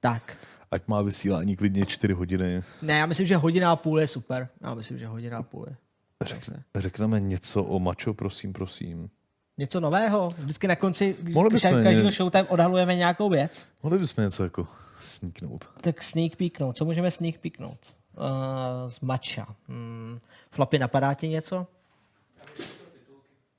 Tak. 0.00 0.36
Ať 0.70 0.82
má 0.88 1.02
vysílání 1.02 1.56
klidně 1.56 1.86
4 1.86 2.12
hodiny. 2.12 2.62
Ne, 2.82 2.98
já 2.98 3.06
myslím, 3.06 3.26
že 3.26 3.36
hodina 3.36 3.72
a 3.72 3.76
půl 3.76 4.00
je 4.00 4.06
super. 4.06 4.48
Já 4.62 4.74
myslím, 4.74 4.98
že 4.98 5.06
hodina 5.06 5.38
a 5.38 5.42
půl 5.42 5.66
je. 5.68 5.76
Řek, 6.24 6.42
řekneme 6.76 7.20
něco 7.20 7.64
o 7.64 7.78
mačo, 7.78 8.14
prosím, 8.14 8.52
prosím. 8.52 9.10
Něco 9.58 9.80
nového? 9.80 10.34
Vždycky 10.38 10.68
na 10.68 10.76
konci, 10.76 11.16
když 11.20 11.62
každého 11.62 12.10
showtime 12.10 12.44
odhalujeme 12.44 12.94
nějakou 12.94 13.28
věc. 13.30 13.66
Mohli 13.82 13.98
bychom 13.98 14.24
něco 14.24 14.44
jako 14.44 14.66
sníknout. 15.00 15.68
Tak 15.80 16.02
sneak 16.02 16.36
peeknout. 16.36 16.76
Co 16.76 16.84
můžeme 16.84 17.10
sneak 17.10 17.38
peeknout? 17.38 17.96
Uh, 18.16 18.90
z 18.90 19.00
matcha. 19.00 19.56
Hmm. 19.68 20.18
Flapy, 20.50 20.78
napadá 20.78 21.14
ti 21.14 21.28
něco? 21.28 21.66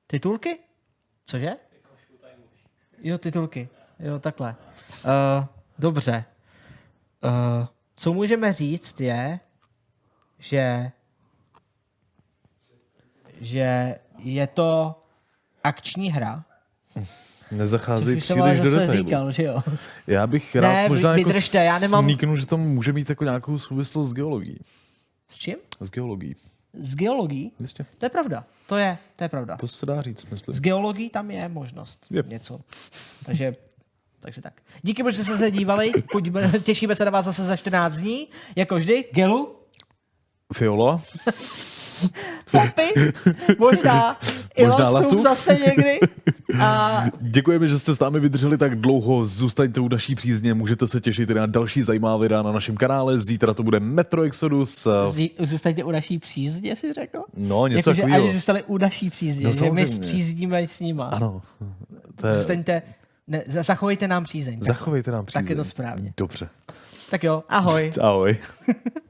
Titulky? 0.07 0.59
Cože? 1.26 1.57
Jo, 3.01 3.18
titulky. 3.18 3.69
Jo, 3.99 4.19
takhle. 4.19 4.55
Uh, 5.05 5.45
dobře. 5.80 6.26
Uh, 7.23 7.68
co 7.95 8.14
můžeme 8.14 8.53
říct 8.53 9.01
je, 9.01 9.39
že 10.39 10.91
že 13.41 13.99
je 14.18 14.47
to 14.47 15.01
akční 15.64 16.11
hra. 16.11 16.45
Nezacházej 17.52 18.15
Což 18.15 18.24
příliš 18.24 18.60
do 18.60 18.69
detailu. 18.72 18.91
říkal, 18.91 19.32
že 19.32 19.44
jo. 19.44 19.64
Já 20.07 20.28
bych 20.28 20.56
rád 20.56 20.68
Ne, 20.74 20.90
možná 20.90 21.18
jako 21.18 21.28
vydržte, 21.30 21.57
já 21.57 21.80
nemám- 21.80 22.03
sníknu, 22.06 22.38
že 22.38 22.45
to 22.45 22.57
může 22.57 22.94
mít 22.94 23.10
jako 23.10 23.24
nějakou 23.24 23.57
souvislost 23.60 24.10
s 24.10 24.14
geologií. 24.14 24.60
S 25.30 25.38
čím? 25.38 25.56
S 25.82 25.91
geologií. 25.91 26.36
S 26.74 26.95
geologií? 26.95 27.52
Jistě. 27.60 27.86
To 27.98 28.06
je 28.06 28.10
pravda. 28.10 28.44
To 28.68 28.78
je, 28.78 28.98
to 29.15 29.24
je 29.24 29.30
pravda. 29.30 29.57
To 29.57 29.68
se 29.68 29.86
dá 29.86 30.02
říct, 30.02 30.26
myslím. 30.32 30.56
S 30.56 30.61
geologií 30.61 31.10
tam 31.10 31.32
je 31.32 31.49
možnost 31.49 32.06
Yep. 32.11 32.28
něco. 32.28 32.60
Takže, 33.26 33.56
takže 34.19 34.41
tak. 34.41 34.53
Díky, 34.82 35.03
že 35.11 35.24
jste 35.24 35.38
se 35.38 35.52
dívali. 35.52 35.91
Pojďme, 36.11 36.52
těšíme 36.64 36.95
se 36.95 37.06
na 37.06 37.11
vás 37.11 37.26
zase 37.26 37.44
za 37.45 37.56
14 37.56 37.98
dní. 37.98 38.28
Jako 38.56 38.76
vždy, 38.76 39.06
Gelu, 39.14 39.56
Fiola? 40.53 41.02
Fopy, 42.45 42.94
možná 43.60 44.18
i 44.56 44.68
Možná 44.68 44.90
Lasu. 44.90 45.22
zase 45.22 45.57
někdy. 45.68 45.99
A 46.60 47.03
Děkujeme, 47.22 47.68
že 47.68 47.80
jste 47.80 47.95
s 47.95 47.99
námi 47.99 48.19
vydrželi 48.19 48.57
tak 48.57 48.76
dlouho. 48.80 49.26
Zůstaňte 49.26 49.82
u 49.82 49.88
naší 49.88 50.15
přízně, 50.15 50.53
můžete 50.53 50.88
se 50.88 51.02
těšit 51.02 51.30
i 51.30 51.34
na 51.34 51.45
další 51.45 51.82
zajímavá 51.84 52.18
videa 52.18 52.41
na 52.41 52.52
našem 52.52 52.78
kanále. 52.78 53.19
Zítra 53.19 53.53
to 53.53 53.64
bude 53.64 53.80
Metro 53.80 54.22
Exodus. 54.22 54.88
zní- 55.11 55.32
zůstaňte 55.40 55.84
u 55.84 55.91
naší 55.91 56.19
přízně, 56.19 56.76
si 56.76 56.94
řekl? 56.94 57.19
No, 57.38 57.68
něco 57.68 57.90
Jakože 57.90 58.02
takového. 58.02 58.24
ani 58.26 58.34
zůstali 58.34 58.64
u 58.64 58.78
naší 58.78 59.10
přízně, 59.10 59.45
No, 59.48 59.53
že 59.53 59.72
my 59.72 59.88
zpřízníme 59.88 60.68
s 60.68 60.80
nima. 60.80 61.06
Ano. 61.06 61.41
To 62.15 62.28
je... 62.28 62.36
Zůstaňte, 62.38 62.82
ne, 63.28 63.44
za- 63.48 63.64
zachovejte 63.64 64.07
nám 64.07 64.24
přízeň. 64.24 64.60
Zachovejte 64.61 65.11
nám 65.11 65.26
přízeň. 65.26 65.44
tak 65.44 65.49
je 65.49 65.56
to 65.56 65.64
správně. 65.64 66.14
Dobře. 66.18 66.49
tak 67.10 67.24
jo, 67.24 67.44
ahoj. 67.49 67.91
Ahoj. 68.02 68.38